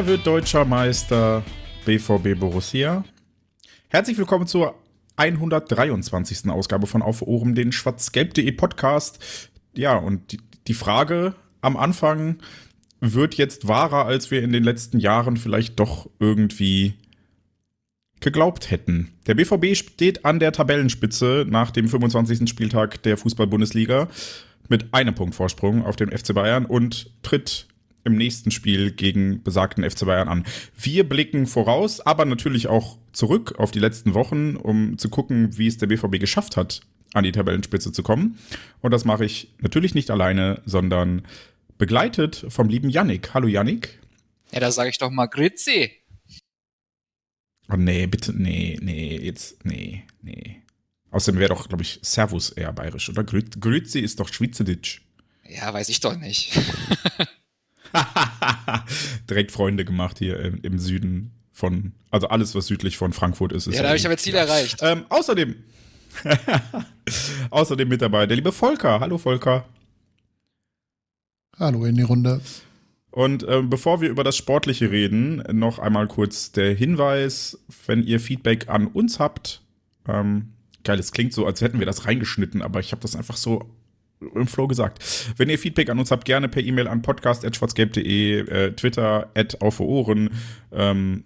Wer 0.00 0.06
wird 0.06 0.26
deutscher 0.26 0.64
Meister? 0.64 1.44
BVB 1.84 2.40
Borussia. 2.40 3.04
Herzlich 3.88 4.16
willkommen 4.16 4.46
zur 4.46 4.74
123. 5.16 6.48
Ausgabe 6.48 6.86
von 6.86 7.02
Auf 7.02 7.20
Ohren, 7.20 7.54
den 7.54 7.70
schwarzgelb.de 7.70 8.50
Podcast. 8.52 9.18
Ja, 9.76 9.98
und 9.98 10.38
die, 10.68 10.72
Frage 10.72 11.34
am 11.60 11.76
Anfang 11.76 12.38
wird 13.00 13.34
jetzt 13.34 13.68
wahrer, 13.68 14.06
als 14.06 14.30
wir 14.30 14.42
in 14.42 14.54
den 14.54 14.64
letzten 14.64 15.00
Jahren 15.00 15.36
vielleicht 15.36 15.78
doch 15.78 16.08
irgendwie 16.18 16.94
geglaubt 18.20 18.70
hätten. 18.70 19.12
Der 19.26 19.34
BVB 19.34 19.76
steht 19.76 20.24
an 20.24 20.40
der 20.40 20.52
Tabellenspitze 20.52 21.44
nach 21.46 21.70
dem 21.70 21.88
25. 21.88 22.48
Spieltag 22.48 23.02
der 23.02 23.18
Fußball-Bundesliga 23.18 24.08
mit 24.70 24.94
einem 24.94 25.14
Punkt 25.14 25.34
Vorsprung 25.34 25.84
auf 25.84 25.96
den 25.96 26.10
FC 26.10 26.32
Bayern 26.32 26.64
und 26.64 27.12
tritt 27.22 27.66
im 28.04 28.16
nächsten 28.16 28.50
Spiel 28.50 28.92
gegen 28.92 29.42
besagten 29.42 29.88
FC 29.88 30.06
Bayern 30.06 30.28
an. 30.28 30.44
Wir 30.76 31.08
blicken 31.08 31.46
voraus, 31.46 32.00
aber 32.00 32.24
natürlich 32.24 32.66
auch 32.66 32.98
zurück 33.12 33.54
auf 33.58 33.70
die 33.70 33.78
letzten 33.78 34.14
Wochen, 34.14 34.56
um 34.56 34.98
zu 34.98 35.08
gucken, 35.08 35.56
wie 35.58 35.66
es 35.66 35.78
der 35.78 35.86
BVB 35.86 36.18
geschafft 36.18 36.56
hat, 36.56 36.80
an 37.12 37.24
die 37.24 37.32
Tabellenspitze 37.32 37.92
zu 37.92 38.02
kommen. 38.02 38.38
Und 38.80 38.92
das 38.92 39.04
mache 39.04 39.24
ich 39.24 39.52
natürlich 39.60 39.94
nicht 39.94 40.10
alleine, 40.10 40.62
sondern 40.64 41.22
begleitet 41.78 42.46
vom 42.48 42.68
lieben 42.68 42.90
Yannick. 42.90 43.34
Hallo 43.34 43.48
Yannick. 43.48 43.98
Ja, 44.52 44.60
da 44.60 44.72
sage 44.72 44.90
ich 44.90 44.98
doch 44.98 45.10
mal 45.10 45.26
Grüezi. 45.26 45.92
Oh 47.72 47.76
nee, 47.76 48.06
bitte, 48.06 48.32
nee, 48.32 48.78
nee, 48.82 49.16
jetzt, 49.16 49.64
nee, 49.64 50.04
nee. 50.22 50.62
Außerdem 51.12 51.40
wäre 51.40 51.50
doch, 51.50 51.68
glaube 51.68 51.82
ich, 51.82 52.00
Servus 52.02 52.50
eher 52.50 52.72
bayerisch, 52.72 53.08
oder? 53.08 53.24
Grüezi 53.24 54.00
ist 54.00 54.20
doch 54.20 54.32
Schweizerdeutsch. 54.32 55.02
Ja, 55.48 55.72
weiß 55.72 55.88
ich 55.88 56.00
doch 56.00 56.16
nicht. 56.16 56.58
Direkt 59.30 59.52
Freunde 59.52 59.84
gemacht 59.84 60.18
hier 60.18 60.38
im, 60.40 60.58
im, 60.62 60.78
Süden 60.78 61.32
von, 61.52 61.92
also 62.10 62.28
alles, 62.28 62.54
was 62.54 62.66
südlich 62.66 62.96
von 62.96 63.12
Frankfurt 63.12 63.52
ist. 63.52 63.66
ist 63.66 63.76
ja, 63.76 63.82
da 63.82 63.88
habe 63.88 63.98
ich 63.98 64.06
aber 64.06 64.16
Ziel 64.16 64.34
ja. 64.34 64.40
erreicht. 64.40 64.78
Ähm, 64.82 65.04
außerdem, 65.08 65.56
außerdem 67.50 67.88
mit 67.88 68.02
dabei 68.02 68.26
der 68.26 68.36
liebe 68.36 68.52
Volker. 68.52 69.00
Hallo 69.00 69.18
Volker. 69.18 69.64
Hallo 71.58 71.84
in 71.84 71.96
die 71.96 72.02
Runde. 72.02 72.40
Und 73.10 73.42
äh, 73.42 73.62
bevor 73.62 74.00
wir 74.00 74.08
über 74.08 74.24
das 74.24 74.36
Sportliche 74.36 74.90
reden, 74.90 75.42
noch 75.52 75.78
einmal 75.78 76.06
kurz 76.06 76.52
der 76.52 76.74
Hinweis, 76.74 77.58
wenn 77.86 78.04
ihr 78.04 78.20
Feedback 78.20 78.68
an 78.68 78.86
uns 78.86 79.18
habt. 79.18 79.62
Ähm, 80.06 80.52
geil, 80.84 80.98
es 80.98 81.12
klingt 81.12 81.32
so, 81.32 81.44
als 81.44 81.60
hätten 81.60 81.80
wir 81.80 81.86
das 81.86 82.06
reingeschnitten, 82.06 82.62
aber 82.62 82.80
ich 82.80 82.92
habe 82.92 83.02
das 83.02 83.16
einfach 83.16 83.36
so 83.36 83.68
im 84.20 84.46
Flow 84.46 84.66
gesagt. 84.66 85.02
Wenn 85.36 85.48
ihr 85.48 85.58
Feedback 85.58 85.90
an 85.90 85.98
uns 85.98 86.10
habt, 86.10 86.24
gerne 86.24 86.48
per 86.48 86.62
E-Mail 86.62 86.88
an 86.88 87.02
podcast.schwarzgelb.de, 87.02 88.40
äh, 88.40 88.72
Twitter 88.72 89.30
at 89.34 89.60
auf 89.60 89.80
Ohren. 89.80 90.30
Ähm, 90.72 91.24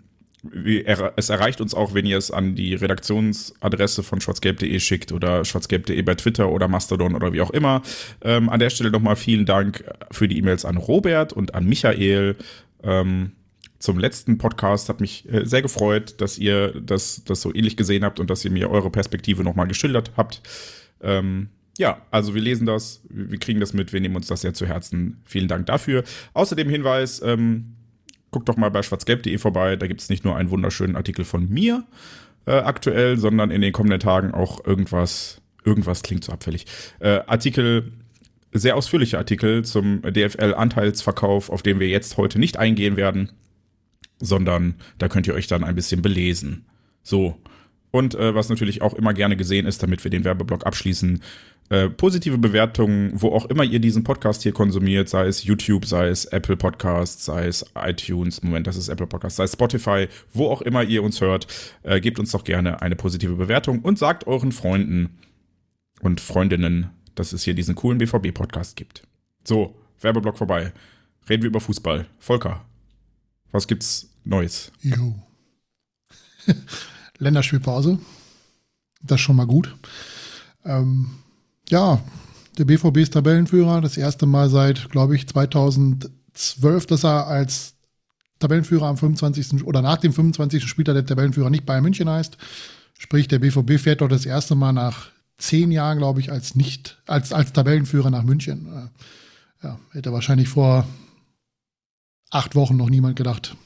es 1.17 1.31
erreicht 1.31 1.61
uns 1.61 1.75
auch, 1.75 1.95
wenn 1.95 2.05
ihr 2.05 2.19
es 2.19 2.31
an 2.31 2.55
die 2.55 2.75
Redaktionsadresse 2.75 4.03
von 4.03 4.21
schwarzgelb.de 4.21 4.78
schickt 4.78 5.10
oder 5.12 5.44
schwarzgelb.de 5.44 6.00
bei 6.03 6.15
Twitter 6.15 6.50
oder 6.50 6.69
Mastodon 6.69 7.15
oder 7.15 7.33
wie 7.33 7.41
auch 7.41 7.50
immer. 7.50 7.83
Ähm, 8.21 8.50
an 8.50 8.60
der 8.60 8.71
Stelle 8.71 8.91
nochmal 8.91 9.16
vielen 9.16 9.47
Dank 9.47 9.84
für 10.10 10.28
die 10.28 10.38
E-Mails 10.38 10.65
an 10.65 10.77
Robert 10.77 11.33
und 11.33 11.54
an 11.54 11.65
Michael. 11.65 12.37
Ähm, 12.83 13.33
zum 13.78 13.99
letzten 13.99 14.38
Podcast 14.38 14.88
hat 14.88 15.00
mich 15.00 15.31
äh, 15.33 15.47
sehr 15.47 15.62
gefreut, 15.62 16.21
dass 16.21 16.38
ihr 16.38 16.78
das, 16.81 17.22
das 17.25 17.41
so 17.41 17.54
ähnlich 17.54 17.77
gesehen 17.77 18.04
habt 18.04 18.21
und 18.21 18.28
dass 18.28 18.44
ihr 18.44 18.50
mir 18.50 18.71
eure 18.71 18.91
Perspektive 18.91 19.44
nochmal 19.44 19.66
geschildert 19.66 20.12
habt. 20.16 20.43
Ähm, 21.03 21.49
ja, 21.78 22.00
also 22.10 22.34
wir 22.34 22.42
lesen 22.42 22.66
das, 22.66 23.02
wir 23.08 23.38
kriegen 23.38 23.60
das 23.60 23.72
mit, 23.72 23.92
wir 23.92 24.00
nehmen 24.00 24.16
uns 24.16 24.28
das 24.28 24.42
sehr 24.42 24.54
zu 24.54 24.66
Herzen. 24.66 25.20
Vielen 25.24 25.48
Dank 25.48 25.66
dafür. 25.66 26.04
Außerdem 26.32 26.68
Hinweis, 26.68 27.20
ähm, 27.22 27.74
guckt 28.30 28.48
doch 28.48 28.56
mal 28.56 28.70
bei 28.70 28.82
schwarzgelb.de 28.82 29.38
vorbei, 29.38 29.76
da 29.76 29.86
gibt 29.86 30.00
es 30.00 30.08
nicht 30.08 30.24
nur 30.24 30.36
einen 30.36 30.50
wunderschönen 30.50 30.96
Artikel 30.96 31.24
von 31.24 31.48
mir 31.48 31.84
äh, 32.46 32.52
aktuell, 32.52 33.16
sondern 33.16 33.50
in 33.50 33.60
den 33.60 33.72
kommenden 33.72 34.00
Tagen 34.00 34.32
auch 34.32 34.64
irgendwas, 34.64 35.40
irgendwas 35.64 36.02
klingt 36.02 36.24
so 36.24 36.32
abfällig. 36.32 36.66
Äh, 37.00 37.20
Artikel, 37.26 37.92
sehr 38.52 38.76
ausführliche 38.76 39.18
Artikel 39.18 39.64
zum 39.64 40.02
DFL-Anteilsverkauf, 40.02 41.50
auf 41.50 41.62
den 41.62 41.80
wir 41.80 41.88
jetzt 41.88 42.16
heute 42.16 42.38
nicht 42.38 42.56
eingehen 42.56 42.96
werden, 42.96 43.32
sondern 44.20 44.76
da 44.98 45.08
könnt 45.08 45.26
ihr 45.26 45.34
euch 45.34 45.46
dann 45.46 45.64
ein 45.64 45.74
bisschen 45.74 46.02
belesen. 46.02 46.66
So. 47.02 47.36
Und 47.94 48.16
äh, 48.16 48.34
was 48.34 48.49
natürlich 48.49 48.82
auch 48.82 48.94
immer 48.94 49.15
gerne 49.15 49.37
gesehen 49.37 49.66
ist, 49.66 49.81
damit 49.81 50.03
wir 50.03 50.10
den 50.10 50.25
Werbeblock 50.25 50.66
abschließen, 50.66 51.22
äh, 51.69 51.88
positive 51.88 52.38
Bewertungen, 52.38 53.12
wo 53.15 53.28
auch 53.28 53.47
immer 53.47 53.62
ihr 53.62 53.78
diesen 53.78 54.03
Podcast 54.03 54.43
hier 54.43 54.50
konsumiert, 54.50 55.09
sei 55.09 55.28
es 55.28 55.44
YouTube, 55.44 55.87
sei 55.87 56.09
es 56.09 56.25
Apple 56.25 56.56
Podcasts, 56.56 57.25
sei 57.25 57.47
es 57.47 57.65
iTunes, 57.77 58.43
Moment, 58.43 58.66
das 58.66 58.75
ist 58.75 58.88
Apple 58.88 59.06
Podcast, 59.06 59.37
sei 59.37 59.44
es 59.44 59.53
Spotify, 59.53 60.09
wo 60.33 60.49
auch 60.49 60.60
immer 60.62 60.83
ihr 60.83 61.04
uns 61.04 61.21
hört, 61.21 61.47
äh, 61.84 62.00
gebt 62.00 62.19
uns 62.19 62.33
doch 62.33 62.43
gerne 62.43 62.83
eine 62.83 62.97
positive 62.97 63.37
Bewertung 63.37 63.78
und 63.83 63.97
sagt 63.97 64.27
euren 64.27 64.50
Freunden 64.50 65.16
und 66.00 66.21
Freundinnen, 66.21 66.91
dass 67.15 67.33
es 67.33 67.44
hier 67.44 67.54
diesen 67.54 67.77
coolen 67.77 67.99
BVB-Podcast 67.99 68.75
gibt. 68.75 69.04
So, 69.44 69.77
Werbeblock 70.00 70.37
vorbei. 70.37 70.72
Reden 71.28 71.44
wir 71.44 71.49
über 71.50 71.60
Fußball. 71.60 72.06
Volker, 72.19 72.65
was 73.53 73.69
gibt's 73.69 74.10
Neues? 74.25 74.72
Jo. 74.83 75.15
Länderspielpause. 77.19 77.98
Das 79.02 79.16
ist 79.16 79.25
schon 79.25 79.36
mal 79.36 79.47
gut. 79.47 79.75
Ähm, 80.64 81.10
ja, 81.69 82.00
der 82.58 82.64
BVB 82.64 82.98
ist 82.98 83.12
Tabellenführer. 83.12 83.80
Das 83.80 83.97
erste 83.97 84.26
Mal 84.26 84.48
seit, 84.48 84.91
glaube 84.91 85.16
ich, 85.16 85.28
2012, 85.28 86.86
dass 86.86 87.04
er 87.04 87.26
als 87.26 87.74
Tabellenführer 88.38 88.86
am 88.86 88.97
25. 88.97 89.64
oder 89.64 89.82
nach 89.82 89.98
dem 89.98 90.12
25. 90.12 90.66
Spieltag 90.66 90.94
der 90.94 91.06
Tabellenführer 91.06 91.50
nicht 91.50 91.66
Bayern 91.66 91.82
München 91.82 92.08
heißt. 92.08 92.36
Sprich, 92.98 93.28
der 93.28 93.38
BVB 93.38 93.78
fährt 93.78 94.00
dort 94.00 94.12
das 94.12 94.26
erste 94.26 94.54
Mal 94.54 94.72
nach 94.72 95.08
zehn 95.38 95.70
Jahren, 95.72 95.98
glaube 95.98 96.20
ich, 96.20 96.30
als 96.30 96.54
nicht, 96.54 97.03
als, 97.06 97.32
als 97.32 97.53
Tabellenführer 97.53 98.10
nach 98.10 98.22
München. 98.22 98.66
Äh, 99.62 99.66
ja, 99.66 99.78
hätte 99.92 100.12
wahrscheinlich 100.12 100.48
vor 100.48 100.86
acht 102.30 102.54
Wochen 102.54 102.76
noch 102.76 102.91
niemand 102.91 103.16
gedacht. 103.16 103.56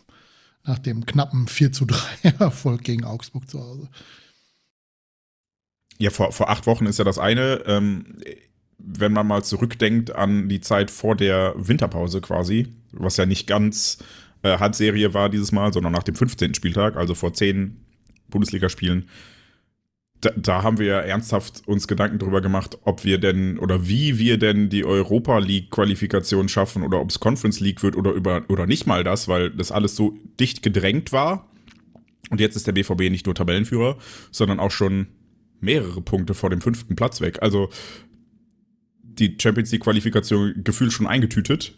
Nach 0.68 0.78
dem 0.78 1.06
knappen 1.06 1.48
4 1.48 1.72
zu 1.72 1.86
3 1.86 2.28
Erfolg 2.40 2.84
gegen 2.84 3.04
Augsburg 3.04 3.48
zu 3.48 3.58
Hause. 3.58 3.88
Ja, 5.96 6.10
vor, 6.10 6.30
vor 6.30 6.50
acht 6.50 6.66
Wochen 6.66 6.84
ist 6.84 6.98
ja 6.98 7.06
das 7.06 7.18
eine. 7.18 7.62
Ähm, 7.64 8.18
wenn 8.76 9.14
man 9.14 9.26
mal 9.26 9.42
zurückdenkt 9.42 10.14
an 10.14 10.50
die 10.50 10.60
Zeit 10.60 10.90
vor 10.90 11.16
der 11.16 11.54
Winterpause 11.56 12.20
quasi, 12.20 12.68
was 12.92 13.16
ja 13.16 13.24
nicht 13.24 13.46
ganz 13.46 13.96
äh, 14.42 14.58
Halbserie 14.58 15.14
war 15.14 15.30
dieses 15.30 15.52
Mal, 15.52 15.72
sondern 15.72 15.92
nach 15.94 16.02
dem 16.02 16.14
15. 16.14 16.54
Spieltag, 16.54 16.96
also 16.96 17.14
vor 17.14 17.32
zehn 17.32 17.80
Bundesligaspielen, 18.28 19.08
da, 20.20 20.30
da 20.36 20.62
haben 20.62 20.78
wir 20.78 20.86
ja 20.86 21.00
ernsthaft 21.00 21.62
uns 21.66 21.86
Gedanken 21.86 22.18
darüber 22.18 22.40
gemacht, 22.40 22.78
ob 22.82 23.04
wir 23.04 23.18
denn 23.18 23.58
oder 23.58 23.86
wie 23.86 24.18
wir 24.18 24.38
denn 24.38 24.68
die 24.68 24.84
Europa 24.84 25.38
League 25.38 25.70
Qualifikation 25.70 26.48
schaffen 26.48 26.82
oder 26.82 27.00
ob 27.00 27.10
es 27.10 27.20
Conference 27.20 27.60
League 27.60 27.82
wird 27.82 27.96
oder 27.96 28.12
über 28.12 28.44
oder 28.48 28.66
nicht 28.66 28.86
mal 28.86 29.04
das, 29.04 29.28
weil 29.28 29.50
das 29.50 29.70
alles 29.70 29.94
so 29.94 30.16
dicht 30.40 30.62
gedrängt 30.62 31.12
war. 31.12 31.48
Und 32.30 32.40
jetzt 32.40 32.56
ist 32.56 32.66
der 32.66 32.72
BVB 32.72 33.10
nicht 33.10 33.26
nur 33.26 33.34
Tabellenführer, 33.34 33.96
sondern 34.30 34.60
auch 34.60 34.72
schon 34.72 35.06
mehrere 35.60 36.00
Punkte 36.00 36.34
vor 36.34 36.50
dem 36.50 36.60
fünften 36.60 36.96
Platz 36.96 37.20
weg. 37.20 37.38
Also 37.40 37.70
die 39.02 39.36
Champions 39.40 39.72
League 39.72 39.82
Qualifikation 39.82 40.62
gefühlt 40.64 40.92
schon 40.92 41.06
eingetütet. 41.06 41.74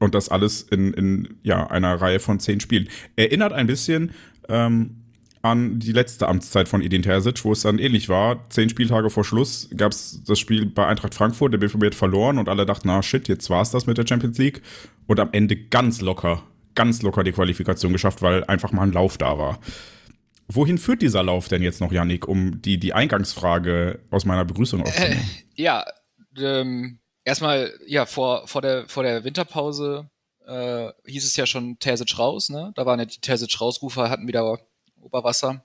Und 0.00 0.14
das 0.14 0.28
alles 0.28 0.62
in, 0.62 0.92
in 0.92 1.38
ja, 1.42 1.66
einer 1.68 2.00
Reihe 2.00 2.20
von 2.20 2.38
zehn 2.38 2.60
Spielen. 2.60 2.88
Erinnert 3.16 3.52
ein 3.52 3.66
bisschen 3.66 4.12
ähm, 4.48 4.97
an 5.50 5.78
die 5.78 5.92
letzte 5.92 6.28
Amtszeit 6.28 6.68
von 6.68 6.82
Edin 6.82 7.02
Terzic, 7.02 7.44
wo 7.44 7.52
es 7.52 7.62
dann 7.62 7.78
ähnlich 7.78 8.08
war. 8.08 8.48
Zehn 8.50 8.68
Spieltage 8.68 9.10
vor 9.10 9.24
Schluss 9.24 9.68
gab 9.76 9.92
es 9.92 10.22
das 10.24 10.38
Spiel 10.38 10.66
bei 10.66 10.86
Eintracht 10.86 11.14
Frankfurt, 11.14 11.52
der 11.52 11.58
BVB 11.58 11.86
hat 11.86 11.94
verloren 11.94 12.38
und 12.38 12.48
alle 12.48 12.66
dachten, 12.66 12.88
na 12.88 13.02
shit, 13.02 13.28
jetzt 13.28 13.50
war 13.50 13.62
es 13.62 13.70
das 13.70 13.86
mit 13.86 13.98
der 13.98 14.06
Champions 14.06 14.38
League. 14.38 14.62
Und 15.06 15.20
am 15.20 15.30
Ende 15.32 15.56
ganz 15.56 16.00
locker, 16.00 16.42
ganz 16.74 17.02
locker 17.02 17.24
die 17.24 17.32
Qualifikation 17.32 17.92
geschafft, 17.92 18.22
weil 18.22 18.44
einfach 18.44 18.72
mal 18.72 18.82
ein 18.82 18.92
Lauf 18.92 19.18
da 19.18 19.38
war. 19.38 19.58
Wohin 20.48 20.78
führt 20.78 21.02
dieser 21.02 21.22
Lauf 21.22 21.48
denn 21.48 21.62
jetzt 21.62 21.80
noch, 21.80 21.92
Yannick, 21.92 22.26
um 22.26 22.62
die, 22.62 22.78
die 22.78 22.94
Eingangsfrage 22.94 24.00
aus 24.10 24.24
meiner 24.24 24.44
Begrüßung 24.44 24.82
aufzunehmen? 24.82 25.20
Äh, 25.56 25.62
ja, 25.62 25.84
ähm, 26.38 27.00
erstmal, 27.24 27.72
ja, 27.86 28.06
vor, 28.06 28.46
vor, 28.48 28.62
der, 28.62 28.88
vor 28.88 29.02
der 29.02 29.24
Winterpause 29.24 30.08
äh, 30.46 30.90
hieß 31.06 31.24
es 31.24 31.36
ja 31.36 31.44
schon 31.44 31.78
Terzic 31.78 32.18
raus, 32.18 32.48
ne? 32.48 32.72
Da 32.74 32.86
waren 32.86 32.98
ja 32.98 33.04
die 33.04 33.20
Terzic 33.20 33.60
rausrufer, 33.60 34.08
hatten 34.08 34.26
wieder 34.26 34.58
Oberwasser. 35.08 35.64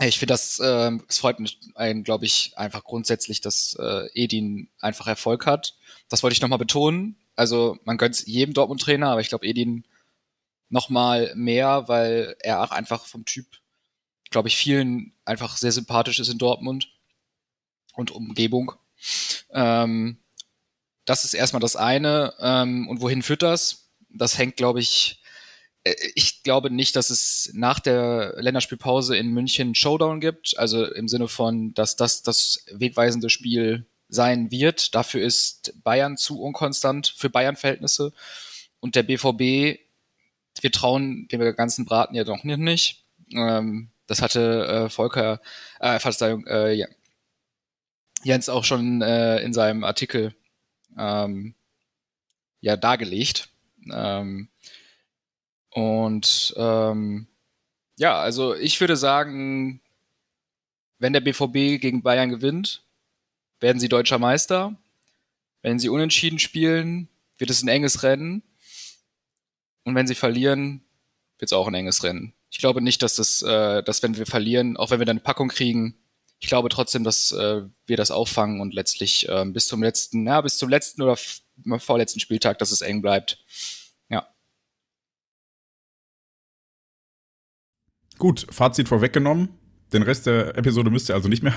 Ich 0.00 0.18
finde 0.18 0.34
das, 0.34 0.58
äh, 0.60 0.92
es 1.08 1.18
freut 1.18 1.40
mich 1.40 1.58
glaube 2.04 2.26
ich, 2.26 2.52
einfach 2.56 2.84
grundsätzlich, 2.84 3.40
dass 3.40 3.76
äh, 3.80 4.08
Edin 4.14 4.68
einfach 4.80 5.06
Erfolg 5.06 5.46
hat. 5.46 5.74
Das 6.08 6.22
wollte 6.22 6.34
ich 6.34 6.42
nochmal 6.42 6.58
betonen. 6.58 7.16
Also 7.34 7.78
man 7.84 7.96
gönnt 7.96 8.26
jedem 8.26 8.54
Dortmund-Trainer, 8.54 9.10
aber 9.10 9.20
ich 9.20 9.28
glaube 9.28 9.46
Edin 9.46 9.84
nochmal 10.68 11.32
mehr, 11.34 11.88
weil 11.88 12.36
er 12.40 12.62
auch 12.62 12.70
einfach 12.72 13.06
vom 13.06 13.24
Typ, 13.24 13.46
glaube 14.30 14.48
ich, 14.48 14.56
vielen 14.56 15.12
einfach 15.24 15.56
sehr 15.56 15.72
sympathisch 15.72 16.18
ist 16.18 16.28
in 16.28 16.38
Dortmund 16.38 16.92
und 17.94 18.10
Umgebung. 18.10 18.72
Ähm, 19.50 20.18
das 21.04 21.24
ist 21.24 21.34
erstmal 21.34 21.60
das 21.60 21.76
eine. 21.76 22.34
Ähm, 22.40 22.88
und 22.88 23.00
wohin 23.00 23.22
führt 23.22 23.42
das? 23.42 23.88
Das 24.10 24.38
hängt, 24.38 24.56
glaube 24.56 24.80
ich, 24.80 25.22
ich 26.14 26.42
glaube 26.42 26.70
nicht, 26.70 26.96
dass 26.96 27.10
es 27.10 27.50
nach 27.54 27.80
der 27.80 28.34
Länderspielpause 28.38 29.16
in 29.16 29.28
München 29.28 29.74
Showdown 29.74 30.20
gibt. 30.20 30.58
Also 30.58 30.84
im 30.84 31.08
Sinne 31.08 31.28
von, 31.28 31.74
dass 31.74 31.96
das 31.96 32.22
das 32.22 32.64
wegweisende 32.72 33.30
Spiel 33.30 33.86
sein 34.08 34.50
wird. 34.50 34.94
Dafür 34.94 35.22
ist 35.22 35.74
Bayern 35.82 36.16
zu 36.16 36.40
unkonstant 36.40 37.14
für 37.16 37.30
Bayern-Verhältnisse. 37.30 38.12
Und 38.80 38.94
der 38.94 39.02
BVB, 39.02 39.80
wir 40.60 40.72
trauen 40.72 41.28
dem 41.28 41.54
ganzen 41.56 41.84
Braten 41.84 42.14
ja 42.14 42.24
doch 42.24 42.44
nicht. 42.44 43.04
Ähm, 43.32 43.90
das 44.06 44.22
hatte 44.22 44.66
äh, 44.66 44.88
Volker, 44.88 45.40
äh, 45.80 45.98
Verzeihung, 45.98 46.46
äh, 46.46 46.72
ja, 46.72 46.86
Jens 48.22 48.48
auch 48.48 48.64
schon 48.64 49.02
äh, 49.02 49.40
in 49.40 49.52
seinem 49.52 49.84
Artikel 49.84 50.34
ähm, 50.98 51.54
ja 52.60 52.76
dargelegt. 52.76 53.48
Ähm, 53.92 54.48
und 55.76 56.54
ähm, 56.56 57.26
ja, 57.98 58.18
also 58.18 58.54
ich 58.54 58.80
würde 58.80 58.96
sagen, 58.96 59.82
wenn 60.98 61.12
der 61.12 61.20
BVB 61.20 61.78
gegen 61.78 62.02
Bayern 62.02 62.30
gewinnt, 62.30 62.82
werden 63.60 63.78
sie 63.78 63.90
deutscher 63.90 64.18
Meister. 64.18 64.74
Wenn 65.60 65.78
sie 65.78 65.90
unentschieden 65.90 66.38
spielen, 66.38 67.10
wird 67.36 67.50
es 67.50 67.62
ein 67.62 67.68
enges 67.68 68.02
Rennen. 68.02 68.42
Und 69.84 69.94
wenn 69.94 70.06
sie 70.06 70.14
verlieren, 70.14 70.82
wird 71.38 71.50
es 71.50 71.52
auch 71.52 71.68
ein 71.68 71.74
enges 71.74 72.02
Rennen. 72.02 72.32
Ich 72.48 72.56
glaube 72.56 72.80
nicht, 72.80 73.02
dass 73.02 73.16
das, 73.16 73.42
äh, 73.42 73.82
dass 73.82 74.02
wenn 74.02 74.16
wir 74.16 74.24
verlieren, 74.24 74.78
auch 74.78 74.90
wenn 74.90 74.98
wir 74.98 75.04
dann 75.04 75.18
eine 75.18 75.24
Packung 75.24 75.48
kriegen, 75.48 75.98
ich 76.38 76.48
glaube 76.48 76.70
trotzdem, 76.70 77.04
dass 77.04 77.32
äh, 77.32 77.64
wir 77.84 77.96
das 77.98 78.10
auffangen 78.10 78.62
und 78.62 78.72
letztlich 78.72 79.28
äh, 79.28 79.44
bis 79.44 79.66
zum 79.66 79.82
letzten, 79.82 80.26
ja, 80.26 80.40
bis 80.40 80.56
zum 80.56 80.70
letzten 80.70 81.02
oder 81.02 81.18
vorletzten 81.78 82.20
Spieltag, 82.20 82.58
dass 82.60 82.70
es 82.70 82.80
eng 82.80 83.02
bleibt. 83.02 83.44
Gut, 88.18 88.46
Fazit 88.50 88.88
vorweggenommen. 88.88 89.48
Den 89.92 90.02
Rest 90.02 90.26
der 90.26 90.56
Episode 90.56 90.90
müsst 90.90 91.08
ihr 91.08 91.14
also 91.14 91.28
nicht 91.28 91.42
mehr. 91.42 91.54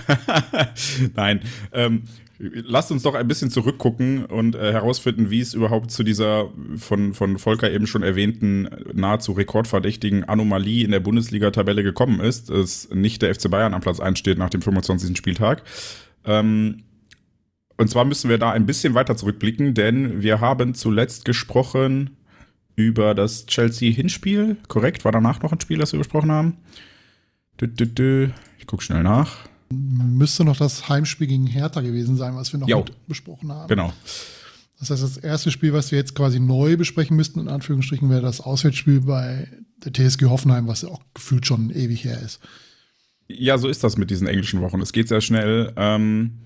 Nein. 1.16 1.42
Ähm, 1.72 2.04
lasst 2.38 2.92
uns 2.92 3.04
doch 3.04 3.16
ein 3.16 3.28
bisschen 3.28 3.50
zurückgucken 3.50 4.26
und 4.26 4.56
äh, 4.56 4.72
herausfinden, 4.72 5.30
wie 5.30 5.42
es 5.42 5.54
überhaupt 5.54 5.92
zu 5.92 6.04
dieser 6.04 6.50
von, 6.78 7.14
von 7.14 7.40
Volker 7.40 7.72
eben 7.72 7.88
schon 7.88 8.04
erwähnten 8.04 8.70
nahezu 8.94 9.32
rekordverdächtigen 9.32 10.26
Anomalie 10.26 10.86
in 10.86 10.92
der 10.92 11.00
Bundesliga-Tabelle 11.00 11.84
gekommen 11.84 12.20
ist, 12.20 12.50
dass 12.50 12.90
nicht 12.94 13.22
der 13.24 13.34
FC 13.34 13.50
Bayern 13.50 13.74
am 13.74 13.82
Platz 13.82 14.00
1 14.00 14.20
steht 14.20 14.38
nach 14.38 14.50
dem 14.50 14.62
25. 14.62 15.18
Spieltag. 15.18 15.64
Ähm, 16.24 16.84
und 17.78 17.90
zwar 17.90 18.06
müssen 18.06 18.30
wir 18.30 18.38
da 18.38 18.52
ein 18.52 18.66
bisschen 18.66 18.94
weiter 18.94 19.16
zurückblicken, 19.16 19.74
denn 19.74 20.22
wir 20.22 20.40
haben 20.40 20.76
zuletzt 20.76 21.26
gesprochen 21.26 22.18
über 22.86 23.14
das 23.14 23.46
Chelsea-Hinspiel. 23.46 24.58
Korrekt? 24.68 25.06
War 25.06 25.12
danach 25.12 25.42
noch 25.42 25.52
ein 25.52 25.60
Spiel, 25.60 25.78
das 25.78 25.92
wir 25.92 26.00
besprochen 26.00 26.32
haben? 26.32 26.58
Ich 27.62 28.68
gucke 28.68 28.84
schnell 28.84 29.04
nach. 29.04 29.38
Müsste 29.72 30.44
noch 30.44 30.58
das 30.58 30.90
Heimspiel 30.90 31.28
gegen 31.28 31.46
Hertha 31.46 31.82
gewesen 31.82 32.16
sein, 32.16 32.36
was 32.36 32.54
wir 32.54 32.60
noch 32.60 32.86
besprochen 33.08 33.52
haben. 33.52 33.68
Genau. 33.68 33.94
Das 34.80 34.90
heißt, 34.90 35.04
das 35.04 35.18
erste 35.18 35.52
Spiel, 35.52 35.74
was 35.74 35.92
wir 35.92 36.00
jetzt 36.00 36.16
quasi 36.16 36.40
neu 36.40 36.78
besprechen 36.78 37.18
müssten, 37.18 37.42
in 37.42 37.50
Anführungsstrichen, 37.50 38.10
wäre 38.10 38.22
das 38.22 38.40
Auswärtsspiel 38.40 39.02
bei 39.02 39.48
der 39.84 39.94
TSG 39.94 40.26
Hoffenheim, 40.26 40.68
was 40.68 40.84
ja 40.84 40.90
auch 40.90 41.02
gefühlt 41.14 41.46
schon 41.46 41.70
ewig 41.70 42.06
her 42.06 42.20
ist. 42.22 42.40
Ja, 43.28 43.58
so 43.58 43.68
ist 43.68 43.84
das 43.84 43.98
mit 43.98 44.10
diesen 44.10 44.28
englischen 44.28 44.62
Wochen. 44.62 44.82
Es 44.82 44.94
geht 44.94 45.08
sehr 45.10 45.22
schnell. 45.22 45.74
Ähm, 45.76 46.40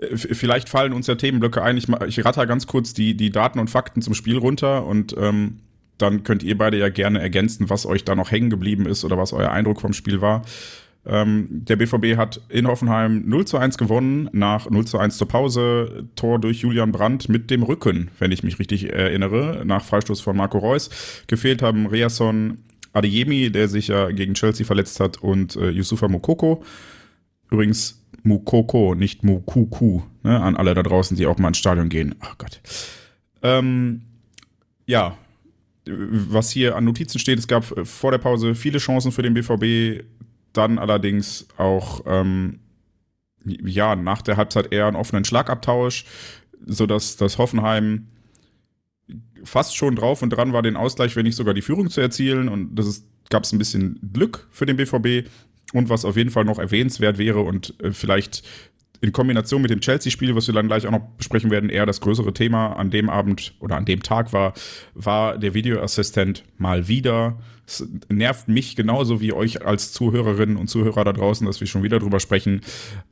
vielleicht 0.00 0.68
fallen 0.68 0.92
uns 0.92 1.06
ja 1.06 1.14
Themenblöcke 1.14 1.62
ein. 1.62 1.76
Ich, 1.76 1.88
ich 1.88 2.24
ratter 2.24 2.46
ganz 2.46 2.66
kurz 2.66 2.94
die, 2.94 3.16
die 3.16 3.30
Daten 3.30 3.58
und 3.58 3.70
Fakten 3.70 4.02
zum 4.02 4.14
Spiel 4.14 4.38
runter 4.38 4.84
und 4.86 5.14
ähm, 5.18 5.60
dann 5.98 6.24
könnt 6.24 6.42
ihr 6.42 6.58
beide 6.58 6.78
ja 6.78 6.88
gerne 6.88 7.20
ergänzen, 7.20 7.70
was 7.70 7.86
euch 7.86 8.04
da 8.04 8.14
noch 8.14 8.30
hängen 8.30 8.50
geblieben 8.50 8.86
ist 8.86 9.04
oder 9.04 9.16
was 9.16 9.32
euer 9.32 9.50
Eindruck 9.50 9.80
vom 9.80 9.92
Spiel 9.92 10.20
war. 10.20 10.42
Ähm, 11.06 11.48
der 11.50 11.76
BVB 11.76 12.16
hat 12.16 12.40
in 12.48 12.66
Hoffenheim 12.66 13.22
0 13.26 13.44
zu 13.44 13.58
1 13.58 13.76
gewonnen, 13.76 14.28
nach 14.32 14.70
0 14.70 14.86
zu 14.86 14.98
1 14.98 15.18
zur 15.18 15.28
Pause, 15.28 16.08
Tor 16.16 16.38
durch 16.38 16.60
Julian 16.60 16.92
Brandt 16.92 17.28
mit 17.28 17.50
dem 17.50 17.62
Rücken, 17.62 18.10
wenn 18.18 18.32
ich 18.32 18.42
mich 18.42 18.58
richtig 18.58 18.90
erinnere, 18.90 19.62
nach 19.64 19.84
Freistoß 19.84 20.20
von 20.22 20.36
Marco 20.36 20.58
Reus. 20.58 20.90
Gefehlt 21.26 21.62
haben 21.62 21.86
Reasson 21.86 22.58
Adeyemi, 22.94 23.50
der 23.50 23.68
sich 23.68 23.88
ja 23.88 24.10
gegen 24.10 24.34
Chelsea 24.34 24.64
verletzt 24.64 24.98
hat, 24.98 25.22
und 25.22 25.56
äh, 25.56 25.68
Yusufa 25.68 26.08
Mokoko. 26.08 26.64
Übrigens 27.50 28.03
Mukoko, 28.24 28.94
nicht 28.94 29.22
Mukuku, 29.22 30.02
ne, 30.22 30.40
an 30.40 30.56
alle 30.56 30.74
da 30.74 30.82
draußen, 30.82 31.16
die 31.16 31.26
auch 31.26 31.38
mal 31.38 31.48
ins 31.48 31.58
Stadion 31.58 31.88
gehen. 31.88 32.14
Ach 32.20 32.36
Gott. 32.38 32.60
Ähm, 33.42 34.02
ja, 34.86 35.16
was 35.86 36.50
hier 36.50 36.76
an 36.76 36.84
Notizen 36.84 37.18
steht, 37.18 37.38
es 37.38 37.46
gab 37.46 37.70
äh, 37.76 37.84
vor 37.84 38.10
der 38.10 38.18
Pause 38.18 38.54
viele 38.54 38.78
Chancen 38.78 39.12
für 39.12 39.22
den 39.22 39.34
BVB, 39.34 40.04
dann 40.52 40.78
allerdings 40.78 41.46
auch 41.58 42.02
ähm, 42.06 42.60
ja 43.44 43.94
nach 43.96 44.22
der 44.22 44.36
Halbzeit 44.36 44.72
eher 44.72 44.86
einen 44.86 44.96
offenen 44.96 45.24
Schlagabtausch, 45.24 46.06
sodass 46.66 47.16
das 47.16 47.38
Hoffenheim 47.38 48.08
fast 49.44 49.76
schon 49.76 49.96
drauf 49.96 50.22
und 50.22 50.30
dran 50.30 50.52
war, 50.52 50.62
den 50.62 50.76
Ausgleich, 50.76 51.14
wenn 51.16 51.24
nicht 51.24 51.36
sogar 51.36 51.54
die 51.54 51.62
Führung 51.62 51.90
zu 51.90 52.00
erzielen. 52.00 52.48
Und 52.48 52.74
das 52.74 53.04
gab 53.28 53.44
es 53.44 53.52
ein 53.52 53.58
bisschen 53.58 54.00
Glück 54.12 54.46
für 54.50 54.66
den 54.66 54.76
BVB. 54.76 55.28
Und 55.74 55.88
was 55.88 56.04
auf 56.04 56.16
jeden 56.16 56.30
Fall 56.30 56.44
noch 56.44 56.60
erwähnenswert 56.60 57.18
wäre 57.18 57.40
und 57.40 57.74
äh, 57.82 57.90
vielleicht 57.90 58.44
in 59.00 59.12
Kombination 59.12 59.60
mit 59.60 59.70
dem 59.70 59.80
Chelsea-Spiel, 59.80 60.34
was 60.36 60.46
wir 60.46 60.54
dann 60.54 60.68
gleich 60.68 60.86
auch 60.86 60.92
noch 60.92 61.02
besprechen 61.18 61.50
werden, 61.50 61.68
eher 61.68 61.84
das 61.84 62.00
größere 62.00 62.32
Thema 62.32 62.74
an 62.74 62.90
dem 62.90 63.10
Abend 63.10 63.54
oder 63.58 63.76
an 63.76 63.84
dem 63.84 64.02
Tag 64.02 64.32
war, 64.32 64.54
war 64.94 65.36
der 65.36 65.52
Videoassistent 65.52 66.44
mal 66.58 66.86
wieder. 66.86 67.38
Es 67.66 67.86
nervt 68.08 68.46
mich 68.46 68.76
genauso 68.76 69.20
wie 69.20 69.32
euch 69.32 69.66
als 69.66 69.92
Zuhörerinnen 69.92 70.56
und 70.56 70.68
Zuhörer 70.68 71.04
da 71.04 71.12
draußen, 71.12 71.44
dass 71.44 71.60
wir 71.60 71.66
schon 71.66 71.82
wieder 71.82 71.98
drüber 71.98 72.20
sprechen. 72.20 72.60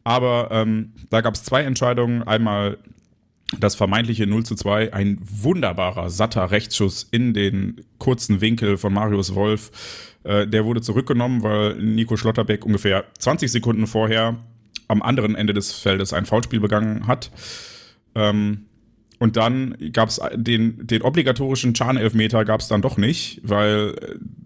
Aber 0.05 0.49
ähm, 0.53 0.93
da 1.11 1.21
gab 1.21 1.35
es 1.35 1.43
zwei 1.43 1.65
Entscheidungen. 1.65 2.23
Einmal 2.23 2.79
das 3.59 3.75
vermeintliche 3.75 4.27
0 4.27 4.45
zu 4.45 4.55
2, 4.55 4.93
ein 4.93 5.19
wunderbarer, 5.21 6.11
satter 6.11 6.51
Rechtsschuss 6.51 7.07
in 7.11 7.35
den 7.35 7.83
kurzen 7.99 8.41
Winkel 8.41 8.77
von 8.77 8.93
Marius 8.93 9.35
Wolf. 9.35 9.71
Äh, 10.25 10.47
der 10.47 10.65
wurde 10.65 10.81
zurückgenommen, 10.81 11.43
weil 11.43 11.77
Nico 11.77 12.17
Schlotterbeck 12.17 12.65
ungefähr 12.65 13.05
20 13.19 13.51
Sekunden 13.51 13.87
vorher 13.87 14.37
am 14.89 15.03
anderen 15.03 15.35
Ende 15.35 15.55
des 15.55 15.73
Feldes 15.73 16.13
ein 16.13 16.27
Foulspiel 16.27 16.61
begangen 16.61 17.07
hat. 17.07 17.31
Ähm, 18.15 18.67
und 19.23 19.37
dann 19.37 19.77
gab 19.93 20.09
es 20.09 20.21
den, 20.35 20.85
den 20.85 21.03
obligatorischen 21.03 21.75
Chan-Elfmeter 21.75 22.45
gab 22.45 22.61
es 22.61 22.67
dann 22.67 22.83
doch 22.83 22.97
nicht, 22.97 23.41
weil 23.45 23.95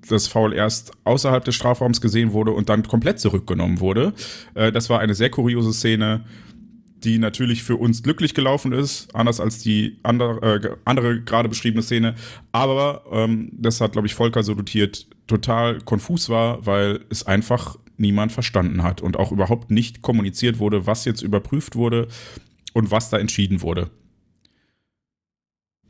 das 0.07 0.29
Foul 0.29 0.53
erst 0.53 0.93
außerhalb 1.05 1.43
des 1.43 1.55
Strafraums 1.55 2.03
gesehen 2.03 2.33
wurde 2.33 2.51
und 2.51 2.69
dann 2.69 2.83
komplett 2.83 3.19
zurückgenommen 3.19 3.81
wurde. 3.81 4.13
Äh, 4.55 4.73
das 4.73 4.91
war 4.91 5.01
eine 5.01 5.15
sehr 5.15 5.31
kuriose 5.31 5.73
Szene, 5.73 6.25
die 7.05 7.19
natürlich 7.19 7.63
für 7.63 7.77
uns 7.77 8.03
glücklich 8.03 8.35
gelaufen 8.35 8.73
ist, 8.73 9.15
anders 9.15 9.41
als 9.41 9.59
die 9.59 9.99
andere, 10.03 10.61
äh, 10.65 10.77
andere 10.85 11.21
gerade 11.21 11.49
beschriebene 11.49 11.83
Szene. 11.83 12.15
Aber 12.53 13.05
ähm, 13.11 13.51
das 13.53 13.81
hat, 13.81 13.93
glaube 13.93 14.07
ich, 14.07 14.15
Volker 14.15 14.43
so 14.43 14.55
dotiert, 14.55 15.07
total 15.27 15.81
konfus 15.81 16.29
war, 16.29 16.65
weil 16.65 17.05
es 17.11 17.27
einfach 17.27 17.77
niemand 17.99 18.33
verstanden 18.33 18.83
hat 18.83 19.03
und 19.03 19.17
auch 19.17 19.33
überhaupt 19.33 19.71
nicht 19.71 20.03
kommuniziert 20.03 20.59
wurde, 20.59 20.87
was 20.87 21.05
jetzt 21.05 21.23
überprüft 21.23 21.77
wurde 21.77 22.09
und 22.73 22.91
was 22.91 23.11
da 23.11 23.19
entschieden 23.19 23.63
wurde. 23.63 23.91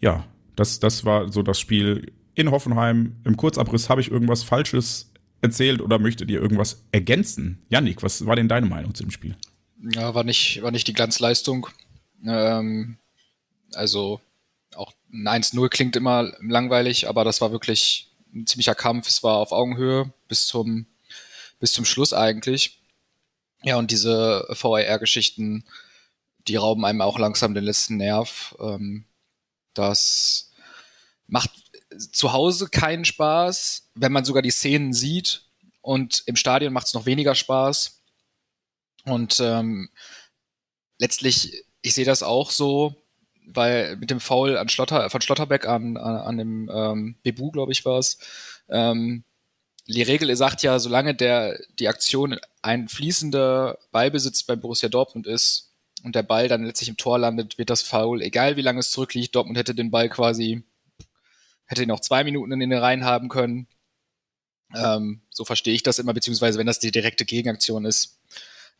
Ja, 0.00 0.24
das, 0.54 0.80
das 0.80 1.04
war 1.04 1.32
so 1.32 1.42
das 1.42 1.58
Spiel 1.58 2.12
in 2.34 2.50
Hoffenheim. 2.50 3.16
Im 3.24 3.36
Kurzabriss 3.36 3.88
habe 3.88 4.00
ich 4.00 4.10
irgendwas 4.10 4.42
Falsches 4.42 5.12
erzählt 5.40 5.80
oder 5.80 5.98
möchtet 5.98 6.30
ihr 6.30 6.40
irgendwas 6.40 6.84
ergänzen? 6.92 7.62
Yannick, 7.68 8.02
was 8.02 8.26
war 8.26 8.36
denn 8.36 8.48
deine 8.48 8.66
Meinung 8.66 8.94
zu 8.94 9.02
dem 9.02 9.10
Spiel? 9.10 9.36
Ja, 9.80 10.14
war 10.14 10.24
nicht, 10.24 10.62
war 10.62 10.70
nicht 10.70 10.88
die 10.88 10.92
Glanzleistung. 10.92 11.68
Ähm, 12.24 12.98
also 13.74 14.20
auch 14.74 14.92
ein 15.12 15.28
1-0 15.28 15.68
klingt 15.68 15.96
immer 15.96 16.32
langweilig, 16.40 17.08
aber 17.08 17.24
das 17.24 17.40
war 17.40 17.52
wirklich 17.52 18.08
ein 18.34 18.46
ziemlicher 18.46 18.74
Kampf. 18.74 19.08
Es 19.08 19.22
war 19.22 19.36
auf 19.36 19.52
Augenhöhe 19.52 20.12
bis 20.28 20.46
zum 20.46 20.86
bis 21.58 21.72
zum 21.72 21.84
Schluss 21.84 22.12
eigentlich. 22.12 22.80
Ja, 23.62 23.76
und 23.76 23.90
diese 23.90 24.46
VAR-Geschichten, 24.50 25.64
die 26.46 26.56
rauben 26.56 26.84
einem 26.84 27.00
auch 27.00 27.18
langsam 27.18 27.54
den 27.54 27.64
letzten 27.64 27.96
Nerv. 27.96 28.54
Ähm, 28.60 29.06
das, 29.72 30.46
macht 31.26 31.50
zu 32.12 32.32
Hause 32.32 32.68
keinen 32.68 33.04
Spaß, 33.04 33.88
wenn 33.94 34.12
man 34.12 34.24
sogar 34.24 34.42
die 34.42 34.50
Szenen 34.50 34.92
sieht. 34.92 35.42
Und 35.82 36.22
im 36.26 36.36
Stadion 36.36 36.72
macht 36.72 36.86
es 36.86 36.94
noch 36.94 37.06
weniger 37.06 37.34
Spaß. 37.34 37.95
Und 39.06 39.40
ähm, 39.40 39.88
letztlich, 40.98 41.64
ich 41.82 41.94
sehe 41.94 42.04
das 42.04 42.22
auch 42.22 42.50
so, 42.50 42.94
weil 43.46 43.96
mit 43.96 44.10
dem 44.10 44.20
Foul 44.20 44.58
an 44.58 44.68
Schlotter, 44.68 45.08
von 45.10 45.20
Schlotterbeck 45.20 45.66
an, 45.66 45.96
an, 45.96 46.16
an 46.16 46.36
dem 46.36 46.70
ähm, 46.72 47.16
Bebu, 47.22 47.52
glaube 47.52 47.72
ich, 47.72 47.84
war 47.84 47.98
es. 47.98 48.18
Ähm, 48.68 49.24
die 49.86 50.02
Regel 50.02 50.34
sagt 50.34 50.62
ja, 50.62 50.78
solange 50.80 51.14
der 51.14 51.60
die 51.78 51.88
Aktion 51.88 52.38
ein 52.62 52.88
fließender 52.88 53.78
Ballbesitz 53.92 54.42
bei 54.42 54.56
Borussia 54.56 54.88
Dortmund 54.88 55.28
ist 55.28 55.72
und 56.02 56.16
der 56.16 56.24
Ball 56.24 56.48
dann 56.48 56.64
letztlich 56.64 56.88
im 56.88 56.96
Tor 56.96 57.20
landet, 57.20 57.58
wird 57.58 57.70
das 57.70 57.82
Foul, 57.82 58.20
egal 58.22 58.56
wie 58.56 58.62
lange 58.62 58.80
es 58.80 58.90
zurückliegt, 58.90 59.34
Dortmund 59.36 59.56
hätte 59.56 59.76
den 59.76 59.92
Ball 59.92 60.08
quasi, 60.08 60.64
hätte 61.66 61.84
ihn 61.84 61.92
auch 61.92 62.00
zwei 62.00 62.24
Minuten 62.24 62.50
in 62.52 62.58
den 62.58 62.72
Reihen 62.72 63.04
haben 63.04 63.28
können. 63.28 63.68
Ähm, 64.74 65.22
so 65.30 65.44
verstehe 65.44 65.74
ich 65.74 65.84
das 65.84 66.00
immer, 66.00 66.12
beziehungsweise 66.12 66.58
wenn 66.58 66.66
das 66.66 66.80
die 66.80 66.90
direkte 66.90 67.24
Gegenaktion 67.24 67.84
ist. 67.84 68.15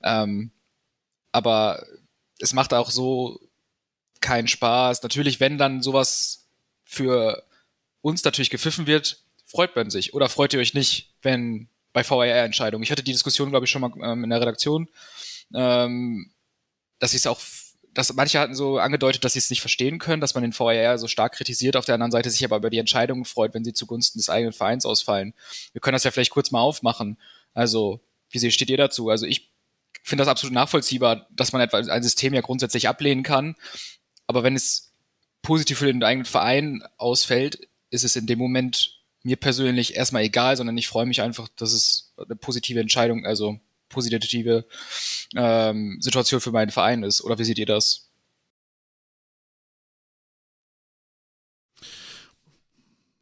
Ähm, 0.07 0.53
aber 1.33 1.85
es 2.39 2.53
macht 2.53 2.73
auch 2.73 2.91
so 2.91 3.41
keinen 4.21 4.49
Spaß. 4.49 5.03
Natürlich, 5.03 5.41
wenn 5.41 5.59
dann 5.59 5.83
sowas 5.83 6.47
für 6.85 7.45
uns 8.01 8.25
natürlich 8.25 8.51
gepfiffen 8.51 8.87
wird, 8.87 9.23
freut 9.45 9.75
man 9.77 9.91
sich. 9.91 10.15
Oder 10.15 10.29
freut 10.29 10.55
ihr 10.55 10.61
euch 10.61 10.75
nicht, 10.75 11.15
wenn 11.23 11.69
bei 11.93 12.09
VAR-Entscheidungen? 12.09 12.85
Ich 12.85 12.91
hatte 12.91 13.03
die 13.03 13.13
Diskussion, 13.13 13.51
glaube 13.51 13.67
ich, 13.67 13.71
schon 13.71 13.83
mal 13.83 13.93
ähm, 14.03 14.25
in 14.25 14.31
der 14.31 14.41
Redaktion, 14.41 14.89
ähm, 15.55 16.31
dass 16.99 17.13
ich 17.13 17.19
es 17.19 17.27
auch, 17.27 17.41
dass 17.93 18.13
manche 18.15 18.39
hatten 18.39 18.55
so 18.55 18.79
angedeutet, 18.79 19.25
dass 19.25 19.33
sie 19.33 19.39
es 19.41 19.51
nicht 19.51 19.61
verstehen 19.61 19.99
können, 19.99 20.21
dass 20.21 20.35
man 20.35 20.43
den 20.43 20.53
VAR 20.53 20.99
so 20.99 21.09
stark 21.09 21.35
kritisiert, 21.35 21.77
auf 21.77 21.85
der 21.85 21.95
anderen 21.95 22.13
Seite 22.13 22.31
sich 22.31 22.45
aber 22.45 22.57
über 22.57 22.71
die 22.71 22.79
Entscheidungen 22.79 23.25
freut, 23.25 23.55
wenn 23.55 23.65
sie 23.65 23.73
zugunsten 23.73 24.19
des 24.19 24.31
eigenen 24.31 24.53
Vereins 24.53 24.87
ausfallen. 24.87 25.35
Wir 25.73 25.81
können 25.81 25.95
das 25.95 26.05
ja 26.05 26.11
vielleicht 26.11 26.31
kurz 26.31 26.51
mal 26.51 26.61
aufmachen. 26.61 27.19
Also, 27.55 28.01
wie 28.31 28.51
steht 28.51 28.71
ihr 28.71 28.77
dazu? 28.77 29.09
Also 29.09 29.27
ich 29.27 29.51
finde 30.09 30.23
das 30.23 30.29
absolut 30.29 30.55
nachvollziehbar, 30.55 31.27
dass 31.31 31.53
man 31.53 31.61
etwa 31.61 31.79
ein 31.79 32.03
System 32.03 32.33
ja 32.33 32.41
grundsätzlich 32.41 32.89
ablehnen 32.89 33.25
kann. 33.25 33.57
Aber 34.27 34.45
wenn 34.45 34.55
es 34.55 34.93
positiv 35.43 35.79
für 35.79 35.87
den 35.87 36.03
eigenen 36.03 36.25
Verein 36.25 36.85
ausfällt, 36.97 37.69
ist 37.91 38.05
es 38.05 38.15
in 38.15 38.27
dem 38.27 38.39
Moment 38.39 39.01
mir 39.25 39.37
persönlich 39.37 39.97
erstmal 39.97 40.23
egal, 40.23 40.57
sondern 40.57 40.79
ich 40.79 40.87
freue 40.87 41.07
mich 41.07 41.23
einfach, 41.23 41.49
dass 41.57 41.73
es 41.73 42.15
eine 42.17 42.37
positive 42.37 42.79
Entscheidung, 42.79 43.27
also 43.27 43.59
positive 43.89 44.65
ähm, 45.35 45.99
Situation 46.01 46.41
für 46.41 46.53
meinen 46.53 46.71
Verein 46.71 47.03
ist. 47.03 47.23
Oder 47.23 47.39
wie 47.39 47.45
seht 47.45 47.59
ihr 47.59 47.67
das? 47.67 48.09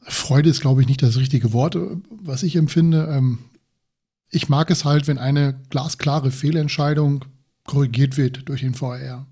Freude 0.00 0.50
ist, 0.50 0.60
glaube 0.60 0.82
ich, 0.82 0.86
nicht 0.86 1.02
das 1.02 1.16
richtige 1.16 1.54
Wort, 1.54 1.78
was 2.10 2.42
ich 2.42 2.56
empfinde. 2.56 3.08
Ähm, 3.10 3.38
ich 4.34 4.48
mag 4.48 4.70
es 4.70 4.84
halt, 4.84 5.06
wenn 5.06 5.18
eine 5.18 5.54
glasklare 5.70 6.30
Fehlentscheidung 6.30 7.24
korrigiert 7.64 8.16
wird 8.16 8.48
durch 8.48 8.60
den 8.60 8.74
VR. 8.74 9.26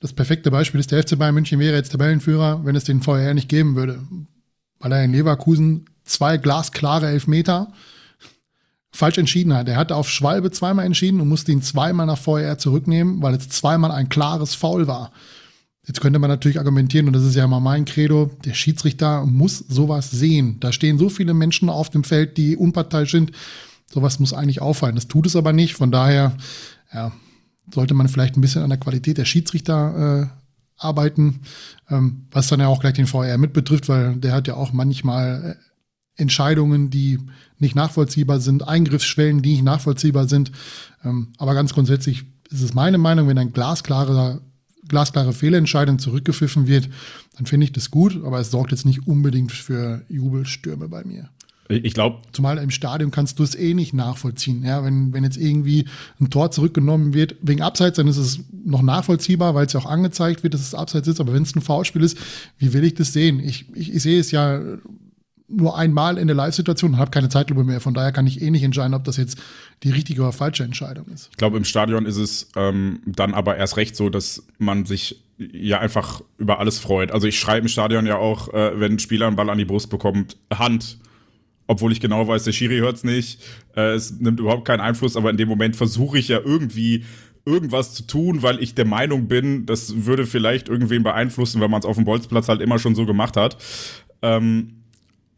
Das 0.00 0.12
perfekte 0.12 0.50
Beispiel 0.50 0.80
ist, 0.80 0.92
der 0.92 1.02
FC 1.02 1.18
Bayern 1.18 1.34
München 1.34 1.58
wäre 1.58 1.76
jetzt 1.76 1.92
Tabellenführer, 1.92 2.64
wenn 2.64 2.76
es 2.76 2.84
den 2.84 3.02
VR 3.02 3.34
nicht 3.34 3.48
geben 3.48 3.74
würde. 3.74 4.00
Weil 4.78 4.92
er 4.92 5.04
in 5.04 5.12
Leverkusen 5.12 5.86
zwei 6.04 6.36
glasklare 6.36 7.06
Elfmeter 7.08 7.72
falsch 8.92 9.18
entschieden 9.18 9.54
hat. 9.54 9.68
Er 9.68 9.76
hat 9.76 9.92
auf 9.92 10.08
Schwalbe 10.08 10.50
zweimal 10.50 10.86
entschieden 10.86 11.20
und 11.20 11.28
musste 11.28 11.52
ihn 11.52 11.62
zweimal 11.62 12.06
nach 12.06 12.18
VR 12.18 12.58
zurücknehmen, 12.58 13.22
weil 13.22 13.34
es 13.34 13.48
zweimal 13.48 13.90
ein 13.90 14.08
klares 14.08 14.54
Foul 14.54 14.86
war. 14.86 15.10
Jetzt 15.86 16.00
könnte 16.00 16.18
man 16.18 16.30
natürlich 16.30 16.58
argumentieren, 16.58 17.06
und 17.08 17.12
das 17.12 17.24
ist 17.24 17.34
ja 17.34 17.46
mal 17.46 17.60
mein 17.60 17.84
Credo, 17.84 18.30
der 18.44 18.54
Schiedsrichter 18.54 19.26
muss 19.26 19.58
sowas 19.58 20.10
sehen. 20.10 20.58
Da 20.60 20.72
stehen 20.72 20.98
so 20.98 21.10
viele 21.10 21.34
Menschen 21.34 21.68
auf 21.68 21.90
dem 21.90 22.04
Feld, 22.04 22.38
die 22.38 22.56
unparteiisch 22.56 23.10
sind. 23.10 23.32
Sowas 23.94 24.18
muss 24.18 24.32
eigentlich 24.32 24.60
auffallen. 24.60 24.96
Das 24.96 25.06
tut 25.06 25.24
es 25.24 25.36
aber 25.36 25.52
nicht. 25.52 25.74
Von 25.74 25.92
daher, 25.92 26.36
ja, 26.92 27.12
sollte 27.72 27.94
man 27.94 28.08
vielleicht 28.08 28.36
ein 28.36 28.40
bisschen 28.40 28.64
an 28.64 28.70
der 28.70 28.80
Qualität 28.80 29.18
der 29.18 29.24
Schiedsrichter 29.24 30.30
äh, 30.32 30.44
arbeiten, 30.76 31.42
ähm, 31.88 32.26
was 32.32 32.48
dann 32.48 32.58
ja 32.58 32.66
auch 32.66 32.80
gleich 32.80 32.94
den 32.94 33.06
VR 33.06 33.38
mit 33.38 33.52
betrifft, 33.52 33.88
weil 33.88 34.16
der 34.16 34.32
hat 34.32 34.48
ja 34.48 34.54
auch 34.54 34.72
manchmal 34.72 35.56
äh, 35.56 36.20
Entscheidungen, 36.20 36.90
die 36.90 37.20
nicht 37.60 37.76
nachvollziehbar 37.76 38.40
sind, 38.40 38.66
Eingriffsschwellen, 38.66 39.42
die 39.42 39.52
nicht 39.52 39.62
nachvollziehbar 39.62 40.26
sind. 40.26 40.50
Ähm, 41.04 41.28
aber 41.38 41.54
ganz 41.54 41.72
grundsätzlich 41.72 42.24
ist 42.50 42.62
es 42.62 42.74
meine 42.74 42.98
Meinung, 42.98 43.28
wenn 43.28 43.38
ein 43.38 43.52
glasklarer 43.52 44.40
glasklare 44.88 45.32
Fehlentscheidung 45.32 45.98
zurückgepfiffen 45.98 46.66
wird, 46.66 46.90
dann 47.36 47.46
finde 47.46 47.64
ich 47.64 47.72
das 47.72 47.90
gut, 47.90 48.22
aber 48.22 48.40
es 48.40 48.50
sorgt 48.50 48.70
jetzt 48.70 48.84
nicht 48.84 49.06
unbedingt 49.06 49.50
für 49.50 50.04
Jubelstürme 50.08 50.88
bei 50.88 51.04
mir. 51.04 51.30
Ich 51.68 51.94
glaube. 51.94 52.18
Zumal 52.32 52.58
im 52.58 52.70
Stadion 52.70 53.10
kannst 53.10 53.38
du 53.38 53.42
es 53.42 53.54
eh 53.54 53.72
nicht 53.72 53.94
nachvollziehen. 53.94 54.64
Ja, 54.64 54.84
wenn, 54.84 55.12
wenn 55.14 55.24
jetzt 55.24 55.38
irgendwie 55.38 55.86
ein 56.20 56.28
Tor 56.28 56.50
zurückgenommen 56.50 57.14
wird 57.14 57.36
wegen 57.40 57.62
Abseits, 57.62 57.96
dann 57.96 58.06
ist 58.06 58.18
es 58.18 58.40
noch 58.64 58.82
nachvollziehbar, 58.82 59.54
weil 59.54 59.66
es 59.66 59.72
ja 59.72 59.80
auch 59.80 59.86
angezeigt 59.86 60.42
wird, 60.42 60.54
dass 60.54 60.60
es 60.60 60.74
Abseits 60.74 61.08
ist. 61.08 61.20
Aber 61.20 61.32
wenn 61.32 61.42
es 61.42 61.56
ein 61.56 61.62
Foulspiel 61.62 62.02
ist, 62.02 62.18
wie 62.58 62.72
will 62.72 62.84
ich 62.84 62.94
das 62.94 63.12
sehen? 63.12 63.40
Ich, 63.40 63.66
ich, 63.74 63.94
ich 63.94 64.02
sehe 64.02 64.20
es 64.20 64.30
ja 64.30 64.60
nur 65.48 65.76
einmal 65.76 66.18
in 66.18 66.26
der 66.26 66.36
Live-Situation 66.36 66.92
und 66.92 66.98
habe 66.98 67.10
keine 67.10 67.28
Zeitlupe 67.28 67.64
mehr. 67.64 67.80
Von 67.80 67.94
daher 67.94 68.12
kann 68.12 68.26
ich 68.26 68.42
eh 68.42 68.50
nicht 68.50 68.62
entscheiden, 68.62 68.94
ob 68.94 69.04
das 69.04 69.16
jetzt 69.16 69.38
die 69.82 69.90
richtige 69.90 70.22
oder 70.22 70.32
falsche 70.32 70.64
Entscheidung 70.64 71.06
ist. 71.08 71.28
Ich 71.30 71.36
glaube, 71.36 71.56
im 71.56 71.64
Stadion 71.64 72.06
ist 72.06 72.16
es 72.16 72.48
ähm, 72.56 73.00
dann 73.06 73.34
aber 73.34 73.56
erst 73.56 73.76
recht 73.76 73.96
so, 73.96 74.10
dass 74.10 74.46
man 74.58 74.86
sich 74.86 75.22
ja 75.38 75.80
einfach 75.80 76.22
über 76.38 76.60
alles 76.60 76.78
freut. 76.78 77.10
Also 77.10 77.26
ich 77.26 77.38
schreibe 77.38 77.62
im 77.62 77.68
Stadion 77.68 78.06
ja 78.06 78.16
auch, 78.16 78.52
äh, 78.52 78.78
wenn 78.78 78.92
ein 78.92 78.98
Spieler 78.98 79.26
einen 79.26 79.36
Ball 79.36 79.50
an 79.50 79.58
die 79.58 79.64
Brust 79.64 79.90
bekommt, 79.90 80.36
Hand 80.52 80.98
obwohl 81.66 81.92
ich 81.92 82.00
genau 82.00 82.26
weiß, 82.26 82.44
der 82.44 82.52
Schiri 82.52 82.78
hört 82.78 82.96
es 82.96 83.04
nicht. 83.04 83.40
Äh, 83.76 83.94
es 83.94 84.18
nimmt 84.20 84.40
überhaupt 84.40 84.66
keinen 84.66 84.80
Einfluss, 84.80 85.16
aber 85.16 85.30
in 85.30 85.36
dem 85.36 85.48
Moment 85.48 85.76
versuche 85.76 86.18
ich 86.18 86.28
ja 86.28 86.40
irgendwie 86.44 87.04
irgendwas 87.46 87.94
zu 87.94 88.06
tun, 88.06 88.42
weil 88.42 88.62
ich 88.62 88.74
der 88.74 88.86
Meinung 88.86 89.28
bin, 89.28 89.66
das 89.66 90.06
würde 90.06 90.26
vielleicht 90.26 90.68
irgendwen 90.68 91.02
beeinflussen, 91.02 91.60
wenn 91.60 91.70
man 91.70 91.80
es 91.80 91.86
auf 91.86 91.96
dem 91.96 92.04
Bolzplatz 92.04 92.48
halt 92.48 92.60
immer 92.60 92.78
schon 92.78 92.94
so 92.94 93.06
gemacht 93.06 93.36
hat. 93.36 93.58
Ähm, 94.22 94.84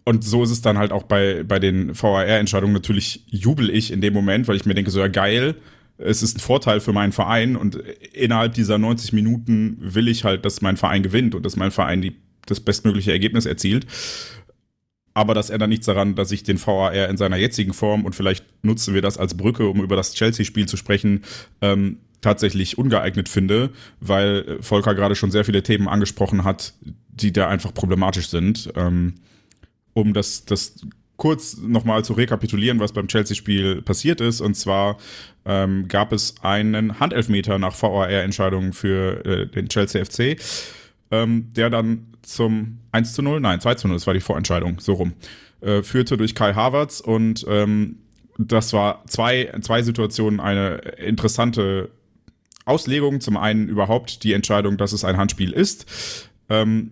und 0.05 0.23
so 0.23 0.45
ist 0.45 0.51
es 0.51 0.63
dann 0.63 0.79
halt 0.79 0.93
auch 0.93 1.03
bei, 1.03 1.43
bei 1.43 1.59
den 1.59 2.01
VAR-Entscheidungen. 2.01 2.73
Natürlich 2.73 3.25
jubel 3.27 3.71
ich 3.71 3.93
in 3.93 4.01
dem 4.01 4.15
Moment, 4.15 4.47
weil 4.47 4.55
ich 4.55 4.65
mir 4.65 4.75
denke, 4.75 4.93
so 4.93 5.01
ja 5.01 5.09
geil, 5.09 5.57
es 5.99 6.23
ist 6.23 6.37
ein 6.37 6.41
Vorteil 6.41 6.79
für 6.81 6.93
meinen 6.93 7.13
Verein 7.13 7.57
und 7.57 7.77
innerhalb 8.13 8.55
dieser 8.55 8.79
90 8.79 9.13
Minuten 9.13 9.79
will 9.81 10.09
ich 10.09 10.25
halt, 10.25 10.45
dass 10.45 10.61
mein 10.61 10.77
Verein 10.77 11.03
gewinnt 11.03 11.35
und 11.35 11.45
dass 11.45 11.57
mein 11.57 11.73
Verein 11.73 12.03
die, 12.03 12.15
das 12.47 12.61
bestmögliche 12.61 13.11
Ergebnis 13.11 13.47
erzielt 13.47 13.87
aber 15.17 15.33
das 15.33 15.49
ändert 15.49 15.71
nichts 15.71 15.87
daran, 15.87 16.15
dass 16.15 16.31
ich 16.31 16.43
den 16.43 16.59
VAR 16.65 16.93
in 17.09 17.17
seiner 17.17 17.39
jetzigen 17.39 17.73
Form 17.73 18.05
und 18.05 18.15
vielleicht 18.15 18.45
nutzen 18.63 18.93
wir 18.93 19.01
das 19.01 19.17
als 19.17 19.35
Brücke, 19.35 19.67
um 19.67 19.83
über 19.83 19.97
das 19.97 20.13
Chelsea-Spiel 20.13 20.67
zu 20.69 20.77
sprechen, 20.77 21.25
ähm, 21.63 22.01
tatsächlich 22.21 22.77
ungeeignet 22.77 23.31
finde, 23.31 23.71
weil 23.99 24.59
Volker 24.61 24.95
gerade 24.95 25.15
schon 25.15 25.31
sehr 25.31 25.47
viele 25.47 25.63
Themen 25.63 25.89
angesprochen 25.89 26.45
hat, 26.45 26.75
die 27.09 27.33
da 27.33 27.49
einfach 27.49 27.73
problematisch 27.73 28.29
sind. 28.29 28.71
Ähm, 28.77 29.15
um 29.95 30.13
das, 30.13 30.45
das 30.45 30.81
kurz 31.17 31.57
nochmal 31.57 32.05
zu 32.05 32.13
rekapitulieren, 32.13 32.79
was 32.79 32.93
beim 32.93 33.09
Chelsea-Spiel 33.09 33.81
passiert 33.81 34.21
ist. 34.21 34.43
Und 34.43 34.55
zwar 34.55 34.99
ähm, 35.47 35.89
gab 35.89 36.13
es 36.13 36.35
einen 36.43 37.01
Handelfmeter 37.01 37.59
nach 37.59 37.75
VAR-Entscheidungen 37.81 38.75
für 38.75 39.25
äh, 39.25 39.47
den 39.47 39.71
Chelsea 39.71 40.05
FC, 40.05 40.39
ähm, 41.11 41.51
der 41.55 41.71
dann 41.71 42.07
zum 42.23 42.79
1 42.93 43.13
zu 43.13 43.23
0, 43.23 43.41
nein, 43.41 43.61
2 43.61 43.75
zu 43.77 43.89
0, 43.89 43.97
das 43.97 44.07
war 44.07 44.15
die 44.15 44.21
Vorentscheidung, 44.21 44.81
so 44.81 44.95
rum, 44.95 45.15
äh, 45.61 45.83
führte 45.83 46.17
durch 46.17 46.35
Kai 46.35 46.55
Havertz 46.55 47.01
und 47.01 47.45
ähm, 47.49 47.99
das 48.39 48.73
war 48.73 49.05
zwei, 49.07 49.53
zwei 49.63 49.83
Situationen 49.83 50.41
eine 50.41 50.77
interessante 50.99 51.91
Auslegung. 52.67 53.21
Zum 53.21 53.37
einen 53.37 53.69
überhaupt 53.69 54.25
die 54.25 54.35
Entscheidung, 54.35 54.77
dass 54.77 54.93
es 54.93 55.05
ein 55.05 55.17
Handspiel 55.17 55.53
ist. 55.53 56.29
Ähm, 56.51 56.91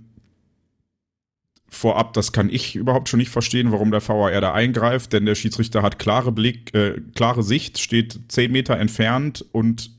vorab, 1.69 2.13
das 2.15 2.33
kann 2.33 2.49
ich 2.49 2.77
überhaupt 2.77 3.09
schon 3.09 3.19
nicht 3.19 3.31
verstehen, 3.31 3.73
warum 3.73 3.91
der 3.91 4.07
VAR 4.07 4.41
da 4.41 4.55
eingreift, 4.55 5.13
denn 5.13 5.27
der 5.27 5.35
Schiedsrichter 5.35 5.83
hat 5.83 5.99
klare 5.99 6.33
Blick, 6.33 6.73
äh, 6.75 7.01
klare 7.15 7.43
Sicht, 7.43 7.79
steht 7.79 8.21
zehn 8.29 8.53
Meter 8.53 8.79
entfernt 8.79 9.45
und 9.53 9.91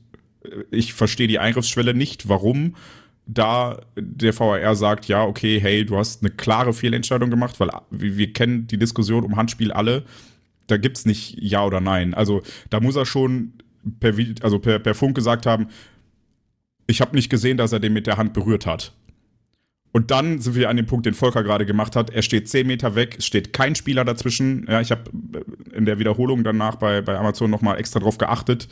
äh, 0.44 0.48
ich 0.70 0.94
verstehe 0.94 1.28
die 1.28 1.38
Eingriffsschwelle 1.38 1.94
nicht, 1.94 2.28
warum 2.28 2.76
da 3.26 3.80
der 3.96 4.38
VAR 4.38 4.74
sagt, 4.76 5.06
ja, 5.08 5.24
okay, 5.24 5.60
hey, 5.60 5.84
du 5.84 5.96
hast 5.96 6.22
eine 6.22 6.30
klare 6.30 6.72
Fehlentscheidung 6.72 7.28
gemacht, 7.28 7.58
weil 7.58 7.70
wir 7.90 8.32
kennen 8.32 8.66
die 8.68 8.78
Diskussion 8.78 9.24
um 9.24 9.36
Handspiel 9.36 9.72
alle, 9.72 10.04
da 10.68 10.76
gibt's 10.76 11.04
nicht 11.04 11.36
Ja 11.40 11.64
oder 11.64 11.80
Nein. 11.80 12.14
Also 12.14 12.42
da 12.70 12.80
muss 12.80 12.96
er 12.96 13.06
schon 13.06 13.52
per, 14.00 14.14
also 14.42 14.58
per, 14.58 14.78
per 14.78 14.94
Funk 14.94 15.14
gesagt 15.14 15.46
haben, 15.46 15.68
ich 16.86 17.00
habe 17.00 17.16
nicht 17.16 17.30
gesehen, 17.30 17.56
dass 17.56 17.72
er 17.72 17.80
den 17.80 17.92
mit 17.92 18.06
der 18.06 18.16
Hand 18.16 18.32
berührt 18.32 18.64
hat. 18.64 18.92
Und 19.92 20.10
dann 20.10 20.40
sind 20.40 20.54
wir 20.54 20.68
an 20.68 20.76
dem 20.76 20.86
Punkt, 20.86 21.06
den 21.06 21.14
Volker 21.14 21.42
gerade 21.42 21.64
gemacht 21.66 21.96
hat. 21.96 22.10
Er 22.10 22.22
steht 22.22 22.48
zehn 22.48 22.66
Meter 22.66 22.94
weg, 22.94 23.16
es 23.18 23.26
steht 23.26 23.52
kein 23.52 23.74
Spieler 23.74 24.04
dazwischen. 24.04 24.66
Ja, 24.68 24.80
ich 24.80 24.90
habe 24.90 25.10
in 25.72 25.86
der 25.86 25.98
Wiederholung 25.98 26.44
danach 26.44 26.76
bei, 26.76 27.00
bei 27.00 27.16
Amazon 27.16 27.50
nochmal 27.50 27.78
extra 27.78 27.98
drauf 27.98 28.18
geachtet, 28.18 28.68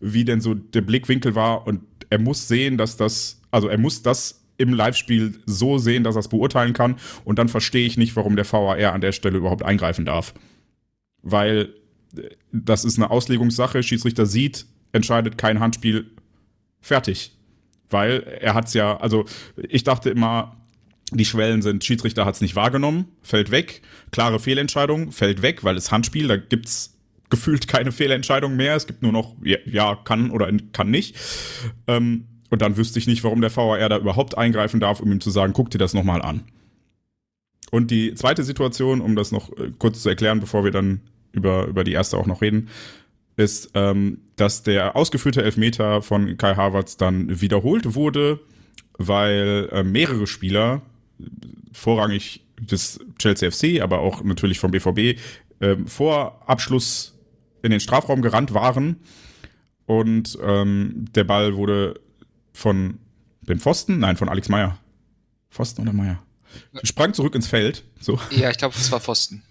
wie 0.00 0.24
denn 0.24 0.40
so 0.40 0.54
der 0.54 0.82
Blickwinkel 0.82 1.34
war. 1.34 1.66
Und 1.66 1.80
er 2.10 2.18
muss 2.18 2.46
sehen, 2.46 2.76
dass 2.76 2.96
das 2.96 3.40
also 3.56 3.68
er 3.68 3.78
muss 3.78 4.02
das 4.02 4.42
im 4.58 4.74
Live-Spiel 4.74 5.40
so 5.46 5.78
sehen, 5.78 6.04
dass 6.04 6.14
er 6.14 6.20
es 6.20 6.28
beurteilen 6.28 6.74
kann. 6.74 6.96
Und 7.24 7.38
dann 7.38 7.48
verstehe 7.48 7.86
ich 7.86 7.96
nicht, 7.96 8.14
warum 8.16 8.36
der 8.36 8.50
VAR 8.50 8.92
an 8.92 9.00
der 9.00 9.12
Stelle 9.12 9.38
überhaupt 9.38 9.62
eingreifen 9.62 10.04
darf. 10.04 10.34
Weil 11.22 11.74
äh, 12.16 12.28
das 12.52 12.84
ist 12.84 12.98
eine 12.98 13.10
Auslegungssache. 13.10 13.82
Schiedsrichter 13.82 14.26
sieht, 14.26 14.66
entscheidet 14.92 15.38
kein 15.38 15.58
Handspiel, 15.58 16.10
fertig. 16.82 17.34
Weil 17.88 18.22
er 18.42 18.52
hat 18.52 18.66
es 18.66 18.74
ja, 18.74 18.98
also 18.98 19.24
ich 19.56 19.84
dachte 19.84 20.10
immer, 20.10 20.56
die 21.12 21.24
Schwellen 21.24 21.62
sind, 21.62 21.82
Schiedsrichter 21.82 22.26
hat 22.26 22.34
es 22.34 22.42
nicht 22.42 22.56
wahrgenommen, 22.56 23.06
fällt 23.22 23.50
weg. 23.50 23.80
Klare 24.10 24.38
Fehlentscheidung, 24.38 25.12
fällt 25.12 25.40
weg, 25.40 25.64
weil 25.64 25.78
es 25.78 25.90
Handspiel, 25.90 26.28
da 26.28 26.36
gibt 26.36 26.66
es 26.66 26.98
gefühlt 27.30 27.68
keine 27.68 27.90
Fehlentscheidung 27.90 28.54
mehr. 28.54 28.76
Es 28.76 28.86
gibt 28.86 29.02
nur 29.02 29.12
noch, 29.12 29.34
ja, 29.42 29.56
ja 29.64 29.94
kann 29.94 30.30
oder 30.30 30.52
kann 30.72 30.90
nicht. 30.90 31.16
Ähm, 31.86 32.26
und 32.50 32.62
dann 32.62 32.76
wüsste 32.76 32.98
ich 32.98 33.06
nicht, 33.06 33.24
warum 33.24 33.40
der 33.40 33.54
VAR 33.54 33.88
da 33.88 33.98
überhaupt 33.98 34.38
eingreifen 34.38 34.80
darf, 34.80 35.00
um 35.00 35.10
ihm 35.12 35.20
zu 35.20 35.30
sagen, 35.30 35.52
guck 35.52 35.70
dir 35.70 35.78
das 35.78 35.94
nochmal 35.94 36.22
an. 36.22 36.44
Und 37.70 37.90
die 37.90 38.14
zweite 38.14 38.44
Situation, 38.44 39.00
um 39.00 39.16
das 39.16 39.32
noch 39.32 39.50
äh, 39.58 39.72
kurz 39.78 40.02
zu 40.02 40.08
erklären, 40.08 40.40
bevor 40.40 40.64
wir 40.64 40.70
dann 40.70 41.00
über, 41.32 41.66
über 41.66 41.84
die 41.84 41.92
erste 41.92 42.16
auch 42.16 42.26
noch 42.26 42.42
reden, 42.42 42.68
ist, 43.36 43.70
ähm, 43.74 44.18
dass 44.36 44.62
der 44.62 44.96
ausgeführte 44.96 45.42
Elfmeter 45.42 46.00
von 46.00 46.36
Kai 46.38 46.54
Havertz 46.54 46.96
dann 46.96 47.40
wiederholt 47.40 47.94
wurde, 47.94 48.40
weil 48.96 49.68
äh, 49.72 49.82
mehrere 49.82 50.26
Spieler, 50.26 50.82
vorrangig 51.72 52.42
des 52.58 53.00
Chelsea 53.18 53.50
FC, 53.50 53.82
aber 53.82 53.98
auch 53.98 54.22
natürlich 54.22 54.58
vom 54.58 54.70
BVB, 54.70 55.18
äh, 55.60 55.76
vor 55.86 56.42
Abschluss 56.46 57.18
in 57.62 57.70
den 57.70 57.80
Strafraum 57.80 58.22
gerannt 58.22 58.54
waren 58.54 58.96
und 59.86 60.38
ähm, 60.42 61.06
der 61.14 61.24
Ball 61.24 61.56
wurde 61.56 62.00
von 62.56 62.98
dem 63.42 63.60
Pfosten, 63.60 63.98
nein, 63.98 64.16
von 64.16 64.28
Alex 64.28 64.48
Meyer. 64.48 64.78
Pfosten 65.50 65.82
oder 65.82 65.92
Meyer? 65.92 66.22
Sprang 66.82 67.12
zurück 67.12 67.34
ins 67.34 67.46
Feld. 67.46 67.84
So. 68.00 68.18
Ja, 68.30 68.50
ich 68.50 68.56
glaube, 68.56 68.74
es 68.76 68.90
war 68.90 68.98
Pfosten. 68.98 69.42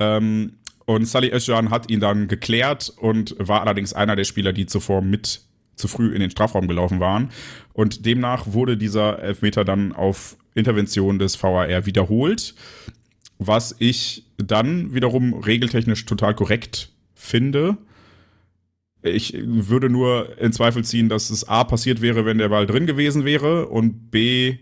ähm, 0.00 0.58
und 0.84 1.06
Sally 1.06 1.30
Özcan 1.32 1.70
hat 1.70 1.88
ihn 1.88 2.00
dann 2.00 2.28
geklärt 2.28 2.92
und 2.96 3.36
war 3.38 3.62
allerdings 3.62 3.94
einer 3.94 4.16
der 4.16 4.24
Spieler, 4.24 4.52
die 4.52 4.66
zuvor 4.66 5.00
mit 5.00 5.42
zu 5.76 5.88
früh 5.88 6.12
in 6.12 6.20
den 6.20 6.30
Strafraum 6.30 6.68
gelaufen 6.68 7.00
waren. 7.00 7.30
Und 7.72 8.04
demnach 8.04 8.46
wurde 8.48 8.76
dieser 8.76 9.20
Elfmeter 9.20 9.64
dann 9.64 9.92
auf 9.92 10.36
Intervention 10.54 11.18
des 11.18 11.40
VAR 11.42 11.86
wiederholt, 11.86 12.54
was 13.38 13.74
ich 13.78 14.24
dann 14.36 14.92
wiederum 14.92 15.34
regeltechnisch 15.34 16.04
total 16.04 16.34
korrekt 16.34 16.90
finde. 17.14 17.78
Ich 19.04 19.34
würde 19.38 19.90
nur 19.90 20.38
in 20.38 20.52
Zweifel 20.52 20.82
ziehen, 20.82 21.10
dass 21.10 21.28
es 21.28 21.46
A 21.46 21.64
passiert 21.64 22.00
wäre, 22.00 22.24
wenn 22.24 22.38
der 22.38 22.48
Ball 22.48 22.66
drin 22.66 22.86
gewesen 22.86 23.26
wäre 23.26 23.66
und 23.66 24.10
B, 24.10 24.56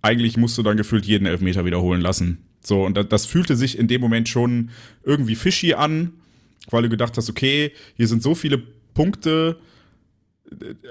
eigentlich 0.00 0.38
musst 0.38 0.56
du 0.56 0.62
dann 0.62 0.78
gefühlt 0.78 1.04
jeden 1.04 1.26
Elfmeter 1.26 1.66
wiederholen 1.66 2.00
lassen. 2.00 2.38
So, 2.62 2.84
und 2.84 2.96
das, 2.96 3.08
das 3.08 3.26
fühlte 3.26 3.56
sich 3.56 3.78
in 3.78 3.86
dem 3.86 4.00
Moment 4.00 4.28
schon 4.28 4.70
irgendwie 5.04 5.34
fishy 5.34 5.74
an, 5.74 6.12
weil 6.70 6.82
du 6.82 6.88
gedacht 6.88 7.16
hast, 7.18 7.28
okay, 7.28 7.72
hier 7.94 8.08
sind 8.08 8.22
so 8.22 8.34
viele 8.34 8.58
Punkte, 8.94 9.58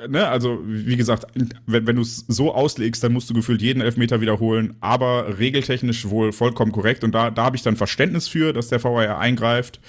ne, 0.07 0.27
also 0.27 0.59
wie 0.65 0.97
gesagt, 0.97 1.25
wenn, 1.65 1.87
wenn 1.87 1.95
du 1.95 2.01
es 2.01 2.25
so 2.27 2.53
auslegst, 2.53 3.03
dann 3.03 3.13
musst 3.13 3.29
du 3.29 3.33
gefühlt 3.33 3.61
jeden 3.61 3.81
Elfmeter 3.81 4.21
wiederholen, 4.21 4.75
aber 4.81 5.39
regeltechnisch 5.39 6.09
wohl 6.09 6.31
vollkommen 6.31 6.71
korrekt. 6.71 7.03
Und 7.03 7.13
da, 7.13 7.31
da 7.31 7.45
habe 7.45 7.55
ich 7.55 7.63
dann 7.63 7.75
Verständnis 7.75 8.27
für, 8.27 8.53
dass 8.53 8.67
der 8.67 8.83
VAR 8.83 9.19
eingreift 9.19 9.79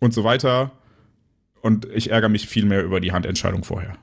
und 0.00 0.14
so 0.14 0.24
weiter. 0.24 0.72
Und 1.64 1.86
ich 1.94 2.10
ärgere 2.10 2.28
mich 2.28 2.46
viel 2.46 2.66
mehr 2.66 2.84
über 2.84 3.00
die 3.00 3.12
Handentscheidung 3.12 3.64
vorher. 3.64 3.96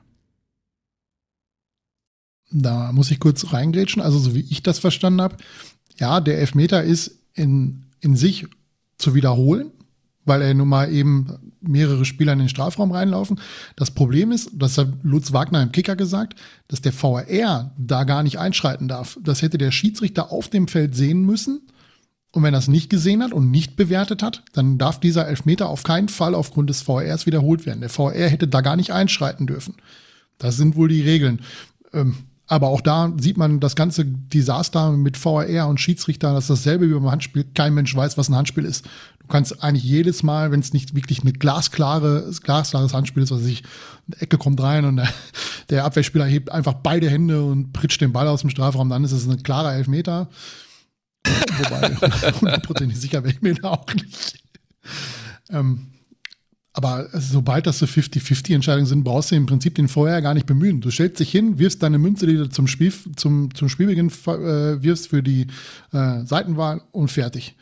Da 2.50 2.90
muss 2.90 3.12
ich 3.12 3.20
kurz 3.20 3.52
reingrätschen. 3.52 4.02
Also, 4.02 4.18
so 4.18 4.34
wie 4.34 4.44
ich 4.50 4.64
das 4.64 4.80
verstanden 4.80 5.22
habe, 5.22 5.36
ja, 5.96 6.20
der 6.20 6.40
Elfmeter 6.40 6.82
ist 6.82 7.20
in, 7.34 7.84
in 8.00 8.16
sich 8.16 8.48
zu 8.98 9.14
wiederholen, 9.14 9.70
weil 10.24 10.42
er 10.42 10.54
nun 10.54 10.66
mal 10.66 10.92
eben 10.92 11.52
mehrere 11.60 12.04
Spieler 12.04 12.32
in 12.32 12.40
den 12.40 12.48
Strafraum 12.48 12.90
reinlaufen. 12.90 13.40
Das 13.76 13.92
Problem 13.92 14.32
ist, 14.32 14.50
das 14.54 14.76
hat 14.76 14.88
Lutz 15.04 15.32
Wagner 15.32 15.62
im 15.62 15.70
Kicker 15.70 15.94
gesagt, 15.94 16.34
dass 16.66 16.80
der 16.80 16.92
VAR 16.92 17.76
da 17.78 18.02
gar 18.02 18.24
nicht 18.24 18.40
einschreiten 18.40 18.88
darf. 18.88 19.16
Das 19.22 19.40
hätte 19.40 19.56
der 19.56 19.70
Schiedsrichter 19.70 20.32
auf 20.32 20.48
dem 20.48 20.66
Feld 20.66 20.96
sehen 20.96 21.24
müssen 21.24 21.62
und 22.32 22.42
wenn 22.42 22.54
er 22.54 22.58
es 22.58 22.68
nicht 22.68 22.88
gesehen 22.88 23.22
hat 23.22 23.32
und 23.32 23.50
nicht 23.50 23.76
bewertet 23.76 24.22
hat, 24.22 24.42
dann 24.54 24.78
darf 24.78 24.98
dieser 24.98 25.28
Elfmeter 25.28 25.68
auf 25.68 25.82
keinen 25.82 26.08
Fall 26.08 26.34
aufgrund 26.34 26.70
des 26.70 26.80
VRs 26.80 27.26
wiederholt 27.26 27.66
werden. 27.66 27.80
Der 27.80 27.90
VR 27.90 28.28
hätte 28.28 28.48
da 28.48 28.62
gar 28.62 28.76
nicht 28.76 28.90
einschreiten 28.90 29.46
dürfen. 29.46 29.74
Das 30.38 30.56
sind 30.56 30.74
wohl 30.74 30.88
die 30.88 31.02
Regeln. 31.02 31.42
Ähm, 31.92 32.16
aber 32.46 32.68
auch 32.68 32.80
da 32.80 33.12
sieht 33.18 33.36
man 33.38 33.60
das 33.60 33.76
ganze 33.76 34.04
Desaster 34.04 34.92
mit 34.92 35.22
VAR 35.22 35.68
und 35.68 35.80
Schiedsrichter, 35.80 36.34
das 36.34 36.44
ist 36.44 36.50
dasselbe 36.50 36.88
wie 36.88 36.94
beim 36.94 37.10
Handspiel. 37.10 37.44
Kein 37.54 37.74
Mensch 37.74 37.94
weiß, 37.94 38.18
was 38.18 38.28
ein 38.28 38.34
Handspiel 38.34 38.64
ist. 38.64 38.86
Du 39.20 39.26
kannst 39.28 39.62
eigentlich 39.62 39.84
jedes 39.84 40.22
Mal, 40.22 40.50
wenn 40.50 40.60
es 40.60 40.72
nicht 40.72 40.94
wirklich 40.94 41.22
eine 41.22 41.32
glasklare, 41.32 42.30
glasklares 42.42 42.92
Handspiel 42.92 43.22
ist, 43.22 43.30
was 43.30 43.40
sich 43.40 43.62
eine 44.06 44.20
Ecke 44.20 44.36
kommt 44.36 44.60
rein 44.60 44.84
und 44.84 44.96
der, 44.96 45.08
der 45.70 45.84
Abwehrspieler 45.84 46.26
hebt 46.26 46.50
einfach 46.50 46.74
beide 46.74 47.08
Hände 47.08 47.42
und 47.42 47.72
pritscht 47.72 48.00
den 48.00 48.12
Ball 48.12 48.28
aus 48.28 48.40
dem 48.40 48.50
Strafraum, 48.50 48.88
dann 48.90 49.04
ist 49.04 49.12
es 49.12 49.26
ein 49.26 49.42
klarer 49.42 49.74
Elfmeter. 49.74 50.28
Wobei, 51.58 51.90
hundertprozentig 52.40 52.98
sicher 52.98 53.22
wäre 53.22 53.34
ich 53.34 53.42
mir 53.42 53.54
da 53.54 53.70
auch 53.70 53.94
nicht. 53.94 54.42
Ähm, 55.50 55.92
aber 56.74 57.08
sobald 57.12 57.66
das 57.66 57.78
so 57.78 57.86
50-50-Entscheidungen 57.86 58.86
sind, 58.86 59.04
brauchst 59.04 59.30
du 59.30 59.34
im 59.34 59.44
Prinzip 59.44 59.74
den 59.74 59.88
vorher 59.88 60.22
gar 60.22 60.32
nicht 60.32 60.46
bemühen. 60.46 60.80
Du 60.80 60.90
stellst 60.90 61.20
dich 61.20 61.30
hin, 61.30 61.58
wirfst 61.58 61.82
deine 61.82 61.98
Münze, 61.98 62.26
die 62.26 62.36
du 62.36 62.48
zum, 62.48 62.66
Spiel, 62.66 62.92
zum, 63.16 63.54
zum 63.54 63.68
Spielbeginn 63.68 64.08
äh, 64.08 64.82
wirfst 64.82 65.08
für 65.08 65.22
die 65.22 65.48
äh, 65.92 66.24
Seitenwahl 66.24 66.82
und 66.92 67.08
fertig. 67.08 67.54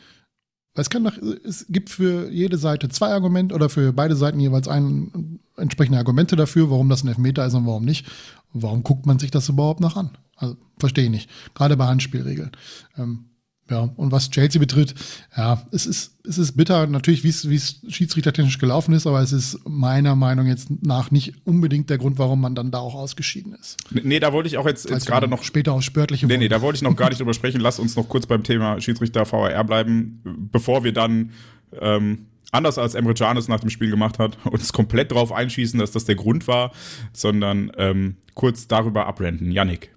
Es, 0.73 0.89
kann 0.89 1.03
doch, 1.03 1.17
es 1.17 1.65
gibt 1.67 1.89
für 1.89 2.29
jede 2.31 2.57
Seite 2.57 2.87
zwei 2.87 3.09
Argumente 3.09 3.53
oder 3.53 3.67
für 3.67 3.91
beide 3.91 4.15
Seiten 4.15 4.39
jeweils 4.39 4.69
ein, 4.69 5.39
entsprechende 5.57 5.97
Argumente 5.99 6.37
dafür, 6.37 6.69
warum 6.69 6.87
das 6.87 7.03
ein 7.03 7.09
Elfmeter 7.09 7.45
ist 7.45 7.53
und 7.53 7.67
warum 7.67 7.83
nicht. 7.83 8.07
warum 8.53 8.81
guckt 8.81 9.05
man 9.05 9.19
sich 9.19 9.31
das 9.31 9.49
überhaupt 9.49 9.81
noch 9.81 9.97
an? 9.97 10.11
Also 10.37 10.55
verstehe 10.79 11.03
ich 11.03 11.11
nicht. 11.11 11.29
Gerade 11.53 11.75
bei 11.75 11.87
Handspielregeln. 11.87 12.51
Ähm, 12.97 13.25
ja, 13.69 13.89
und 13.95 14.11
was 14.11 14.29
Chelsea 14.29 14.59
betrifft, 14.59 14.95
ja, 15.35 15.65
es 15.71 15.85
ist, 15.85 16.17
es 16.27 16.37
ist 16.37 16.57
bitter, 16.57 16.87
natürlich, 16.87 17.23
wie 17.23 17.29
es, 17.29 17.49
wie 17.49 17.55
es 17.55 17.81
schiedsrichtertechnisch 17.87 18.59
gelaufen 18.59 18.93
ist, 18.93 19.07
aber 19.07 19.21
es 19.21 19.31
ist 19.31 19.59
meiner 19.65 20.15
Meinung 20.15 20.45
jetzt 20.45 20.69
nach 20.83 21.09
nicht 21.09 21.33
unbedingt 21.45 21.89
der 21.89 21.97
Grund, 21.97 22.19
warum 22.19 22.41
man 22.41 22.53
dann 22.53 22.71
da 22.71 22.79
auch 22.79 22.95
ausgeschieden 22.95 23.53
ist. 23.53 23.77
Nee, 23.91 24.19
da 24.19 24.33
wollte 24.33 24.47
ich 24.47 24.57
auch 24.57 24.67
jetzt, 24.67 24.89
jetzt 24.89 25.05
gerade 25.05 25.27
noch. 25.27 25.43
Später 25.43 25.71
aufs 25.73 25.85
Spörtliche 25.85 26.27
Nee, 26.27 26.37
nee, 26.37 26.49
da 26.49 26.61
wollte 26.61 26.75
ich 26.75 26.81
noch 26.81 26.95
gar 26.95 27.09
nicht 27.09 27.19
drüber 27.19 27.33
sprechen. 27.33 27.61
Lass 27.61 27.79
uns 27.79 27.95
noch 27.95 28.09
kurz 28.09 28.25
beim 28.25 28.43
Thema 28.43 28.81
Schiedsrichter 28.81 29.29
VAR 29.31 29.63
bleiben, 29.63 30.21
bevor 30.51 30.83
wir 30.83 30.91
dann, 30.91 31.31
ähm, 31.79 32.25
anders 32.51 32.77
als 32.77 32.95
Emre 32.95 33.13
Can 33.13 33.37
es 33.37 33.47
nach 33.47 33.61
dem 33.61 33.69
Spiel 33.69 33.89
gemacht 33.89 34.19
hat, 34.19 34.37
uns 34.45 34.73
komplett 34.73 35.11
drauf 35.11 35.31
einschießen, 35.31 35.79
dass 35.79 35.91
das 35.91 36.05
der 36.05 36.15
Grund 36.15 36.47
war, 36.47 36.71
sondern 37.13 37.71
ähm, 37.77 38.17
kurz 38.33 38.67
darüber 38.67 39.07
abrenten. 39.07 39.51
Yannick. 39.51 39.91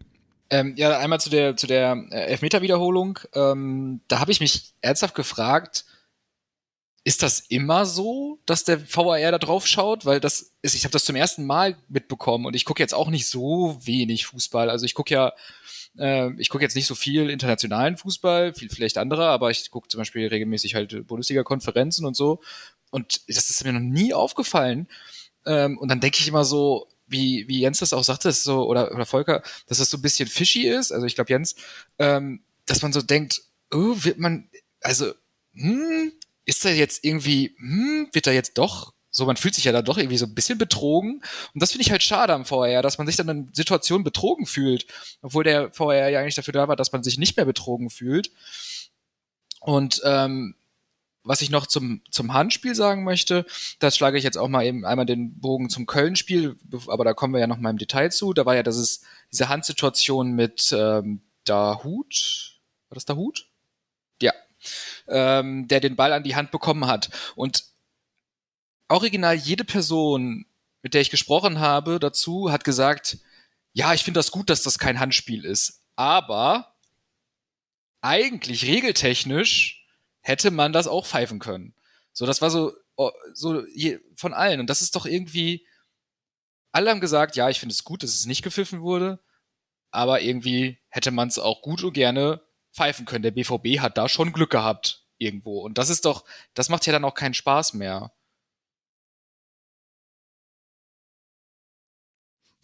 Ähm, 0.55 0.75
ja, 0.77 0.97
einmal 1.01 1.19
zu 1.19 1.31
der, 1.31 1.57
zu 1.57 1.67
der 1.67 2.07
äh, 2.13 2.27
Elfmeter-Wiederholung. 2.27 3.19
Ähm, 3.35 4.03
da 4.07 4.21
habe 4.21 4.31
ich 4.31 4.39
mich 4.39 4.73
ernsthaft 4.83 5.17
gefragt, 5.17 5.85
ist 7.03 7.25
das 7.25 7.41
immer 7.41 7.87
so, 7.87 8.39
dass 8.47 8.63
der 8.63 8.81
VAR 8.81 9.33
da 9.33 9.39
drauf 9.39 9.67
schaut? 9.67 10.07
Weil 10.07 10.21
das 10.21 10.53
ist, 10.63 10.77
ich 10.77 10.85
habe 10.85 10.93
das 10.93 11.05
zum 11.05 11.17
ersten 11.17 11.45
Mal 11.45 11.77
mitbekommen 11.89 12.47
und 12.47 12.55
ich 12.55 12.65
gucke 12.65 12.81
jetzt 12.81 12.95
auch 12.95 13.11
nicht 13.11 13.29
so 13.29 13.77
wenig 13.83 14.27
Fußball. 14.27 14.71
Also 14.71 14.87
ich 14.87 14.95
gucke 14.95 15.13
ja, 15.13 15.33
äh, 15.99 16.31
ich 16.39 16.51
gucke 16.51 16.63
jetzt 16.63 16.77
nicht 16.77 16.87
so 16.87 16.95
viel 16.95 17.31
internationalen 17.31 17.97
Fußball, 17.97 18.55
viel 18.55 18.71
vielleicht 18.71 18.97
anderer, 18.97 19.31
aber 19.31 19.51
ich 19.51 19.73
gucke 19.73 19.89
zum 19.89 19.99
Beispiel 19.99 20.29
regelmäßig 20.29 20.77
halt 20.77 21.05
Bundesliga-Konferenzen 21.09 22.07
und 22.07 22.15
so. 22.15 22.41
Und 22.93 23.23
das 23.27 23.51
ist 23.51 23.65
mir 23.65 23.73
noch 23.73 23.81
nie 23.81 24.15
aufgefallen. 24.15 24.87
Ähm, 25.47 25.79
und 25.79 25.89
dann 25.89 25.99
denke 25.99 26.19
ich 26.21 26.29
immer 26.29 26.45
so, 26.45 26.87
wie, 27.15 27.49
wie 27.49 27.61
Jens 27.61 27.79
das 27.79 27.93
auch 27.93 28.05
sagte, 28.05 28.29
das 28.29 28.43
so, 28.43 28.67
oder, 28.67 28.93
oder 28.93 29.07
Volker, 29.07 29.43
dass 29.67 29.79
das 29.79 29.89
so 29.89 29.97
ein 29.97 30.03
bisschen 30.03 30.29
fishy 30.29 30.69
ist, 30.69 30.93
also 30.93 31.07
ich 31.07 31.15
glaube 31.15 31.31
Jens, 31.31 31.55
ähm, 31.99 32.43
dass 32.67 32.83
man 32.83 32.93
so 32.93 33.01
denkt, 33.01 33.41
oh, 33.73 33.97
wird 34.03 34.19
man, 34.19 34.51
also, 34.81 35.13
hm, 35.55 36.13
ist 36.45 36.65
da 36.65 36.69
jetzt 36.69 37.05
irgendwie, 37.05 37.55
hm, 37.59 38.09
wird 38.13 38.27
da 38.27 38.33
jetzt 38.33 38.59
doch 38.59 38.93
so, 39.17 39.27
man 39.27 39.37
fühlt 39.37 39.55
sich 39.55 39.65
ja 39.65 39.71
da 39.71 39.81
doch 39.81 39.97
irgendwie 39.97 40.19
so 40.19 40.27
ein 40.27 40.35
bisschen 40.35 40.59
betrogen. 40.59 41.23
Und 41.55 41.63
das 41.63 41.71
finde 41.71 41.83
ich 41.83 41.93
halt 41.93 42.03
schade 42.03 42.35
am 42.35 42.45
VR, 42.45 42.83
dass 42.83 42.99
man 42.99 43.07
sich 43.07 43.15
dann 43.15 43.29
in 43.29 43.49
Situationen 43.53 44.03
betrogen 44.03 44.45
fühlt, 44.45 44.87
obwohl 45.23 45.45
der 45.45 45.73
VR 45.73 46.09
ja 46.09 46.19
eigentlich 46.19 46.35
dafür 46.35 46.53
da 46.53 46.67
war, 46.67 46.75
dass 46.75 46.91
man 46.91 47.05
sich 47.05 47.17
nicht 47.17 47.37
mehr 47.37 47.47
betrogen 47.47 47.91
fühlt. 47.91 48.33
Und 49.61 50.03
ähm, 50.05 50.57
was 51.25 51.41
ich 51.41 51.51
noch 51.51 51.67
zum, 51.67 52.03
zum 52.11 52.35
Handspiel 52.35 52.75
sagen 52.75 53.03
möchte, 53.03 53.47
das 53.79 53.97
schlage 53.97 54.19
ich 54.19 54.25
jetzt 54.25 54.37
auch 54.37 54.49
mal 54.49 54.65
eben 54.65 54.85
einmal 54.85 55.07
den 55.07 55.41
Bogen 55.41 55.71
zum 55.71 55.87
Köln-Spiel, 55.87 56.57
aber 56.87 57.05
da 57.05 57.15
kommen 57.15 57.33
wir 57.33 57.41
ja 57.41 57.47
noch 57.47 57.59
mal 57.59 57.71
im 57.71 57.79
Detail 57.79 58.11
zu. 58.11 58.35
Da 58.35 58.45
war 58.47 58.55
ja 58.55 58.63
das 58.63 58.77
ist 58.77 59.05
diese 59.33 59.49
Handsituation 59.49 60.33
mit 60.33 60.73
ähm, 60.77 61.23
Dahut. 61.45 62.61
War 62.91 62.95
das 62.95 63.07
Dahut? 63.07 63.49
Ja. 64.21 64.33
Ähm, 65.09 65.67
der 65.67 65.81
den 65.81 65.97
Ball 65.97 66.13
an 66.13 66.23
die 66.23 66.37
Hand 66.37 66.51
bekommen 66.51 66.87
hat. 66.87 67.11
Und 67.35 67.65
original 68.89 69.35
jede 69.35 69.65
Person, 69.65 70.45
mit 70.83 70.93
der 70.93 71.01
ich 71.01 71.11
gesprochen 71.11 71.59
habe 71.59 71.99
dazu, 71.99 72.53
hat 72.53 72.65
gesagt, 72.65 73.19
ja, 73.73 73.95
ich 73.95 74.05
finde 74.05 74.19
das 74.19 74.31
gut, 74.31 74.51
dass 74.51 74.63
das 74.63 74.79
kein 74.79 75.01
Handspiel 75.01 75.45
ist, 75.45 75.83
aber 75.97 76.75
eigentlich 78.03 78.67
regeltechnisch 78.67 79.84
hätte 80.25 80.51
man 80.51 80.73
das 80.73 80.89
auch 80.89 81.07
pfeifen 81.07 81.39
können. 81.39 81.75
So, 82.13 82.27
das 82.27 82.41
war 82.41 82.51
so, 82.51 82.73
oh, 82.97 83.11
so 83.35 83.63
von 84.17 84.33
allen. 84.33 84.59
Und 84.59 84.71
das 84.71 84.81
ist 84.81 84.97
doch 84.97 85.07
irgendwie, 85.07 85.67
alle 86.73 86.91
haben 86.91 87.01
gesagt, 87.01 87.37
ja, 87.37 87.51
ich 87.51 87.61
finde 87.61 87.75
es 87.75 87.85
gut, 87.85 88.03
dass 88.03 88.11
es 88.11 88.27
nicht 88.27 88.43
gepfiffen 88.43 88.81
wurde, 88.81 89.21
aber 89.91 90.23
irgendwie 90.23 90.79
hätte 90.89 91.11
man 91.11 91.29
es 91.29 91.39
auch 91.39 91.63
gut 91.63 91.85
und 91.85 91.93
gerne 91.93 92.41
pfeifen 92.73 93.05
können. 93.05 93.23
Der 93.23 93.31
BVB 93.31 93.81
hat 93.81 93.99
da 93.99 94.09
schon 94.09 94.33
Glück 94.33 94.51
gehabt 94.51 95.05
irgendwo. 95.19 95.61
Und 95.61 95.79
das 95.79 95.91
ist 95.91 96.07
doch, 96.07 96.25
das 96.55 96.69
macht 96.69 96.87
ja 96.87 96.93
dann 96.93 97.05
auch 97.05 97.15
keinen 97.15 97.35
Spaß 97.35 97.75
mehr. 97.75 98.13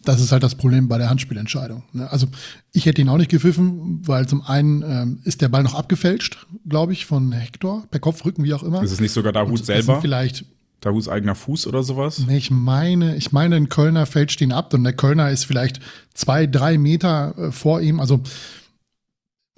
Das 0.03 0.21
ist 0.21 0.33
halt 0.33 0.43
das 0.43 0.55
Problem 0.55 0.89
bei 0.89 0.97
der 0.99 1.11
Handspielentscheidung. 1.11 1.83
Ne? 1.93 2.11
Also 2.11 2.27
ich 2.73 2.87
hätte 2.87 3.03
ihn 3.03 3.09
auch 3.09 3.19
nicht 3.19 3.31
gepfiffen, 3.31 4.01
weil 4.07 4.27
zum 4.27 4.43
einen 4.43 4.83
ähm, 4.83 5.21
ist 5.25 5.43
der 5.43 5.49
Ball 5.49 5.63
noch 5.63 5.75
abgefälscht, 5.75 6.47
glaube 6.67 6.93
ich, 6.93 7.05
von 7.07 7.33
Hector, 7.33 7.85
per 7.91 8.01
Kopfrücken, 8.01 8.45
wie 8.45 8.55
auch 8.55 8.63
immer. 8.63 8.83
Ist 8.83 8.93
es 8.93 9.01
nicht 9.01 9.13
sogar 9.13 9.33
Dahut 9.33 9.65
selber? 9.65 10.01
Vielleicht 10.01 10.47
Dahuts 10.81 11.09
eigener 11.09 11.35
Fuß 11.35 11.67
oder 11.67 11.83
sowas? 11.83 12.25
Nee, 12.27 12.39
ich 12.39 12.51
meine, 12.51 13.17
ich 13.17 13.33
meine, 13.33 13.57
ein 13.57 13.69
Kölner 13.69 14.07
fälscht 14.07 14.41
ihn 14.41 14.53
ab 14.53 14.73
und 14.73 14.85
der 14.85 14.95
Kölner 14.95 15.31
ist 15.31 15.45
vielleicht 15.45 15.81
zwei, 16.15 16.47
drei 16.47 16.79
Meter 16.79 17.35
äh, 17.37 17.53
vor 17.53 17.81
ihm. 17.83 18.01
Also 18.01 18.23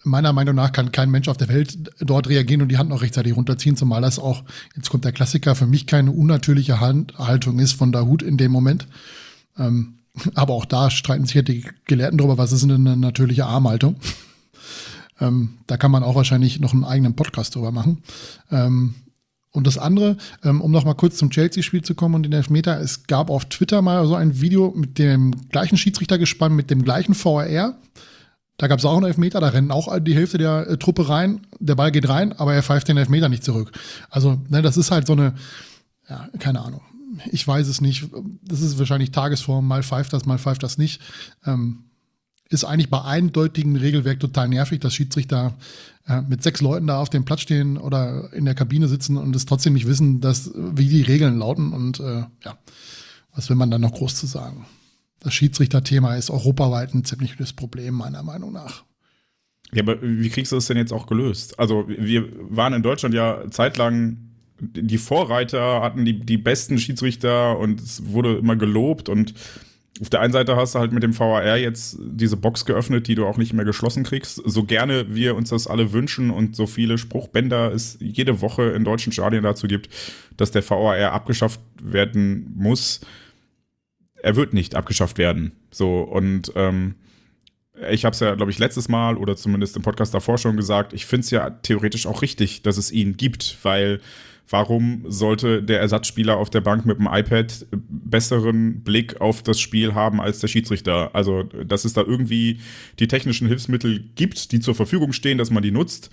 meiner 0.05 0.33
Meinung 0.33 0.57
nach 0.57 0.73
kann 0.73 0.91
kein 0.91 1.11
Mensch 1.11 1.29
auf 1.29 1.37
der 1.37 1.49
Welt 1.49 1.79
dort 2.01 2.29
reagieren 2.29 2.63
und 2.63 2.69
die 2.69 2.79
Hand 2.79 2.91
noch 2.91 3.03
rechtzeitig 3.03 3.37
runterziehen, 3.37 3.77
zumal 3.77 4.03
das 4.03 4.19
auch, 4.19 4.43
jetzt 4.75 4.91
kommt 4.91 5.05
der 5.05 5.13
Klassiker, 5.13 5.55
für 5.55 5.67
mich 5.67 5.87
keine 5.87 6.11
unnatürliche 6.11 6.81
Handhaltung 6.81 7.61
ist 7.61 7.73
von 7.73 7.93
Dahut 7.93 8.23
in 8.23 8.37
dem 8.37 8.51
Moment. 8.51 8.89
Ähm, 9.57 9.99
aber 10.35 10.55
auch 10.55 10.65
da 10.65 10.91
streiten 10.91 11.25
sich 11.25 11.35
ja 11.35 11.43
die 11.43 11.65
Gelehrten 11.87 12.19
drüber, 12.19 12.39
was 12.39 12.53
ist 12.53 12.63
denn 12.63 12.73
eine 12.73 12.97
natürliche 12.97 13.47
Armhaltung? 13.47 13.97
ähm, 15.21 15.59
da 15.67 15.77
kann 15.77 15.91
man 15.91 16.03
auch 16.03 16.15
wahrscheinlich 16.15 16.61
noch 16.61 16.73
einen 16.73 16.85
eigenen 16.85 17.15
Podcast 17.15 17.55
drüber 17.55 17.73
machen. 17.73 18.03
Ähm, 18.51 18.95
und 19.51 19.67
das 19.67 19.77
andere, 19.77 20.17
ähm, 20.43 20.61
um 20.63 20.71
noch 20.71 20.85
mal 20.85 20.95
kurz 20.95 21.17
zum 21.17 21.31
Chelsea-Spiel 21.31 21.83
zu 21.83 21.95
kommen 21.95 22.15
und 22.15 22.23
den 22.23 22.33
Elfmeter, 22.33 22.81
es 22.81 23.07
gab 23.07 23.29
auf 23.29 23.45
Twitter 23.47 23.83
mal 23.83 24.07
so 24.07 24.15
ein 24.15 24.41
Video 24.41 24.73
mit 24.75 24.99
dem 24.99 25.33
gleichen 25.51 25.77
Schiedsrichter 25.77 26.19
gespannt, 26.19 26.57
mit 26.57 26.71
dem 26.71 26.83
gleichen 26.83 27.15
VRR. 27.15 27.77
Da 28.57 28.67
gab 28.67 28.79
es 28.79 28.85
auch 28.85 28.97
einen 28.97 29.07
Elfmeter, 29.07 29.41
da 29.41 29.49
rennen 29.49 29.71
auch 29.71 29.99
die 30.01 30.15
Hälfte 30.15 30.39
der 30.39 30.69
äh, 30.69 30.77
Truppe 30.79 31.09
rein, 31.09 31.47
der 31.59 31.75
Ball 31.75 31.91
geht 31.91 32.09
rein, 32.09 32.33
aber 32.33 32.55
er 32.55 32.63
pfeift 32.63 32.89
den 32.89 32.97
Elfmeter 32.97 33.29
nicht 33.29 33.45
zurück. 33.45 33.73
Also, 34.09 34.41
ne, 34.49 34.63
das 34.63 34.77
ist 34.77 34.91
halt 34.91 35.07
so 35.07 35.15
eine, 35.15 35.35
ja, 36.09 36.29
keine 36.39 36.61
Ahnung 36.61 36.83
ich 37.31 37.47
weiß 37.47 37.69
es 37.69 37.81
nicht. 37.81 38.09
Das 38.43 38.61
ist 38.61 38.79
wahrscheinlich 38.79 39.11
Tagesform, 39.11 39.67
mal 39.67 39.83
pfeift 39.83 40.13
das, 40.13 40.27
mal 40.27 40.39
pfeift 40.39 40.63
das 40.63 40.79
nicht. 40.79 41.01
Ähm, 41.45 41.85
ist 42.49 42.65
eigentlich 42.65 42.91
bei 42.91 43.03
eindeutigem 43.03 43.77
Regelwerk 43.77 44.21
total 44.21 44.49
nervig, 44.49 44.81
dass 44.81 44.95
Schiedsrichter 44.95 45.55
äh, 46.07 46.21
mit 46.23 46.43
sechs 46.43 46.61
Leuten 46.61 46.87
da 46.87 47.01
auf 47.01 47.09
dem 47.09 47.25
Platz 47.25 47.41
stehen 47.41 47.79
oder 47.79 48.33
in 48.33 48.45
der 48.45 48.55
Kabine 48.55 48.89
sitzen 48.89 49.17
und 49.17 49.35
es 49.35 49.47
trotzdem 49.47 49.73
nicht 49.73 49.87
wissen, 49.87 50.21
dass, 50.21 50.51
wie 50.55 50.89
die 50.89 51.03
Regeln 51.03 51.39
lauten. 51.39 51.73
Und 51.73 52.01
äh, 52.01 52.25
ja, 52.45 52.59
was 53.35 53.49
will 53.49 53.57
man 53.57 53.71
dann 53.71 53.81
noch 53.81 53.95
groß 53.95 54.17
zu 54.17 54.27
sagen? 54.27 54.67
Das 55.21 55.33
Schiedsrichterthema 55.35 56.17
ist 56.17 56.31
europaweit 56.31 56.95
ein 56.95 57.05
ziemliches 57.05 57.53
Problem, 57.53 57.95
meiner 57.95 58.23
Meinung 58.23 58.53
nach. 58.53 58.85
Ja, 59.73 59.83
aber 59.83 60.03
wie 60.03 60.29
kriegst 60.29 60.53
du 60.53 60.57
das 60.57 60.67
denn 60.67 60.77
jetzt 60.77 60.93
auch 60.93 61.07
gelöst? 61.07 61.59
Also, 61.59 61.89
wir 61.89 62.29
waren 62.51 62.75
in 62.75 62.83
Deutschland 62.83 63.15
ja 63.15 63.51
zeitlang 63.51 64.32
die 64.63 64.99
Vorreiter 64.99 65.83
hatten 65.83 66.05
die, 66.05 66.21
die 66.21 66.39
besten 66.39 66.79
Schiedsrichter 66.79 67.59
und 67.59 67.81
es 67.81 68.13
wurde 68.13 68.37
immer 68.37 68.57
gelobt 68.57 69.09
und 69.09 69.35
auf 70.01 70.09
der 70.09 70.21
einen 70.21 70.33
Seite 70.33 70.57
hast 70.57 70.75
du 70.75 70.79
halt 70.79 70.93
mit 70.93 71.03
dem 71.03 71.17
VAR 71.19 71.57
jetzt 71.59 71.99
diese 72.01 72.37
Box 72.37 72.65
geöffnet, 72.65 73.09
die 73.09 73.15
du 73.15 73.27
auch 73.27 73.37
nicht 73.37 73.53
mehr 73.53 73.65
geschlossen 73.65 74.05
kriegst. 74.05 74.41
So 74.45 74.65
gerne 74.65 75.15
wir 75.15 75.37
uns 75.37 75.51
das 75.51 75.67
alle 75.67 75.93
wünschen 75.93 76.31
und 76.31 76.57
so 76.57 76.67
viele 76.67 76.97
Spruchbänder 76.97 77.73
es 77.73 77.99
jede 78.01 78.41
Woche 78.41 78.71
in 78.71 78.85
deutschen 78.85 79.13
Stadien 79.13 79.45
dazu 79.45 79.67
gibt, 79.67 79.91
dass 80.37 80.51
der 80.51 80.69
VAR 80.69 81.13
abgeschafft 81.13 81.61
werden 81.81 82.53
muss. 82.57 83.01
Er 84.15 84.35
wird 84.35 84.55
nicht 84.55 84.75
abgeschafft 84.75 85.19
werden. 85.19 85.53
So 85.71 86.01
und 86.01 86.53
ähm, 86.57 86.95
ich 87.91 88.05
habe 88.05 88.15
es 88.15 88.21
ja, 88.21 88.35
glaube 88.35 88.51
ich, 88.51 88.59
letztes 88.59 88.89
Mal 88.89 89.17
oder 89.17 89.37
zumindest 89.37 89.77
im 89.77 89.83
Podcast 89.83 90.15
davor 90.15 90.39
schon 90.39 90.57
gesagt, 90.57 90.93
ich 90.93 91.07
finde 91.07 91.25
es 91.25 91.31
ja 91.31 91.51
theoretisch 91.51 92.07
auch 92.07 92.23
richtig, 92.23 92.63
dass 92.63 92.77
es 92.77 92.91
ihn 92.91 93.17
gibt, 93.17 93.59
weil 93.63 94.01
warum 94.53 95.05
sollte 95.09 95.63
der 95.63 95.81
Ersatzspieler 95.81 96.37
auf 96.37 96.51
der 96.51 96.61
Bank 96.61 96.85
mit 96.85 96.99
dem 96.99 97.09
iPad 97.11 97.67
besseren 97.73 98.83
Blick 98.83 99.21
auf 99.21 99.43
das 99.43 99.59
Spiel 99.59 99.95
haben 99.95 100.21
als 100.21 100.41
der 100.41 100.49
Schiedsrichter? 100.49 101.15
Also, 101.15 101.43
dass 101.43 101.85
es 101.85 101.95
da 101.95 102.03
irgendwie 102.03 102.61
die 102.99 103.09
technischen 103.09 103.49
Hilfsmittel 103.49 104.05
gibt, 104.15 104.53
die 104.53 104.61
zur 104.61 104.75
Verfügung 104.75 105.13
stehen, 105.13 105.39
dass 105.39 105.51
man 105.51 105.63
die 105.63 105.73
nutzt. 105.73 106.11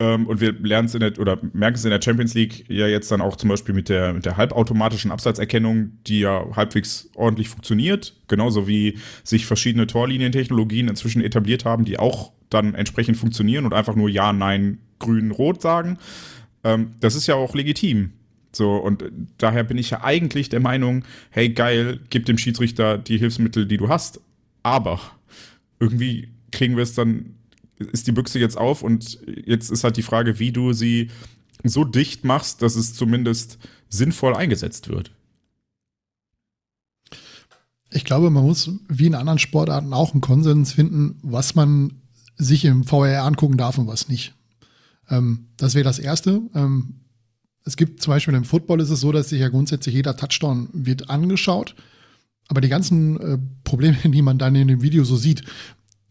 Ähm, 0.00 0.26
und 0.26 0.40
wir 0.40 0.52
lernen 0.52 0.86
es 0.86 0.94
in 0.94 1.00
der, 1.00 1.18
oder 1.18 1.38
merken 1.52 1.76
es 1.76 1.84
in 1.84 1.90
der 1.90 2.02
Champions 2.02 2.34
League 2.34 2.64
ja 2.68 2.86
jetzt 2.86 3.10
dann 3.10 3.20
auch 3.20 3.36
zum 3.36 3.48
Beispiel 3.48 3.74
mit 3.74 3.88
der, 3.88 4.12
mit 4.12 4.26
der 4.26 4.36
halbautomatischen 4.36 5.10
Abseitserkennung, 5.10 5.92
die 6.06 6.20
ja 6.20 6.44
halbwegs 6.56 7.10
ordentlich 7.14 7.48
funktioniert. 7.48 8.14
Genauso 8.28 8.66
wie 8.66 8.98
sich 9.22 9.46
verschiedene 9.46 9.86
Torlinientechnologien 9.86 10.88
inzwischen 10.88 11.22
etabliert 11.22 11.64
haben, 11.64 11.84
die 11.84 11.98
auch 11.98 12.32
dann 12.50 12.74
entsprechend 12.74 13.16
funktionieren 13.16 13.64
und 13.64 13.72
einfach 13.72 13.94
nur 13.94 14.08
Ja, 14.08 14.32
Nein, 14.32 14.78
Grün, 14.98 15.30
Rot 15.30 15.62
sagen. 15.62 15.98
Ähm, 16.64 16.94
das 17.00 17.14
ist 17.14 17.26
ja 17.26 17.34
auch 17.36 17.54
legitim. 17.54 18.12
So, 18.52 18.76
und 18.76 19.04
daher 19.38 19.64
bin 19.64 19.78
ich 19.78 19.90
ja 19.90 20.02
eigentlich 20.02 20.48
der 20.48 20.60
Meinung, 20.60 21.04
hey 21.30 21.50
geil, 21.50 22.00
gib 22.10 22.26
dem 22.26 22.38
Schiedsrichter 22.38 22.98
die 22.98 23.18
Hilfsmittel, 23.18 23.66
die 23.66 23.76
du 23.76 23.88
hast. 23.88 24.20
Aber 24.62 25.00
irgendwie 25.80 26.28
kriegen 26.52 26.76
wir 26.76 26.82
es 26.82 26.94
dann, 26.94 27.34
ist 27.78 28.06
die 28.06 28.12
Büchse 28.12 28.38
jetzt 28.38 28.56
auf 28.56 28.82
und 28.82 29.18
jetzt 29.44 29.70
ist 29.70 29.84
halt 29.84 29.96
die 29.96 30.02
Frage, 30.02 30.38
wie 30.38 30.52
du 30.52 30.72
sie 30.72 31.10
so 31.64 31.84
dicht 31.84 32.24
machst, 32.24 32.62
dass 32.62 32.76
es 32.76 32.94
zumindest 32.94 33.58
sinnvoll 33.88 34.34
eingesetzt 34.34 34.88
wird. 34.88 35.10
Ich 37.90 38.04
glaube, 38.04 38.30
man 38.30 38.44
muss 38.44 38.70
wie 38.88 39.06
in 39.06 39.14
anderen 39.14 39.38
Sportarten 39.38 39.92
auch 39.92 40.12
einen 40.12 40.20
Konsens 40.20 40.72
finden, 40.72 41.18
was 41.22 41.54
man 41.54 42.02
sich 42.36 42.64
im 42.64 42.84
VR 42.84 43.22
angucken 43.22 43.56
darf 43.56 43.78
und 43.78 43.86
was 43.86 44.08
nicht. 44.08 44.34
Ähm, 45.10 45.48
das 45.56 45.74
wäre 45.74 45.84
das 45.84 45.98
Erste. 45.98 46.42
Ähm, 46.54 47.00
es 47.64 47.76
gibt 47.76 48.02
zum 48.02 48.12
Beispiel 48.12 48.34
im 48.34 48.44
Football 48.44 48.80
ist 48.80 48.90
es 48.90 49.00
so, 49.00 49.10
dass 49.12 49.30
sich 49.30 49.40
ja 49.40 49.48
grundsätzlich 49.48 49.94
jeder 49.94 50.16
Touchdown 50.16 50.68
wird 50.72 51.10
angeschaut. 51.10 51.74
Aber 52.48 52.60
die 52.60 52.68
ganzen 52.68 53.20
äh, 53.20 53.38
Probleme, 53.64 53.96
die 54.04 54.22
man 54.22 54.38
dann 54.38 54.54
in 54.54 54.68
dem 54.68 54.82
Video 54.82 55.04
so 55.04 55.16
sieht, 55.16 55.44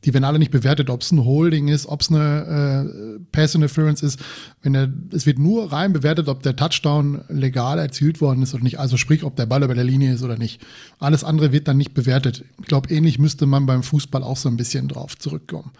die 0.03 0.13
werden 0.13 0.25
alle 0.25 0.39
nicht 0.39 0.51
bewertet, 0.51 0.89
ob 0.89 1.01
es 1.01 1.12
ein 1.12 1.23
Holding 1.23 1.69
ist, 1.69 1.86
ob 1.86 2.01
es 2.01 2.10
eine 2.10 3.19
äh, 3.19 3.19
Pass 3.32 3.56
Interference 3.56 4.03
ist. 4.03 4.19
Wenn 4.62 4.73
der, 4.73 4.91
es 5.12 5.25
wird 5.25 5.39
nur 5.39 5.71
rein 5.71 5.93
bewertet, 5.93 6.27
ob 6.27 6.43
der 6.43 6.56
Touchdown 6.56 7.21
legal 7.29 7.79
erzielt 7.79 8.19
worden 8.19 8.43
ist 8.43 8.53
oder 8.53 8.63
nicht. 8.63 8.79
Also 8.79 8.97
sprich, 8.97 9.23
ob 9.23 9.38
der 9.38 9.45
Ball 9.45 9.63
über 9.63 9.75
der 9.75 9.86
Linie 9.86 10.13
ist 10.13 10.23
oder 10.23 10.38
nicht. 10.38 10.62
Alles 10.99 11.23
andere 11.23 11.53
wird 11.53 11.69
dann 11.69 11.77
nicht 11.77 11.93
bewertet. 11.93 12.43
Ich 12.60 12.67
glaube, 12.67 12.93
ähnlich 12.93 13.17
müsste 13.17 13.45
man 13.45 13.65
beim 13.65 13.84
Fußball 13.84 14.23
auch 14.23 14.38
so 14.38 14.49
ein 14.49 14.58
bisschen 14.58 14.89
drauf 14.89 15.17
zurückkommen. 15.17 15.71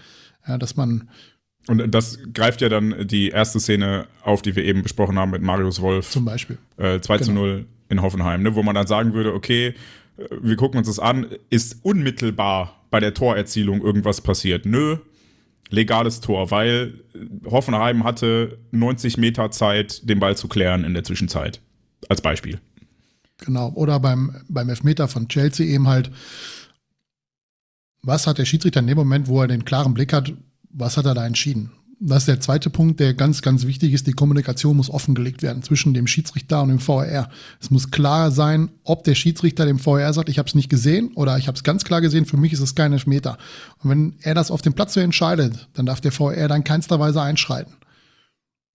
Ja, 0.48 0.58
dass 0.58 0.78
man 0.78 1.10
und 1.68 1.94
das 1.94 2.20
greift 2.34 2.62
ja 2.62 2.70
dann 2.70 3.08
die 3.08 3.30
erste 3.30 3.60
Szene 3.60 4.08
auf, 4.22 4.42
die 4.42 4.56
wir 4.56 4.66
eben 4.66 4.84
besprochen 4.84 5.18
haben 5.18 5.32
mit 5.32 5.42
Marius 5.42 5.82
Wolf. 5.82 6.10
Zum 6.10 6.26
Beispiel. 6.26 6.58
Äh, 6.78 7.00
2 7.00 7.18
genau. 7.18 7.26
zu 7.26 7.32
0 7.34 7.66
in 7.90 8.02
Hoffenheim, 8.02 8.44
ne, 8.44 8.56
wo 8.56 8.64
man 8.64 8.76
dann 8.76 8.88
sagen 8.88 9.14
würde, 9.14 9.34
okay, 9.34 9.68
äh, 10.18 10.26
wir 10.42 10.56
gucken 10.56 10.78
uns 10.78 10.88
das 10.88 11.00
an, 11.00 11.28
ist 11.50 11.78
unmittelbar 11.84 12.82
bei 12.90 13.00
der 13.00 13.14
Torerzielung 13.14 13.82
irgendwas 13.82 14.22
passiert? 14.22 14.66
Nö, 14.66 14.98
legales 15.70 16.20
Tor, 16.20 16.52
weil 16.52 17.02
Hoffenheim 17.46 18.04
hatte 18.04 18.58
90 18.72 19.18
Meter 19.18 19.52
Zeit, 19.52 20.08
den 20.08 20.20
Ball 20.20 20.36
zu 20.36 20.48
klären 20.48 20.84
in 20.84 20.94
der 20.94 21.04
Zwischenzeit. 21.04 21.62
Als 22.10 22.22
Beispiel. 22.22 22.60
Genau. 23.38 23.72
Oder 23.74 24.00
beim, 24.00 24.36
beim 24.50 24.70
Elfmeter 24.70 25.08
von 25.08 25.28
Chelsea 25.30 25.66
eben 25.66 25.88
halt, 25.88 26.12
was 28.02 28.28
hat 28.28 28.38
der 28.38 28.46
Schiedsrichter 28.46 28.82
in 28.82 28.88
dem 28.88 28.98
Moment, 28.98 29.28
wo 29.28 29.42
er 29.42 29.48
den 29.48 29.66
klaren 29.66 29.94
Blick 29.94 30.12
hat, 30.12 30.34
was 30.74 30.98
hat 30.98 31.06
er 31.06 31.14
da 31.14 31.26
entschieden? 31.26 31.72
Das 32.06 32.24
ist 32.24 32.28
der 32.28 32.42
zweite 32.42 32.70
Punkt, 32.70 33.00
der 33.00 33.14
ganz, 33.14 33.42
ganz 33.42 33.66
wichtig 33.66 33.94
ist. 33.94 34.08
Die 34.08 34.12
Kommunikation 34.12 34.76
muss 34.76 34.90
offengelegt 34.90 35.42
werden 35.42 35.64
zwischen 35.64 35.94
dem 35.94 36.06
Schiedsrichter 36.06 36.62
und 36.62 36.68
dem 36.68 36.80
VR. 36.80 37.30
Es 37.62 37.72
muss 37.72 37.92
klar 37.92 38.30
sein, 38.32 38.72
ob 38.84 39.06
der 39.06 39.16
Schiedsrichter 39.16 39.66
dem 39.66 39.80
VR 39.80 40.12
sagt, 40.12 40.28
ich 40.28 40.38
habe 40.38 40.50
es 40.50 40.56
nicht 40.56 40.70
gesehen 40.70 41.12
oder 41.16 41.38
ich 41.38 41.48
habe 41.48 41.56
es 41.56 41.64
ganz 41.64 41.86
klar 41.86 42.02
gesehen, 42.02 42.26
für 42.26 42.36
mich 42.36 42.52
ist 42.52 42.60
es 42.60 42.76
kein 42.76 42.92
Elfmeter. 42.92 43.38
Und 43.82 43.90
wenn 43.90 44.16
er 44.22 44.34
das 44.36 44.52
auf 44.52 44.62
dem 44.62 44.74
Platz 44.74 44.96
so 44.96 45.00
entscheidet, 45.00 45.70
dann 45.76 45.86
darf 45.86 46.02
der 46.02 46.12
VR 46.12 46.50
dann 46.50 46.66
keinster 46.66 47.00
Weise 47.00 47.22
einschreiten. 47.22 47.74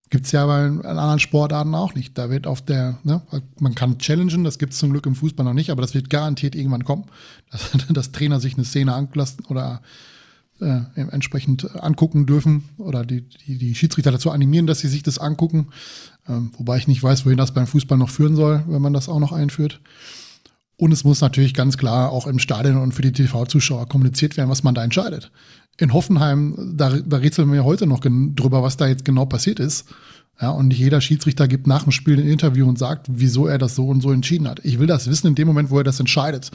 Gibt 0.09 0.25
es 0.25 0.31
ja 0.31 0.47
bei 0.47 0.63
anderen 0.63 1.19
Sportarten 1.19 1.75
auch 1.75 1.93
nicht. 1.93 2.17
Da 2.17 2.31
wird 2.31 2.47
auf 2.47 2.63
der, 2.63 2.97
ne, 3.03 3.21
man 3.59 3.75
kann 3.75 3.99
challengen, 3.99 4.43
das 4.43 4.57
gibt 4.57 4.73
es 4.73 4.79
zum 4.79 4.89
Glück 4.89 5.05
im 5.05 5.13
Fußball 5.13 5.45
noch 5.45 5.53
nicht, 5.53 5.69
aber 5.69 5.83
das 5.83 5.93
wird 5.93 6.09
garantiert 6.09 6.55
irgendwann 6.55 6.83
kommen, 6.83 7.05
dass, 7.51 7.69
dass 7.89 8.11
Trainer 8.11 8.39
sich 8.39 8.55
eine 8.55 8.65
Szene 8.65 8.93
anlassen 8.95 9.45
oder 9.49 9.83
äh, 10.61 10.81
entsprechend 10.95 11.75
angucken 11.75 12.25
dürfen 12.25 12.65
oder 12.77 13.05
die, 13.05 13.21
die, 13.21 13.57
die 13.57 13.75
Schiedsrichter 13.75 14.11
dazu 14.11 14.31
animieren, 14.31 14.67
dass 14.67 14.79
sie 14.79 14.87
sich 14.87 15.03
das 15.03 15.17
angucken. 15.17 15.67
Ähm, 16.27 16.51
wobei 16.57 16.77
ich 16.77 16.87
nicht 16.87 17.01
weiß, 17.01 17.25
wohin 17.25 17.37
das 17.37 17.53
beim 17.53 17.67
Fußball 17.67 17.97
noch 17.97 18.09
führen 18.09 18.35
soll, 18.35 18.63
wenn 18.67 18.81
man 18.81 18.93
das 18.93 19.09
auch 19.09 19.19
noch 19.19 19.31
einführt. 19.31 19.79
Und 20.77 20.93
es 20.93 21.03
muss 21.03 21.19
natürlich 21.19 21.53
ganz 21.53 21.77
klar 21.77 22.11
auch 22.11 22.25
im 22.25 22.39
Stadion 22.39 22.77
und 22.77 22.93
für 22.93 23.01
die 23.01 23.11
TV-Zuschauer 23.11 23.89
kommuniziert 23.89 24.37
werden, 24.37 24.49
was 24.49 24.63
man 24.63 24.75
da 24.75 24.83
entscheidet. 24.83 25.31
In 25.77 25.93
Hoffenheim, 25.93 26.73
da, 26.75 26.89
da 26.89 27.17
rätseln 27.17 27.51
wir 27.51 27.65
heute 27.65 27.85
noch 27.85 27.99
drüber, 27.99 28.63
was 28.63 28.77
da 28.77 28.87
jetzt 28.87 29.03
genau 29.03 29.25
passiert 29.25 29.59
ist. 29.59 29.87
Ja, 30.41 30.51
und 30.51 30.69
nicht 30.69 30.79
jeder 30.79 31.01
Schiedsrichter 31.01 31.49
gibt 31.49 31.67
nach 31.67 31.83
dem 31.83 31.91
Spiel 31.91 32.17
ein 32.17 32.27
Interview 32.27 32.67
und 32.67 32.79
sagt, 32.79 33.07
wieso 33.09 33.45
er 33.45 33.57
das 33.57 33.75
so 33.75 33.87
und 33.87 33.99
so 33.99 34.11
entschieden 34.11 34.47
hat. 34.47 34.61
Ich 34.63 34.79
will 34.79 34.87
das 34.87 35.09
wissen 35.09 35.27
in 35.27 35.35
dem 35.35 35.47
Moment, 35.47 35.69
wo 35.69 35.77
er 35.77 35.83
das 35.83 35.99
entscheidet. 35.99 36.51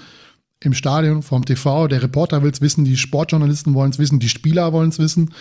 Im 0.65 0.73
Stadion, 0.73 1.23
vom 1.23 1.45
TV, 1.45 1.89
der 1.89 2.03
Reporter 2.03 2.43
will 2.43 2.51
es 2.51 2.63
wissen, 2.63 2.87
die 2.87 2.97
Sportjournalisten 2.97 3.75
wollen 3.75 3.91
es 3.91 3.99
wissen, 3.99 4.19
die 4.19 4.31
Spieler 4.31 4.73
wollen 4.73 4.89
es 4.89 4.99
wissen. 4.99 5.35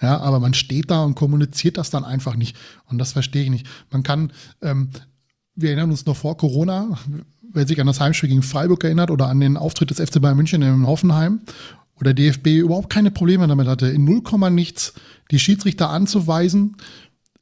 Ja, 0.00 0.18
aber 0.20 0.40
man 0.40 0.54
steht 0.54 0.90
da 0.90 1.04
und 1.04 1.16
kommuniziert 1.16 1.76
das 1.76 1.90
dann 1.90 2.02
einfach 2.02 2.34
nicht. 2.34 2.56
Und 2.86 2.96
das 2.96 3.12
verstehe 3.12 3.42
ich 3.42 3.50
nicht. 3.50 3.66
Man 3.90 4.02
kann, 4.02 4.32
ähm, 4.62 4.88
wir 5.54 5.68
erinnern 5.68 5.90
uns 5.90 6.06
noch 6.06 6.16
vor 6.16 6.38
Corona, 6.38 6.98
wer 7.52 7.66
sich 7.66 7.78
an 7.78 7.86
das 7.88 8.00
Heimspiel 8.00 8.30
gegen 8.30 8.42
Freiburg 8.42 8.82
erinnert 8.82 9.10
oder 9.10 9.28
an 9.28 9.40
den 9.40 9.58
Auftritt 9.58 9.90
des 9.90 10.00
FC 10.00 10.18
Bayern 10.18 10.38
München 10.38 10.62
in 10.62 10.86
Hoffenheim, 10.86 11.40
wo 11.96 12.02
der 12.02 12.14
DFB 12.14 12.46
überhaupt 12.46 12.88
keine 12.88 13.10
Probleme 13.10 13.46
damit 13.46 13.66
hatte, 13.66 13.88
in 13.88 14.04
0, 14.06 14.22
nichts 14.50 14.94
die 15.30 15.38
Schiedsrichter 15.38 15.90
anzuweisen, 15.90 16.78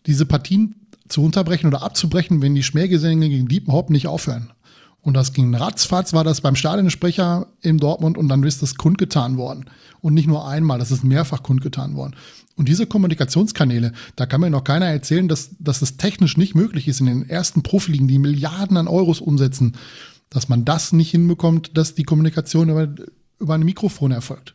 diese 0.06 0.26
Partien 0.26 0.74
zu 1.06 1.22
unterbrechen 1.22 1.68
oder 1.68 1.82
abzubrechen, 1.82 2.42
wenn 2.42 2.56
die 2.56 2.64
Schmähgesänge 2.64 3.28
gegen 3.28 3.46
Diepenhopp 3.46 3.90
nicht 3.90 4.08
aufhören. 4.08 4.50
Und 5.00 5.14
das 5.14 5.32
ging 5.32 5.54
ratzfatz, 5.54 6.12
war 6.12 6.24
das 6.24 6.40
beim 6.40 6.56
Stadionsprecher 6.56 7.46
in 7.62 7.78
Dortmund 7.78 8.18
und 8.18 8.28
dann 8.28 8.42
ist 8.42 8.62
das 8.62 8.74
kundgetan 8.74 9.36
worden. 9.36 9.66
Und 10.00 10.14
nicht 10.14 10.26
nur 10.26 10.46
einmal, 10.46 10.78
das 10.78 10.90
ist 10.90 11.04
mehrfach 11.04 11.42
kundgetan 11.42 11.94
worden. 11.94 12.14
Und 12.56 12.68
diese 12.68 12.86
Kommunikationskanäle, 12.86 13.92
da 14.16 14.26
kann 14.26 14.40
mir 14.40 14.50
noch 14.50 14.64
keiner 14.64 14.86
erzählen, 14.86 15.28
dass, 15.28 15.50
dass 15.60 15.82
es 15.82 15.96
technisch 15.96 16.36
nicht 16.36 16.54
möglich 16.54 16.88
ist, 16.88 17.00
in 17.00 17.06
den 17.06 17.28
ersten 17.28 17.62
Profiligen, 17.62 18.08
die 18.08 18.18
Milliarden 18.18 18.76
an 18.76 18.88
Euros 18.88 19.20
umsetzen, 19.20 19.76
dass 20.30 20.48
man 20.48 20.64
das 20.64 20.92
nicht 20.92 21.12
hinbekommt, 21.12 21.76
dass 21.76 21.94
die 21.94 22.02
Kommunikation 22.02 22.68
über, 22.68 22.88
über 23.38 23.54
ein 23.54 23.62
Mikrofon 23.62 24.10
erfolgt 24.10 24.54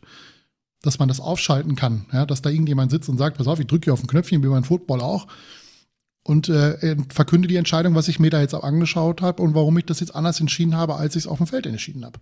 dass 0.84 0.98
man 0.98 1.08
das 1.08 1.20
aufschalten 1.20 1.76
kann, 1.76 2.04
ja, 2.12 2.26
dass 2.26 2.42
da 2.42 2.50
irgendjemand 2.50 2.90
sitzt 2.90 3.08
und 3.08 3.16
sagt, 3.16 3.38
pass 3.38 3.46
auf, 3.46 3.58
ich 3.58 3.66
drücke 3.66 3.84
hier 3.84 3.94
auf 3.94 4.02
ein 4.02 4.06
Knöpfchen, 4.06 4.42
wie 4.42 4.48
beim 4.48 4.64
Football 4.64 5.00
auch, 5.00 5.26
und 6.24 6.48
äh, 6.48 6.96
verkünde 7.12 7.48
die 7.48 7.56
Entscheidung, 7.56 7.94
was 7.94 8.08
ich 8.08 8.18
mir 8.18 8.30
da 8.30 8.40
jetzt 8.40 8.54
auch 8.54 8.64
angeschaut 8.64 9.20
habe 9.20 9.42
und 9.42 9.54
warum 9.54 9.76
ich 9.78 9.84
das 9.84 10.00
jetzt 10.00 10.14
anders 10.14 10.40
entschieden 10.40 10.76
habe, 10.76 10.96
als 10.96 11.14
ich 11.14 11.24
es 11.24 11.26
auf 11.26 11.38
dem 11.38 11.46
Feld 11.46 11.66
entschieden 11.66 12.04
habe. 12.04 12.18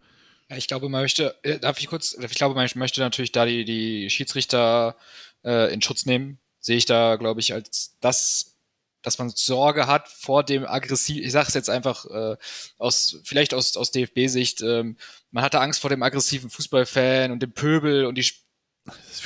Ja, 0.51 0.57
ich 0.57 0.67
glaube, 0.67 0.89
man 0.89 1.03
möchte, 1.03 1.37
äh, 1.45 1.59
darf 1.59 1.79
ich 1.79 1.87
kurz, 1.87 2.17
ich 2.19 2.35
glaube, 2.35 2.57
man 2.57 2.69
möchte 2.75 3.01
natürlich 3.01 3.33
da 3.33 3.47
die, 3.47 3.65
die 3.65 4.11
Schiedsrichter 4.11 4.97
äh, 5.45 5.73
in 5.73 5.81
Schutz 5.81 6.05
nehmen. 6.05 6.39
Sehe 6.59 6.77
ich 6.77 6.85
da, 6.85 7.17
glaube 7.17 7.41
ich, 7.41 7.55
als 7.55 7.97
das, 8.01 8.57
dass 9.03 9.19
man 9.19 9.31
Sorge 9.31 9.87
hat 9.87 10.09
vor 10.09 10.43
dem 10.43 10.67
aggressiv, 10.67 11.25
ich 11.25 11.33
sage 11.33 11.49
es 11.49 11.55
jetzt 11.55 11.71
einfach 11.71 12.05
äh, 12.07 12.37
aus, 12.79 13.21
vielleicht 13.25 13.55
aus, 13.55 13.77
aus 13.77 13.93
DFB-Sicht, 13.93 14.63
ähm, 14.63 14.97
man 15.31 15.45
hatte 15.45 15.61
Angst 15.61 15.81
vor 15.81 15.91
dem 15.91 16.03
aggressiven 16.03 16.51
Fußballfan 16.51 17.31
und 17.31 17.41
dem 17.41 17.53
Pöbel 17.53 18.07
und 18.07 18.17
die 18.17 18.29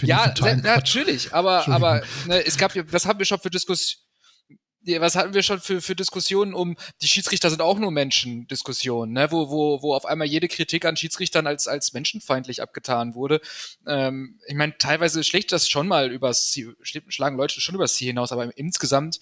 ja, 0.02 0.34
natürlich, 0.62 1.32
aber, 1.32 1.66
aber 1.68 2.02
ne, 2.26 2.44
es 2.44 2.58
gab, 2.58 2.74
was 2.92 3.06
haben 3.06 3.18
wir 3.18 3.24
schon 3.24 3.40
für 3.40 3.48
Diskussionen? 3.48 4.05
Was 5.00 5.16
hatten 5.16 5.34
wir 5.34 5.42
schon 5.42 5.60
für, 5.60 5.80
für 5.80 5.96
Diskussionen 5.96 6.54
um, 6.54 6.76
die 7.02 7.08
Schiedsrichter 7.08 7.50
sind 7.50 7.60
auch 7.60 7.78
nur 7.78 7.90
Menschen, 7.90 8.46
Diskussionen, 8.46 9.12
ne? 9.12 9.30
wo, 9.30 9.50
wo, 9.50 9.82
wo 9.82 9.94
auf 9.94 10.06
einmal 10.06 10.26
jede 10.26 10.48
Kritik 10.48 10.84
an 10.84 10.96
Schiedsrichtern 10.96 11.46
als, 11.46 11.68
als 11.68 11.92
menschenfeindlich 11.92 12.62
abgetan 12.62 13.14
wurde. 13.14 13.40
Ähm, 13.86 14.40
ich 14.46 14.54
meine, 14.54 14.78
teilweise 14.78 15.24
schlägt 15.24 15.52
das 15.52 15.68
schon 15.68 15.88
mal 15.88 16.12
übers 16.12 16.56
schlagen 16.82 17.36
Leute 17.36 17.60
schon 17.60 17.74
übers 17.74 17.94
Ziel 17.94 18.08
hinaus, 18.08 18.32
aber 18.32 18.56
insgesamt 18.56 19.20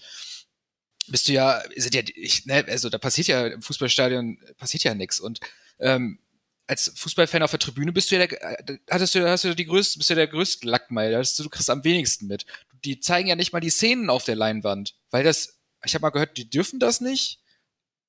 bist 1.07 1.29
du 1.29 1.33
ja, 1.33 1.63
sind 1.77 1.95
ja, 1.95 2.03
ich, 2.15 2.47
ne, 2.47 2.65
also 2.69 2.89
da 2.89 2.99
passiert 2.99 3.29
ja 3.29 3.47
im 3.47 3.63
Fußballstadion 3.63 4.39
passiert 4.57 4.85
ja 4.85 4.95
nichts 4.95 5.21
und 5.21 5.41
ähm, 5.79 6.19
als 6.67 6.93
Fußballfan 6.97 7.43
auf 7.43 7.51
der 7.51 7.61
Tribüne 7.61 7.93
bist 7.93 8.11
du 8.11 8.17
ja 8.17 8.27
der, 8.27 8.81
hattest 8.91 9.15
du, 9.15 9.29
hast 9.29 9.45
du 9.45 9.55
die 9.55 9.67
größte, 9.67 9.99
bist 9.99 10.11
du 10.11 10.15
der 10.15 10.29
größte 10.29 10.67
Lackmeil, 10.67 11.13
du 11.13 11.49
kriegst 11.51 11.69
am 11.69 11.85
wenigsten 11.85 12.27
mit. 12.27 12.47
Die 12.85 13.01
zeigen 13.01 13.29
ja 13.29 13.37
nicht 13.37 13.53
mal 13.53 13.61
die 13.61 13.71
Szenen 13.71 14.11
auf 14.11 14.25
der 14.25 14.37
Leinwand, 14.37 14.95
weil 15.11 15.25
das, 15.25 15.61
ich 15.85 15.95
habe 15.95 16.03
mal 16.03 16.11
gehört, 16.11 16.37
die 16.37 16.49
dürfen 16.49 16.79
das 16.79 17.01
nicht, 17.01 17.41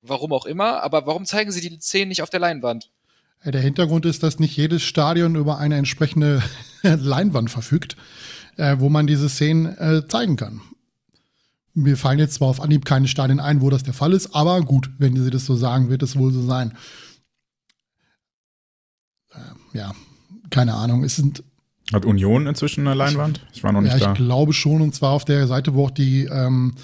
warum 0.02 0.32
auch 0.32 0.46
immer, 0.46 0.82
aber 0.82 1.06
warum 1.06 1.24
zeigen 1.24 1.50
sie 1.50 1.66
die 1.66 1.78
Szenen 1.80 2.08
nicht 2.08 2.22
auf 2.22 2.30
der 2.30 2.40
Leinwand? 2.40 2.90
Der 3.44 3.60
Hintergrund 3.60 4.06
ist, 4.06 4.22
dass 4.22 4.38
nicht 4.38 4.56
jedes 4.56 4.82
Stadion 4.82 5.36
über 5.36 5.58
eine 5.58 5.76
entsprechende 5.76 6.42
Leinwand 6.82 7.50
verfügt, 7.50 7.96
äh, 8.56 8.76
wo 8.78 8.88
man 8.88 9.06
diese 9.06 9.28
Szenen 9.28 9.66
äh, 9.76 10.06
zeigen 10.08 10.36
kann. 10.36 10.60
Mir 11.74 11.96
fallen 11.96 12.18
jetzt 12.18 12.34
zwar 12.34 12.48
auf 12.48 12.60
Anhieb 12.60 12.86
keine 12.86 13.06
Stadien 13.06 13.38
ein, 13.38 13.60
wo 13.60 13.68
das 13.68 13.82
der 13.82 13.92
Fall 13.92 14.14
ist, 14.14 14.34
aber 14.34 14.62
gut, 14.62 14.90
wenn 14.98 15.22
sie 15.22 15.30
das 15.30 15.44
so 15.44 15.54
sagen, 15.54 15.90
wird 15.90 16.02
es 16.02 16.16
wohl 16.16 16.32
so 16.32 16.42
sein 16.42 16.76
äh, 19.36 19.78
ja, 19.78 19.94
keine 20.50 20.74
Ahnung. 20.74 21.04
Es 21.04 21.16
sind 21.16 21.42
hat 21.92 22.04
Union 22.04 22.46
inzwischen 22.46 22.86
eine 22.86 22.96
Leinwand? 22.96 23.40
Ich 23.52 23.62
war 23.62 23.72
noch 23.72 23.80
nicht 23.80 23.92
ja, 23.92 23.98
da. 23.98 24.12
Ich 24.12 24.16
glaube 24.16 24.52
schon, 24.52 24.82
und 24.82 24.94
zwar 24.94 25.12
auf 25.12 25.24
der 25.24 25.46
Seite, 25.46 25.74
wo 25.74 25.86
auch 25.86 25.90
die 25.90 26.24
ähm, 26.24 26.74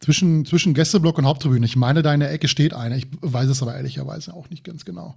zwischen, 0.00 0.44
zwischen 0.44 0.74
Gästeblock 0.74 1.18
und 1.18 1.26
Haupttribüne. 1.26 1.66
Ich 1.66 1.76
meine, 1.76 2.02
da 2.02 2.14
in 2.14 2.20
der 2.20 2.32
Ecke 2.32 2.48
steht 2.48 2.72
eine. 2.72 2.96
Ich 2.96 3.06
weiß 3.20 3.48
es 3.48 3.62
aber 3.62 3.74
ehrlicherweise 3.74 4.32
auch 4.34 4.48
nicht 4.50 4.64
ganz 4.64 4.84
genau. 4.84 5.16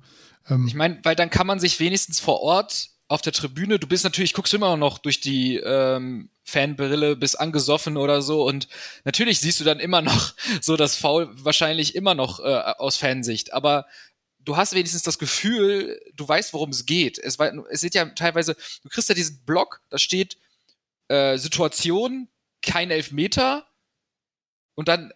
Ähm, 0.50 0.68
ich 0.68 0.76
meine, 0.76 1.00
weil 1.04 1.16
dann 1.16 1.30
kann 1.30 1.48
man 1.48 1.60
sich 1.60 1.80
wenigstens 1.80 2.20
vor 2.20 2.42
Ort 2.42 2.90
auf 3.08 3.22
der 3.22 3.34
Tribüne, 3.34 3.78
du 3.78 3.88
bist 3.88 4.06
natürlich, 4.06 4.34
guckst 4.34 4.54
immer 4.54 4.78
noch 4.78 4.98
durch 4.98 5.20
die 5.20 5.58
ähm, 5.58 6.30
Fanbrille, 6.46 7.18
bist 7.18 7.38
angesoffen 7.38 7.98
oder 7.98 8.22
so 8.22 8.48
und 8.48 8.70
natürlich 9.04 9.42
siehst 9.42 9.60
du 9.60 9.66
dann 9.66 9.82
immer 9.82 10.02
noch 10.02 10.34
so 10.62 10.78
das 10.78 10.96
Foul 10.96 11.30
wahrscheinlich 11.34 11.94
immer 11.96 12.16
noch 12.16 12.40
äh, 12.40 12.44
aus 12.78 12.96
Fansicht, 12.96 13.52
aber 13.52 13.86
du 14.46 14.58
hast 14.58 14.74
wenigstens 14.74 15.04
das 15.04 15.20
Gefühl, 15.20 16.00
du 16.16 16.28
weißt, 16.28 16.54
worum 16.54 16.70
es 16.70 16.86
geht. 16.86 17.18
Es, 17.18 17.38
es 17.70 17.84
ist 17.84 17.96
ja 17.96 18.06
teilweise, 18.06 18.56
du 18.84 18.90
kriegst 18.90 19.10
ja 19.10 19.16
diesen 19.16 19.44
Block, 19.46 19.82
da 19.90 19.98
steht 19.98 20.38
äh, 21.08 21.38
Situation, 21.38 22.28
kein 22.62 22.92
Elfmeter 22.92 23.68
und 24.76 24.88
dann 24.88 25.12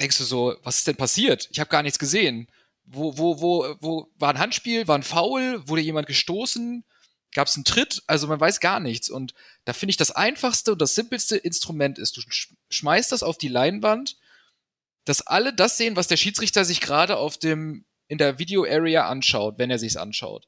denkst 0.00 0.18
du 0.18 0.24
so, 0.24 0.56
was 0.62 0.78
ist 0.78 0.86
denn 0.86 0.96
passiert? 0.96 1.48
Ich 1.52 1.60
habe 1.60 1.70
gar 1.70 1.82
nichts 1.82 1.98
gesehen. 1.98 2.48
Wo, 2.84 3.16
wo, 3.18 3.40
wo, 3.40 3.76
wo 3.80 4.10
war 4.16 4.30
ein 4.30 4.38
Handspiel, 4.38 4.88
war 4.88 4.98
ein 4.98 5.02
Foul, 5.02 5.66
wurde 5.68 5.82
jemand 5.82 6.06
gestoßen, 6.06 6.84
gab 7.32 7.46
es 7.46 7.54
einen 7.54 7.64
Tritt? 7.64 8.02
Also 8.06 8.26
man 8.26 8.40
weiß 8.40 8.60
gar 8.60 8.80
nichts. 8.80 9.10
Und 9.10 9.34
da 9.64 9.72
finde 9.72 9.90
ich 9.90 9.96
das 9.96 10.10
einfachste 10.10 10.72
und 10.72 10.80
das 10.80 10.94
simpelste 10.94 11.36
Instrument 11.36 11.98
ist, 11.98 12.16
du 12.16 12.22
schmeißt 12.70 13.12
das 13.12 13.22
auf 13.22 13.38
die 13.38 13.48
Leinwand, 13.48 14.16
dass 15.04 15.22
alle 15.22 15.54
das 15.54 15.76
sehen, 15.76 15.96
was 15.96 16.08
der 16.08 16.16
Schiedsrichter 16.16 16.64
sich 16.64 16.80
gerade 16.80 17.16
auf 17.16 17.38
dem 17.38 17.84
in 18.10 18.18
der 18.18 18.38
Video 18.38 18.64
Area 18.64 19.08
anschaut, 19.08 19.58
wenn 19.58 19.70
er 19.70 19.78
sich's 19.78 19.96
anschaut. 19.96 20.46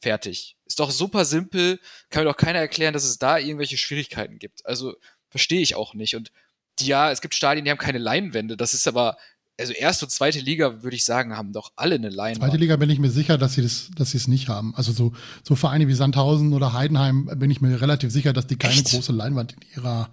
Fertig. 0.00 0.56
Ist 0.64 0.80
doch 0.80 0.90
super 0.90 1.24
simpel, 1.26 1.78
kann 2.08 2.24
mir 2.24 2.30
doch 2.30 2.38
keiner 2.38 2.58
erklären, 2.58 2.94
dass 2.94 3.04
es 3.04 3.18
da 3.18 3.38
irgendwelche 3.38 3.76
Schwierigkeiten 3.76 4.38
gibt. 4.38 4.64
Also 4.64 4.94
verstehe 5.28 5.60
ich 5.60 5.76
auch 5.76 5.92
nicht. 5.92 6.16
Und 6.16 6.32
die, 6.78 6.86
ja, 6.86 7.10
es 7.10 7.20
gibt 7.20 7.34
Stadien, 7.34 7.66
die 7.66 7.70
haben 7.70 7.78
keine 7.78 7.98
Leinwände. 7.98 8.56
Das 8.56 8.72
ist 8.72 8.88
aber, 8.88 9.18
also 9.60 9.74
erste 9.74 10.06
und 10.06 10.10
zweite 10.10 10.40
Liga, 10.40 10.82
würde 10.82 10.96
ich 10.96 11.04
sagen, 11.04 11.36
haben 11.36 11.52
doch 11.52 11.72
alle 11.76 11.96
eine 11.96 12.08
Leinwand. 12.08 12.50
Zweite 12.50 12.56
Liga 12.56 12.76
bin 12.76 12.88
ich 12.88 12.98
mir 12.98 13.10
sicher, 13.10 13.36
dass 13.36 13.52
sie 13.52 13.62
das, 13.62 13.90
dass 13.94 14.12
sie 14.12 14.16
es 14.16 14.26
nicht 14.26 14.48
haben. 14.48 14.74
Also 14.74 14.92
so, 14.92 15.12
so 15.44 15.54
Vereine 15.54 15.88
wie 15.88 15.94
Sandhausen 15.94 16.54
oder 16.54 16.72
Heidenheim 16.72 17.30
bin 17.36 17.50
ich 17.50 17.60
mir 17.60 17.78
relativ 17.78 18.10
sicher, 18.10 18.32
dass 18.32 18.46
die 18.46 18.56
keine 18.56 18.72
Echt? 18.72 18.90
große 18.90 19.12
Leinwand 19.12 19.52
in 19.52 19.60
ihrer 19.76 20.10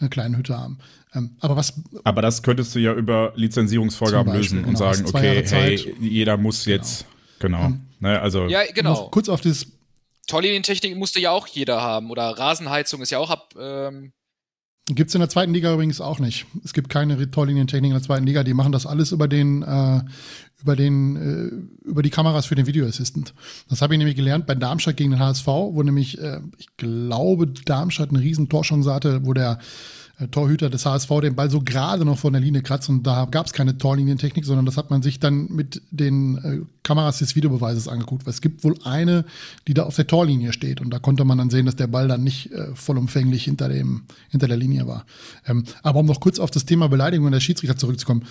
äh, 0.00 0.08
kleinen 0.08 0.36
Hütte 0.36 0.58
haben. 0.58 0.78
Ähm, 1.14 1.36
aber 1.40 1.56
was. 1.56 1.74
Aber 2.04 2.22
das 2.22 2.42
könntest 2.42 2.74
du 2.74 2.78
ja 2.78 2.92
über 2.92 3.32
Lizenzierungsvorgaben 3.36 4.32
Beispiel, 4.32 4.58
lösen 4.58 4.68
und 4.68 4.74
genau, 4.74 4.92
sagen, 4.92 5.06
okay, 5.06 5.44
hey, 5.46 5.94
jeder 6.00 6.36
muss 6.36 6.64
genau. 6.64 6.76
jetzt, 6.76 7.06
genau. 7.38 7.64
Ähm, 7.64 7.80
ne, 8.00 8.20
also. 8.20 8.46
Ja, 8.46 8.60
genau. 8.72 9.08
Kurz 9.10 9.28
auf 9.28 9.40
dieses. 9.40 9.66
Torlinientechnik 10.26 10.94
musste 10.94 11.20
ja 11.20 11.30
auch 11.30 11.46
jeder 11.46 11.80
haben. 11.80 12.10
Oder 12.10 12.24
Rasenheizung 12.24 13.00
ist 13.00 13.10
ja 13.10 13.18
auch 13.18 13.30
ab. 13.30 13.54
Ähm 13.58 14.12
Gibt 14.90 15.10
es 15.10 15.14
in 15.14 15.20
der 15.20 15.28
zweiten 15.28 15.52
Liga 15.52 15.72
übrigens 15.72 16.00
auch 16.00 16.18
nicht. 16.18 16.46
Es 16.64 16.72
gibt 16.72 16.88
keine 16.88 17.30
Torlinientechnik 17.30 17.90
in 17.90 17.94
der 17.94 18.02
zweiten 18.02 18.24
Liga. 18.24 18.42
Die 18.42 18.54
machen 18.54 18.72
das 18.72 18.86
alles 18.86 19.12
über 19.12 19.28
den, 19.28 19.62
äh, 19.62 20.00
über 20.62 20.76
den, 20.76 21.16
äh, 21.16 21.86
über 21.86 22.02
die 22.02 22.08
Kameras 22.08 22.46
für 22.46 22.54
den 22.54 22.66
Video 22.66 22.86
Assistant. 22.86 23.34
Das 23.68 23.82
habe 23.82 23.94
ich 23.94 23.98
nämlich 23.98 24.16
gelernt 24.16 24.46
bei 24.46 24.54
Darmstadt 24.54 24.96
gegen 24.96 25.10
den 25.10 25.20
HSV, 25.20 25.46
wo 25.46 25.82
nämlich, 25.82 26.18
äh, 26.18 26.40
ich 26.56 26.68
glaube, 26.78 27.46
Darmstadt 27.46 28.10
eine 28.10 28.20
riesen 28.20 28.48
Torchance 28.48 28.92
hatte, 28.92 29.26
wo 29.26 29.34
der 29.34 29.58
Torhüter 30.26 30.68
des 30.68 30.84
HSV 30.84 31.08
den 31.22 31.36
Ball 31.36 31.48
so 31.48 31.60
gerade 31.60 32.04
noch 32.04 32.18
von 32.18 32.32
der 32.32 32.42
Linie 32.42 32.62
kratzt 32.62 32.88
und 32.88 33.04
da 33.04 33.26
gab 33.30 33.46
es 33.46 33.52
keine 33.52 33.78
Torlinientechnik, 33.78 34.44
sondern 34.44 34.66
das 34.66 34.76
hat 34.76 34.90
man 34.90 35.00
sich 35.00 35.20
dann 35.20 35.46
mit 35.48 35.80
den 35.90 36.38
äh, 36.38 36.60
Kameras 36.82 37.18
des 37.18 37.36
Videobeweises 37.36 37.86
angeguckt. 37.86 38.26
Weil 38.26 38.32
es 38.32 38.40
gibt 38.40 38.64
wohl 38.64 38.74
eine, 38.82 39.24
die 39.68 39.74
da 39.74 39.84
auf 39.84 39.94
der 39.94 40.08
Torlinie 40.08 40.52
steht 40.52 40.80
und 40.80 40.90
da 40.90 40.98
konnte 40.98 41.24
man 41.24 41.38
dann 41.38 41.50
sehen, 41.50 41.66
dass 41.66 41.76
der 41.76 41.86
Ball 41.86 42.08
dann 42.08 42.24
nicht 42.24 42.50
äh, 42.50 42.74
vollumfänglich 42.74 43.44
hinter, 43.44 43.68
dem, 43.68 44.02
hinter 44.28 44.48
der 44.48 44.56
Linie 44.56 44.88
war. 44.88 45.06
Ähm, 45.46 45.64
aber 45.82 46.00
um 46.00 46.06
noch 46.06 46.20
kurz 46.20 46.40
auf 46.40 46.50
das 46.50 46.64
Thema 46.64 46.88
Beleidigung 46.88 47.30
der 47.30 47.40
Schiedsrichter 47.40 47.76
zurückzukommen, 47.76 48.24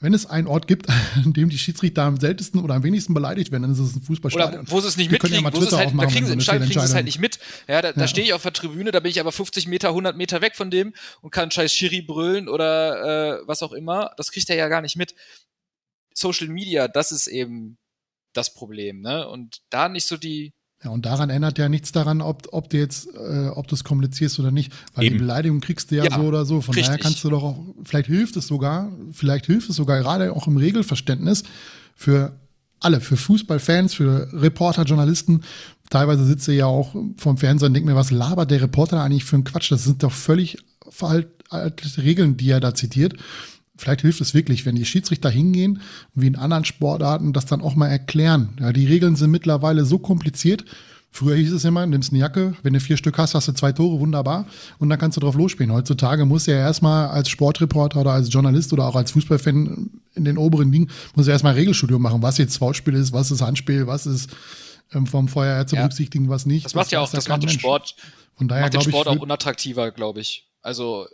wenn 0.00 0.12
es 0.12 0.26
einen 0.26 0.46
Ort 0.46 0.66
gibt, 0.66 0.88
an 1.16 1.32
dem 1.32 1.48
die 1.48 1.58
Schiedsrichter 1.58 2.02
am 2.02 2.18
seltensten 2.18 2.60
oder 2.60 2.74
am 2.74 2.82
wenigsten 2.82 3.14
beleidigt 3.14 3.50
werden, 3.50 3.62
dann 3.62 3.72
ist 3.72 3.78
es 3.78 3.96
ein 3.96 4.02
Fußballstadion. 4.02 4.60
Oder 4.62 4.70
wo 4.70 4.80
sie 4.80 4.88
es 4.88 4.96
nicht 4.96 5.10
mitkriegen, 5.10 5.44
ja 5.44 5.52
wo 5.52 5.58
es 5.58 5.72
halt, 5.72 5.92
da 5.96 6.06
kriegen 6.06 6.26
sie, 6.26 6.38
so 6.38 6.52
kriegen 6.52 6.66
sie 6.66 6.78
es 6.78 6.94
halt 6.94 7.06
nicht 7.06 7.18
mit. 7.18 7.38
Ja, 7.66 7.82
da, 7.82 7.88
ja. 7.88 7.94
da 7.94 8.06
stehe 8.06 8.26
ich 8.26 8.32
auf 8.32 8.42
der 8.42 8.52
Tribüne, 8.52 8.90
da 8.90 9.00
bin 9.00 9.10
ich 9.10 9.20
aber 9.20 9.32
50 9.32 9.66
Meter, 9.66 9.88
100 9.88 10.16
Meter 10.16 10.42
weg 10.42 10.56
von 10.56 10.70
dem 10.70 10.94
und 11.22 11.30
kann 11.30 11.50
scheiß 11.50 11.72
Schiri 11.72 12.02
brüllen 12.02 12.48
oder 12.48 13.40
äh, 13.40 13.46
was 13.46 13.62
auch 13.62 13.72
immer. 13.72 14.12
Das 14.16 14.30
kriegt 14.32 14.50
er 14.50 14.56
ja 14.56 14.68
gar 14.68 14.82
nicht 14.82 14.96
mit. 14.96 15.14
Social 16.12 16.48
Media, 16.48 16.88
das 16.88 17.12
ist 17.12 17.26
eben 17.26 17.78
das 18.32 18.54
Problem, 18.54 19.00
ne? 19.00 19.28
Und 19.28 19.62
da 19.70 19.88
nicht 19.88 20.06
so 20.06 20.16
die. 20.16 20.52
Ja, 20.84 20.90
und 20.90 21.06
daran 21.06 21.30
ändert 21.30 21.58
ja 21.58 21.68
nichts 21.68 21.90
daran, 21.92 22.20
ob, 22.20 22.48
ob 22.52 22.68
du 22.70 22.76
jetzt, 22.76 23.08
äh, 23.14 23.48
ob 23.48 23.66
du 23.66 23.74
es 23.74 23.82
kommunizierst 23.82 24.38
oder 24.38 24.50
nicht. 24.50 24.72
Weil 24.94 25.06
Eben. 25.06 25.14
die 25.14 25.18
Beleidigung 25.20 25.60
kriegst 25.60 25.90
du 25.90 25.96
ja, 25.96 26.04
Ja, 26.04 26.16
so 26.16 26.22
oder 26.22 26.44
so. 26.44 26.60
Von 26.60 26.74
daher 26.74 26.90
richtig. 26.90 27.02
kannst 27.02 27.24
du 27.24 27.30
doch 27.30 27.42
auch, 27.42 27.58
vielleicht 27.82 28.06
hilft 28.06 28.36
es 28.36 28.46
sogar, 28.46 28.92
vielleicht 29.12 29.46
hilft 29.46 29.70
es 29.70 29.76
sogar 29.76 29.98
gerade 29.98 30.32
auch 30.32 30.46
im 30.46 30.56
Regelverständnis 30.56 31.44
für 31.94 32.38
alle, 32.80 33.00
für 33.00 33.16
Fußballfans, 33.16 33.94
für 33.94 34.28
Reporter, 34.32 34.82
Journalisten. 34.82 35.42
Teilweise 35.88 36.26
sitze 36.26 36.52
ich 36.52 36.58
ja 36.58 36.66
auch 36.66 36.94
vom 37.16 37.38
Fernseher 37.38 37.68
und 37.68 37.74
denke 37.74 37.88
mir, 37.88 37.96
was 37.96 38.10
labert 38.10 38.50
der 38.50 38.60
Reporter 38.60 38.96
da 38.96 39.04
eigentlich 39.04 39.24
für 39.24 39.36
einen 39.36 39.44
Quatsch? 39.44 39.72
Das 39.72 39.84
sind 39.84 40.02
doch 40.02 40.12
völlig 40.12 40.58
veraltete 40.88 42.02
Regeln, 42.02 42.36
die 42.36 42.50
er 42.50 42.60
da 42.60 42.74
zitiert. 42.74 43.14
Vielleicht 43.76 44.00
hilft 44.02 44.20
es 44.20 44.34
wirklich, 44.34 44.64
wenn 44.66 44.74
die 44.74 44.84
Schiedsrichter 44.86 45.30
hingehen, 45.30 45.80
wie 46.14 46.26
in 46.26 46.36
anderen 46.36 46.64
Sportarten, 46.64 47.32
das 47.32 47.46
dann 47.46 47.60
auch 47.60 47.74
mal 47.74 47.88
erklären. 47.88 48.50
Ja, 48.60 48.72
die 48.72 48.86
Regeln 48.86 49.16
sind 49.16 49.30
mittlerweile 49.30 49.84
so 49.84 49.98
kompliziert. 49.98 50.64
Früher 51.10 51.36
hieß 51.36 51.52
es 51.52 51.64
immer, 51.64 51.86
nimmst 51.86 52.10
eine 52.12 52.20
Jacke, 52.20 52.54
wenn 52.62 52.74
du 52.74 52.80
vier 52.80 52.98
Stück 52.98 53.16
hast, 53.16 53.34
hast 53.34 53.48
du 53.48 53.52
zwei 53.52 53.72
Tore, 53.72 54.00
wunderbar. 54.00 54.46
Und 54.78 54.90
dann 54.90 54.98
kannst 54.98 55.16
du 55.16 55.20
drauf 55.22 55.34
losspielen. 55.34 55.72
Heutzutage 55.72 56.26
muss 56.26 56.44
ja 56.46 56.56
erstmal 56.56 57.08
als 57.08 57.30
Sportreporter 57.30 58.00
oder 58.00 58.12
als 58.12 58.30
Journalist 58.30 58.72
oder 58.74 58.86
auch 58.86 58.96
als 58.96 59.12
Fußballfan 59.12 59.90
in 60.14 60.24
den 60.24 60.36
oberen 60.36 60.70
Dingen, 60.72 60.90
muss 61.14 61.26
er 61.26 61.32
erstmal 61.32 61.52
ein 61.54 61.58
Regelstudium 61.58 62.02
machen, 62.02 62.20
was 62.22 62.36
jetzt 62.38 62.58
Foulspiel 62.58 62.94
ist, 62.94 63.12
was 63.14 63.30
ist 63.30 63.40
Handspiel, 63.40 63.86
was 63.86 64.04
ist 64.06 64.30
ähm, 64.92 65.06
vom 65.06 65.28
Feuer 65.28 65.54
her 65.56 65.66
zu 65.66 65.76
Ja. 65.76 65.82
berücksichtigen, 65.82 66.28
was 66.28 66.44
nicht. 66.44 66.66
Das 66.66 66.74
macht 66.74 66.92
ja 66.92 67.00
auch, 67.00 67.10
das 67.10 67.24
kein 67.24 67.34
macht 67.40 67.42
den. 67.44 67.58
Sport, 67.58 67.96
Von 68.36 68.48
daher 68.48 68.64
macht 68.64 68.74
den 68.74 68.80
glaube 68.80 68.90
ich, 68.90 68.94
Sport 68.96 69.08
auch 69.08 69.22
unattraktiver, 69.22 69.90
glaube 69.92 70.20
ich. 70.20 70.48
Also 70.60 71.06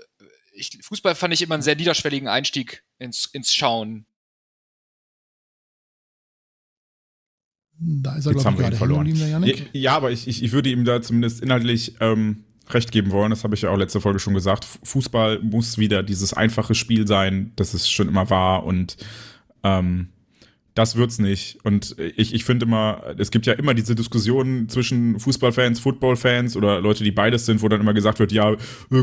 ich, 0.53 0.79
Fußball 0.83 1.15
fand 1.15 1.35
ich 1.35 1.43
immer 1.43 1.55
einen 1.55 1.63
sehr 1.63 1.77
niederschwelligen 1.77 2.29
Einstieg 2.29 2.85
ins, 2.99 3.27
ins 3.27 3.55
Schauen. 3.55 4.07
da 7.83 8.17
ist 8.17 8.27
er, 8.27 8.33
Jetzt 8.33 8.43
glaube 8.43 8.45
haben 8.45 8.55
ich, 8.55 8.59
wir 8.61 8.65
ihn 8.65 8.71
gerade 8.71 8.77
verloren. 8.77 9.07
Ja, 9.45 9.55
ja, 9.73 9.97
aber 9.97 10.11
ich, 10.11 10.29
ich, 10.29 10.43
ich 10.43 10.53
würde 10.53 10.71
ihm 10.71 10.85
da 10.85 11.03
zumindest 11.03 11.41
inhaltlich 11.41 11.95
ähm, 12.01 12.45
recht 12.69 12.93
geben 12.93 13.11
wollen. 13.11 13.31
Das 13.31 13.45
habe 13.45 13.55
ich 13.55 13.63
ja 13.63 13.71
auch 13.71 13.77
letzte 13.77 14.01
Folge 14.01 14.19
schon 14.19 14.35
gesagt. 14.35 14.67
Fußball 14.85 15.41
muss 15.41 15.79
wieder 15.79 16.03
dieses 16.03 16.33
einfache 16.33 16.75
Spiel 16.75 17.07
sein, 17.07 17.53
das 17.57 17.75
es 17.75 17.91
schon 17.91 18.09
immer 18.09 18.31
war. 18.31 18.65
Und 18.65 18.97
ähm, 19.65 20.09
das 20.75 20.97
wird's 20.97 21.19
nicht. 21.19 21.59
Und 21.65 21.97
ich, 21.99 22.33
ich 22.33 22.45
finde 22.45 22.65
immer, 22.65 23.03
es 23.19 23.31
gibt 23.31 23.47
ja 23.47 23.53
immer 23.53 23.75
diese 23.75 23.95
Diskussionen 23.95 24.69
zwischen 24.69 25.21
Fußballfans, 25.21 25.81
Footballfans 25.81 26.57
oder 26.57 26.81
Leute, 26.81 27.05
die 27.05 27.11
beides 27.11 27.45
sind, 27.45 27.63
wo 27.63 27.69
dann 27.69 27.81
immer 27.81 27.93
gesagt 27.93 28.19
wird, 28.19 28.33
ja, 28.33 28.53
äh, 28.53 28.57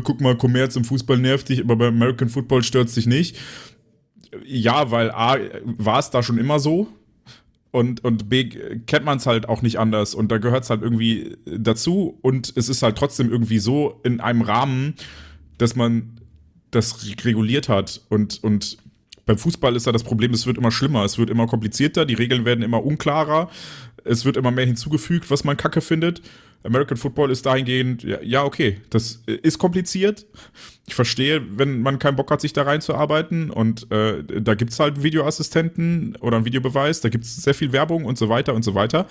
guck 0.04 0.20
mal, 0.20 0.36
Kommerz 0.36 0.76
im 0.76 0.84
Fußball 0.84 1.18
nervt 1.20 1.50
dich, 1.50 1.64
aber 1.64 1.76
beim 1.76 1.96
American 1.96 2.30
Football 2.30 2.64
stört 2.64 2.96
dich 2.96 3.06
nicht. 3.06 3.38
Ja, 4.46 4.90
weil 4.90 5.12
A, 5.12 5.38
war 5.64 6.00
es 6.00 6.10
da 6.10 6.24
schon 6.24 6.40
immer 6.40 6.60
so. 6.60 6.88
Und, 7.72 8.04
und 8.04 8.30
B, 8.30 8.46
kennt 8.88 9.06
man 9.06 9.18
es 9.18 9.28
halt 9.28 9.48
auch 9.48 9.62
nicht 9.62 9.78
anders. 9.78 10.16
Und 10.16 10.32
da 10.32 10.40
gehört 10.40 10.64
es 10.64 10.72
halt 10.72 10.82
irgendwie 10.82 11.38
dazu. 11.46 12.18
Und 12.22 12.52
es 12.56 12.68
ist 12.68 12.82
halt 12.82 12.98
trotzdem 12.98 13.30
irgendwie 13.30 13.60
so 13.60 14.00
in 14.04 14.22
einem 14.22 14.42
Rahmen, 14.42 14.96
dass 15.60 15.76
man 15.76 16.20
das 16.72 17.06
reguliert 17.24 17.70
hat. 17.70 18.02
Und, 18.10 18.44
und 18.44 18.78
beim 19.30 19.38
Fußball 19.38 19.76
ist 19.76 19.86
da 19.86 19.92
das 19.92 20.02
Problem, 20.02 20.34
es 20.34 20.48
wird 20.48 20.58
immer 20.58 20.72
schlimmer, 20.72 21.06
es 21.06 21.20
wird 21.20 21.30
immer 21.30 21.46
komplizierter, 21.46 22.08
die 22.08 22.16
Regeln 22.16 22.46
werden 22.46 22.64
immer 22.64 22.84
unklarer, 22.84 23.52
es 24.04 24.26
wird 24.26 24.38
immer 24.38 24.50
mehr 24.50 24.66
hinzugefügt, 24.66 25.30
was 25.30 25.44
man 25.44 25.56
kacke 25.56 25.82
findet. 25.82 26.24
American 26.64 26.98
Football 26.98 27.30
ist 27.30 27.46
dahingehend, 27.46 28.02
ja, 28.24 28.44
okay, 28.44 28.82
das 28.90 29.22
ist 29.28 29.60
kompliziert. 29.60 30.26
Ich 30.88 30.96
verstehe, 30.96 31.44
wenn 31.60 31.84
man 31.84 32.00
keinen 32.00 32.16
Bock 32.16 32.32
hat, 32.32 32.42
sich 32.42 32.54
da 32.54 32.64
reinzuarbeiten. 32.64 33.52
Und 33.52 33.92
äh, 33.92 34.24
da 34.42 34.56
gibt's 34.56 34.80
halt 34.80 34.96
einen 34.96 35.04
Videoassistenten 35.04 36.16
oder 36.22 36.38
einen 36.38 36.46
Videobeweis, 36.46 37.02
da 37.02 37.10
gibt's 37.10 37.36
sehr 37.36 37.54
viel 37.54 37.72
Werbung 37.72 38.06
und 38.06 38.18
so 38.18 38.30
weiter 38.30 38.56
und 38.56 38.64
so 38.64 38.74
weiter. 38.74 39.06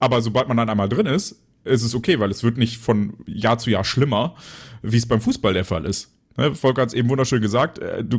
Aber 0.00 0.22
sobald 0.22 0.48
man 0.48 0.56
dann 0.56 0.68
einmal 0.68 0.88
drin 0.88 1.06
ist, 1.06 1.40
ist 1.62 1.84
es 1.84 1.94
okay, 1.94 2.18
weil 2.18 2.32
es 2.32 2.42
wird 2.42 2.58
nicht 2.58 2.78
von 2.78 3.14
Jahr 3.26 3.58
zu 3.58 3.70
Jahr 3.70 3.84
schlimmer, 3.84 4.34
wie 4.82 4.96
es 4.96 5.06
beim 5.06 5.20
Fußball 5.20 5.54
der 5.54 5.64
Fall 5.64 5.86
ist. 5.86 6.15
Ne, 6.36 6.54
Volker 6.54 6.82
hat 6.82 6.88
es 6.88 6.94
eben 6.94 7.08
wunderschön 7.08 7.40
gesagt, 7.40 7.78
äh, 7.78 8.04
du, 8.04 8.18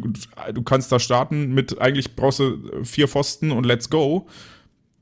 du 0.54 0.62
kannst 0.64 0.92
da 0.92 1.00
starten 1.00 1.54
mit, 1.54 1.80
eigentlich 1.80 2.16
brauchst 2.16 2.40
du 2.40 2.84
vier 2.84 3.08
Pfosten 3.08 3.52
und 3.52 3.66
let's 3.66 3.90
go. 3.90 4.28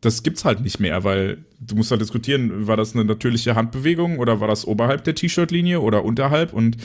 Das 0.01 0.21
gibt's 0.21 0.45
halt 0.45 0.59
nicht 0.61 0.79
mehr, 0.79 1.03
weil 1.03 1.45
du 1.59 1.75
musst 1.75 1.89
halt 1.91 2.01
diskutieren, 2.01 2.67
war 2.67 2.77
das 2.77 2.93
eine 2.93 3.05
natürliche 3.05 3.55
Handbewegung 3.55 4.19
oder 4.19 4.39
war 4.39 4.47
das 4.47 4.65
oberhalb 4.65 5.03
der 5.03 5.15
T-Shirt-Linie 5.15 5.79
oder 5.81 6.03
unterhalb 6.03 6.53
und 6.53 6.77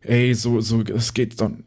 ey, 0.00 0.34
so, 0.34 0.60
so, 0.60 0.82
es 0.82 1.14
geht 1.14 1.40
dann. 1.40 1.64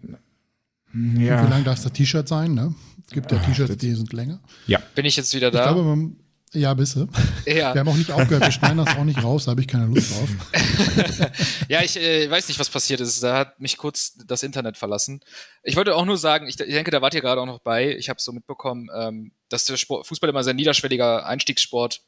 Wie 0.93 1.25
Ja. 1.25 1.47
lang 1.47 1.63
darf 1.63 1.81
das 1.83 1.91
T-Shirt 1.91 2.27
sein? 2.27 2.53
Ne? 2.53 2.73
Es 3.05 3.11
gibt 3.13 3.31
ja 3.31 3.37
Ah, 3.39 3.41
T-Shirts, 3.45 3.77
die 3.77 3.93
sind 3.93 4.13
länger. 4.13 4.39
Ja. 4.67 4.79
Bin 4.95 5.05
ich 5.05 5.17
jetzt 5.17 5.33
wieder 5.35 5.47
Ich 5.47 5.53
da? 5.53 5.63
glaube, 5.71 5.83
man, 5.83 6.15
ja, 6.53 6.73
bist 6.73 6.95
du. 6.95 7.07
ja. 7.45 7.73
Wir 7.73 7.79
haben 7.81 7.89
auch 7.89 7.95
nicht 7.95 8.11
aufgehört, 8.11 8.43
wir 8.43 8.51
schneiden 8.51 8.77
das 8.77 8.95
auch 8.97 9.03
nicht 9.03 9.23
raus, 9.23 9.45
da 9.45 9.51
habe 9.51 9.61
ich 9.61 9.67
keine 9.67 9.85
Lust 9.85 10.11
drauf. 10.11 10.29
Ja, 11.67 11.83
ich 11.83 11.97
äh, 11.97 12.29
weiß 12.29 12.47
nicht, 12.47 12.59
was 12.59 12.69
passiert 12.69 12.99
ist. 12.99 13.21
Da 13.21 13.37
hat 13.37 13.59
mich 13.59 13.77
kurz 13.77 14.15
das 14.25 14.41
Internet 14.41 14.75
verlassen. 14.77 15.21
Ich 15.61 15.75
wollte 15.75 15.95
auch 15.95 16.05
nur 16.05 16.17
sagen, 16.17 16.47
ich, 16.47 16.59
ich 16.59 16.73
denke, 16.73 16.89
da 16.89 17.01
wart 17.01 17.13
ihr 17.13 17.21
gerade 17.21 17.39
auch 17.41 17.45
noch 17.45 17.59
bei. 17.59 17.95
Ich 17.95 18.09
habe 18.09 18.19
so 18.19 18.31
mitbekommen, 18.31 18.89
ähm, 18.95 19.31
dass 19.49 19.65
der 19.65 19.77
Sport, 19.77 20.07
Fußball 20.07 20.29
immer 20.29 20.43
sehr 20.43 20.55
niederschwelliger 20.55 21.27
Einstiegssport 21.27 22.01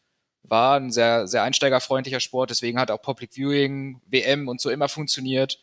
war, 0.43 0.79
ein 0.79 0.91
sehr, 0.91 1.27
sehr 1.27 1.43
einsteigerfreundlicher 1.43 2.19
Sport. 2.19 2.49
Deswegen 2.49 2.79
hat 2.79 2.89
auch 2.89 3.01
Public 3.01 3.33
Viewing, 3.35 4.01
WM 4.07 4.47
und 4.47 4.59
so 4.59 4.71
immer 4.71 4.89
funktioniert, 4.89 5.59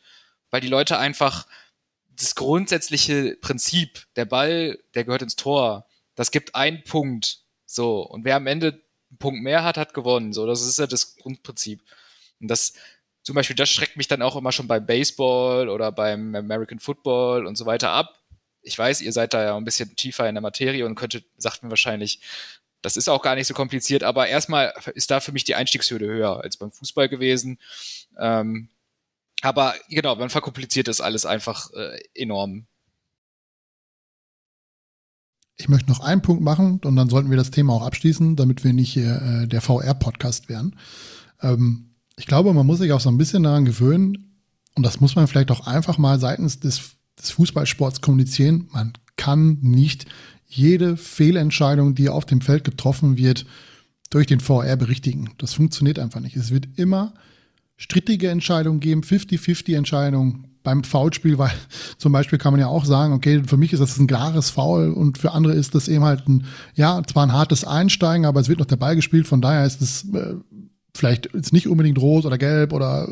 weil 0.51 0.61
die 0.61 0.69
Leute 0.69 0.99
einfach 0.99 1.47
das 2.11 2.35
grundsätzliche 2.35 3.37
Prinzip, 3.41 4.07
der 4.17 4.25
Ball, 4.25 4.79
der 4.95 5.05
gehört 5.05 5.23
ins 5.23 5.37
Tor, 5.37 5.87
das 6.15 6.31
gibt 6.31 6.55
einen 6.55 6.83
Punkt. 6.85 7.43
So. 7.69 8.01
Und 8.01 8.25
wer 8.25 8.37
am 8.37 8.47
Ende 8.47 8.81
einen 9.11 9.19
Punkt 9.19 9.43
mehr 9.43 9.63
hat, 9.63 9.77
hat 9.77 9.95
gewonnen. 9.95 10.33
So, 10.33 10.47
das 10.47 10.63
ist 10.63 10.79
ja 10.79 10.87
das 10.87 11.17
Grundprinzip. 11.17 11.83
Und 12.41 12.49
das, 12.49 12.73
zum 13.23 13.35
Beispiel, 13.35 13.57
das 13.57 13.71
schreckt 13.71 13.97
mich 13.97 14.09
dann 14.09 14.23
auch 14.23 14.37
immer 14.37 14.53
schon 14.53 14.67
beim 14.67 14.87
Baseball 14.87 15.69
oder 15.69 15.93
beim 15.93 16.35
American 16.35 16.81
Football 16.81 17.47
und 17.47 17.57
so 17.57 17.67
weiter 17.67 17.91
ab. 17.91 18.19
Ich 18.63 18.79
weiß, 18.79 19.03
ihr 19.03 19.13
seid 19.13 19.35
da 19.35 19.45
ja 19.45 19.57
ein 19.57 19.65
bisschen 19.65 19.95
tiefer 19.97 20.29
in 20.29 20.35
der 20.35 20.43
Materie 20.43 20.85
und 20.85 20.95
könntet, 20.95 21.27
sagt 21.37 21.63
mir 21.63 21.71
wahrscheinlich, 21.71 22.21
das 22.83 22.97
ist 22.97 23.09
auch 23.09 23.23
gar 23.23 23.35
nicht 23.35 23.47
so 23.47 23.55
kompliziert, 23.55 24.03
aber 24.05 24.29
erstmal 24.29 24.73
ist 24.95 25.11
da 25.11 25.21
für 25.21 25.33
mich 25.33 25.45
die 25.45 25.55
Einstiegshürde 25.55 26.07
höher 26.07 26.41
als 26.43 26.57
beim 26.57 26.71
Fußball 26.71 27.09
gewesen. 27.09 27.59
Ähm, 28.19 28.69
aber 29.43 29.75
genau, 29.89 30.17
man 30.17 30.31
verkompliziert 30.31 30.89
das 30.89 31.01
alles 31.01 31.27
einfach 31.27 31.73
äh, 31.73 31.99
enorm. 32.15 32.67
Ich 35.59 35.69
möchte 35.69 35.91
noch 35.91 36.01
einen 36.01 36.23
Punkt 36.23 36.43
machen 36.43 36.81
und 36.85 36.97
dann 36.97 37.11
sollten 37.11 37.31
wir 37.31 37.37
das 37.37 37.51
Thema 37.51 37.73
auch 37.75 37.83
abschließen, 37.83 38.37
damit 38.37 38.65
wir 38.65 38.73
nicht 38.73 38.93
hier 38.93 39.21
äh, 39.21 39.49
der 39.49 39.61
VR-Podcast 39.61 40.49
werden. 40.49 40.77
Ähm, 41.43 41.91
ich 42.17 42.27
glaube, 42.27 42.55
man 42.55 42.67
muss 42.67 42.79
sich 42.79 42.93
auch 42.93 43.01
so 43.01 43.11
ein 43.11 43.19
bisschen 43.19 43.43
daran 43.43 43.65
gewöhnen 43.65 44.41
und 44.75 44.85
das 44.85 45.01
muss 45.01 45.17
man 45.17 45.27
vielleicht 45.27 45.51
auch 45.51 45.67
einfach 45.67 45.99
mal 45.99 46.21
seitens 46.21 46.61
des, 46.61 46.93
des 47.21 47.33
Fußballsports 47.33 48.01
kommunizieren. 48.01 48.69
Man 48.73 48.93
kann 49.17 49.59
nicht 49.61 50.07
jede 50.47 50.97
Fehlentscheidung, 50.97 51.95
die 51.95 52.09
auf 52.09 52.25
dem 52.25 52.41
Feld 52.41 52.65
getroffen 52.65 53.17
wird, 53.17 53.45
durch 54.11 54.27
den 54.27 54.41
VR 54.41 54.77
berichtigen. 54.77 55.31
Das 55.39 55.55
funktioniert 55.55 55.99
einfach 55.99 56.21
nicht. 56.21 56.37
Es 56.37 56.51
wird 56.51 56.69
immer 56.77 57.15
strittige 57.77 58.31
Entscheidungen 58.31 58.81
geben, 58.81 59.03
50-50 59.03 59.77
Entscheidungen 59.77 60.48
beim 60.63 60.85
Foulspiel, 60.85 61.39
weil 61.39 61.53
zum 61.99 62.13
Beispiel 62.13 62.39
kann 62.39 62.53
man 62.53 62.61
ja 62.61 62.67
auch 62.67 62.85
sagen, 62.85 63.13
okay, 63.13 63.43
für 63.47 63.57
mich 63.57 63.73
ist 63.73 63.81
das 63.81 63.99
ein 63.99 64.07
klares 64.07 64.51
Foul 64.51 64.93
und 64.93 65.19
für 65.19 65.33
andere 65.33 65.55
ist 65.55 65.75
das 65.75 65.89
eben 65.89 66.05
halt 66.05 66.29
ein, 66.29 66.45
ja, 66.75 67.03
zwar 67.07 67.25
ein 67.25 67.33
hartes 67.33 67.65
Einsteigen, 67.65 68.27
aber 68.27 68.41
es 68.41 68.49
wird 68.49 68.59
noch 68.59 68.67
der 68.67 68.77
Ball 68.77 68.97
gespielt, 68.97 69.27
von 69.27 69.41
daher 69.41 69.65
ist 69.65 69.81
es 69.81 70.05
äh, 70.15 70.35
vielleicht 70.95 71.31
jetzt 71.35 71.53
nicht 71.53 71.69
unbedingt 71.69 71.99
rot 71.99 72.25
oder 72.25 72.39
gelb 72.39 72.73
oder 72.73 73.09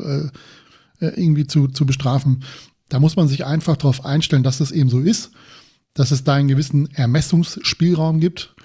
äh, 0.99 1.05
äh, 1.05 1.09
irgendwie 1.15 1.47
zu, 1.47 1.67
zu 1.67 1.85
bestrafen. 1.85 2.43
Da 2.89 2.99
muss 2.99 3.15
man 3.15 3.27
sich 3.27 3.45
einfach 3.45 3.77
darauf 3.77 4.05
einstellen, 4.05 4.43
dass 4.43 4.59
es 4.59 4.71
eben 4.71 4.89
so 4.89 4.99
ist, 4.99 5.31
dass 5.93 6.11
es 6.11 6.23
da 6.23 6.35
einen 6.35 6.47
gewissen 6.47 6.89
Ermessungsspielraum 6.93 8.19
gibt 8.19 8.55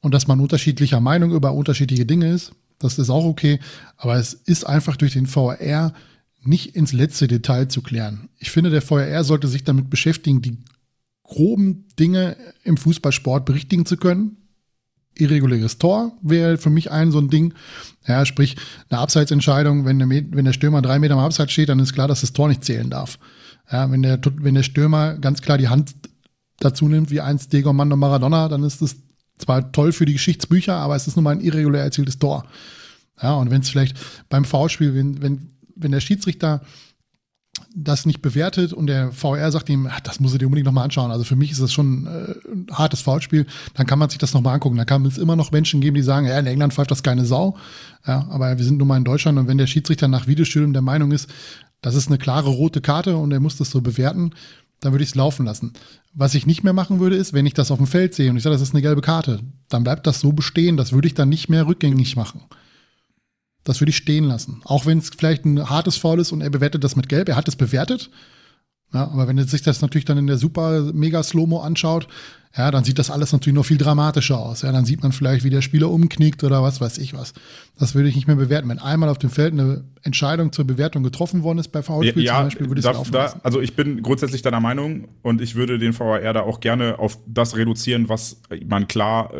und 0.00 0.12
dass 0.12 0.26
man 0.26 0.40
unterschiedlicher 0.40 1.00
Meinung 1.00 1.32
über 1.32 1.52
unterschiedliche 1.52 2.06
Dinge 2.06 2.30
ist. 2.30 2.52
Das 2.78 2.98
ist 2.98 3.10
auch 3.10 3.24
okay, 3.24 3.60
aber 3.96 4.16
es 4.16 4.34
ist 4.34 4.66
einfach 4.66 4.96
durch 4.96 5.12
den 5.12 5.26
VR 5.26 5.94
nicht 6.46 6.76
ins 6.76 6.92
letzte 6.92 7.28
Detail 7.28 7.68
zu 7.68 7.82
klären. 7.82 8.28
Ich 8.38 8.50
finde, 8.50 8.70
der 8.70 8.82
VR 8.82 9.24
sollte 9.24 9.48
sich 9.48 9.64
damit 9.64 9.90
beschäftigen, 9.90 10.42
die 10.42 10.58
groben 11.22 11.86
Dinge 11.98 12.36
im 12.62 12.76
Fußballsport 12.76 13.44
berichtigen 13.44 13.86
zu 13.86 13.96
können. 13.96 14.36
Irreguläres 15.16 15.78
Tor 15.78 16.12
wäre 16.22 16.58
für 16.58 16.70
mich 16.70 16.90
ein 16.90 17.12
so 17.12 17.18
ein 17.18 17.30
Ding. 17.30 17.54
Ja, 18.06 18.26
sprich, 18.26 18.56
eine 18.90 19.00
Abseitsentscheidung, 19.00 19.84
wenn 19.84 19.98
der, 19.98 20.08
wenn 20.08 20.44
der 20.44 20.52
Stürmer 20.52 20.82
drei 20.82 20.98
Meter 20.98 21.14
am 21.14 21.20
Abseits 21.20 21.52
steht, 21.52 21.68
dann 21.68 21.78
ist 21.78 21.94
klar, 21.94 22.08
dass 22.08 22.20
das 22.20 22.32
Tor 22.32 22.48
nicht 22.48 22.64
zählen 22.64 22.90
darf. 22.90 23.18
Ja, 23.70 23.90
wenn 23.90 24.02
der, 24.02 24.20
wenn 24.36 24.54
der 24.54 24.62
Stürmer 24.64 25.14
ganz 25.14 25.40
klar 25.40 25.56
die 25.56 25.68
Hand 25.68 25.94
dazu 26.58 26.88
nimmt, 26.88 27.10
wie 27.10 27.20
einst 27.20 27.52
Diego 27.52 27.68
Armando 27.68 27.96
Maradona, 27.96 28.48
dann 28.48 28.64
ist 28.64 28.82
das 28.82 28.96
zwar 29.38 29.72
toll 29.72 29.92
für 29.92 30.04
die 30.04 30.12
Geschichtsbücher, 30.12 30.74
aber 30.74 30.96
es 30.96 31.06
ist 31.06 31.16
nun 31.16 31.24
mal 31.24 31.32
ein 31.32 31.40
irregulär 31.40 31.82
erzieltes 31.82 32.18
Tor. 32.18 32.44
Ja, 33.22 33.34
und 33.34 33.50
wenn 33.50 33.60
es 33.60 33.70
vielleicht 33.70 33.96
beim 34.28 34.44
Foulspiel, 34.44 34.94
wenn, 34.94 35.22
wenn, 35.22 35.50
wenn 35.76 35.92
der 35.92 36.00
Schiedsrichter 36.00 36.62
das 37.74 38.06
nicht 38.06 38.22
bewertet 38.22 38.72
und 38.72 38.86
der 38.86 39.12
VR 39.12 39.50
sagt 39.50 39.68
ihm, 39.68 39.88
das 40.04 40.20
muss 40.20 40.32
er 40.32 40.38
dir 40.38 40.46
unbedingt 40.46 40.66
nochmal 40.66 40.84
anschauen. 40.84 41.10
Also 41.10 41.24
für 41.24 41.36
mich 41.36 41.50
ist 41.50 41.60
das 41.60 41.72
schon 41.72 42.06
äh, 42.06 42.34
ein 42.50 42.66
hartes 42.72 43.00
Foulspiel. 43.00 43.46
Dann 43.74 43.86
kann 43.86 43.98
man 43.98 44.08
sich 44.08 44.18
das 44.18 44.32
nochmal 44.32 44.54
angucken. 44.54 44.76
Da 44.76 44.84
kann 44.84 45.04
es 45.06 45.18
immer 45.18 45.36
noch 45.36 45.50
Menschen 45.50 45.80
geben, 45.80 45.96
die 45.96 46.02
sagen, 46.02 46.26
ja, 46.26 46.38
in 46.38 46.46
England 46.46 46.72
pfeift 46.72 46.90
das 46.90 47.02
keine 47.02 47.24
Sau. 47.24 47.56
Ja, 48.06 48.26
aber 48.30 48.56
wir 48.58 48.64
sind 48.64 48.78
nun 48.78 48.88
mal 48.88 48.96
in 48.96 49.04
Deutschland 49.04 49.38
und 49.38 49.48
wenn 49.48 49.58
der 49.58 49.66
Schiedsrichter 49.66 50.08
nach 50.08 50.26
Videostudium 50.26 50.72
der 50.72 50.82
Meinung 50.82 51.10
ist, 51.12 51.28
das 51.80 51.94
ist 51.94 52.08
eine 52.08 52.18
klare 52.18 52.50
rote 52.50 52.80
Karte 52.80 53.16
und 53.16 53.32
er 53.32 53.40
muss 53.40 53.56
das 53.56 53.70
so 53.70 53.80
bewerten, 53.80 54.30
dann 54.80 54.92
würde 54.92 55.02
ich 55.02 55.10
es 55.10 55.16
laufen 55.16 55.44
lassen. 55.44 55.72
Was 56.12 56.34
ich 56.34 56.46
nicht 56.46 56.62
mehr 56.62 56.72
machen 56.72 57.00
würde, 57.00 57.16
ist, 57.16 57.32
wenn 57.32 57.46
ich 57.46 57.54
das 57.54 57.70
auf 57.70 57.78
dem 57.78 57.86
Feld 57.86 58.14
sehe 58.14 58.30
und 58.30 58.36
ich 58.36 58.42
sage, 58.42 58.54
das 58.54 58.62
ist 58.62 58.74
eine 58.74 58.82
gelbe 58.82 59.00
Karte, 59.00 59.40
dann 59.68 59.84
bleibt 59.84 60.06
das 60.06 60.20
so 60.20 60.32
bestehen. 60.32 60.76
Das 60.76 60.92
würde 60.92 61.08
ich 61.08 61.14
dann 61.14 61.28
nicht 61.28 61.48
mehr 61.48 61.66
rückgängig 61.66 62.16
machen. 62.16 62.42
Das 63.64 63.80
würde 63.80 63.90
ich 63.90 63.96
stehen 63.96 64.24
lassen. 64.24 64.60
Auch 64.64 64.86
wenn 64.86 64.98
es 64.98 65.10
vielleicht 65.10 65.44
ein 65.44 65.68
hartes 65.68 65.96
Foul 65.96 66.20
ist 66.20 66.32
und 66.32 66.42
er 66.42 66.50
bewertet 66.50 66.84
das 66.84 66.96
mit 66.96 67.08
Gelb. 67.08 67.28
Er 67.28 67.36
hat 67.36 67.48
es 67.48 67.56
bewertet. 67.56 68.10
Ja, 68.92 69.08
aber 69.08 69.26
wenn 69.26 69.36
er 69.36 69.44
sich 69.44 69.62
das 69.62 69.82
natürlich 69.82 70.04
dann 70.04 70.18
in 70.18 70.28
der 70.28 70.38
super 70.38 70.92
mega 70.92 71.22
Slow-Mo 71.22 71.60
anschaut, 71.60 72.06
ja, 72.56 72.70
dann 72.70 72.84
sieht 72.84 73.00
das 73.00 73.10
alles 73.10 73.32
natürlich 73.32 73.56
noch 73.56 73.64
viel 73.64 73.78
dramatischer 73.78 74.38
aus. 74.38 74.62
Ja, 74.62 74.70
dann 74.70 74.84
sieht 74.84 75.02
man 75.02 75.10
vielleicht, 75.10 75.42
wie 75.42 75.50
der 75.50 75.62
Spieler 75.62 75.90
umknickt 75.90 76.44
oder 76.44 76.62
was 76.62 76.80
weiß 76.80 76.98
ich 76.98 77.12
was. 77.12 77.34
Das 77.76 77.96
würde 77.96 78.08
ich 78.08 78.14
nicht 78.14 78.28
mehr 78.28 78.36
bewerten. 78.36 78.68
Wenn 78.68 78.78
einmal 78.78 79.08
auf 79.08 79.18
dem 79.18 79.30
Feld 79.30 79.52
eine 79.52 79.82
Entscheidung 80.02 80.52
zur 80.52 80.64
Bewertung 80.64 81.02
getroffen 81.02 81.42
worden 81.42 81.58
ist 81.58 81.72
bei 81.72 81.82
Foulspiel 81.82 82.22
ja, 82.22 82.36
zum 82.36 82.44
Beispiel, 82.44 82.68
würde 82.68 82.80
ich 82.80 82.86
es 82.86 82.92
laufen 82.92 83.10
da, 83.10 83.34
Also 83.42 83.60
ich 83.60 83.74
bin 83.74 84.02
grundsätzlich 84.02 84.42
deiner 84.42 84.60
Meinung 84.60 85.08
und 85.22 85.40
ich 85.40 85.56
würde 85.56 85.80
den 85.80 85.98
VAR 85.98 86.20
da 86.32 86.42
auch 86.42 86.60
gerne 86.60 87.00
auf 87.00 87.18
das 87.26 87.56
reduzieren, 87.56 88.08
was 88.08 88.40
man 88.64 88.86
klar 88.86 89.32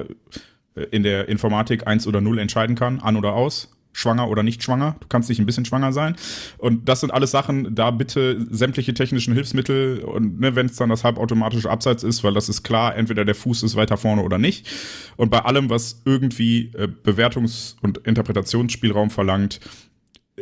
äh, 0.75 0.83
in 0.91 1.05
der 1.05 1.29
Informatik 1.29 1.87
eins 1.87 2.09
oder 2.09 2.21
null 2.21 2.41
entscheiden 2.41 2.75
kann, 2.75 2.99
an 2.99 3.17
oder 3.17 3.35
aus 3.35 3.71
schwanger 3.95 4.29
oder 4.29 4.43
nicht 4.43 4.63
schwanger. 4.63 4.97
Du 5.01 5.07
kannst 5.09 5.31
nicht 5.31 5.39
ein 5.39 5.47
bisschen 5.47 5.65
schwanger 5.65 5.93
sein. 5.93 6.17
Und 6.59 6.89
das 6.89 7.01
sind 7.01 7.13
alles 7.13 7.31
Sachen, 7.31 7.75
da 7.75 7.91
bitte 7.91 8.45
sämtliche 8.51 8.93
technischen 8.93 9.33
Hilfsmittel 9.33 10.01
und 10.01 10.41
ne, 10.41 10.55
wenn 10.55 10.67
es 10.67 10.77
dann 10.77 10.91
das 10.91 11.05
halbautomatische 11.05 11.71
Abseits 11.71 12.03
ist, 12.03 12.23
weil 12.25 12.35
das 12.35 12.49
ist 12.49 12.63
klar, 12.63 12.97
entweder 12.97 13.25
der 13.25 13.35
Fuß 13.35 13.63
ist 13.63 13.77
weiter 13.77 13.97
vorne 13.97 14.23
oder 14.23 14.37
nicht. 14.37 14.69
Und 15.17 15.31
bei 15.31 15.41
allem, 15.41 15.71
was 15.71 16.03
irgendwie 16.05 16.73
äh, 16.75 16.89
Bewertungs- 16.89 17.77
und 17.81 17.99
Interpretationsspielraum 17.99 19.11
verlangt, 19.11 19.61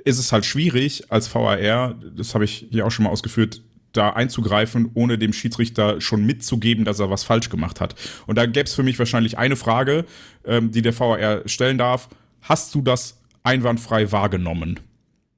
ist 0.05 0.18
es 0.18 0.32
halt 0.32 0.46
schwierig 0.46 1.11
als 1.11 1.32
VAR, 1.32 1.94
das 2.16 2.34
habe 2.34 2.44
ich 2.44 2.66
hier 2.70 2.86
auch 2.86 2.90
schon 2.90 3.05
mal 3.05 3.11
ausgeführt, 3.11 3.62
da 3.92 4.11
einzugreifen, 4.11 4.90
ohne 4.94 5.18
dem 5.18 5.34
Schiedsrichter 5.34 6.00
schon 6.00 6.24
mitzugeben, 6.24 6.86
dass 6.86 6.98
er 6.98 7.11
was 7.11 7.24
falsch 7.24 7.50
gemacht 7.50 7.78
hat. 7.78 7.94
Und 8.26 8.36
da 8.36 8.46
gäbe 8.46 8.64
es 8.64 8.74
für 8.74 8.82
mich 8.82 8.98
wahrscheinlich 8.98 9.36
eine 9.36 9.55
Frage, 9.55 10.07
ähm, 10.46 10.70
die 10.70 10.80
der 10.80 10.98
VAR 10.98 11.46
stellen 11.46 11.76
darf. 11.76 12.09
Hast 12.40 12.74
du 12.74 12.80
das 12.80 13.22
einwandfrei 13.43 14.12
wahrgenommen? 14.12 14.80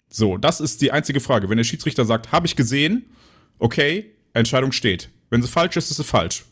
So, 0.09 0.39
das 0.39 0.61
ist 0.61 0.81
die 0.81 0.93
einzige 0.93 1.21
Frage. 1.21 1.49
Wenn 1.49 1.57
der 1.57 1.65
Schiedsrichter 1.65 2.05
sagt, 2.05 2.33
habe 2.33 2.47
ich 2.47 2.57
gesehen, 2.57 3.07
okay, 3.59 4.13
Entscheidung 4.33 4.73
steht. 4.73 5.11
Wenn 5.31 5.43
sie 5.43 5.49
falsch 5.49 5.77
ist, 5.77 5.91
ist 5.91 5.97
sie 5.97 6.05
falsch. 6.05 6.45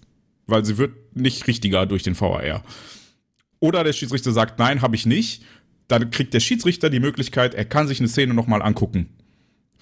Weil 0.47 0.65
sie 0.65 0.79
wird 0.79 1.17
nicht 1.17 1.47
richtiger 1.47 1.87
durch 1.87 2.03
den 2.03 2.19
VAR. 2.19 2.65
Oder 3.61 3.85
der 3.85 3.93
Schiedsrichter 3.93 4.33
sagt, 4.33 4.59
nein, 4.59 4.83
habe 4.83 4.97
ich 4.97 5.07
nicht. 5.07 5.45
Dann 5.87 6.11
kriegt 6.11 6.35
der 6.35 6.41
Schiedsrichter 6.41 6.91
die 6.91 7.01
Möglichkeit, 7.01 7.55
er 7.55 7.65
kann 7.65 7.87
sich 7.87 8.01
eine 8.01 8.09
Szene 8.09 8.35
nochmal 8.35 8.63
angucken. 8.63 9.09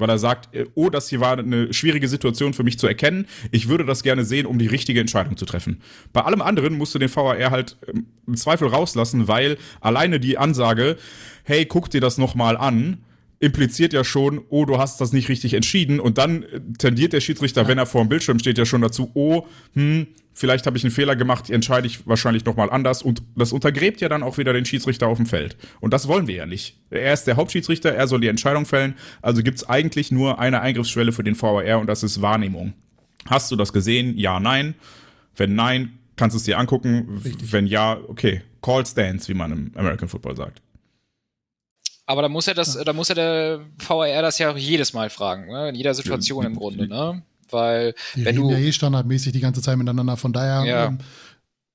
Weil 0.01 0.11
er 0.11 0.19
sagt, 0.19 0.55
äh, 0.55 0.67
oh, 0.75 0.91
das 0.91 1.09
hier 1.09 1.21
war 1.21 1.39
eine 1.39 1.73
schwierige 1.73 2.09
Situation 2.09 2.55
für 2.55 2.65
mich 2.65 2.79
zu 2.79 2.87
erkennen. 2.87 3.27
Ich 3.51 3.69
würde 3.69 3.85
das 3.85 4.03
gerne 4.03 4.25
sehen, 4.25 4.47
um 4.47 4.59
die 4.59 4.67
richtige 4.67 5.01
Entscheidung 5.01 5.37
zu 5.37 5.45
treffen. 5.45 5.81
Bei 6.13 6.23
allem 6.23 6.43
anderen 6.43 6.77
musst 6.77 6.95
du 6.95 6.99
den 6.99 7.15
VAR 7.15 7.39
halt 7.51 7.77
ähm, 7.87 8.07
im 8.27 8.37
Zweifel 8.37 8.69
rauslassen, 8.69 9.29
weil 9.29 9.59
alleine 9.81 10.19
die 10.19 10.39
Ansage, 10.39 10.97
hey, 11.45 11.67
guck 11.67 11.91
dir 11.91 12.01
das 12.01 12.19
nochmal 12.19 12.57
an, 12.57 12.99
impliziert 13.41 13.95
ja 13.95 14.05
schon, 14.05 14.43
oh, 14.51 14.67
du 14.67 14.79
hast 14.79 15.01
das 15.01 15.13
nicht 15.13 15.29
richtig 15.31 15.55
entschieden. 15.55 15.99
Und 15.99 16.19
dann 16.19 16.45
tendiert 16.79 17.15
der 17.15 17.21
Schiedsrichter, 17.21 17.63
ja. 17.63 17.69
wenn 17.69 17.79
er 17.79 17.87
vor 17.87 18.05
dem 18.05 18.11
Bildschirm 18.11 18.39
steht, 18.39 18.59
ja 18.59 18.67
schon 18.67 18.83
dazu, 18.83 19.11
oh, 19.15 19.47
hm, 19.73 20.07
vielleicht 20.35 20.67
habe 20.67 20.77
ich 20.77 20.85
einen 20.85 20.93
Fehler 20.93 21.17
gemacht, 21.17 21.49
entscheide 21.49 21.87
ich 21.87 22.07
wahrscheinlich 22.07 22.45
nochmal 22.45 22.69
anders. 22.71 23.03
Und 23.03 23.23
das 23.35 23.53
untergräbt 23.53 24.03
ja 24.03 24.11
dann 24.11 24.23
auch 24.23 24.37
wieder 24.37 24.53
den 24.53 24.67
Schiedsrichter 24.67 25.09
auf 25.09 25.17
dem 25.17 25.25
Feld. 25.25 25.57
Und 25.81 25.95
das 25.95 26.07
wollen 26.07 26.27
wir 26.27 26.35
ja 26.35 26.47
nicht. 26.47 26.77
Er 26.91 27.15
ist 27.15 27.25
der 27.25 27.37
Hauptschiedsrichter, 27.37 27.91
er 27.95 28.07
soll 28.09 28.21
die 28.21 28.29
Entscheidung 28.29 28.67
fällen. 28.67 28.95
Also 29.23 29.43
gibt 29.43 29.57
es 29.57 29.69
eigentlich 29.69 30.13
nur 30.13 30.39
eine 30.39 30.61
Eingriffsschwelle 30.61 31.13
für 31.13 31.25
den 31.25 31.41
VAR 31.41 31.81
und 31.81 31.87
das 31.87 32.03
ist 32.03 32.21
Wahrnehmung. 32.21 32.75
Hast 33.27 33.51
du 33.51 33.57
das 33.57 33.73
gesehen? 33.73 34.19
Ja, 34.19 34.39
nein. 34.39 34.75
Wenn 35.35 35.55
nein, 35.55 35.99
kannst 36.17 36.35
du 36.35 36.39
es 36.39 36.45
dir 36.45 36.59
angucken. 36.59 37.23
Richtig. 37.25 37.53
Wenn 37.53 37.67
ja, 37.67 37.99
okay. 38.09 38.43
Call 38.61 38.85
stands, 38.85 39.31
wie 39.31 39.35
man 39.35 39.53
im 39.53 39.73
American 39.77 40.09
Football 40.09 40.37
sagt. 40.37 40.61
Aber 42.11 42.23
da 42.23 42.29
muss 42.29 42.49
er 42.49 42.55
das, 42.55 42.77
da 42.77 42.93
muss 42.93 43.09
er 43.09 43.15
der 43.15 43.61
VAR 43.87 44.21
das 44.21 44.37
ja 44.41 44.51
auch 44.51 44.57
jedes 44.57 44.93
Mal 44.95 45.11
fragen, 45.11 45.47
ne? 45.47 45.69
in 45.69 45.77
jeder 45.77 45.95
Situation 45.95 46.45
im 46.45 46.57
Grunde, 46.57 46.89
ne? 46.89 47.23
Weil 47.51 47.95
die 48.17 48.25
wenn 48.25 48.35
du 48.35 48.51
ja 48.51 48.59
eh 48.59 48.73
standardmäßig 48.73 49.33
die 49.33 49.39
ganze 49.39 49.63
Zeit 49.63 49.79
miteinander, 49.79 50.17
von 50.17 50.33
daher 50.33 50.65
ja. 50.65 50.87
ähm, 50.87 50.99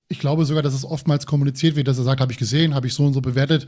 ich 0.10 0.20
glaube 0.20 0.44
sogar, 0.44 0.62
dass 0.62 0.74
es 0.74 0.84
oftmals 0.84 1.26
kommuniziert 1.26 1.78
wird, 1.78 1.88
dass 1.88 1.98
er 1.98 2.04
sagt, 2.04 2.20
habe 2.20 2.34
ich 2.34 2.38
gesehen, 2.38 2.76
habe 2.76 2.86
ich 2.86 2.94
so 2.94 3.06
und 3.06 3.14
so 3.14 3.22
bewertet. 3.22 3.66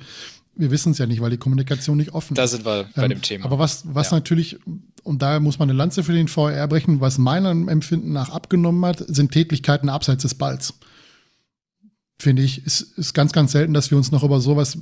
Wir 0.56 0.70
wissen 0.70 0.92
es 0.92 0.98
ja 0.98 1.06
nicht, 1.06 1.22
weil 1.22 1.30
die 1.30 1.38
Kommunikation 1.38 1.96
nicht 1.96 2.14
offen 2.14 2.34
ist. 2.34 2.38
Da 2.38 2.48
sind 2.48 2.66
wir 2.66 2.90
bei 2.94 3.04
ähm, 3.04 3.10
dem 3.12 3.22
Thema. 3.22 3.46
Aber 3.46 3.60
was, 3.60 3.84
was 3.88 4.12
ja. 4.12 4.18
natürlich, 4.18 4.60
und 5.04 5.22
da 5.22 5.40
muss 5.40 5.60
man 5.60 5.70
eine 5.70 5.78
Lanze 5.78 6.04
für 6.04 6.12
den 6.12 6.28
VR 6.28 6.68
brechen, 6.68 7.00
was 7.00 7.18
meinem 7.18 7.70
Empfinden 7.70 8.12
nach 8.12 8.28
abgenommen 8.28 8.84
hat, 8.84 9.02
sind 9.08 9.32
Tätigkeiten 9.32 9.88
abseits 9.88 10.24
des 10.24 10.36
Balls. 10.36 10.74
Finde 12.20 12.42
ich, 12.42 12.66
ist, 12.66 12.82
ist 12.98 13.14
ganz, 13.14 13.32
ganz 13.32 13.54
selten, 13.54 13.74
dass 13.74 13.90
wir 13.90 13.98
uns 13.98 14.12
noch 14.12 14.24
über 14.24 14.42
sowas 14.42 14.78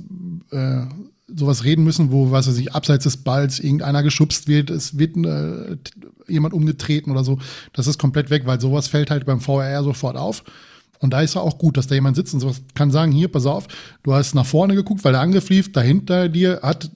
äh, 0.50 0.86
sowas 1.28 1.64
reden 1.64 1.84
müssen, 1.84 2.12
wo, 2.12 2.30
was 2.30 2.48
weiß 2.48 2.58
ich, 2.58 2.74
abseits 2.74 3.04
des 3.04 3.16
Balls 3.18 3.58
irgendeiner 3.58 4.02
geschubst 4.02 4.46
wird, 4.46 4.70
es 4.70 4.98
wird 4.98 5.16
äh, 5.16 5.76
jemand 6.28 6.54
umgetreten 6.54 7.10
oder 7.10 7.24
so. 7.24 7.38
Das 7.72 7.86
ist 7.86 7.98
komplett 7.98 8.30
weg, 8.30 8.42
weil 8.46 8.60
sowas 8.60 8.88
fällt 8.88 9.10
halt 9.10 9.26
beim 9.26 9.40
VRR 9.40 9.82
sofort 9.82 10.16
auf. 10.16 10.44
Und 10.98 11.10
da 11.12 11.20
ist 11.20 11.34
ja 11.34 11.40
auch 11.40 11.58
gut, 11.58 11.76
dass 11.76 11.86
da 11.86 11.94
jemand 11.94 12.16
sitzt 12.16 12.32
und 12.32 12.40
sowas 12.40 12.62
kann 12.74 12.90
sagen, 12.90 13.12
hier, 13.12 13.28
pass 13.28 13.44
auf, 13.44 13.66
du 14.02 14.14
hast 14.14 14.34
nach 14.34 14.46
vorne 14.46 14.74
geguckt, 14.74 15.04
weil 15.04 15.12
der 15.12 15.20
Angriff 15.20 15.48
lief, 15.50 15.72
dahinter 15.72 16.28
dir 16.28 16.60
hat 16.62 16.90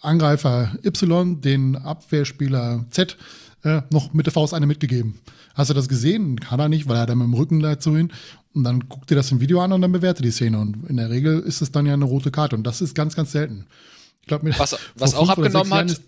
Angreifer 0.00 0.72
Y 0.84 1.40
den 1.40 1.76
Abwehrspieler 1.76 2.84
Z 2.90 3.16
äh, 3.62 3.82
noch 3.90 4.12
mit 4.12 4.26
der 4.26 4.32
Faust 4.32 4.52
eine 4.52 4.66
mitgegeben. 4.66 5.18
Hast 5.54 5.70
du 5.70 5.74
das 5.74 5.88
gesehen? 5.88 6.38
Kann 6.38 6.60
er 6.60 6.68
nicht, 6.68 6.86
weil 6.86 6.96
er 6.96 7.06
da 7.06 7.14
mit 7.14 7.26
dem 7.26 7.34
Rücken 7.34 7.60
dazu 7.60 7.96
hin. 7.96 8.12
Und 8.56 8.64
dann 8.64 8.88
guckt 8.88 9.10
ihr 9.10 9.16
das 9.16 9.30
im 9.30 9.40
Video 9.40 9.60
an 9.60 9.72
und 9.72 9.82
dann 9.82 9.92
bewertet 9.92 10.24
die 10.24 10.30
Szene. 10.30 10.58
Und 10.58 10.88
in 10.88 10.96
der 10.96 11.10
Regel 11.10 11.40
ist 11.40 11.60
es 11.60 11.70
dann 11.72 11.84
ja 11.84 11.92
eine 11.92 12.06
rote 12.06 12.30
Karte. 12.30 12.56
Und 12.56 12.64
das 12.64 12.80
ist 12.80 12.94
ganz, 12.94 13.14
ganz 13.14 13.32
selten. 13.32 13.66
Ich 14.22 14.28
glaube, 14.28 14.50
was, 14.58 14.78
was 14.94 15.14
auch 15.14 15.28
abgenommen 15.28 15.74
hat, 15.74 16.00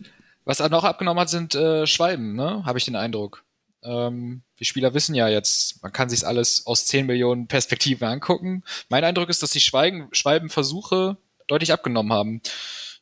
was 0.46 0.62
auch 0.62 0.84
abgenommen 0.84 1.20
hat, 1.20 1.28
sind 1.28 1.54
äh, 1.54 1.86
Schwalben, 1.86 2.34
ne? 2.34 2.64
Habe 2.64 2.78
ich 2.78 2.86
den 2.86 2.96
Eindruck. 2.96 3.44
Ähm, 3.82 4.40
die 4.58 4.64
Spieler 4.64 4.94
wissen 4.94 5.14
ja 5.14 5.28
jetzt, 5.28 5.82
man 5.82 5.92
kann 5.92 6.08
sich 6.08 6.26
alles 6.26 6.66
aus 6.66 6.86
10 6.86 7.04
Millionen 7.04 7.48
Perspektiven 7.48 8.08
angucken. 8.08 8.64
Mein 8.88 9.04
Eindruck 9.04 9.28
ist, 9.28 9.42
dass 9.42 9.50
die 9.50 9.60
Schweigen, 9.60 10.08
Schwalbenversuche 10.12 11.18
deutlich 11.48 11.70
abgenommen 11.70 12.12
haben. 12.12 12.40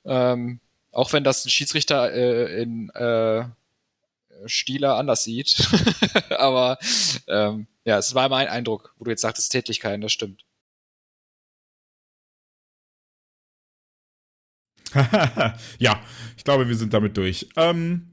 Ähm, 0.05 0.59
auch 0.91 1.13
wenn 1.13 1.23
das 1.23 1.45
ein 1.45 1.51
Schiedsrichter 1.51 2.13
äh, 2.13 2.63
in 2.63 2.91
äh, 2.91 3.45
Stieler 4.47 4.97
anders 4.97 5.23
sieht. 5.23 5.57
Aber 6.37 6.79
ähm, 7.29 7.69
ja, 7.87 7.99
es 7.99 8.15
war 8.15 8.29
mein 8.29 8.49
Eindruck, 8.49 8.95
wo 8.99 9.05
du 9.05 9.11
jetzt 9.11 9.23
sagtest, 9.23 9.53
Tätigkeiten, 9.53 10.01
das 10.01 10.13
stimmt. 10.13 10.45
ja, 15.79 16.01
ich 16.37 16.43
glaube, 16.45 16.69
wir 16.69 16.75
sind 16.75 16.93
damit 16.93 17.17
durch. 17.17 17.49
Ähm, 17.57 18.09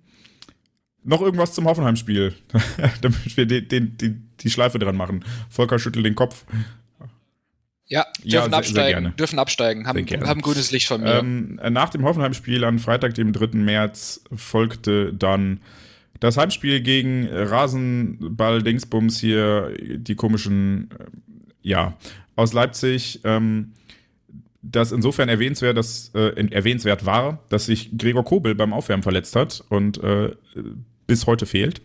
noch 1.04 1.22
irgendwas 1.22 1.54
zum 1.54 1.66
Hoffenheim-Spiel, 1.66 2.36
damit 3.02 3.36
wir 3.36 3.48
den, 3.48 3.68
den, 3.68 3.98
den, 3.98 4.32
die 4.40 4.50
Schleife 4.52 4.78
dran 4.78 4.96
machen. 4.96 5.26
Volker 5.50 5.80
schüttelt 5.80 6.06
den 6.06 6.16
Kopf. 6.16 6.46
Ja, 7.86 8.06
dürfen 8.20 8.30
ja, 8.30 8.44
sehr, 8.44 8.54
absteigen, 8.54 9.04
sehr 9.04 9.12
dürfen 9.14 9.40
absteigen, 9.40 9.88
haben, 9.88 10.08
haben 10.08 10.42
grünes 10.42 10.72
Licht 10.72 10.88
von 10.88 11.02
mir. 11.02 11.16
Ähm, 11.16 11.60
nach 11.70 11.90
dem 11.90 12.06
Hoffenheim-Spiel 12.06 12.64
am 12.64 12.78
Freitag, 12.78 13.16
dem 13.16 13.34
3. 13.34 13.58
März, 13.58 14.24
folgte 14.36 15.14
dann 15.14 15.62
das 16.24 16.38
Heimspiel 16.38 16.80
gegen 16.80 17.28
Rasenball-Dingsbums 17.28 19.20
hier, 19.20 19.74
die 19.78 20.16
komischen, 20.16 20.90
äh, 20.92 21.06
ja, 21.62 21.98
aus 22.38 22.54
Leipzig, 22.54 23.20
ähm, 23.26 23.74
das 24.62 24.94
insofern 24.94 25.28
erwähnenswert, 25.28 25.76
dass, 25.76 26.12
äh, 26.16 26.48
erwähnenswert 26.52 27.06
war, 27.06 27.44
dass 27.50 27.66
sich 27.66 27.98
Gregor 27.98 28.24
Kobel 28.24 28.56
beim 28.56 28.72
Aufwärmen 28.72 29.04
verletzt 29.04 29.36
hat 29.36 29.66
und 29.68 30.02
äh, 30.02 30.34
bis 31.08 31.28
heute 31.28 31.46
fehlt. 31.46 31.82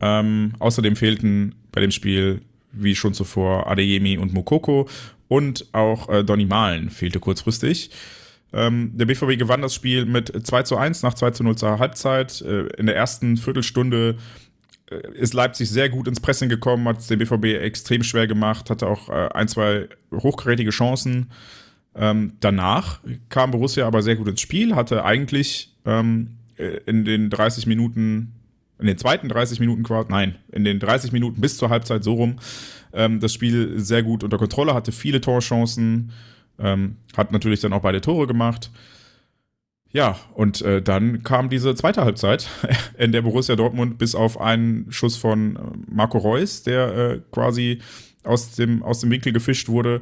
Ähm, 0.00 0.54
außerdem 0.58 0.96
fehlten 0.96 1.54
bei 1.70 1.80
dem 1.80 1.92
Spiel, 1.92 2.40
wie 2.72 2.96
schon 2.96 3.14
zuvor, 3.14 3.68
Adeyemi 3.68 4.18
und 4.18 4.32
Mokoko 4.32 4.88
und 5.28 5.66
auch 5.70 6.08
äh, 6.08 6.24
Donny 6.24 6.46
Malen 6.46 6.90
fehlte 6.90 7.20
kurzfristig. 7.20 7.90
Ähm, 8.52 8.92
der 8.94 9.06
BVB 9.06 9.38
gewann 9.38 9.62
das 9.62 9.74
Spiel 9.74 10.04
mit 10.04 10.46
2 10.46 10.62
zu 10.64 10.76
1 10.76 11.02
nach 11.02 11.14
2 11.14 11.30
zu 11.30 11.44
0 11.44 11.56
zur 11.56 11.78
Halbzeit. 11.78 12.40
Äh, 12.42 12.66
in 12.76 12.86
der 12.86 12.96
ersten 12.96 13.36
Viertelstunde 13.36 14.16
äh, 14.90 15.00
ist 15.14 15.34
Leipzig 15.34 15.70
sehr 15.70 15.88
gut 15.88 16.06
ins 16.08 16.20
Pressing 16.20 16.48
gekommen, 16.48 16.86
hat 16.86 16.98
es 16.98 17.06
dem 17.06 17.18
BVB 17.18 17.44
extrem 17.62 18.02
schwer 18.02 18.26
gemacht, 18.26 18.70
hatte 18.70 18.86
auch 18.86 19.08
äh, 19.08 19.28
ein, 19.32 19.48
zwei 19.48 19.88
hochkarätige 20.12 20.70
Chancen. 20.70 21.30
Ähm, 21.94 22.34
danach 22.40 23.00
kam 23.28 23.50
Borussia 23.50 23.86
aber 23.86 24.02
sehr 24.02 24.16
gut 24.16 24.28
ins 24.28 24.40
Spiel, 24.40 24.74
hatte 24.74 25.04
eigentlich 25.04 25.74
ähm, 25.84 26.38
äh, 26.56 26.78
in 26.86 27.04
den 27.04 27.30
30 27.30 27.66
Minuten, 27.66 28.32
in 28.78 28.86
den 28.86 28.98
zweiten 28.98 29.28
30 29.28 29.60
Minuten 29.60 29.82
quasi, 29.82 30.08
nein, 30.10 30.36
in 30.50 30.64
den 30.64 30.78
30 30.78 31.12
Minuten 31.12 31.40
bis 31.40 31.58
zur 31.58 31.68
Halbzeit 31.68 32.02
so 32.02 32.14
rum, 32.14 32.36
ähm, 32.92 33.20
das 33.20 33.32
Spiel 33.32 33.78
sehr 33.78 34.02
gut 34.02 34.24
unter 34.24 34.38
Kontrolle, 34.38 34.74
hatte 34.74 34.92
viele 34.92 35.20
Torchancen, 35.20 36.12
ähm, 36.58 36.96
hat 37.16 37.32
natürlich 37.32 37.60
dann 37.60 37.72
auch 37.72 37.82
beide 37.82 38.00
Tore 38.00 38.26
gemacht. 38.26 38.70
Ja, 39.92 40.18
und 40.34 40.62
äh, 40.62 40.80
dann 40.80 41.22
kam 41.22 41.50
diese 41.50 41.74
zweite 41.74 42.02
Halbzeit, 42.02 42.48
in 42.98 43.12
der 43.12 43.22
Borussia 43.22 43.56
Dortmund 43.56 43.98
bis 43.98 44.14
auf 44.14 44.40
einen 44.40 44.90
Schuss 44.90 45.16
von 45.16 45.56
äh, 45.56 45.60
Marco 45.90 46.18
Reus, 46.18 46.62
der 46.62 46.96
äh, 46.96 47.20
quasi 47.30 47.80
aus 48.24 48.52
dem, 48.52 48.82
aus 48.82 49.00
dem 49.00 49.10
Winkel 49.10 49.32
gefischt 49.32 49.68
wurde, 49.68 50.00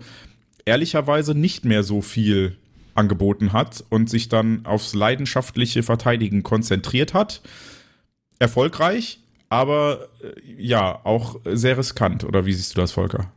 ehrlicherweise 0.65 1.35
nicht 1.35 1.65
mehr 1.65 1.83
so 1.83 2.03
viel 2.03 2.57
angeboten 2.95 3.53
hat 3.53 3.85
und 3.89 4.09
sich 4.11 4.29
dann 4.29 4.65
aufs 4.65 4.95
leidenschaftliche 4.95 5.83
Verteidigen 5.83 6.43
konzentriert 6.43 7.15
hat. 7.15 7.41
Erfolgreich, 8.39 9.21
aber 9.49 10.09
äh, 10.23 10.63
ja, 10.63 11.01
auch 11.05 11.41
sehr 11.45 11.77
riskant. 11.77 12.23
Oder 12.25 12.47
wie 12.47 12.53
siehst 12.53 12.77
du 12.77 12.81
das, 12.81 12.93
Volker? 12.93 13.33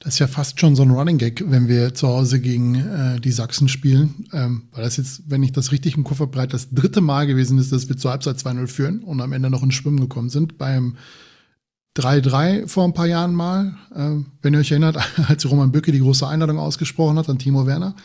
Das 0.00 0.14
ist 0.14 0.18
ja 0.20 0.28
fast 0.28 0.60
schon 0.60 0.76
so 0.76 0.82
ein 0.82 0.92
Running 0.92 1.18
Gag, 1.18 1.42
wenn 1.50 1.66
wir 1.66 1.92
zu 1.92 2.06
Hause 2.06 2.40
gegen 2.40 2.76
äh, 2.76 3.20
die 3.20 3.32
Sachsen 3.32 3.68
spielen. 3.68 4.26
Ähm, 4.32 4.68
weil 4.70 4.84
das 4.84 4.96
jetzt, 4.96 5.22
wenn 5.26 5.42
ich 5.42 5.50
das 5.50 5.72
richtig 5.72 5.96
im 5.96 6.04
Kopf 6.04 6.20
habe, 6.20 6.46
das 6.46 6.70
dritte 6.70 7.00
Mal 7.00 7.26
gewesen 7.26 7.58
ist, 7.58 7.72
dass 7.72 7.88
wir 7.88 7.96
zur 7.96 8.12
Halbzeit 8.12 8.36
2-0 8.36 8.66
führen 8.68 9.00
und 9.00 9.20
am 9.20 9.32
Ende 9.32 9.50
noch 9.50 9.62
ins 9.62 9.74
Schwimmen 9.74 9.98
gekommen 9.98 10.30
sind. 10.30 10.56
Beim 10.56 10.96
3-3 11.96 12.68
vor 12.68 12.84
ein 12.84 12.94
paar 12.94 13.06
Jahren 13.06 13.34
mal, 13.34 13.74
äh, 13.92 14.22
wenn 14.40 14.54
ihr 14.54 14.60
euch 14.60 14.70
erinnert, 14.70 14.98
als 15.28 15.50
Roman 15.50 15.72
Böcke 15.72 15.90
die 15.90 16.00
große 16.00 16.26
Einladung 16.26 16.58
ausgesprochen 16.58 17.18
hat 17.18 17.28
an 17.28 17.40
Timo 17.40 17.66
Werner. 17.66 17.96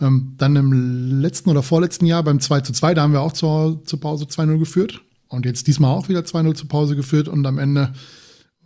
Ähm, 0.00 0.34
dann 0.38 0.56
im 0.56 1.20
letzten 1.20 1.50
oder 1.50 1.62
vorletzten 1.62 2.06
Jahr 2.06 2.22
beim 2.22 2.40
2 2.40 2.62
2, 2.62 2.94
da 2.94 3.02
haben 3.02 3.12
wir 3.12 3.20
auch 3.20 3.34
zur, 3.34 3.82
zur 3.84 4.00
Pause 4.00 4.24
2-0 4.24 4.58
geführt. 4.58 5.02
Und 5.28 5.44
jetzt 5.44 5.66
diesmal 5.66 5.94
auch 5.94 6.08
wieder 6.08 6.20
2-0 6.20 6.54
zur 6.54 6.68
Pause 6.68 6.96
geführt 6.96 7.28
und 7.28 7.44
am 7.44 7.58
Ende 7.58 7.92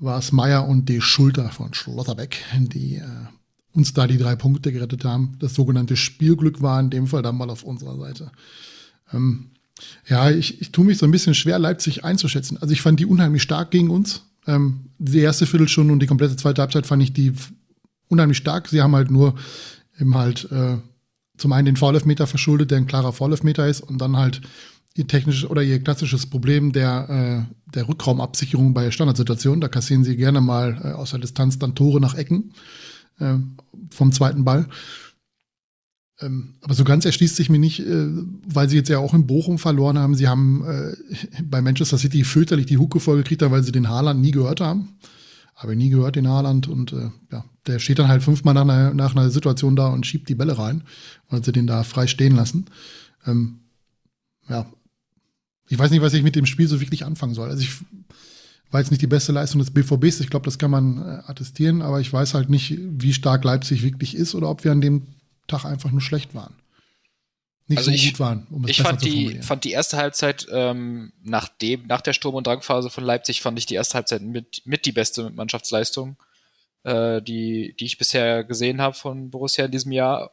war 0.02 0.18
es 0.18 0.32
Meier 0.32 0.66
und 0.66 0.88
die 0.88 1.00
Schulter 1.00 1.48
von 1.50 1.72
Schlotterbeck, 1.72 2.38
die 2.58 2.96
äh, 2.96 3.06
uns 3.72 3.94
da 3.94 4.06
die 4.06 4.18
drei 4.18 4.36
Punkte 4.36 4.72
gerettet 4.72 5.04
haben. 5.04 5.36
Das 5.38 5.54
sogenannte 5.54 5.96
Spielglück 5.96 6.60
war 6.60 6.80
in 6.80 6.90
dem 6.90 7.06
Fall 7.06 7.22
dann 7.22 7.36
mal 7.36 7.50
auf 7.50 7.62
unserer 7.62 7.96
Seite. 7.96 8.30
Ähm, 9.12 9.50
ja, 10.06 10.30
ich, 10.30 10.60
ich 10.60 10.72
tue 10.72 10.84
mich 10.84 10.98
so 10.98 11.06
ein 11.06 11.12
bisschen 11.12 11.34
schwer, 11.34 11.58
Leipzig 11.58 12.04
einzuschätzen. 12.04 12.58
Also 12.58 12.72
ich 12.72 12.82
fand 12.82 13.00
die 13.00 13.06
unheimlich 13.06 13.42
stark 13.42 13.70
gegen 13.70 13.90
uns. 13.90 14.22
Ähm, 14.46 14.90
die 14.98 15.20
erste 15.20 15.46
Viertelstunde 15.46 15.92
und 15.92 16.00
die 16.00 16.06
komplette 16.06 16.36
zweite 16.36 16.62
Halbzeit 16.62 16.86
fand 16.86 17.02
ich 17.02 17.12
die 17.12 17.32
unheimlich 18.08 18.38
stark. 18.38 18.68
Sie 18.68 18.82
haben 18.82 18.94
halt 18.94 19.10
nur 19.10 19.36
eben 19.98 20.16
halt 20.16 20.50
äh, 20.50 20.78
zum 21.36 21.52
einen 21.52 21.66
den 21.66 21.76
Vorlaufmeter 21.76 22.26
verschuldet, 22.26 22.70
der 22.70 22.78
ein 22.78 22.86
klarer 22.86 23.12
Vorlaufmeter 23.12 23.66
ist, 23.66 23.80
und 23.80 23.98
dann 23.98 24.16
halt 24.16 24.42
ihr 24.94 25.06
technisches 25.06 25.48
oder 25.48 25.62
ihr 25.62 25.80
klassisches 25.80 26.26
Problem 26.26 26.72
der, 26.72 27.46
äh, 27.48 27.70
der 27.74 27.88
Rückraumabsicherung 27.88 28.74
bei 28.74 28.90
Standardsituationen. 28.90 29.60
Da 29.60 29.68
kassieren 29.68 30.04
sie 30.04 30.16
gerne 30.16 30.40
mal 30.40 30.80
äh, 30.82 30.92
aus 30.92 31.10
der 31.10 31.20
Distanz 31.20 31.58
dann 31.58 31.74
Tore 31.74 32.00
nach 32.00 32.14
Ecken 32.14 32.52
äh, 33.18 33.34
vom 33.90 34.12
zweiten 34.12 34.44
Ball. 34.44 34.68
Ähm, 36.20 36.54
aber 36.60 36.74
so 36.74 36.84
ganz 36.84 37.04
erschließt 37.04 37.36
sich 37.36 37.48
mir 37.50 37.58
nicht, 37.58 37.80
äh, 37.80 38.06
weil 38.46 38.68
sie 38.68 38.76
jetzt 38.76 38.88
ja 38.88 38.98
auch 38.98 39.14
in 39.14 39.26
Bochum 39.26 39.58
verloren 39.58 39.98
haben. 39.98 40.14
Sie 40.14 40.28
haben 40.28 40.64
äh, 40.64 41.42
bei 41.42 41.62
Manchester 41.62 41.98
City 41.98 42.24
fürchterlich 42.24 42.66
die 42.66 42.78
Hucke 42.78 43.00
vollgekriegt, 43.00 43.42
weil 43.42 43.62
sie 43.62 43.72
den 43.72 43.88
Haaland 43.88 44.20
nie 44.20 44.30
gehört 44.30 44.60
haben. 44.60 44.96
Habe 45.54 45.76
nie 45.76 45.90
gehört, 45.90 46.16
den 46.16 46.28
Haaland. 46.28 46.68
Und 46.68 46.92
äh, 46.92 47.10
ja, 47.30 47.44
der 47.66 47.78
steht 47.78 47.98
dann 47.98 48.08
halt 48.08 48.22
fünfmal 48.22 48.54
nach 48.54 48.62
einer, 48.62 48.94
nach 48.94 49.14
einer 49.14 49.30
Situation 49.30 49.76
da 49.76 49.88
und 49.88 50.06
schiebt 50.06 50.28
die 50.28 50.34
Bälle 50.34 50.58
rein, 50.58 50.82
weil 51.30 51.42
sie 51.44 51.52
den 51.52 51.66
da 51.66 51.82
frei 51.82 52.06
stehen 52.06 52.36
lassen. 52.36 52.66
Ähm, 53.26 53.60
ja, 54.48 54.66
ich 55.68 55.78
weiß 55.78 55.90
nicht, 55.90 56.02
was 56.02 56.14
ich 56.14 56.22
mit 56.22 56.36
dem 56.36 56.46
Spiel 56.46 56.68
so 56.68 56.80
wirklich 56.80 57.04
anfangen 57.04 57.34
soll. 57.34 57.48
Also 57.48 57.62
ich 57.62 57.70
war 58.70 58.80
jetzt 58.80 58.90
nicht 58.90 59.02
die 59.02 59.06
beste 59.06 59.32
Leistung 59.32 59.60
des 59.60 59.70
BVBs, 59.70 60.20
ich 60.20 60.30
glaube, 60.30 60.46
das 60.46 60.58
kann 60.58 60.70
man 60.70 60.98
äh, 60.98 61.30
attestieren, 61.30 61.82
aber 61.82 62.00
ich 62.00 62.12
weiß 62.12 62.34
halt 62.34 62.48
nicht, 62.48 62.74
wie 62.78 63.12
stark 63.12 63.44
Leipzig 63.44 63.82
wirklich 63.82 64.14
ist 64.14 64.34
oder 64.34 64.48
ob 64.48 64.64
wir 64.64 64.72
an 64.72 64.80
dem 64.80 65.06
Tag 65.46 65.64
einfach 65.64 65.90
nur 65.90 66.00
schlecht 66.00 66.34
waren. 66.34 66.54
Nicht 67.68 67.78
also 67.78 67.90
so 67.90 67.94
ich, 67.94 68.12
gut 68.12 68.20
waren, 68.20 68.46
um 68.50 68.64
es 68.64 68.70
ich 68.70 68.82
fand 68.82 69.04
die, 69.04 69.40
fand 69.42 69.64
die 69.64 69.70
erste 69.70 69.96
Halbzeit 69.96 70.46
ähm, 70.50 71.12
nach, 71.22 71.48
dem, 71.48 71.86
nach 71.86 72.00
der 72.00 72.12
Sturm- 72.12 72.34
und 72.34 72.46
Drangphase 72.46 72.90
von 72.90 73.04
Leipzig 73.04 73.40
fand 73.40 73.58
ich 73.58 73.66
die 73.66 73.74
erste 73.74 73.94
Halbzeit 73.94 74.22
mit, 74.22 74.62
mit 74.64 74.84
die 74.84 74.92
beste 74.92 75.30
Mannschaftsleistung, 75.30 76.16
äh, 76.84 77.22
die, 77.22 77.74
die 77.78 77.84
ich 77.84 77.98
bisher 77.98 78.42
gesehen 78.42 78.80
habe 78.80 78.96
von 78.96 79.30
Borussia 79.30 79.66
in 79.66 79.70
diesem 79.70 79.92
Jahr 79.92 80.32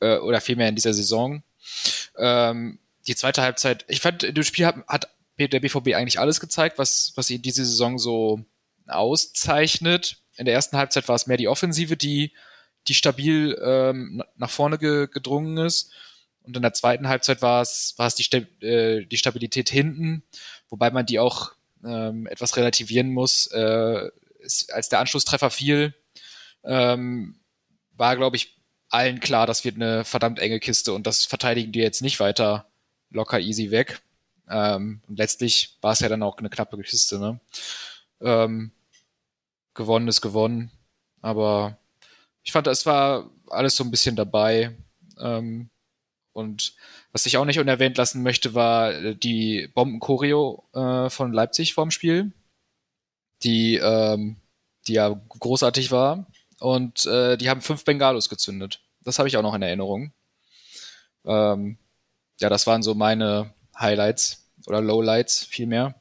äh, 0.00 0.16
oder 0.16 0.40
vielmehr 0.40 0.68
in 0.68 0.74
dieser 0.74 0.94
Saison. 0.94 1.42
Ähm, 2.18 2.78
die 3.10 3.16
zweite 3.16 3.42
Halbzeit, 3.42 3.84
ich 3.88 4.00
fand, 4.00 4.36
das 4.38 4.46
Spiel 4.46 4.66
hat, 4.66 4.76
hat 4.86 5.08
der 5.36 5.60
BVB 5.60 5.94
eigentlich 5.94 6.20
alles 6.20 6.38
gezeigt, 6.38 6.78
was, 6.78 7.12
was 7.16 7.28
ihn 7.28 7.42
diese 7.42 7.64
Saison 7.64 7.98
so 7.98 8.44
auszeichnet. 8.86 10.18
In 10.36 10.44
der 10.44 10.54
ersten 10.54 10.76
Halbzeit 10.76 11.08
war 11.08 11.16
es 11.16 11.26
mehr 11.26 11.36
die 11.36 11.48
Offensive, 11.48 11.96
die, 11.96 12.32
die 12.86 12.94
stabil 12.94 13.60
ähm, 13.64 14.22
nach 14.36 14.50
vorne 14.50 14.78
ge, 14.78 15.08
gedrungen 15.12 15.58
ist. 15.58 15.90
Und 16.42 16.56
in 16.56 16.62
der 16.62 16.72
zweiten 16.72 17.08
Halbzeit 17.08 17.42
war 17.42 17.62
es, 17.62 17.94
war 17.96 18.06
es 18.06 18.14
die, 18.14 18.32
äh, 18.64 19.04
die 19.06 19.16
Stabilität 19.16 19.70
hinten, 19.70 20.22
wobei 20.68 20.90
man 20.90 21.04
die 21.04 21.18
auch 21.18 21.52
ähm, 21.84 22.28
etwas 22.28 22.56
relativieren 22.56 23.10
muss. 23.10 23.48
Äh, 23.48 24.08
ist, 24.38 24.72
als 24.72 24.88
der 24.88 25.00
Anschlusstreffer 25.00 25.50
fiel, 25.50 25.94
ähm, 26.62 27.40
war, 27.96 28.16
glaube 28.16 28.36
ich, 28.36 28.56
allen 28.88 29.18
klar, 29.18 29.48
das 29.48 29.64
wird 29.64 29.76
eine 29.76 30.04
verdammt 30.04 30.38
enge 30.38 30.60
Kiste 30.60 30.92
und 30.92 31.06
das 31.06 31.24
verteidigen 31.24 31.72
die 31.72 31.80
jetzt 31.80 32.02
nicht 32.02 32.20
weiter 32.20 32.69
locker 33.10 33.40
easy 33.40 33.70
weg. 33.70 34.00
Ähm, 34.48 35.00
und 35.08 35.18
letztlich 35.18 35.76
war 35.80 35.92
es 35.92 36.00
ja 36.00 36.08
dann 36.08 36.22
auch 36.22 36.38
eine 36.38 36.50
knappe 36.50 36.76
Kiste. 36.78 37.18
Ne? 37.18 37.40
Ähm, 38.20 38.72
gewonnen 39.74 40.08
ist 40.08 40.20
gewonnen, 40.20 40.70
aber 41.22 41.78
ich 42.42 42.52
fand, 42.52 42.66
es 42.66 42.86
war 42.86 43.30
alles 43.48 43.76
so 43.76 43.84
ein 43.84 43.90
bisschen 43.90 44.16
dabei. 44.16 44.76
Ähm, 45.18 45.70
und 46.32 46.74
was 47.12 47.26
ich 47.26 47.36
auch 47.36 47.44
nicht 47.44 47.58
unerwähnt 47.58 47.96
lassen 47.96 48.22
möchte, 48.22 48.54
war 48.54 48.92
äh, 48.92 49.14
die 49.14 49.68
Bomben-Choreo 49.74 50.64
äh, 50.72 51.10
von 51.10 51.32
Leipzig 51.32 51.74
vorm 51.74 51.90
Spiel, 51.90 52.32
die, 53.42 53.76
ähm, 53.76 54.36
die 54.86 54.94
ja 54.94 55.20
großartig 55.28 55.90
war. 55.90 56.26
Und 56.60 57.06
äh, 57.06 57.36
die 57.36 57.48
haben 57.48 57.62
fünf 57.62 57.84
Bengalos 57.84 58.28
gezündet. 58.28 58.80
Das 59.02 59.18
habe 59.18 59.28
ich 59.28 59.36
auch 59.36 59.42
noch 59.42 59.54
in 59.54 59.62
Erinnerung. 59.62 60.12
Ähm, 61.24 61.78
ja, 62.40 62.48
das 62.48 62.66
waren 62.66 62.82
so 62.82 62.94
meine 62.94 63.52
Highlights 63.78 64.46
oder 64.66 64.80
Lowlights 64.80 65.44
vielmehr. 65.44 65.94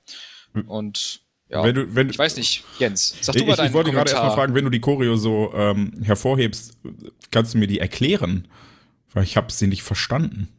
Hm. 0.53 0.69
Und 0.69 1.21
ja, 1.49 1.63
wenn 1.63 1.75
du, 1.75 1.95
wenn, 1.95 2.09
ich 2.09 2.19
weiß 2.19 2.37
nicht, 2.37 2.63
Jens, 2.77 3.15
sag 3.21 3.33
du 3.33 3.39
ich, 3.39 3.47
mal 3.47 3.55
deinen 3.55 3.67
Ich 3.67 3.73
wollte 3.73 3.91
gerade 3.91 4.11
erstmal 4.11 4.35
fragen, 4.35 4.53
wenn 4.53 4.65
du 4.65 4.69
die 4.69 4.81
Choreo 4.81 5.15
so 5.15 5.51
ähm, 5.53 5.93
hervorhebst, 6.03 6.77
kannst 7.31 7.53
du 7.53 7.57
mir 7.57 7.67
die 7.67 7.79
erklären? 7.79 8.47
Weil 9.13 9.23
ich 9.23 9.35
habe 9.37 9.51
sie 9.51 9.67
nicht 9.67 9.81
verstanden. 9.81 10.49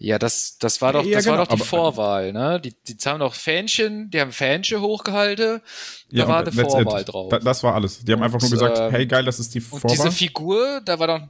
Ja, 0.00 0.18
das, 0.18 0.58
das 0.58 0.80
war 0.80 0.92
doch, 0.92 1.04
ja, 1.04 1.16
das 1.16 1.24
genau, 1.24 1.38
war 1.38 1.46
doch 1.46 1.54
die 1.54 1.60
Vorwahl, 1.60 2.32
ne? 2.32 2.60
Die, 2.60 2.72
die 2.84 2.96
haben 3.04 3.18
doch 3.18 3.34
Fähnchen, 3.34 4.10
die 4.10 4.20
haben 4.20 4.30
Fähnchen 4.30 4.80
hochgehalten, 4.80 5.60
da 6.10 6.16
ja, 6.16 6.28
war 6.28 6.40
eine 6.40 6.52
Vorwahl 6.52 7.04
drauf. 7.04 7.32
das 7.42 7.64
war 7.64 7.74
alles. 7.74 8.04
Die 8.04 8.12
haben 8.12 8.22
einfach 8.22 8.40
nur 8.40 8.50
gesagt, 8.50 8.78
äh, 8.78 8.92
hey 8.92 9.06
geil, 9.06 9.24
das 9.24 9.40
ist 9.40 9.54
die 9.56 9.60
Vorwahl. 9.60 9.90
Und 9.90 9.98
diese 9.98 10.12
Figur, 10.12 10.80
da 10.84 11.00
war 11.00 11.06
doch, 11.08 11.28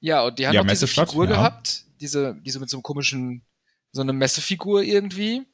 ja, 0.00 0.24
und 0.24 0.38
die 0.38 0.46
haben 0.46 0.54
ja, 0.54 0.62
noch 0.62 0.70
diese 0.70 0.86
Figur 0.86 1.24
ja. 1.24 1.32
gehabt, 1.32 1.84
diese, 2.00 2.36
diese 2.44 2.60
mit 2.60 2.70
so 2.70 2.76
einem 2.76 2.82
komischen, 2.82 3.42
so 3.92 4.02
eine 4.02 4.12
Messefigur 4.12 4.82
irgendwie. 4.82 5.46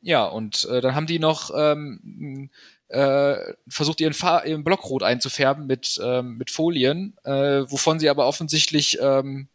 Ja, 0.00 0.24
und 0.24 0.64
äh, 0.64 0.80
dann 0.80 0.94
haben 0.94 1.06
die 1.06 1.18
noch 1.18 1.50
ähm, 1.54 2.50
äh, 2.88 3.36
versucht, 3.68 4.00
ihren, 4.00 4.14
Fa 4.14 4.42
ihren 4.44 4.64
Block 4.64 4.84
rot 4.88 5.02
einzufärben 5.02 5.66
mit, 5.66 6.00
ähm, 6.02 6.38
mit 6.38 6.50
Folien, 6.50 7.16
äh, 7.24 7.70
wovon 7.70 7.98
sie 7.98 8.08
aber 8.08 8.26
offensichtlich 8.26 8.98
ähm, 9.00 9.48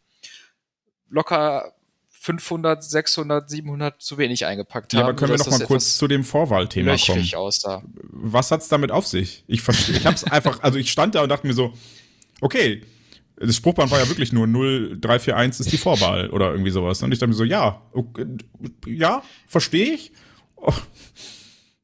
locker 1.08 1.72
500, 2.08 2.82
600, 2.82 3.50
700 3.50 4.02
zu 4.02 4.18
wenig 4.18 4.46
eingepackt 4.46 4.92
haben. 4.94 5.00
Ja, 5.00 5.04
aber 5.06 5.16
können 5.16 5.32
wir 5.32 5.38
noch 5.38 5.46
mal 5.46 5.66
kurz 5.66 5.96
zu 5.96 6.08
dem 6.08 6.24
Vorwahlthema 6.24 6.96
kommen? 6.96 7.34
Aus 7.34 7.60
da. 7.60 7.82
Was 8.10 8.50
hat's 8.50 8.68
damit 8.68 8.90
auf 8.90 9.06
sich? 9.06 9.44
Ich 9.46 9.62
verstehe, 9.62 9.96
ich 9.96 10.06
hab's 10.06 10.24
einfach, 10.24 10.62
also 10.62 10.78
ich 10.78 10.90
stand 10.90 11.14
da 11.14 11.22
und 11.22 11.28
dachte 11.28 11.46
mir 11.46 11.54
so, 11.54 11.72
okay, 12.40 12.82
das 13.38 13.56
Spruchband 13.56 13.90
war 13.90 13.98
ja 13.98 14.08
wirklich 14.08 14.32
nur 14.32 14.46
0341 14.46 15.66
ist 15.66 15.72
die 15.72 15.76
Vorwahl 15.76 16.30
oder 16.30 16.52
irgendwie 16.52 16.70
sowas. 16.70 17.02
Und 17.02 17.12
ich 17.12 17.18
dachte 17.18 17.28
mir 17.28 17.34
so, 17.34 17.44
ja, 17.44 17.82
okay, 17.92 18.26
ja, 18.86 19.22
verstehe 19.46 19.94
ich. 19.94 20.12
Oh. 20.56 20.72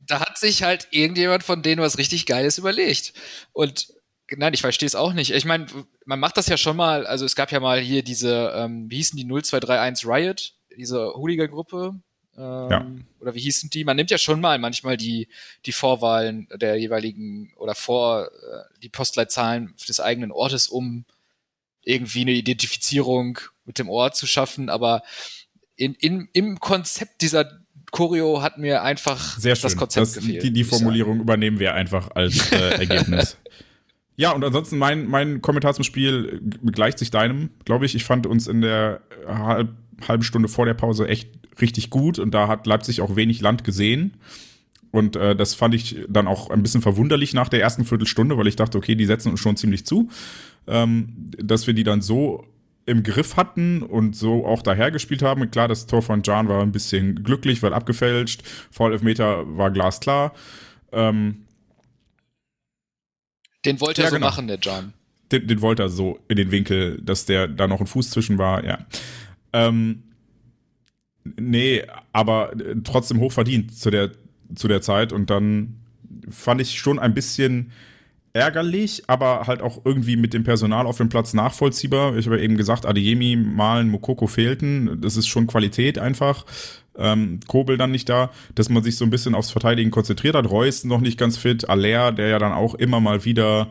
Da 0.01 0.21
hat 0.21 0.39
sich 0.39 0.63
halt 0.63 0.89
irgendjemand 0.91 1.43
von 1.43 1.63
denen 1.63 1.83
was 1.83 1.99
richtig 1.99 2.27
Geiles 2.27 2.59
überlegt. 2.59 3.13
Und 3.53 3.89
nein, 4.31 4.55
ich 4.55 4.63
verstehe 4.63 4.87
es 4.87 4.95
auch 4.95 5.13
nicht. 5.13 5.33
Ich 5.33 5.45
meine, 5.45 5.67
man 6.07 6.21
macht 6.21 6.39
das 6.39 6.47
ja 6.47 6.57
schon 6.57 6.77
mal, 6.77 7.07
also 7.07 7.25
es 7.27 7.37
gab 7.37 7.53
ja 7.53 7.61
mal 7.61 7.81
hier 7.81 8.03
diese, 8.03 8.53
ähm, 8.57 8.91
wie 8.91 8.97
hießen 8.97 9.17
die 9.17 9.25
0231 9.25 10.07
Riot, 10.07 10.55
diese 10.77 11.13
Hooligan-Gruppe. 11.15 12.01
Ähm, 12.37 12.71
ja. 12.71 12.87
Oder 13.21 13.35
wie 13.35 13.41
hießen 13.41 13.69
die? 13.69 13.85
Man 13.85 13.97
nimmt 13.97 14.11
ja 14.11 14.17
schon 14.17 14.41
mal 14.41 14.59
manchmal 14.59 14.97
die, 14.97 15.29
die 15.67 15.73
Vorwahlen 15.73 16.49
der 16.55 16.77
jeweiligen 16.77 17.53
oder 17.57 17.75
vor 17.75 18.25
äh, 18.27 18.79
die 18.83 18.89
Postleitzahlen 18.89 19.75
des 19.87 20.01
eigenen 20.01 20.33
Ortes, 20.33 20.69
um 20.69 21.05
irgendwie 21.85 22.23
eine 22.23 22.33
Identifizierung 22.33 23.39
mit 23.65 23.79
dem 23.79 23.89
Ort 23.89 24.17
zu 24.17 24.27
schaffen, 24.27 24.69
aber 24.69 25.03
in, 25.77 25.95
in, 25.95 26.29
im 26.33 26.61
Konzept 26.61 27.23
dieser 27.23 27.63
Choreo 27.91 28.43
hat 28.43 28.59
mir 28.59 28.83
einfach 28.83 29.39
Sehr 29.39 29.55
schön. 29.55 29.63
das 29.63 29.77
Konzept 29.77 30.07
das, 30.07 30.15
gefehlt. 30.15 30.43
Die, 30.43 30.53
die 30.53 30.65
Formulierung 30.65 31.21
übernehmen 31.21 31.59
wir 31.59 31.75
einfach 31.75 32.11
als 32.15 32.51
äh, 32.53 32.57
Ergebnis. 32.79 33.37
ja, 34.17 34.33
und 34.33 34.43
ansonsten 34.45 34.79
mein, 34.79 35.07
mein 35.07 35.43
Kommentar 35.43 35.75
zum 35.75 35.85
Spiel 35.85 36.41
gleicht 36.73 36.99
sich 36.99 37.11
deinem, 37.11 37.51
glaube 37.65 37.85
ich. 37.87 37.95
Ich 37.95 38.05
fand 38.05 38.27
uns 38.27 38.47
in 38.47 38.63
der 38.63 39.03
halb, 39.27 39.71
halben 40.09 40.23
Stunde 40.23 40.49
vor 40.49 40.67
der 40.67 40.75
Pause 40.75 41.07
echt 41.07 41.29
richtig 41.61 41.91
gut 41.91 42.19
und 42.19 42.33
da 42.33 42.49
hat 42.49 42.67
Leipzig 42.67 43.03
auch 43.03 43.15
wenig 43.15 43.41
Land 43.41 43.63
gesehen. 43.63 44.17
Und 44.91 45.17
äh, 45.17 45.35
das 45.35 45.55
fand 45.55 45.75
ich 45.75 46.05
dann 46.09 46.29
auch 46.29 46.51
ein 46.51 46.63
bisschen 46.63 46.83
verwunderlich 46.83 47.33
nach 47.33 47.49
der 47.49 47.63
ersten 47.63 47.85
Viertelstunde, 47.85 48.37
weil 48.37 48.47
ich 48.47 48.57
dachte, 48.57 48.77
okay, 48.77 48.95
die 48.95 49.07
setzen 49.07 49.31
uns 49.31 49.41
schon 49.41 49.57
ziemlich 49.57 49.87
zu. 49.87 50.11
Ähm, 50.67 51.31
dass 51.39 51.67
wir 51.67 51.75
die 51.75 51.85
dann 51.85 52.03
so 52.03 52.47
im 52.87 53.03
Griff 53.03 53.37
hatten 53.37 53.83
und 53.83 54.17
so 54.17 54.45
auch 54.47 54.63
dahergespielt 54.63 55.23
haben. 55.23 55.51
Klar, 55.51 55.69
das 55.69 55.87
Tor 55.87 56.03
von 56.03 56.23
Jan 56.25 56.49
war 56.49 56.63
ein 56.63 56.73
bisschen 56.73 57.23
glücklich, 57.23 57.63
weil 57.63 57.73
abgefälscht. 57.75 58.43
Foul-Elfmeter 58.71 59.57
war 59.57 59.71
glasklar. 59.71 60.33
Ähm, 60.93 61.45
den 63.65 63.81
wollte 63.81 64.03
er 64.03 64.07
Ja, 64.07 64.11
so 64.11 64.17
genau. 64.17 64.27
machen, 64.27 64.49
der 64.49 64.59
John. 64.59 64.93
den, 65.31 65.47
den 65.47 65.61
wollte 65.61 65.83
er 65.85 65.89
so 65.89 66.19
in 66.29 66.37
den 66.37 66.51
Winkel, 66.51 67.01
dass 67.03 67.25
der 67.27 67.47
da 67.49 67.69
noch 67.69 67.81
ein 67.81 67.87
Fuß 67.87 68.11
zwischen 68.11 68.39
war, 68.39 68.65
ja. 68.65 68.79
Ähm, 69.53 70.03
nee, 71.39 71.83
aber 72.13 72.53
äh, 72.59 72.75
trotzdem 72.83 73.21
hochverdient 73.21 73.77
zu 73.77 73.91
der, 73.91 74.11
zu 74.55 74.67
der 74.67 74.83
Zeit 74.83 75.13
und 75.13 75.31
dann 75.31 75.77
fand 76.29 76.61
ich 76.61 76.79
schon 76.79 76.99
ein 76.99 77.15
bisschen 77.15 77.71
ärgerlich, 78.33 79.05
aber 79.09 79.47
halt 79.47 79.61
auch 79.61 79.83
irgendwie 79.85 80.17
mit 80.17 80.33
dem 80.33 80.45
Personal 80.45 80.87
auf 80.87 80.97
dem 80.97 81.09
Platz 81.09 81.35
nachvollziehbar. 81.35 82.17
Ich 82.17 82.27
habe 82.27 82.41
eben 82.41 82.57
gesagt, 82.57 82.87
Adeyemi, 82.87 83.37
Malen, 83.37 83.91
Mokoko 83.91 84.27
fehlten. 84.27 85.01
Das 85.01 85.17
ist 85.17 85.29
schon 85.29 85.47
Qualität 85.47 85.99
einfach. 85.99 86.47
Ähm, 86.97 87.41
Kobel 87.47 87.77
dann 87.77 87.91
nicht 87.91 88.09
da, 88.09 88.31
dass 88.55 88.69
man 88.69 88.83
sich 88.83 88.97
so 88.97 89.05
ein 89.05 89.11
bisschen 89.11 89.35
aufs 89.35 89.51
Verteidigen 89.51 89.91
konzentriert 89.91 90.35
hat. 90.35 90.51
Reus 90.51 90.85
noch 90.85 91.01
nicht 91.01 91.19
ganz 91.19 91.37
fit. 91.37 91.69
Aller, 91.69 92.13
der 92.13 92.29
ja 92.29 92.39
dann 92.39 92.53
auch 92.53 92.75
immer 92.75 93.01
mal 93.01 93.25
wieder 93.25 93.69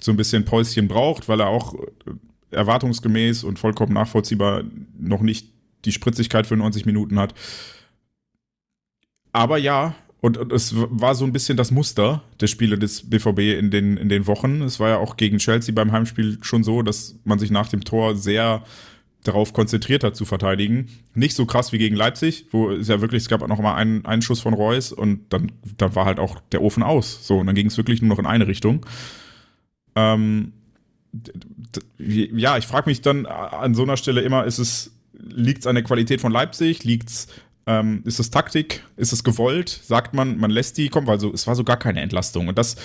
so 0.00 0.10
ein 0.10 0.16
bisschen 0.16 0.44
Päuschen 0.44 0.88
braucht, 0.88 1.28
weil 1.28 1.40
er 1.40 1.48
auch 1.48 1.74
erwartungsgemäß 2.50 3.44
und 3.44 3.58
vollkommen 3.58 3.92
nachvollziehbar 3.92 4.64
noch 4.98 5.20
nicht 5.20 5.52
die 5.84 5.92
Spritzigkeit 5.92 6.46
für 6.46 6.56
90 6.56 6.86
Minuten 6.86 7.18
hat. 7.18 7.34
Aber 9.32 9.58
ja, 9.58 9.94
und, 10.24 10.38
und 10.38 10.52
es 10.52 10.72
war 10.74 11.14
so 11.14 11.26
ein 11.26 11.34
bisschen 11.34 11.58
das 11.58 11.70
Muster 11.70 12.22
der 12.40 12.46
Spiele 12.46 12.78
des 12.78 13.10
BVB 13.10 13.58
in 13.58 13.70
den, 13.70 13.98
in 13.98 14.08
den 14.08 14.26
Wochen. 14.26 14.62
Es 14.62 14.80
war 14.80 14.88
ja 14.88 14.96
auch 14.96 15.18
gegen 15.18 15.36
Chelsea 15.36 15.74
beim 15.74 15.92
Heimspiel 15.92 16.38
schon 16.40 16.64
so, 16.64 16.80
dass 16.80 17.16
man 17.24 17.38
sich 17.38 17.50
nach 17.50 17.68
dem 17.68 17.84
Tor 17.84 18.16
sehr 18.16 18.64
darauf 19.22 19.52
konzentriert 19.52 20.02
hat 20.02 20.16
zu 20.16 20.24
verteidigen. 20.24 20.88
Nicht 21.12 21.36
so 21.36 21.44
krass 21.44 21.72
wie 21.72 21.78
gegen 21.78 21.94
Leipzig, 21.94 22.46
wo 22.52 22.70
es 22.70 22.88
ja 22.88 23.02
wirklich, 23.02 23.24
es 23.24 23.28
gab 23.28 23.42
auch 23.42 23.48
noch 23.48 23.60
mal 23.60 23.74
einen, 23.74 24.06
einen 24.06 24.22
Schuss 24.22 24.40
von 24.40 24.54
Reus 24.54 24.92
und 24.92 25.30
dann, 25.30 25.52
dann 25.76 25.94
war 25.94 26.06
halt 26.06 26.18
auch 26.18 26.40
der 26.52 26.62
Ofen 26.62 26.82
aus. 26.82 27.26
So, 27.26 27.40
und 27.40 27.46
dann 27.46 27.54
ging 27.54 27.66
es 27.66 27.76
wirklich 27.76 28.00
nur 28.00 28.08
noch 28.08 28.18
in 28.18 28.24
eine 28.24 28.46
Richtung. 28.46 28.86
Ähm, 29.94 30.54
ja, 31.98 32.56
ich 32.56 32.66
frage 32.66 32.88
mich 32.88 33.02
dann 33.02 33.26
an 33.26 33.74
so 33.74 33.82
einer 33.82 33.98
Stelle 33.98 34.22
immer, 34.22 34.46
ist 34.46 34.56
es, 34.56 34.90
liegt 35.12 35.60
es 35.60 35.66
an 35.66 35.74
der 35.74 35.84
Qualität 35.84 36.22
von 36.22 36.32
Leipzig? 36.32 36.82
Liegt's, 36.82 37.28
ähm, 37.66 38.02
ist 38.04 38.18
es 38.18 38.30
Taktik? 38.30 38.84
Ist 38.96 39.12
es 39.12 39.24
gewollt? 39.24 39.68
Sagt 39.68 40.14
man, 40.14 40.38
man 40.38 40.50
lässt 40.50 40.76
die 40.76 40.88
kommen, 40.88 41.06
weil 41.06 41.20
so, 41.20 41.32
es 41.32 41.46
war 41.46 41.54
so 41.54 41.64
gar 41.64 41.78
keine 41.78 42.00
Entlastung. 42.00 42.48
Und 42.48 42.58
das 42.58 42.76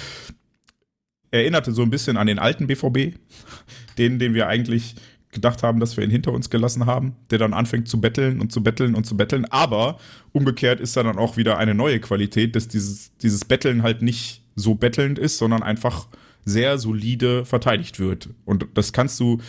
erinnerte 1.32 1.72
so 1.72 1.82
ein 1.82 1.90
bisschen 1.90 2.18
an 2.18 2.28
den 2.28 2.40
alten 2.40 2.68
BVB, 2.68 3.18
den, 3.98 4.20
den 4.20 4.34
wir 4.34 4.48
eigentlich 4.48 4.96
gedacht 5.32 5.62
haben, 5.62 5.80
dass 5.80 5.96
wir 5.96 6.04
ihn 6.04 6.10
hinter 6.10 6.32
uns 6.34 6.50
gelassen 6.50 6.86
haben, 6.86 7.16
der 7.30 7.38
dann 7.38 7.54
anfängt 7.54 7.88
zu 7.88 8.02
betteln 8.02 8.42
und 8.42 8.52
zu 8.52 8.64
betteln 8.64 8.96
und 8.96 9.06
zu 9.06 9.16
betteln. 9.16 9.46
Aber 9.46 10.00
umgekehrt 10.32 10.80
ist 10.80 10.98
da 10.98 11.04
dann 11.04 11.20
auch 11.20 11.38
wieder 11.38 11.58
eine 11.58 11.76
neue 11.76 12.00
Qualität, 12.00 12.56
dass 12.56 12.68
dieses, 12.68 13.16
dieses 13.18 13.46
Betteln 13.46 13.84
halt 13.84 14.02
nicht 14.02 14.44
so 14.56 14.76
bettelnd 14.76 15.20
ist, 15.20 15.38
sondern 15.38 15.62
einfach 15.62 16.08
sehr 16.46 16.80
solide 16.80 17.46
verteidigt 17.46 18.00
wird. 18.00 18.30
Und 18.46 18.66
das 18.74 18.92
kannst 18.92 19.20
du 19.20 19.40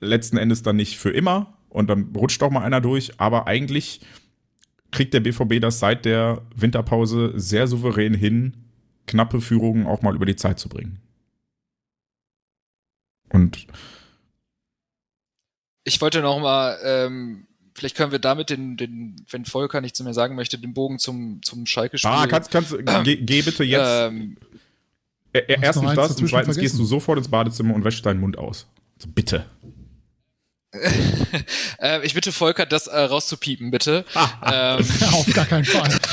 letzten 0.00 0.38
Endes 0.38 0.62
dann 0.62 0.76
nicht 0.76 0.98
für 0.98 1.10
immer 1.10 1.58
und 1.68 1.90
dann 1.90 2.12
rutscht 2.16 2.42
auch 2.42 2.50
mal 2.50 2.62
einer 2.62 2.80
durch, 2.80 3.20
aber 3.20 3.46
eigentlich 3.46 4.00
kriegt 4.90 5.14
der 5.14 5.20
BVB 5.20 5.60
das 5.60 5.78
seit 5.78 6.04
der 6.04 6.42
Winterpause 6.54 7.32
sehr 7.36 7.66
souverän 7.66 8.14
hin, 8.14 8.54
knappe 9.06 9.40
Führungen 9.40 9.86
auch 9.86 10.02
mal 10.02 10.14
über 10.14 10.26
die 10.26 10.36
Zeit 10.36 10.58
zu 10.58 10.68
bringen. 10.68 11.00
Und 13.30 13.66
Ich 15.84 16.00
wollte 16.00 16.20
noch 16.20 16.38
mal, 16.40 16.78
ähm, 16.84 17.46
vielleicht 17.74 17.96
können 17.96 18.12
wir 18.12 18.18
damit 18.18 18.50
den, 18.50 18.76
den, 18.76 19.16
wenn 19.30 19.44
Volker 19.44 19.80
nichts 19.80 20.02
mehr 20.02 20.14
sagen 20.14 20.34
möchte, 20.34 20.58
den 20.58 20.74
Bogen 20.74 20.98
zum, 20.98 21.40
zum 21.42 21.66
Schalke-Spiel. 21.66 22.10
ah, 22.10 22.26
kannst, 22.26 22.50
kannst, 22.50 22.74
geh, 23.04 23.16
geh 23.16 23.42
bitte 23.42 23.64
jetzt. 23.64 23.86
Ähm, 23.86 24.36
Äh, 25.32 25.40
äh, 25.40 25.58
erstens 25.60 25.94
das 25.94 26.10
und 26.12 26.28
zweitens 26.28 26.30
vergessen. 26.30 26.60
gehst 26.60 26.78
du 26.78 26.84
sofort 26.84 27.18
ins 27.18 27.28
Badezimmer 27.28 27.74
und 27.74 27.84
wäschst 27.84 28.04
deinen 28.04 28.20
Mund 28.20 28.38
aus. 28.38 28.66
Also 28.96 29.10
bitte. 29.14 29.44
äh, 31.80 32.04
ich 32.06 32.12
bitte 32.14 32.30
Volker, 32.32 32.66
das 32.66 32.86
äh, 32.88 32.98
rauszupiepen, 32.98 33.70
bitte. 33.70 34.04
ähm, 34.44 34.86
Auf 35.12 35.26
gar 35.32 35.46
keinen 35.46 35.64
Fall. 35.64 35.98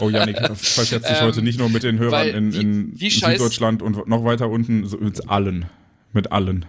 Oh, 0.00 0.08
Janik, 0.08 0.38
verschätzt 0.56 1.10
dich 1.10 1.18
Ähm, 1.18 1.24
heute 1.24 1.42
nicht 1.42 1.58
nur 1.58 1.68
mit 1.68 1.82
den 1.82 1.98
Hörern 1.98 2.12
weil 2.12 2.28
in, 2.34 2.52
wie- 2.54 2.60
in 2.60 3.00
wie 3.00 3.10
scheiß- 3.10 3.32
Süddeutschland 3.32 3.82
und 3.82 4.08
noch 4.08 4.24
weiter 4.24 4.48
unten, 4.48 4.86
so 4.86 4.96
mit 4.96 5.28
allen. 5.28 5.68
Mit 6.12 6.32
allen. 6.32 6.64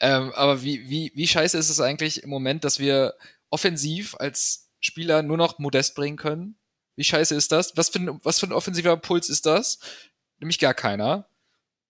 ähm, 0.00 0.32
aber 0.34 0.62
wie, 0.62 0.88
wie, 0.88 1.10
wie 1.16 1.26
scheiße 1.26 1.58
ist 1.58 1.70
es 1.70 1.80
eigentlich 1.80 2.22
im 2.22 2.30
Moment, 2.30 2.62
dass 2.64 2.78
wir 2.78 3.14
offensiv 3.50 4.14
als 4.18 4.70
Spieler 4.78 5.22
nur 5.22 5.36
noch 5.36 5.58
Modest 5.58 5.96
bringen 5.96 6.16
können? 6.16 6.56
Wie 6.96 7.04
scheiße 7.04 7.34
ist 7.34 7.50
das? 7.52 7.76
Was 7.76 7.88
für 7.88 7.98
ein, 7.98 8.20
was 8.22 8.38
für 8.38 8.46
ein 8.46 8.52
offensiver 8.52 8.96
Puls 8.96 9.28
ist 9.28 9.46
das? 9.46 9.80
Nämlich 10.38 10.60
gar 10.60 10.74
keiner. 10.74 11.26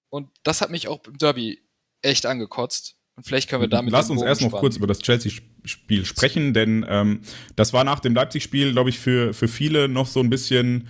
Und 0.09 0.31
das 0.43 0.61
hat 0.63 0.71
mich 0.71 0.89
auch 0.89 1.05
im 1.07 1.19
Derby 1.19 1.61
echt 2.03 2.27
angekotzt. 2.27 2.97
Und 3.17 3.25
vielleicht 3.25 3.51
können 3.51 3.63
wir 3.63 3.69
damit. 3.69 3.93
Lass 3.93 4.09
uns 4.09 4.23
erst 4.23 4.41
noch 4.41 4.53
kurz 4.53 4.77
über 4.77 4.87
das 4.87 5.01
Chelsea-Spiel 5.01 6.07
sprechen, 6.07 6.55
denn 6.55 6.87
ähm, 6.89 7.21
das 7.57 7.73
war 7.73 7.85
nach 7.85 8.01
dem 8.01 8.15
Leipzig-Spiel, 8.15 8.73
glaube 8.73 8.91
ich, 8.91 8.99
für, 8.99 9.35
für 9.35 9.49
viele 9.49 9.89
noch 9.89 10.07
so 10.07 10.21
ein 10.21 10.31
bisschen, 10.31 10.89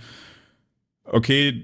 okay, 1.03 1.63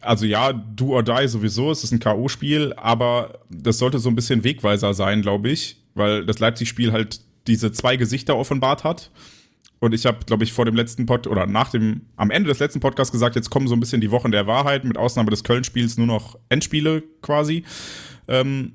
also 0.00 0.24
ja, 0.24 0.52
do 0.52 0.94
or 0.94 1.02
die 1.02 1.28
sowieso, 1.28 1.70
es 1.70 1.84
ist 1.84 1.92
ein 1.92 1.98
K.O.-Spiel, 1.98 2.72
aber 2.76 3.40
das 3.50 3.78
sollte 3.78 3.98
so 3.98 4.08
ein 4.08 4.14
bisschen 4.14 4.44
Wegweiser 4.44 4.94
sein, 4.94 5.22
glaube 5.22 5.50
ich, 5.50 5.76
weil 5.94 6.24
das 6.24 6.38
Leipzig-Spiel 6.38 6.92
halt 6.92 7.20
diese 7.46 7.72
zwei 7.72 7.96
Gesichter 7.96 8.36
offenbart 8.36 8.84
hat. 8.84 9.10
Und 9.80 9.94
ich 9.94 10.06
habe, 10.06 10.18
glaube 10.26 10.44
ich, 10.44 10.52
vor 10.52 10.64
dem 10.64 10.74
letzten 10.74 11.06
Pod 11.06 11.26
oder 11.26 11.46
nach 11.46 11.70
dem, 11.70 12.02
am 12.16 12.30
Ende 12.30 12.48
des 12.48 12.58
letzten 12.58 12.80
Podcasts 12.80 13.12
gesagt, 13.12 13.36
jetzt 13.36 13.50
kommen 13.50 13.68
so 13.68 13.76
ein 13.76 13.80
bisschen 13.80 14.00
die 14.00 14.10
Wochen 14.10 14.32
der 14.32 14.46
Wahrheit, 14.46 14.84
mit 14.84 14.96
Ausnahme 14.96 15.30
des 15.30 15.44
Köln-Spiels 15.44 15.98
nur 15.98 16.06
noch 16.06 16.38
Endspiele 16.48 17.02
quasi. 17.22 17.64
Ähm, 18.28 18.72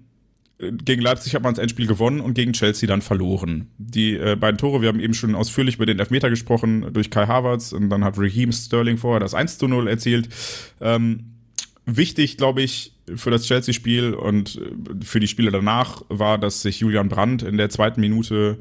gegen 0.60 1.02
Leipzig 1.02 1.36
hat 1.36 1.44
man 1.44 1.54
das 1.54 1.62
Endspiel 1.62 1.88
gewonnen 1.88 2.22
und 2.22 2.34
gegen 2.36 2.54
Chelsea 2.54 2.88
dann 2.88 3.02
verloren. 3.02 3.68
Die 3.78 4.16
äh, 4.16 4.36
beiden 4.36 4.58
Tore, 4.58 4.82
wir 4.82 4.90
haben 4.90 5.00
eben 5.00 5.14
schon 5.14 5.36
ausführlich 5.36 5.76
über 5.76 5.86
den 5.86 6.00
Elfmeter 6.00 6.30
gesprochen, 6.30 6.88
durch 6.94 7.10
Kai 7.10 7.28
Havertz 7.28 7.74
und 7.74 7.90
dann 7.90 8.04
hat 8.04 8.18
Raheem 8.18 8.52
Sterling 8.52 8.98
vorher 8.98 9.20
das 9.20 9.34
1 9.34 9.58
zu 9.58 9.68
0 9.68 9.88
erzielt. 9.88 10.30
Ähm, 10.80 11.34
wichtig, 11.86 12.38
glaube 12.38 12.62
ich, 12.62 12.94
für 13.16 13.32
das 13.32 13.46
Chelsea-Spiel 13.46 14.14
und 14.14 14.56
äh, 14.56 15.04
für 15.04 15.20
die 15.20 15.28
Spiele 15.28 15.52
danach 15.52 16.04
war, 16.10 16.38
dass 16.38 16.62
sich 16.62 16.80
Julian 16.80 17.10
Brandt 17.10 17.44
in 17.44 17.58
der 17.58 17.70
zweiten 17.70 18.00
Minute 18.00 18.60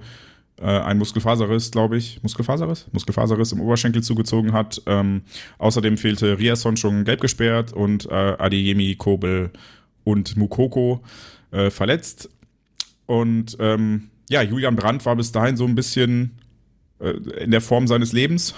äh, 0.61 0.65
ein 0.65 0.99
Muskelfaserriss, 0.99 1.71
glaube 1.71 1.97
ich, 1.97 2.23
Muskelfaserriss? 2.23 2.89
Muskelfaserriss 2.93 3.53
im 3.53 3.61
Oberschenkel 3.61 4.03
zugezogen 4.03 4.53
hat. 4.53 4.83
Ähm, 4.87 5.23
außerdem 5.59 5.97
fehlte 5.97 6.39
Riasson 6.39 6.77
schon 6.77 7.05
gelb 7.05 7.21
gesperrt 7.21 7.73
und 7.73 8.07
äh, 8.07 8.37
Adeyemi, 8.39 8.97
Kobel 8.97 9.51
und 10.05 10.37
Mukoko 10.37 11.03
äh, 11.51 11.71
verletzt. 11.71 12.31
Und 13.07 13.57
ähm, 13.61 14.11
ja, 14.31 14.43
Julian 14.43 14.77
Brandt 14.77 15.05
war 15.05 15.17
bis 15.17 15.33
dahin 15.33 15.57
so 15.57 15.65
ein 15.65 15.75
bisschen 15.75 16.39
äh, 16.99 17.11
in 17.43 17.51
der 17.51 17.61
Form 17.61 17.87
seines 17.87 18.13
Lebens 18.13 18.55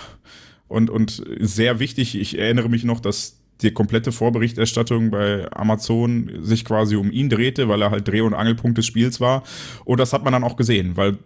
und, 0.69 0.91
und 0.91 1.23
sehr 1.41 1.81
wichtig. 1.81 2.15
Ich 2.15 2.39
erinnere 2.39 2.69
mich 2.69 2.85
noch, 2.85 3.01
dass 3.01 3.41
die 3.63 3.73
komplette 3.73 4.13
Vorberichterstattung 4.13 5.11
bei 5.11 5.51
Amazon 5.53 6.31
sich 6.43 6.65
quasi 6.65 6.97
um 6.97 7.11
ihn 7.11 7.31
drehte, 7.31 7.69
weil 7.69 7.83
er 7.83 7.91
halt 7.91 8.09
Dreh- 8.09 8.21
und 8.21 8.35
Angelpunkt 8.35 8.79
des 8.79 8.87
Spiels 8.87 9.21
war. 9.21 9.45
Und 9.85 10.01
das 10.01 10.13
hat 10.13 10.25
man 10.25 10.33
dann 10.33 10.45
auch 10.45 10.57
gesehen, 10.57 10.97
weil 10.97 11.19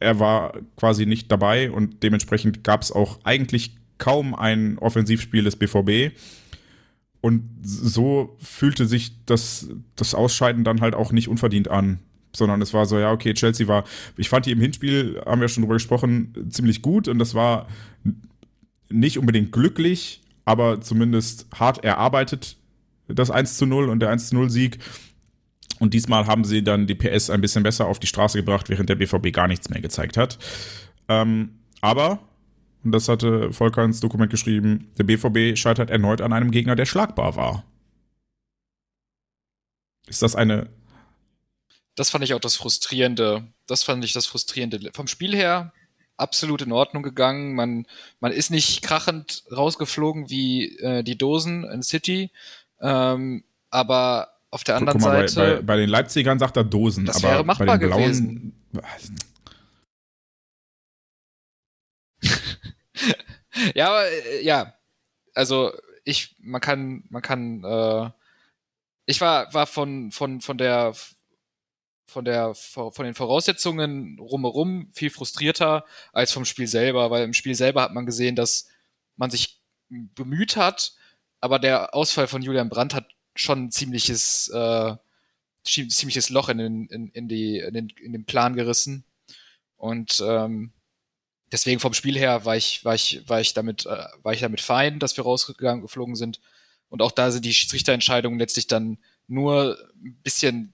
er 0.00 0.18
war 0.18 0.54
quasi 0.76 1.06
nicht 1.06 1.30
dabei 1.30 1.70
und 1.70 2.02
dementsprechend 2.02 2.64
gab 2.64 2.82
es 2.82 2.90
auch 2.90 3.20
eigentlich 3.24 3.76
kaum 3.98 4.34
ein 4.34 4.78
Offensivspiel 4.78 5.44
des 5.44 5.56
BVB. 5.56 6.16
Und 7.24 7.48
so 7.62 8.36
fühlte 8.38 8.84
sich 8.84 9.24
das, 9.24 9.70
das 9.96 10.14
Ausscheiden 10.14 10.62
dann 10.62 10.82
halt 10.82 10.94
auch 10.94 11.10
nicht 11.10 11.28
unverdient 11.28 11.70
an. 11.70 12.00
Sondern 12.36 12.60
es 12.60 12.74
war 12.74 12.84
so, 12.84 12.98
ja, 12.98 13.12
okay, 13.12 13.32
Chelsea 13.32 13.66
war, 13.66 13.84
ich 14.18 14.28
fand 14.28 14.44
die 14.44 14.50
im 14.50 14.60
Hinspiel, 14.60 15.22
haben 15.24 15.40
wir 15.40 15.48
schon 15.48 15.62
drüber 15.62 15.76
gesprochen, 15.76 16.34
ziemlich 16.50 16.82
gut 16.82 17.08
und 17.08 17.18
das 17.18 17.32
war 17.34 17.66
nicht 18.90 19.18
unbedingt 19.18 19.52
glücklich, 19.52 20.20
aber 20.44 20.82
zumindest 20.82 21.46
hart 21.54 21.82
erarbeitet, 21.82 22.58
das 23.08 23.30
1 23.30 23.56
zu 23.56 23.64
0 23.64 23.88
und 23.88 24.00
der 24.00 24.10
1 24.10 24.28
zu 24.28 24.34
0 24.34 24.50
Sieg. 24.50 24.76
Und 25.78 25.94
diesmal 25.94 26.26
haben 26.26 26.44
sie 26.44 26.62
dann 26.62 26.86
die 26.86 26.94
PS 26.94 27.30
ein 27.30 27.40
bisschen 27.40 27.62
besser 27.62 27.86
auf 27.86 28.00
die 28.00 28.06
Straße 28.06 28.36
gebracht, 28.36 28.68
während 28.68 28.90
der 28.90 28.96
BVB 28.96 29.32
gar 29.32 29.48
nichts 29.48 29.70
mehr 29.70 29.80
gezeigt 29.80 30.18
hat. 30.18 30.38
Ähm, 31.08 31.52
aber, 31.80 32.18
und 32.84 32.92
das 32.92 33.08
hatte 33.08 33.52
Volker 33.52 33.82
ins 33.84 34.00
Dokument 34.00 34.30
geschrieben, 34.30 34.90
der 34.98 35.04
BVB 35.04 35.56
scheitert 35.56 35.90
erneut 35.90 36.20
an 36.20 36.32
einem 36.32 36.50
Gegner, 36.50 36.76
der 36.76 36.86
schlagbar 36.86 37.36
war. 37.36 37.64
Ist 40.06 40.22
das 40.22 40.36
eine. 40.36 40.68
Das 41.94 42.10
fand 42.10 42.24
ich 42.24 42.34
auch 42.34 42.40
das 42.40 42.56
Frustrierende. 42.56 43.44
Das 43.66 43.82
fand 43.82 44.04
ich 44.04 44.12
das 44.12 44.26
Frustrierende. 44.26 44.90
Vom 44.92 45.06
Spiel 45.06 45.34
her 45.34 45.72
absolut 46.16 46.62
in 46.62 46.72
Ordnung 46.72 47.02
gegangen. 47.02 47.54
Man, 47.54 47.86
man 48.20 48.32
ist 48.32 48.50
nicht 48.50 48.82
krachend 48.82 49.44
rausgeflogen 49.50 50.28
wie 50.28 50.76
äh, 50.78 51.02
die 51.02 51.16
Dosen 51.16 51.64
in 51.64 51.82
City. 51.82 52.30
Ähm, 52.80 53.44
aber 53.70 54.28
auf 54.50 54.62
der 54.62 54.76
anderen 54.76 54.98
Guck 54.98 55.08
mal, 55.08 55.28
Seite. 55.28 55.40
Bei, 55.40 55.56
bei, 55.56 55.62
bei, 55.62 55.76
den 55.78 55.88
Leipzigern 55.88 56.38
sagt 56.38 56.56
er 56.56 56.64
Dosen, 56.64 57.06
das 57.06 57.16
aber 57.16 57.32
wäre 57.32 57.44
machbar 57.44 57.66
bei 57.66 57.78
den 57.78 57.88
Blauen. 57.88 58.02
gewesen. 58.02 58.52
ja, 63.74 63.88
aber 63.88 64.06
äh, 64.06 64.44
ja. 64.44 64.74
Also 65.34 65.72
ich, 66.04 66.36
man 66.38 66.60
kann, 66.60 67.04
man 67.08 67.22
kann, 67.22 67.64
äh, 67.64 68.10
ich 69.06 69.20
war, 69.20 69.52
war 69.52 69.66
von, 69.66 70.12
von, 70.12 70.40
von 70.40 70.58
der 70.58 70.94
von 72.06 72.24
der 72.24 72.54
von 72.54 72.92
den 73.04 73.14
Voraussetzungen 73.14 74.18
rumherum 74.20 74.90
viel 74.92 75.10
frustrierter 75.10 75.84
als 76.12 76.32
vom 76.32 76.44
Spiel 76.44 76.66
selber, 76.66 77.10
weil 77.10 77.24
im 77.24 77.32
Spiel 77.32 77.54
selber 77.54 77.82
hat 77.82 77.92
man 77.92 78.06
gesehen, 78.06 78.36
dass 78.36 78.68
man 79.16 79.30
sich 79.30 79.60
bemüht 79.88 80.56
hat, 80.56 80.94
aber 81.40 81.58
der 81.58 81.94
Ausfall 81.94 82.28
von 82.28 82.42
Julian 82.42 82.68
Brandt 82.68 82.94
hat 82.94 83.08
schon 83.34 83.64
ein 83.64 83.70
ziemliches 83.72 84.48
äh, 84.48 84.96
ziemliches 85.64 86.28
Loch 86.28 86.50
in 86.50 86.58
den 86.58 86.86
in, 86.86 87.08
in 87.08 87.26
die 87.26 87.58
in 87.58 87.74
den, 87.74 87.88
in 87.88 88.12
den 88.12 88.26
Plan 88.26 88.54
gerissen 88.54 89.04
und 89.76 90.22
ähm, 90.24 90.73
deswegen 91.52 91.80
vom 91.80 91.94
Spiel 91.94 92.16
her 92.18 92.44
war 92.44 92.56
ich 92.56 92.84
war 92.84 92.94
ich 92.94 93.22
war 93.26 93.40
ich 93.40 93.54
damit 93.54 93.86
äh, 93.86 94.04
war 94.22 94.32
ich 94.32 94.40
damit 94.40 94.60
fein, 94.60 94.98
dass 94.98 95.16
wir 95.16 95.24
rausgegangen 95.24 95.82
geflogen 95.82 96.16
sind 96.16 96.40
und 96.88 97.02
auch 97.02 97.12
da 97.12 97.30
sind 97.30 97.44
die 97.44 97.54
Schiedsrichterentscheidungen 97.54 98.38
letztlich 98.38 98.66
dann 98.66 98.98
nur 99.26 99.78
ein 100.02 100.16
bisschen 100.22 100.72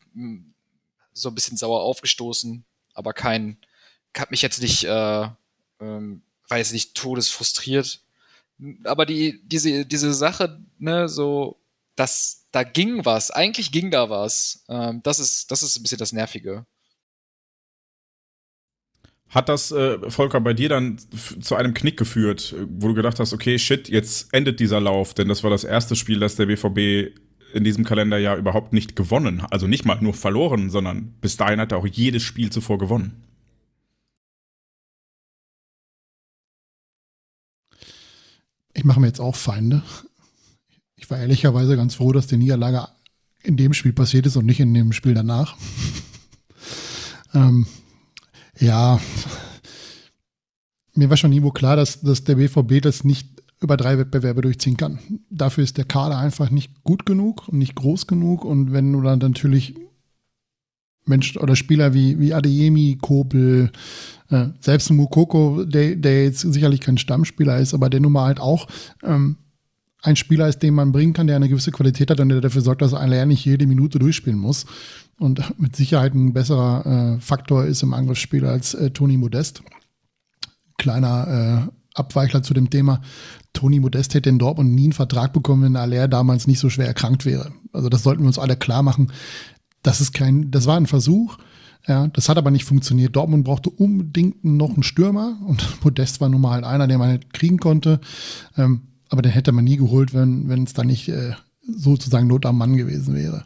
so 1.12 1.28
ein 1.28 1.34
bisschen 1.34 1.56
sauer 1.56 1.82
aufgestoßen, 1.82 2.64
aber 2.94 3.12
kein, 3.12 3.58
hat 4.16 4.30
mich 4.30 4.42
jetzt 4.42 4.60
nicht, 4.60 4.84
äh, 4.84 5.28
ähm, 5.80 6.22
jetzt 6.50 6.72
nicht 6.72 6.94
todesfrustriert. 6.94 8.00
Aber 8.84 9.06
die, 9.06 9.40
diese, 9.44 9.86
diese 9.86 10.12
Sache, 10.12 10.60
ne, 10.78 11.08
so, 11.08 11.58
dass 11.96 12.46
da 12.50 12.62
ging 12.64 13.04
was, 13.04 13.30
eigentlich 13.30 13.72
ging 13.72 13.90
da 13.90 14.10
was. 14.10 14.64
Ähm, 14.68 15.02
das 15.02 15.18
ist, 15.18 15.50
das 15.50 15.62
ist 15.62 15.76
ein 15.76 15.82
bisschen 15.82 15.98
das 15.98 16.12
Nervige. 16.12 16.66
Hat 19.31 19.49
das, 19.49 19.70
äh, 19.70 20.11
Volker, 20.11 20.41
bei 20.41 20.55
dir 20.55 20.68
dann 20.68 20.99
zu 21.41 21.55
einem 21.55 21.72
Knick 21.72 21.97
geführt, 21.97 22.55
wo 22.68 22.89
du 22.89 22.95
gedacht 22.95 23.20
hast, 23.20 23.33
okay, 23.33 23.59
shit, 23.61 23.89
jetzt 23.89 24.35
endet 24.35 24.59
dieser 24.59 24.81
Lauf, 24.81 25.14
denn 25.14 25.28
das 25.28 25.45
war 25.45 25.51
das 25.51 25.62
erste 25.62 25.95
Spiel, 25.95 26.18
das 26.18 26.35
der 26.35 26.47
BVB 26.47 27.14
in 27.55 27.64
diesem 27.64 27.85
Kalenderjahr 27.85 28.37
überhaupt 28.37 28.72
nicht 28.72 28.97
gewonnen. 28.97 29.43
Also 29.51 29.68
nicht 29.68 29.85
mal 29.85 29.99
nur 30.01 30.14
verloren, 30.14 30.68
sondern 30.68 31.14
bis 31.20 31.37
dahin 31.37 31.61
hat 31.61 31.70
er 31.70 31.78
auch 31.78 31.87
jedes 31.87 32.24
Spiel 32.24 32.51
zuvor 32.51 32.78
gewonnen. 32.78 33.22
Ich 38.74 38.85
mache 38.85 39.01
mir 39.01 39.07
jetzt 39.07 39.20
auch 39.20 39.37
Feinde. 39.37 39.83
Ich 40.97 41.09
war 41.09 41.18
ehrlicherweise 41.18 41.76
ganz 41.76 41.95
froh, 41.95 42.12
dass 42.12 42.26
die 42.26 42.37
Niederlage 42.37 42.89
in 43.43 43.57
dem 43.57 43.74
Spiel 43.74 43.93
passiert 43.93 44.26
ist 44.26 44.37
und 44.37 44.47
nicht 44.47 44.61
in 44.61 44.74
dem 44.74 44.93
Spiel 44.93 45.14
danach. 45.14 45.57
ähm, 47.35 47.66
ja, 48.61 49.00
mir 50.94 51.11
war 51.11 51.16
schon 51.16 51.32
irgendwo 51.32 51.50
klar, 51.50 51.76
dass, 51.76 52.00
dass 52.00 52.24
der 52.24 52.36
BVB 52.36 52.82
das 52.82 53.04
nicht 53.04 53.28
über 53.61 53.76
drei 53.76 53.98
Wettbewerbe 53.98 54.42
durchziehen 54.42 54.76
kann. 54.76 54.98
Dafür 55.30 55.64
ist 55.64 55.76
der 55.76 55.84
Kader 55.84 56.18
einfach 56.18 56.50
nicht 56.50 56.82
gut 56.82 57.04
genug 57.04 57.48
und 57.48 57.58
nicht 57.58 57.74
groß 57.74 58.06
genug. 58.06 58.44
Und 58.44 58.72
wenn 58.72 58.92
du 58.92 59.02
dann 59.02 59.18
natürlich 59.18 59.74
Menschen 61.04 61.40
oder 61.40 61.56
Spieler 61.56 61.92
wie, 61.92 62.18
wie 62.18 62.32
Adeyemi, 62.32 62.98
Kobel, 63.00 63.70
äh, 64.30 64.46
selbst 64.61 64.90
Mukoko, 64.90 65.64
der, 65.64 65.96
der 65.96 66.24
jetzt 66.24 66.40
sicherlich 66.40 66.80
kein 66.80 66.98
Stammspieler 66.98 67.58
ist, 67.58 67.74
aber 67.74 67.90
der 67.90 68.00
nun 68.00 68.12
mal 68.12 68.26
halt 68.26 68.40
auch 68.40 68.66
ähm, 69.02 69.36
ein 70.02 70.16
Spieler 70.16 70.48
ist, 70.48 70.62
den 70.62 70.74
man 70.74 70.92
bringen 70.92 71.12
kann, 71.12 71.26
der 71.26 71.36
eine 71.36 71.48
gewisse 71.48 71.72
Qualität 71.72 72.11
hat 72.11 72.20
und 72.20 72.30
der 72.30 72.40
dafür 72.40 72.62
sorgt, 72.62 72.80
dass 72.80 72.92
er 72.92 73.26
nicht 73.26 73.44
jede 73.44 73.66
Minute 73.66 73.98
durchspielen 73.98 74.38
muss. 74.38 74.64
Und 75.20 75.60
mit 75.60 75.76
Sicherheit 75.76 76.14
ein 76.14 76.32
besserer 76.32 77.16
äh, 77.16 77.20
Faktor 77.20 77.66
ist 77.66 77.82
im 77.82 77.92
Angriffsspiel 77.92 78.46
als 78.46 78.72
äh, 78.72 78.90
Toni 78.90 79.18
Modest. 79.18 79.62
Kleiner 80.78 81.68
äh, 81.68 81.72
Abweichler 81.94 82.42
zu 82.42 82.54
dem 82.54 82.70
Thema. 82.70 83.02
Toni 83.52 83.80
Modest 83.80 84.14
hätte 84.14 84.30
in 84.30 84.38
Dortmund 84.38 84.74
nie 84.74 84.84
einen 84.84 84.92
Vertrag 84.94 85.34
bekommen, 85.34 85.62
wenn 85.62 85.76
Aller 85.76 86.08
damals 86.08 86.46
nicht 86.46 86.58
so 86.58 86.70
schwer 86.70 86.86
erkrankt 86.86 87.26
wäre. 87.26 87.52
Also 87.74 87.90
das 87.90 88.02
sollten 88.02 88.22
wir 88.22 88.28
uns 88.28 88.38
alle 88.38 88.56
klar 88.56 88.82
machen. 88.82 89.12
Das 89.82 90.00
ist 90.00 90.14
kein, 90.14 90.50
das 90.50 90.66
war 90.66 90.78
ein 90.78 90.86
Versuch. 90.86 91.36
Ja, 91.86 92.06
das 92.06 92.30
hat 92.30 92.38
aber 92.38 92.50
nicht 92.50 92.64
funktioniert. 92.64 93.14
Dortmund 93.14 93.44
brauchte 93.44 93.68
unbedingt 93.68 94.42
noch 94.42 94.72
einen 94.72 94.82
Stürmer 94.82 95.38
und 95.46 95.66
Modest 95.84 96.22
war 96.22 96.30
nun 96.30 96.40
mal 96.40 96.52
halt 96.52 96.64
einer, 96.64 96.86
den 96.86 96.98
man 96.98 97.12
nicht 97.12 97.34
kriegen 97.34 97.58
konnte. 97.58 98.00
Ähm, 98.56 98.84
aber 99.10 99.20
den 99.20 99.32
hätte 99.32 99.52
man 99.52 99.64
nie 99.64 99.76
geholt, 99.76 100.14
wenn, 100.14 100.48
wenn 100.48 100.64
es 100.64 100.72
dann 100.72 100.86
nicht 100.86 101.10
äh, 101.10 101.34
sozusagen 101.60 102.26
Not 102.26 102.46
am 102.46 102.56
Mann 102.56 102.78
gewesen 102.78 103.14
wäre. 103.14 103.44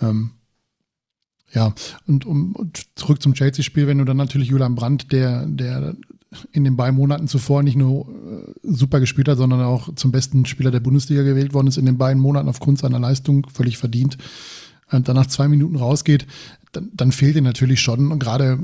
Ähm, 0.00 0.30
ja, 1.52 1.74
und 2.06 2.26
um 2.26 2.54
und 2.54 2.86
zurück 2.94 3.22
zum 3.22 3.34
Chelsea-Spiel, 3.34 3.86
wenn 3.86 3.98
du 3.98 4.04
dann 4.04 4.16
natürlich 4.16 4.48
Julian 4.48 4.74
Brandt, 4.74 5.12
der, 5.12 5.46
der 5.46 5.96
in 6.52 6.64
den 6.64 6.76
beiden 6.76 6.96
Monaten 6.96 7.26
zuvor 7.26 7.62
nicht 7.62 7.76
nur 7.76 8.08
äh, 8.08 8.52
super 8.62 9.00
gespielt 9.00 9.28
hat, 9.28 9.38
sondern 9.38 9.62
auch 9.62 9.94
zum 9.96 10.12
besten 10.12 10.46
Spieler 10.46 10.70
der 10.70 10.80
Bundesliga 10.80 11.22
gewählt 11.22 11.54
worden 11.54 11.66
ist 11.66 11.76
in 11.76 11.86
den 11.86 11.98
beiden 11.98 12.22
Monaten 12.22 12.48
aufgrund 12.48 12.78
seiner 12.78 13.00
Leistung, 13.00 13.46
völlig 13.52 13.78
verdient, 13.78 14.16
dann 14.90 15.16
nach 15.16 15.26
zwei 15.26 15.48
Minuten 15.48 15.76
rausgeht, 15.76 16.26
dann, 16.72 16.90
dann 16.94 17.12
fehlt 17.12 17.36
dir 17.36 17.42
natürlich 17.42 17.80
schon, 17.80 18.18
gerade 18.18 18.58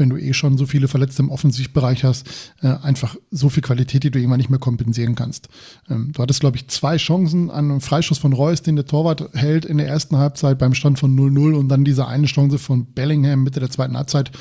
wenn 0.00 0.10
du 0.10 0.16
eh 0.16 0.32
schon 0.32 0.58
so 0.58 0.66
viele 0.66 0.88
Verletzte 0.88 1.22
im 1.22 1.30
Offensivbereich 1.30 2.02
hast, 2.02 2.26
äh, 2.62 2.68
einfach 2.82 3.16
so 3.30 3.48
viel 3.48 3.62
Qualität, 3.62 4.02
die 4.02 4.10
du 4.10 4.18
irgendwann 4.18 4.38
nicht 4.38 4.50
mehr 4.50 4.58
kompensieren 4.58 5.14
kannst. 5.14 5.48
Ähm, 5.88 6.10
du 6.12 6.22
hattest, 6.22 6.40
glaube 6.40 6.56
ich, 6.56 6.68
zwei 6.68 6.96
Chancen 6.96 7.50
an 7.50 7.70
einem 7.70 7.80
Freischuss 7.80 8.18
von 8.18 8.32
Reus, 8.32 8.62
den 8.62 8.76
der 8.76 8.86
Torwart 8.86 9.30
hält 9.34 9.64
in 9.64 9.78
der 9.78 9.86
ersten 9.86 10.16
Halbzeit 10.16 10.58
beim 10.58 10.74
Stand 10.74 10.98
von 10.98 11.16
0-0 11.16 11.54
und 11.54 11.68
dann 11.68 11.84
diese 11.84 12.08
eine 12.08 12.26
Chance 12.26 12.58
von 12.58 12.86
Bellingham 12.86 13.44
Mitte 13.44 13.60
der 13.60 13.70
zweiten 13.70 13.96
Halbzeit, 13.96 14.32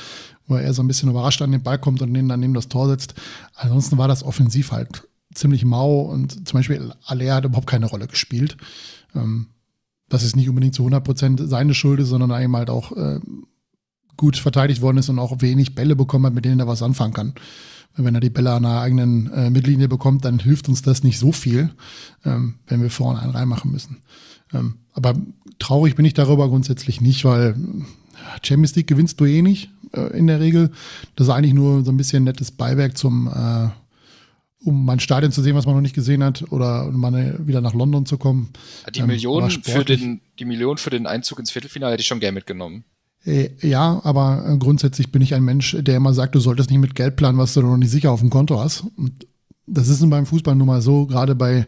wo 0.47 0.55
er 0.55 0.73
so 0.73 0.81
ein 0.81 0.87
bisschen 0.87 1.09
überrascht 1.09 1.41
an 1.41 1.51
den 1.51 1.61
Ball 1.61 1.77
kommt 1.77 2.01
und 2.01 2.13
den 2.13 2.29
dann 2.29 2.39
neben 2.39 2.53
das 2.53 2.69
Tor 2.69 2.87
setzt. 2.87 3.13
Ansonsten 3.55 3.97
war 3.97 4.07
das 4.07 4.23
offensiv 4.23 4.71
halt 4.71 5.07
ziemlich 5.33 5.63
mau 5.63 6.01
und 6.01 6.47
zum 6.47 6.57
Beispiel 6.57 6.91
Aller 7.05 7.35
hat 7.35 7.45
überhaupt 7.45 7.67
keine 7.67 7.85
Rolle 7.85 8.07
gespielt. 8.07 8.57
Ähm, 9.13 9.47
das 10.07 10.23
ist 10.23 10.35
nicht 10.35 10.49
unbedingt 10.49 10.73
zu 10.73 10.81
100 10.81 11.03
Prozent 11.03 11.41
seine 11.45 11.75
Schuld 11.75 12.03
sondern 12.03 12.41
eben 12.41 12.55
halt 12.55 12.71
auch 12.71 12.91
äh, 12.93 13.19
gut 14.19 14.37
verteidigt 14.37 14.81
worden 14.81 14.97
ist 14.97 15.09
und 15.09 15.17
auch 15.17 15.41
wenig 15.41 15.73
Bälle 15.73 15.95
bekommen 15.95 16.25
hat, 16.25 16.33
mit 16.33 16.45
denen 16.45 16.59
er 16.59 16.67
was 16.67 16.83
anfangen 16.83 17.13
kann. 17.13 17.33
Wenn 17.95 18.13
er 18.13 18.21
die 18.21 18.29
Bälle 18.29 18.51
an 18.51 18.63
der 18.63 18.81
eigenen 18.81 19.31
äh, 19.33 19.49
Mittellinie 19.49 19.87
bekommt, 19.87 20.25
dann 20.25 20.39
hilft 20.39 20.69
uns 20.69 20.81
das 20.81 21.03
nicht 21.03 21.17
so 21.17 21.31
viel, 21.31 21.71
ähm, 22.25 22.55
wenn 22.67 22.81
wir 22.81 22.89
vorne 22.89 23.19
einen 23.19 23.31
reinmachen 23.31 23.71
müssen. 23.71 23.97
Ähm, 24.53 24.75
aber 24.93 25.15
traurig 25.57 25.95
bin 25.95 26.05
ich 26.05 26.13
darüber 26.13 26.49
grundsätzlich 26.49 27.01
nicht, 27.01 27.25
weil 27.25 27.55
Champions 28.43 28.75
League 28.75 28.87
gewinnst 28.87 29.19
du 29.19 29.25
eh 29.25 29.41
nicht 29.41 29.71
äh, 29.93 30.17
in 30.17 30.27
der 30.27 30.39
Regel. 30.39 30.71
Das 31.15 31.27
ist 31.27 31.33
eigentlich 31.33 31.53
nur 31.53 31.83
so 31.83 31.91
ein 31.91 31.97
bisschen 31.97 32.25
nettes 32.25 32.51
Beiwerk 32.51 32.97
zum, 32.97 33.27
äh, 33.27 33.69
um 34.65 34.85
mal 34.85 34.93
ein 34.93 34.99
Stadion 34.99 35.31
zu 35.31 35.41
sehen, 35.41 35.55
was 35.55 35.65
man 35.65 35.75
noch 35.75 35.81
nicht 35.81 35.95
gesehen 35.95 36.23
hat, 36.23 36.51
oder 36.51 36.87
um 36.87 36.99
mal 36.99 37.39
wieder 37.47 37.61
nach 37.61 37.73
London 37.73 38.05
zu 38.05 38.17
kommen. 38.17 38.51
Die, 38.93 38.99
ähm, 38.99 39.07
Million 39.07 39.49
für 39.49 39.85
den, 39.85 40.19
die 40.39 40.45
Million 40.45 40.77
für 40.77 40.89
den 40.89 41.07
Einzug 41.07 41.39
ins 41.39 41.51
Viertelfinale 41.51 41.93
hätte 41.93 42.01
ich 42.01 42.07
schon 42.07 42.19
gern 42.19 42.33
mitgenommen. 42.33 42.83
Äh, 43.29 43.51
ja, 43.61 44.01
aber 44.03 44.43
äh, 44.47 44.57
grundsätzlich 44.57 45.11
bin 45.11 45.21
ich 45.21 45.35
ein 45.35 45.43
Mensch, 45.43 45.77
der 45.79 45.97
immer 45.97 46.13
sagt, 46.13 46.35
du 46.35 46.39
solltest 46.39 46.69
nicht 46.69 46.79
mit 46.79 46.95
Geld 46.95 47.15
planen, 47.15 47.37
was 47.37 47.53
du 47.53 47.61
noch 47.61 47.77
nicht 47.77 47.91
sicher 47.91 48.11
auf 48.11 48.21
dem 48.21 48.29
Konto 48.29 48.59
hast. 48.59 48.85
Und 48.97 49.27
das 49.67 49.87
ist 49.87 50.07
beim 50.09 50.25
Fußball 50.25 50.55
nun 50.55 50.67
mal 50.67 50.81
so, 50.81 51.05
gerade 51.05 51.35
bei, 51.35 51.67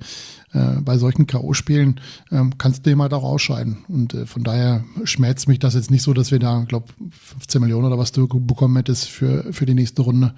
äh, 0.54 0.82
bei 0.82 0.98
solchen 0.98 1.28
K.O.-Spielen 1.28 2.00
ähm, 2.32 2.58
kannst 2.58 2.80
du 2.80 2.90
dem 2.90 3.02
halt 3.02 3.14
auch 3.14 3.24
ausscheiden. 3.24 3.86
Und 3.88 4.16
äh, 4.16 4.26
von 4.26 4.44
daher 4.44 4.84
schmerzt 5.04 5.48
mich 5.48 5.60
das 5.60 5.76
jetzt 5.76 5.92
nicht 5.92 6.02
so, 6.02 6.14
dass 6.14 6.32
wir 6.32 6.40
da, 6.40 6.64
glaube 6.68 6.88
15 7.12 7.62
Millionen 7.62 7.86
oder 7.86 8.00
was 8.00 8.12
du 8.12 8.28
bekommen 8.28 8.76
hättest 8.76 9.08
für, 9.08 9.54
für 9.54 9.68
die 9.68 9.76
nächste 9.76 10.02
Runde. 10.02 10.34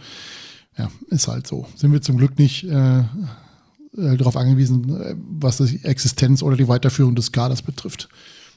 Ja, 0.78 0.90
ist 1.08 1.28
halt 1.28 1.48
so. 1.48 1.68
Sind 1.76 1.94
wir 1.94 2.02
zum 2.02 2.18
Glück 2.18 2.38
nicht 2.38 2.66
äh, 2.66 3.00
äh 3.00 3.04
darauf 4.18 4.36
angewiesen, 4.36 5.16
was 5.40 5.58
die 5.58 5.86
Existenz 5.86 6.42
oder 6.42 6.58
die 6.58 6.68
Weiterführung 6.68 7.16
des 7.16 7.32
Kaders 7.32 7.62
betrifft. 7.62 8.10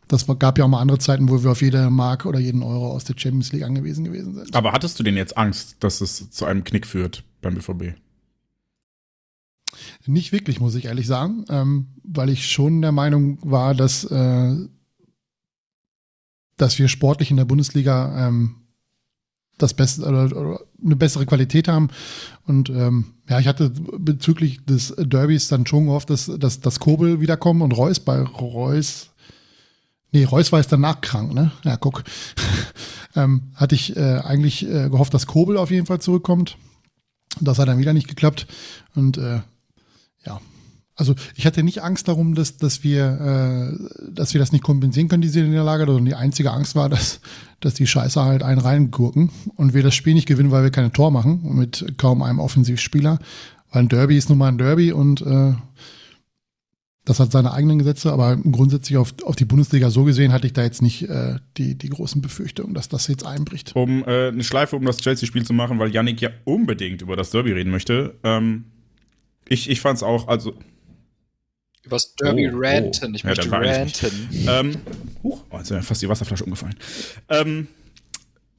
Das 0.09 0.27
gab 0.39 0.59
ja 0.59 0.65
auch 0.65 0.69
mal 0.69 0.81
andere 0.81 0.99
Zeiten, 0.99 1.29
wo 1.29 1.43
wir 1.43 1.51
auf 1.51 1.63
jede 1.63 1.91
Mark 1.91 2.27
oder 2.27 2.39
jeden 2.39 2.63
Euro 2.63 2.93
aus 2.93 3.05
der 3.05 3.15
Champions 3.19 3.53
League 3.53 3.65
angewiesen 3.65 4.05
gewesen 4.05 4.35
sind. 4.35 4.55
Aber 4.55 4.73
hattest 4.73 4.99
du 4.99 5.03
denn 5.03 5.17
jetzt 5.17 5.37
Angst, 5.37 5.77
dass 5.81 6.01
es 6.01 6.31
zu 6.31 6.45
einem 6.45 6.63
Knick 6.65 6.87
führt 6.87 7.25
beim 7.43 7.55
BVB? 7.55 7.99
Nicht 10.07 10.33
wirklich, 10.33 10.61
muss 10.61 10.75
ich 10.77 10.85
ehrlich 10.85 11.07
sagen, 11.07 11.45
ähm, 11.49 11.89
weil 12.05 12.31
ich 12.31 12.47
schon 12.47 12.81
der 12.81 12.93
Meinung 12.93 13.39
war, 13.43 13.75
dass 13.75 14.05
äh, 14.05 14.57
dass 16.57 16.79
wir 16.79 16.89
sportlich 16.89 17.31
in 17.31 17.37
der 17.37 17.45
Bundesliga 17.45 18.29
ähm, 18.29 18.57
das 19.59 19.75
beste 19.75 20.03
oder, 20.03 20.25
oder 20.37 20.61
eine 20.85 20.97
bessere 20.97 21.27
Qualität 21.27 21.69
haben. 21.69 21.89
Und 22.47 22.69
ähm, 22.71 23.15
ja, 23.29 23.41
ich 23.41 23.47
hatte 23.47 23.71
bezüglich 23.71 24.65
des 24.65 24.95
Derbys 24.99 25.49
dann 25.49 25.67
schon 25.67 25.87
gehofft, 25.87 26.11
dass, 26.11 26.31
dass, 26.39 26.61
dass 26.61 26.81
Kobel 26.81 27.21
wiederkommen 27.21 27.63
und 27.63 27.73
Reus 27.73 28.01
bei 28.01 28.21
Reus. 28.21 29.11
Nee, 30.17 30.25
Reus 30.25 30.51
war 30.51 30.61
jetzt 30.61 30.73
danach 30.73 31.03
krank, 31.03 31.35
ne? 31.35 31.51
Ja, 31.63 31.77
guck. 31.77 32.03
ähm, 33.17 33.53
hatte 33.55 33.75
ich 33.75 33.95
äh, 33.99 34.21
eigentlich 34.21 34.67
äh, 34.67 34.89
gehofft, 34.89 35.13
dass 35.13 35.27
Kobel 35.27 35.59
auf 35.59 35.71
jeden 35.71 35.85
Fall 35.85 36.01
zurückkommt. 36.01 36.57
Das 37.39 37.59
hat 37.59 37.69
dann 37.69 37.77
wieder 37.77 37.93
nicht 37.93 38.09
geklappt. 38.09 38.47
Und 38.95 39.19
äh, 39.19 39.41
ja, 40.25 40.41
also 40.95 41.15
ich 41.35 41.45
hatte 41.45 41.63
nicht 41.63 41.83
Angst 41.83 42.09
darum, 42.09 42.35
dass, 42.35 42.57
dass, 42.57 42.83
wir, 42.83 43.77
äh, 43.77 44.11
dass 44.11 44.33
wir 44.33 44.39
das 44.39 44.53
nicht 44.53 44.65
kompensieren 44.65 45.09
können, 45.09 45.21
diese 45.21 45.41
Niederlage, 45.43 45.85
sondern 45.85 46.07
die 46.07 46.15
einzige 46.15 46.51
Angst 46.51 46.75
war, 46.77 46.89
dass, 46.89 47.21
dass 47.61 47.75
die 47.75 47.87
Scheiße 47.87 48.25
halt 48.25 48.43
einen 48.43 48.63
reingurken 48.63 49.29
und 49.57 49.75
wir 49.75 49.83
das 49.83 49.95
Spiel 49.95 50.15
nicht 50.15 50.27
gewinnen, 50.27 50.51
weil 50.51 50.63
wir 50.63 50.71
keine 50.71 50.93
Tor 50.93 51.11
machen 51.11 51.43
mit 51.55 51.99
kaum 51.99 52.23
einem 52.23 52.39
Offensivspieler. 52.39 53.19
Weil 53.71 53.83
ein 53.83 53.91
Derby 53.91 54.17
ist 54.17 54.31
nun 54.31 54.39
mal 54.39 54.49
ein 54.49 54.57
Derby 54.57 54.93
und 54.93 55.21
äh, 55.21 55.53
das 57.07 57.21
hat 57.21 57.31
seine 57.31 57.53
eigenen 57.53 57.79
Gesetze, 57.79 58.13
aber 58.13 58.37
grundsätzlich 58.37 58.99
auf, 58.99 59.15
auf 59.23 59.37
die 59.37 59.45
Bundesliga 59.45 59.91
so 59.91 60.03
gesehen 60.03 60.33
hatte 60.33 60.49
ich 60.49 60.53
da 60.53 60.65
jetzt 60.65 60.83
nicht 60.83 61.09
äh, 61.09 61.37
die, 61.57 61.77
die 61.79 61.89
großen 61.89 62.21
Befürchtungen, 62.21 62.75
dass 62.75 62.89
das 62.89 63.07
jetzt 63.07 63.25
einbricht. 63.25 63.77
Um 63.77 64.03
äh, 64.05 64.29
eine 64.29 64.43
Schleife 64.43 64.75
um 64.75 64.85
das 64.85 64.99
Chelsea-Spiel 64.99 65.47
zu 65.47 65.53
machen, 65.53 65.79
weil 65.79 65.95
Yannick 65.95 66.21
ja 66.21 66.31
unbedingt 66.45 67.03
über 67.03 67.15
das 67.15 67.31
Derby 67.31 67.53
reden 67.53 67.71
möchte. 67.71 68.17
Ähm, 68.25 68.65
ich 69.49 69.71
ich 69.71 69.81
fand 69.81 69.99
es 69.99 70.03
auch, 70.03 70.27
also 70.27 70.55
Übers 71.85 72.17
Derby 72.17 72.51
oh, 72.53 72.59
ranten. 72.59 73.15
Ich 73.15 73.23
ja, 73.23 73.29
möchte 73.29 73.53
ranten. 73.53 74.29
Ähm, 74.49 74.77
huch, 75.23 75.45
oh, 75.49 75.59
jetzt 75.59 75.71
ist 75.71 75.77
mir 75.77 75.83
fast 75.85 76.03
die 76.03 76.09
Wasserflasche 76.09 76.43
umgefallen. 76.43 76.75
Ähm, 77.29 77.69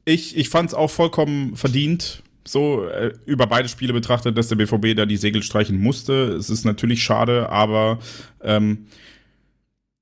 ich 0.05 0.37
ich 0.37 0.47
fand 0.47 0.69
es 0.69 0.73
auch 0.73 0.89
vollkommen 0.89 1.57
verdient, 1.57 2.23
so 2.47 2.87
äh, 2.87 3.13
über 3.25 3.47
beide 3.47 3.69
Spiele 3.69 3.93
betrachtet, 3.93 4.37
dass 4.37 4.47
der 4.47 4.55
BVB 4.55 4.95
da 4.95 5.05
die 5.05 5.17
Segel 5.17 5.43
streichen 5.43 5.79
musste. 5.79 6.33
Es 6.33 6.49
ist 6.49 6.65
natürlich 6.65 7.03
schade, 7.03 7.49
aber 7.49 7.99
ähm, 8.41 8.87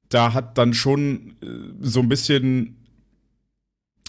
da 0.09 0.33
hat 0.33 0.57
dann 0.57 0.73
schon 0.73 1.35
äh, 1.41 1.47
so 1.81 2.01
ein 2.01 2.09
bisschen 2.09 2.77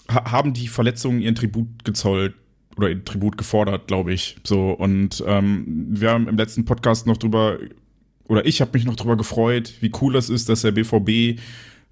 ha 0.09 0.31
haben 0.31 0.53
die 0.53 0.67
Verletzungen 0.67 1.21
ihren 1.21 1.35
Tribut 1.35 1.83
gezollt 1.83 2.35
oder 2.77 2.89
ihren 2.89 3.05
Tribut 3.05 3.37
gefordert, 3.37 3.87
glaube 3.87 4.13
ich. 4.13 4.37
So 4.43 4.71
und 4.71 5.23
ähm, 5.25 5.87
wir 5.89 6.11
haben 6.11 6.27
im 6.27 6.37
letzten 6.37 6.65
Podcast 6.65 7.07
noch 7.07 7.17
drüber 7.17 7.57
oder 8.27 8.45
ich 8.45 8.61
habe 8.61 8.71
mich 8.73 8.85
noch 8.85 8.95
drüber 8.95 9.17
gefreut, 9.17 9.73
wie 9.79 9.91
cool 10.01 10.13
das 10.13 10.29
ist, 10.29 10.49
dass 10.49 10.61
der 10.61 10.71
BVB 10.71 11.39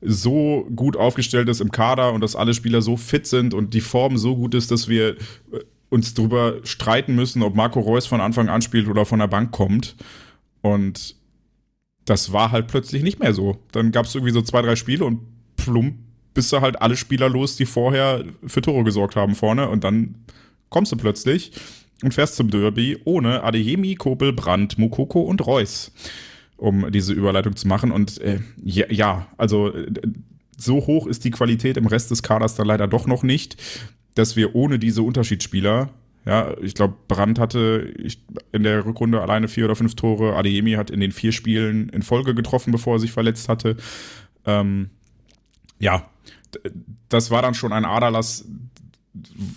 so 0.02 0.68
gut 0.76 0.98
aufgestellt 0.98 1.50
ist 1.50 1.62
im 1.62 1.72
Kader 1.72 2.14
und 2.14 2.22
dass 2.22 2.36
alle 2.36 2.54
Spieler 2.54 2.82
so 2.82 2.98
fit 2.98 3.26
sind 3.26 3.54
und 3.54 3.74
die 3.74 3.82
Form 3.82 4.18
so 4.18 4.36
gut 4.36 4.54
ist, 4.54 4.70
dass 4.70 4.88
wir 4.88 5.12
äh, 5.52 5.62
uns 5.90 6.14
darüber 6.14 6.56
streiten 6.64 7.16
müssen, 7.16 7.44
ob 7.44 7.56
Marco 7.56 7.80
Reus 7.80 8.06
von 8.06 8.22
Anfang 8.22 8.50
an 8.50 8.62
spielt 8.62 8.88
oder 8.88 9.06
von 9.06 9.20
der 9.20 9.28
Bank 9.28 9.52
kommt. 9.52 9.96
Und 10.62 11.16
das 12.06 12.32
war 12.32 12.52
halt 12.52 12.68
plötzlich 12.68 13.04
nicht 13.04 13.20
mehr 13.20 13.34
so. 13.34 13.58
Dann 13.72 13.92
gab 13.92 14.06
es 14.06 14.16
irgendwie 14.16 14.34
so 14.34 14.42
zwei, 14.42 14.62
drei 14.62 14.76
Spiele 14.76 15.06
und 15.06 15.20
plump 15.56 15.96
bist 16.34 16.52
du 16.52 16.62
halt 16.62 16.82
alle 16.82 16.98
Spieler 16.98 17.30
los, 17.30 17.56
die 17.56 17.66
vorher 17.66 18.24
für 18.46 18.62
Tore 18.62 18.84
gesorgt 18.84 19.16
haben 19.16 19.36
vorne 19.36 19.70
und 19.70 19.84
dann 19.84 20.16
kommst 20.70 20.92
du 20.92 20.98
plötzlich 20.98 21.54
und 22.04 22.14
fährst 22.14 22.36
zum 22.36 22.52
Derby 22.52 23.00
ohne 23.06 23.44
Adeyemi, 23.44 23.96
Kobel, 23.96 24.34
Brandt, 24.34 24.78
Mukoko 24.78 25.22
und 25.22 25.46
Reus, 25.48 25.94
um 26.58 26.92
diese 26.92 27.14
Überleitung 27.14 27.56
zu 27.56 27.68
machen. 27.68 27.92
Und 27.92 28.20
äh, 28.20 28.42
ja, 28.62 28.86
ja, 28.92 29.28
also 29.38 29.74
äh, 29.74 29.88
so 30.58 30.86
hoch 30.86 31.08
ist 31.08 31.24
die 31.24 31.32
Qualität 31.32 31.78
im 31.78 31.88
Rest 31.88 32.12
des 32.12 32.22
Kaders 32.22 32.56
dann 32.56 32.68
leider 32.68 32.88
doch 32.88 33.08
noch 33.08 33.24
nicht, 33.24 33.58
dass 34.16 34.36
wir 34.36 34.56
ohne 34.56 34.80
diese 34.80 35.04
Unterschiedsspieler 35.04 35.92
ja, 36.26 36.56
ich 36.60 36.74
glaube, 36.74 36.96
Brandt 37.08 37.38
hatte 37.38 37.94
in 38.52 38.64
der 38.64 38.84
Rückrunde 38.84 39.22
alleine 39.22 39.48
vier 39.48 39.66
oder 39.66 39.76
fünf 39.76 39.96
Tore. 39.96 40.36
Adeyemi 40.36 40.72
hat 40.72 40.90
in 40.90 41.00
den 41.00 41.12
vier 41.12 41.32
Spielen 41.32 41.90
in 41.90 42.02
Folge 42.02 42.34
getroffen, 42.34 42.72
bevor 42.72 42.96
er 42.96 43.00
sich 43.00 43.12
verletzt 43.12 43.48
hatte. 43.48 43.78
Ähm, 44.44 44.90
ja, 45.78 46.10
das 47.10 47.30
war 47.30 47.44
dann 47.44 47.54
schon 47.54 47.72
ein 47.74 47.86
Aderlass, 47.86 48.46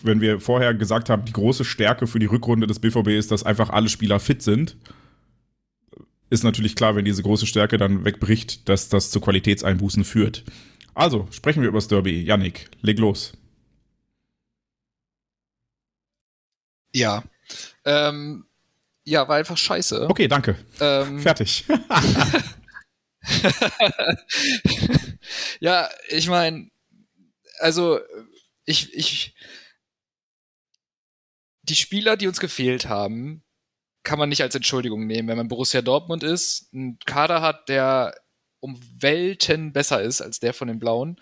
wenn 0.03 0.21
wir 0.21 0.41
vorher 0.41 0.75
gesagt 0.75 1.09
haben, 1.09 1.25
die 1.25 1.33
große 1.33 1.65
Stärke 1.65 2.07
für 2.07 2.19
die 2.19 2.27
Rückrunde 2.27 2.67
des 2.67 2.81
BVB 2.81 3.09
ist, 3.09 3.31
dass 3.31 3.45
einfach 3.45 3.71
alle 3.71 3.89
Spieler 3.89 4.21
fit 4.21 4.43
sind, 4.43 4.77
ist 6.31 6.45
natürlich 6.45 6.77
klar, 6.77 6.95
wenn 6.95 7.07
diese 7.07 7.23
große 7.23 7.47
Stärke 7.47 7.79
dann 7.79 8.05
wegbricht, 8.05 8.69
dass 8.69 8.91
das 8.91 9.11
zu 9.11 9.21
Qualitätseinbußen 9.21 10.05
führt. 10.05 10.45
Also, 10.95 11.27
sprechen 11.31 11.63
wir 11.63 11.69
über 11.69 11.79
das 11.79 11.89
Derby. 11.89 12.23
Yannick, 12.23 12.69
leg 12.83 12.99
los. 12.99 13.33
Ja. 16.93 17.23
Ähm, 17.85 18.47
ja, 19.05 19.27
war 19.29 19.37
einfach 19.37 19.57
scheiße. 19.57 20.09
Okay, 20.09 20.29
danke. 20.29 20.57
Ähm, 20.81 21.21
Fertig. 21.21 21.65
ja, 25.61 25.89
ich 26.09 26.29
meine, 26.29 26.71
also 27.59 28.01
ich, 28.65 28.93
ich, 28.95 29.35
die 31.63 31.75
Spieler, 31.75 32.17
die 32.17 32.27
uns 32.27 32.41
gefehlt 32.41 32.87
haben, 32.89 33.43
kann 34.03 34.19
man 34.19 34.29
nicht 34.29 34.43
als 34.43 34.55
Entschuldigung 34.55 35.07
nehmen, 35.07 35.29
wenn 35.29 35.37
man 35.37 35.49
Borussia 35.49 35.83
Dortmund 35.83 36.23
ist, 36.23 36.69
einen 36.73 36.99
Kader 37.01 37.43
hat, 37.43 37.69
der 37.69 38.15
um 38.61 38.81
Welten 39.01 39.73
besser 39.73 40.03
ist 40.03 40.21
als 40.21 40.41
der 40.41 40.53
von 40.55 40.69
den 40.69 40.79
Blauen. 40.79 41.21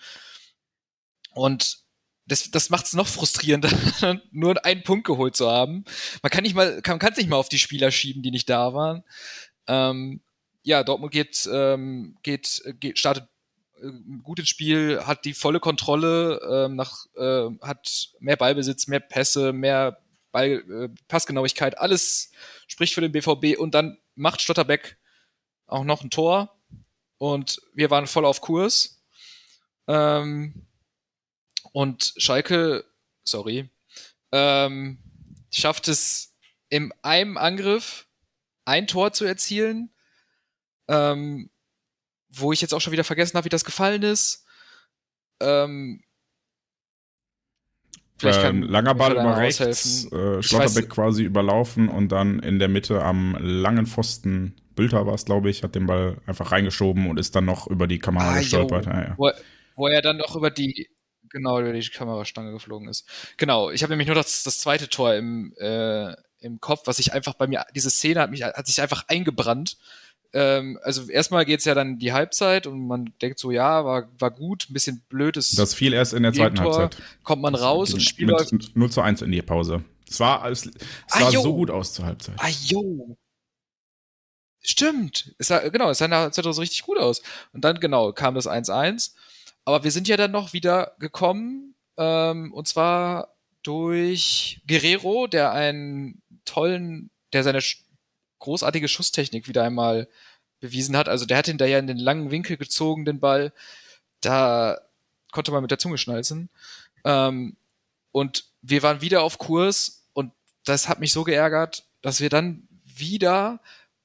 Und 1.33 1.86
das, 2.27 2.51
das 2.51 2.71
macht 2.71 2.87
es 2.87 2.93
noch 2.93 3.07
frustrierender, 3.07 3.71
nur 4.33 4.65
einen 4.65 4.83
Punkt 4.83 5.07
geholt 5.07 5.37
zu 5.37 5.51
haben. 5.51 5.85
Man 6.23 6.31
kann 6.31 6.43
nicht 6.43 6.55
mal, 6.55 6.83
kann 6.83 6.99
es 7.01 7.17
nicht 7.17 7.29
mal 7.29 7.37
auf 7.37 7.49
die 7.49 7.59
Spieler 7.59 7.91
schieben, 7.91 8.23
die 8.23 8.33
nicht 8.33 8.51
da 8.51 8.75
waren. 8.75 9.05
Ähm, 9.69 10.21
ja, 10.63 10.83
Dortmund 10.83 11.13
geht, 11.13 11.49
ähm, 11.53 12.17
geht, 12.23 12.63
geht, 12.81 12.99
startet 12.99 13.29
äh, 13.81 13.91
gut 14.23 14.41
ins 14.41 14.49
Spiel, 14.49 15.01
hat 15.07 15.25
die 15.25 15.35
volle 15.35 15.61
Kontrolle, 15.61 16.41
ähm, 16.51 16.75
nach, 16.75 17.07
äh, 17.17 17.49
hat 17.63 18.09
mehr 18.19 18.37
Ballbesitz, 18.37 18.89
mehr 18.89 19.01
Pässe, 19.01 19.53
mehr 19.53 19.99
Ball, 20.33 20.65
äh, 20.69 20.89
Passgenauigkeit, 21.07 21.79
alles 21.79 22.33
spricht 22.67 22.95
für 22.95 23.01
den 23.01 23.13
BVB 23.13 23.57
und 23.59 23.75
dann 23.75 23.99
macht 24.17 24.43
Stotterbeck 24.43 24.99
auch 25.67 25.85
noch 25.85 26.03
ein 26.03 26.11
Tor 26.11 26.59
und 27.19 27.61
wir 27.73 27.91
waren 27.91 28.09
voll 28.09 28.25
auf 28.25 28.41
Kurs. 28.41 29.01
Ähm, 29.87 30.67
und 31.77 32.15
Schalke, 32.17 32.87
sorry, 33.25 33.69
ähm, 34.33 34.99
schafft 35.53 35.89
es 35.89 36.35
in 36.71 36.91
einem 37.03 37.37
Angriff 37.37 38.07
ein 38.65 38.87
Tor 38.87 39.13
zu 39.13 39.27
erzielen. 39.27 39.91
Ähm, 40.89 41.51
wo 42.31 42.53
ich 42.53 42.63
jetzt 42.63 42.73
auch 42.73 42.81
schon 42.81 42.93
wieder 42.93 43.05
vergessen 43.05 43.37
habe, 43.37 43.45
wie 43.45 43.51
das 43.51 43.65
gefallen 43.65 44.03
ist. 44.03 44.47
Ähm, 45.41 46.03
vielleicht 48.17 48.41
kann 48.41 48.63
ähm, 48.63 48.63
langer 48.63 48.95
Ball 48.95 49.13
über 49.13 49.37
rechts, 49.37 50.11
äh, 50.13 50.43
Schlotterbeck 50.43 50.89
quasi 50.89 51.25
überlaufen 51.25 51.89
und 51.89 52.11
dann 52.11 52.39
in 52.39 52.59
der 52.59 52.69
Mitte 52.69 53.03
am 53.03 53.37
langen 53.39 53.87
Pfosten, 53.87 54.57
Bülter 54.75 55.07
war 55.07 55.15
es, 55.15 55.27
glaube 55.27 55.51
ich, 55.51 55.63
hat 55.63 55.75
den 55.75 55.87
Ball 55.87 56.17
einfach 56.27 56.53
reingeschoben 56.53 57.09
und 57.11 57.19
ist 57.19 57.37
dann 57.37 57.45
noch 57.45 57.67
über 57.67 57.87
die 57.87 57.99
Kamera 57.99 58.33
ah, 58.33 58.39
gestolpert. 58.39 58.87
Ja, 58.87 59.03
ja. 59.03 59.15
Wo, 59.19 59.31
wo, 59.75 59.89
er 59.89 60.03
dann 60.03 60.17
noch 60.17 60.37
über 60.37 60.51
die, 60.51 60.89
genau, 61.31 61.61
über 61.61 61.73
die 61.73 61.89
Kamerastange 61.89 62.53
geflogen 62.53 62.89
ist. 62.89 63.07
Genau, 63.37 63.71
ich 63.71 63.83
habe 63.83 63.93
nämlich 63.93 64.09
nur 64.09 64.17
das, 64.17 64.43
das 64.43 64.59
zweite 64.59 64.89
Tor 64.89 65.15
im, 65.15 65.55
äh, 65.59 66.15
im 66.41 66.61
Kopf, 66.61 66.83
was 66.87 66.99
ich 66.99 67.13
einfach 67.13 67.35
bei 67.35 67.47
mir, 67.47 67.65
diese 67.75 67.91
Szene 67.91 68.21
hat 68.21 68.31
mich, 68.31 68.43
hat 68.43 68.67
sich 68.67 68.81
einfach 68.81 69.05
eingebrannt 69.09 69.77
ähm, 70.37 70.79
also 70.83 71.09
erstmal 71.09 71.47
geht 71.47 71.61
es 71.61 71.65
ja 71.65 71.75
dann 71.75 71.99
die 71.99 72.13
Halbzeit 72.13 72.67
und 72.67 72.87
man 72.87 73.13
denkt 73.23 73.39
so, 73.39 73.51
ja, 73.51 73.87
war, 73.87 74.09
war 74.19 74.31
gut, 74.31 74.69
ein 74.69 74.75
bisschen 74.75 75.03
blödes. 75.09 75.53
Das 75.53 75.73
fiel 75.73 75.95
erst 75.95 76.13
in 76.13 76.25
der 76.25 76.35
zweiten 76.35 76.61
Halbzeit. 76.61 76.99
Kommt 77.23 77.41
man 77.41 77.55
raus 77.55 77.95
und 77.95 78.01
spielt. 78.01 78.53
Mit 78.53 78.77
0 78.77 78.91
zu 78.91 79.01
1 79.01 79.23
in 79.23 79.33
die 79.33 79.41
Pause. 79.41 79.83
Es 80.07 80.21
war, 80.21 80.49
es, 80.51 80.67
es 80.67 80.73
sah 81.09 81.31
so 81.31 81.55
gut 81.55 81.71
aus 81.71 81.95
zur 81.95 82.05
Halbzeit. 82.05 82.35
Ah, 82.39 82.51
jo. 82.65 83.17
Stimmt. 84.61 85.35
Es 85.39 85.47
sah, 85.47 85.67
genau, 85.69 85.89
es 85.89 85.99
sah 85.99 86.09
nach 86.09 86.33
so 86.33 86.51
richtig 86.51 86.83
gut 86.83 86.99
aus. 86.99 87.23
Und 87.53 87.65
dann, 87.65 87.81
genau, 87.81 88.13
kam 88.13 88.35
das 88.35 88.47
1-1. 88.47 89.13
Aber 89.67 89.85
wir 89.85 89.91
sind 89.91 90.09
ja 90.09 90.17
dann 90.17 90.31
noch 90.31 90.53
wieder 90.53 90.95
gekommen, 91.01 91.75
ähm, 91.99 92.55
und 92.55 92.69
zwar 92.69 93.35
durch 93.63 94.63
Guerrero, 94.67 95.27
der 95.27 95.51
einen 95.51 96.23
tollen, 96.45 97.11
der 97.33 97.43
seine 97.43 97.61
großartige 98.39 98.87
Schusstechnik 98.87 99.49
wieder 99.49 99.65
einmal 99.65 100.09
bewiesen 100.61 100.97
hat. 100.97 101.09
Also 101.09 101.27
der 101.27 101.39
hat 101.39 101.49
ihn 101.49 101.59
da 101.59 101.67
ja 101.67 101.81
in 101.81 101.89
den 101.89 101.99
langen 101.99 102.31
Winkel 102.31 102.57
gezogen, 102.57 103.05
den 103.05 103.19
Ball. 103.19 103.53
Da 104.21 104.79
konnte 105.33 105.51
man 105.51 105.63
mit 105.63 105.73
der 105.73 105.81
Zunge 105.81 105.99
schnalzen. 105.99 106.49
Ähm, 107.05 107.57
und 108.13 108.45
wir 108.63 108.85
waren 108.85 109.01
wieder 109.01 109.23
auf 109.23 109.39
Kurs 109.39 110.05
und 110.13 110.33
das 110.65 110.89
hat 110.89 111.01
mich 111.01 111.13
so 111.13 111.25
geärgert, 111.25 111.85
dass 112.03 112.21
wir 112.21 112.29
dann 112.29 112.69
wieder 112.85 113.61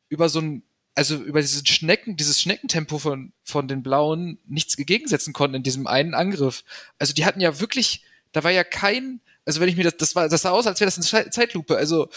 über 0.09 0.27
so 0.27 0.39
ein 0.39 0.63
also 0.95 1.15
über 1.15 1.41
diesen 1.41 1.65
Schnecken, 1.65 2.17
dieses 2.17 2.41
Schneckentempo 2.41 2.99
von, 2.99 3.33
von 3.43 3.67
den 3.67 3.83
Blauen 3.83 4.39
nichts 4.45 4.75
gegensetzen 4.75 5.33
konnten 5.33 5.55
in 5.55 5.63
diesem 5.63 5.87
einen 5.87 6.13
Angriff. 6.13 6.63
Also 6.99 7.13
die 7.13 7.25
hatten 7.25 7.41
ja 7.41 7.59
wirklich, 7.59 8.03
da 8.33 8.43
war 8.43 8.51
ja 8.51 8.63
kein, 8.63 9.21
also 9.45 9.61
wenn 9.61 9.69
ich 9.69 9.77
mir 9.77 9.83
das, 9.83 9.97
das 9.97 10.15
war, 10.15 10.27
das 10.27 10.41
sah 10.41 10.51
aus, 10.51 10.67
als 10.67 10.79
wäre 10.79 10.91
das 10.91 11.13
eine 11.13 11.29
Zeitlupe. 11.29 11.77
Also 11.77 12.09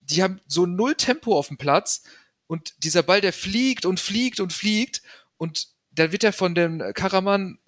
die 0.00 0.22
haben 0.22 0.40
so 0.46 0.66
null 0.66 0.94
Tempo 0.94 1.38
auf 1.38 1.48
dem 1.48 1.56
Platz 1.56 2.02
und 2.46 2.74
dieser 2.84 3.02
Ball, 3.02 3.20
der 3.20 3.32
fliegt 3.32 3.86
und 3.86 4.00
fliegt 4.00 4.40
und 4.40 4.52
fliegt 4.52 5.02
und 5.36 5.68
dann 5.90 6.12
wird 6.12 6.24
er 6.24 6.32
von 6.32 6.54
dem 6.54 6.92
Karaman 6.94 7.58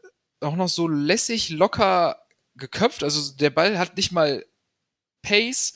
auch 0.41 0.57
noch 0.57 0.69
so 0.69 0.89
lässig 0.89 1.51
locker 1.51 2.23
geköpft. 2.57 3.03
Also 3.03 3.35
der 3.37 3.51
Ball 3.51 3.79
hat 3.79 3.97
nicht 3.97 4.13
mal 4.13 4.45
Pace 5.23 5.75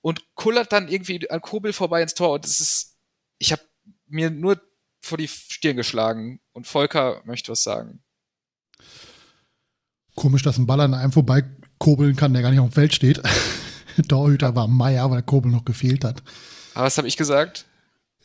und 0.00 0.34
kullert 0.34 0.72
dann 0.72 0.88
irgendwie 0.88 1.28
an 1.30 1.40
Kobel 1.40 1.72
vorbei 1.72 2.02
ins 2.02 2.14
Tor 2.14 2.32
und 2.32 2.44
das 2.44 2.60
ist, 2.60 2.97
mir 4.08 4.30
nur 4.30 4.60
vor 5.00 5.18
die 5.18 5.28
Stirn 5.28 5.76
geschlagen 5.76 6.40
und 6.52 6.66
Volker 6.66 7.22
möchte 7.24 7.52
was 7.52 7.62
sagen. 7.62 8.00
Komisch, 10.14 10.42
dass 10.42 10.58
ein 10.58 10.66
Ball 10.66 10.80
an 10.80 10.94
einem 10.94 11.12
vorbei 11.12 11.44
kurbeln 11.78 12.16
kann, 12.16 12.32
der 12.32 12.42
gar 12.42 12.50
nicht 12.50 12.60
auf 12.60 12.70
dem 12.70 12.72
Feld 12.72 12.94
steht. 12.94 13.22
Torhüter 14.08 14.54
war 14.54 14.68
Meier, 14.68 15.10
weil 15.10 15.18
der 15.18 15.22
Kobel 15.22 15.50
noch 15.50 15.64
gefehlt 15.64 16.04
hat. 16.04 16.22
Aber 16.74 16.86
was 16.86 16.98
habe 16.98 17.08
ich 17.08 17.16
gesagt? 17.16 17.66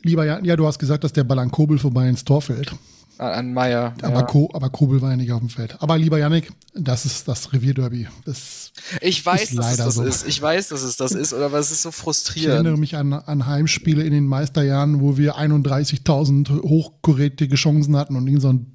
Lieber 0.02 0.24
Jan, 0.24 0.44
ja, 0.44 0.56
du 0.56 0.66
hast 0.66 0.78
gesagt, 0.78 1.04
dass 1.04 1.12
der 1.12 1.24
Ball 1.24 1.38
an 1.38 1.50
Kobel 1.50 1.78
vorbei 1.78 2.08
ins 2.08 2.24
Tor 2.24 2.42
fällt. 2.42 2.74
An 3.18 3.52
Meier. 3.54 3.94
Aber, 4.02 4.20
ja. 4.20 4.22
Ko, 4.22 4.50
aber 4.52 4.70
Kobel 4.70 5.00
war 5.00 5.10
ja 5.10 5.16
nicht 5.16 5.30
auf 5.32 5.40
dem 5.40 5.48
Feld. 5.48 5.76
Aber 5.80 5.96
lieber 5.96 6.18
Yannick, 6.18 6.50
das 6.74 7.04
ist 7.06 7.28
das 7.28 7.52
Revierderby. 7.52 8.08
Das 8.24 8.72
ich 9.00 9.24
weiß, 9.24 9.50
ist 9.50 9.58
dass 9.58 9.70
es 9.72 9.76
das 9.78 9.94
so. 9.94 10.02
ist. 10.02 10.26
Ich 10.26 10.42
weiß, 10.42 10.68
dass 10.68 10.82
es 10.82 10.96
das 10.96 11.12
ist, 11.12 11.32
oder 11.32 11.52
was 11.52 11.70
ist 11.70 11.82
so 11.82 11.90
Ich 11.90 11.94
frustrierend. 11.94 12.54
erinnere 12.54 12.76
mich 12.76 12.96
an, 12.96 13.12
an 13.12 13.46
Heimspiele 13.46 14.02
in 14.02 14.12
den 14.12 14.26
Meisterjahren, 14.26 15.00
wo 15.00 15.16
wir 15.16 15.36
31.000 15.36 16.62
hochkarätige 16.62 17.54
Chancen 17.56 17.96
hatten 17.96 18.16
und 18.16 18.26
irgend 18.26 18.42
so 18.42 18.52
ein 18.52 18.66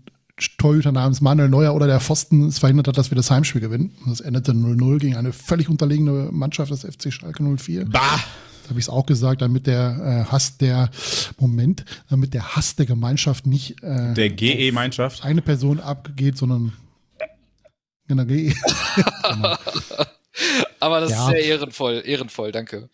Torhüter 0.57 0.93
namens 0.93 1.19
Manuel 1.19 1.49
Neuer 1.49 1.75
oder 1.75 1.85
der 1.85 1.99
Pfosten 1.99 2.47
es 2.47 2.59
verhindert 2.59 2.87
hat, 2.87 2.97
dass 2.97 3.11
wir 3.11 3.15
das 3.17 3.29
Heimspiel 3.29 3.59
gewinnen. 3.59 3.91
Das 4.07 4.21
endete 4.21 4.53
0-0 4.53 4.99
gegen 4.99 5.15
eine 5.17 5.33
völlig 5.33 5.67
unterlegene 5.67 6.29
Mannschaft 6.31 6.71
des 6.71 6.81
FC 6.85 7.11
Schalke 7.11 7.43
04. 7.43 7.85
Bah! 7.85 8.19
Habe 8.69 8.79
ich 8.79 8.85
es 8.85 8.89
auch 8.89 9.05
gesagt, 9.05 9.41
damit 9.41 9.67
der 9.67 10.25
äh, 10.27 10.31
Hass 10.31 10.57
der, 10.57 10.89
Moment, 11.37 11.85
damit 12.09 12.33
der 12.33 12.55
Hass 12.55 12.75
der 12.75 12.85
Gemeinschaft 12.85 13.45
nicht 13.47 13.81
äh, 13.83 14.13
Der 14.13 14.29
GE-Mannschaft. 14.29 15.23
eine 15.25 15.41
Person 15.41 15.79
abgeht, 15.79 16.37
sondern 16.37 16.73
genau, 18.07 18.25
GE. 18.25 18.53
genau. 18.53 19.57
Aber 20.79 21.01
das 21.01 21.11
Ja. 21.11 21.25
ist 21.25 21.31
sehr 21.31 21.43
ehrenvoll, 21.45 22.01
ehrenvoll, 22.05 22.51
danke. 22.51 22.89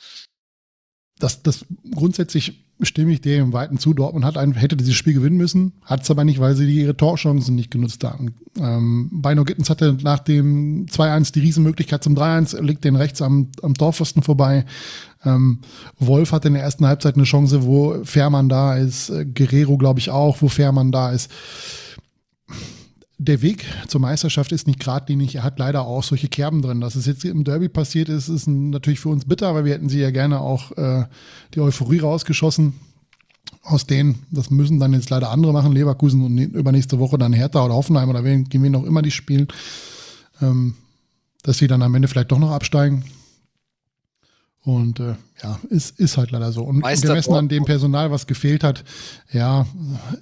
Das, 1.20 1.44
das 1.44 1.66
grundsätzlich 1.94 2.66
stimme 2.82 3.14
ich 3.14 3.22
dir 3.22 3.38
im 3.38 3.54
Weiten 3.54 3.78
zu. 3.78 3.94
Dortmund 3.94 4.26
hat 4.26 4.38
ein, 4.38 4.54
hätte 4.54 4.76
dieses 4.76 4.96
Spiel 4.96 5.14
gewinnen 5.14 5.38
müssen, 5.38 5.74
hat 5.84 6.04
es 6.04 6.12
aber 6.12 6.26
nicht, 6.26 6.40
weil 6.40 6.56
sie 6.56 6.70
ihre 6.70 6.98
Torchancen 6.98 7.56
nicht 7.56 7.72
genutzt 7.72 8.04
haben. 8.04 8.36
Ähm, 8.60 9.10
Beino 9.14 9.46
Gittens 9.46 9.70
hatte 9.70 9.98
nach 10.02 10.20
dem 10.20 10.86
2-1 10.88 11.34
die 11.34 11.40
Riesenmöglichkeit 11.40 12.04
zum 12.04 12.16
3-1, 12.16 12.62
legt 12.62 12.84
den 12.84 12.98
rechts 12.98 13.22
am, 13.22 13.50
am 13.62 13.76
Torpfosten 13.76 14.24
vorbei. 14.24 14.66
Ähm, 15.24 15.60
Wolf 16.00 16.34
hatte 16.34 16.50
in 16.50 16.56
der 16.56 16.64
ersten 16.64 16.86
Halbzeit 16.86 17.16
eine 17.16 17.24
Chance, 17.24 17.64
wo 17.64 18.04
Fährmann 18.04 18.50
da 18.50 18.76
ist, 18.76 19.10
äh, 19.10 19.26
Guerrero 19.26 19.78
glaube 19.78 20.00
ich 20.00 20.10
auch, 20.10 20.42
wo 20.42 20.50
Fährmann 20.50 20.92
da 20.92 21.12
ist. 21.12 21.32
Der 23.18 23.42
Weg 23.42 23.66
zur 23.88 24.02
Meisterschaft 24.02 24.52
ist 24.52 24.68
nicht 24.68 24.80
geradlinig. 24.80 25.36
Er 25.36 25.44
hat 25.44 25.58
leider 25.58 25.86
auch 25.86 26.04
solche 26.04 26.28
Kerben 26.28 26.62
drin. 26.62 26.82
Dass 26.82 26.96
es 26.96 27.06
jetzt 27.06 27.24
im 27.24 27.46
Derby 27.46 27.70
passiert 27.70 28.10
ist, 28.10 28.28
ist 28.28 28.48
natürlich 28.48 29.00
für 29.00 29.10
uns 29.10 29.26
bitter, 29.26 29.56
weil 29.56 29.64
wir 29.64 29.74
hätten 29.74 29.88
sie 29.88 30.00
ja 30.00 30.12
gerne 30.12 30.42
auch 30.42 30.72
äh, 30.74 31.06
die 31.54 31.62
Euphorie 31.62 32.00
rausgeschossen. 32.00 32.74
Aus 33.64 33.88
denen, 33.88 34.26
das 34.32 34.52
müssen 34.52 34.80
dann 34.80 34.94
jetzt 34.94 35.10
leider 35.10 35.32
andere 35.32 35.54
machen, 35.54 35.72
Leverkusen 35.72 36.24
und 36.24 36.38
übernächste 36.38 37.00
Woche 37.00 37.18
dann 37.18 37.34
Hertha 37.34 37.64
oder 37.64 37.74
Hoffenheim 37.74 38.10
oder 38.10 38.24
wen, 38.24 38.44
gegen 38.50 38.64
wen 38.64 38.76
auch 38.76 38.84
immer 38.84 39.02
die 39.02 39.12
spielen, 39.12 39.48
ähm, 40.42 40.76
dass 41.42 41.58
sie 41.58 41.68
dann 41.68 41.82
am 41.82 41.96
Ende 41.96 42.08
vielleicht 42.08 42.32
doch 42.32 42.40
noch 42.40 42.52
absteigen. 42.52 43.06
Und 44.66 45.00
äh, 45.00 45.14
ja, 45.44 45.60
ist, 45.70 46.00
ist 46.00 46.18
halt 46.18 46.32
leider 46.32 46.52
so. 46.52 46.64
Und 46.64 46.80
Meister 46.80 47.10
gemessen 47.10 47.36
an 47.36 47.48
dem 47.48 47.66
Personal, 47.66 48.10
was 48.10 48.26
gefehlt 48.26 48.64
hat, 48.64 48.84
ja, 49.32 49.68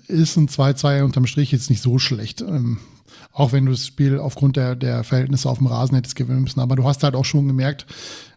ist 0.08 0.36
ein 0.36 0.50
2-2 0.50 1.04
unterm 1.04 1.26
Strich 1.26 1.54
jetzt 1.54 1.70
nicht 1.70 1.82
so 1.82 1.98
schlecht. 1.98 2.42
Ähm, 2.42 2.80
auch 3.32 3.54
wenn 3.54 3.66
du 3.66 3.72
das 3.72 3.88
Spiel 3.88 4.20
aufgrund 4.20 4.58
der, 4.58 4.76
der 4.76 5.06
Verhältnisse 5.06 5.50
auf 5.50 5.60
dem 5.60 5.68
Rasen 5.68 5.96
hättest 5.96 6.18
gewinnen 6.18 6.42
müssen. 6.42 6.60
Aber 6.60 6.76
du 6.76 6.84
hast 6.84 7.04
halt 7.04 7.16
auch 7.16 7.24
schon 7.24 7.48
gemerkt, 7.48 7.86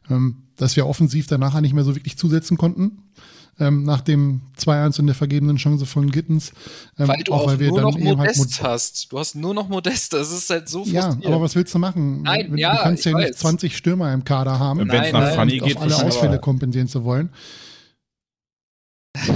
ähm, 0.08 0.36
dass 0.56 0.76
wir 0.76 0.86
offensiv 0.86 1.26
danach 1.26 1.60
nicht 1.60 1.74
mehr 1.74 1.84
so 1.84 1.96
wirklich 1.96 2.16
zusetzen 2.16 2.56
konnten. 2.56 3.02
Ähm, 3.58 3.84
nach 3.84 4.02
dem 4.02 4.42
2-1 4.58 5.00
und 5.00 5.06
der 5.06 5.14
vergebenen 5.14 5.56
Chance 5.56 5.86
von 5.86 6.10
Gittens. 6.10 6.52
Ähm, 6.98 7.08
Weil 7.08 7.22
du 7.22 7.32
auch, 7.32 7.58
wir 7.58 7.68
nur 7.68 7.80
noch 7.80 7.96
eben 7.96 8.18
halt 8.18 8.36
Modest 8.36 8.60
Mod- 8.60 8.62
hast. 8.62 9.10
Du 9.12 9.18
hast 9.18 9.34
nur 9.34 9.54
noch 9.54 9.68
Modest. 9.68 10.12
Das 10.12 10.30
ist 10.30 10.50
halt 10.50 10.68
so 10.68 10.84
Ja, 10.84 11.16
aber 11.24 11.40
was 11.40 11.54
willst 11.54 11.74
du 11.74 11.78
machen? 11.78 12.22
Nein, 12.22 12.50
du 12.50 12.58
ja, 12.58 12.76
kannst 12.82 13.06
ja 13.06 13.16
nicht 13.16 13.30
weiß. 13.30 13.36
20 13.38 13.74
Stürmer 13.76 14.12
im 14.12 14.24
Kader 14.24 14.58
haben, 14.58 14.80
Wenn 14.80 15.02
es 15.04 15.12
nach 15.12 15.34
Funny 15.34 15.62
auf 15.62 15.68
geht, 15.68 15.78
alle. 15.78 15.96
Ausfälle 16.04 16.38
kompensieren 16.38 16.88
zu 16.88 17.04
wollen. 17.04 17.30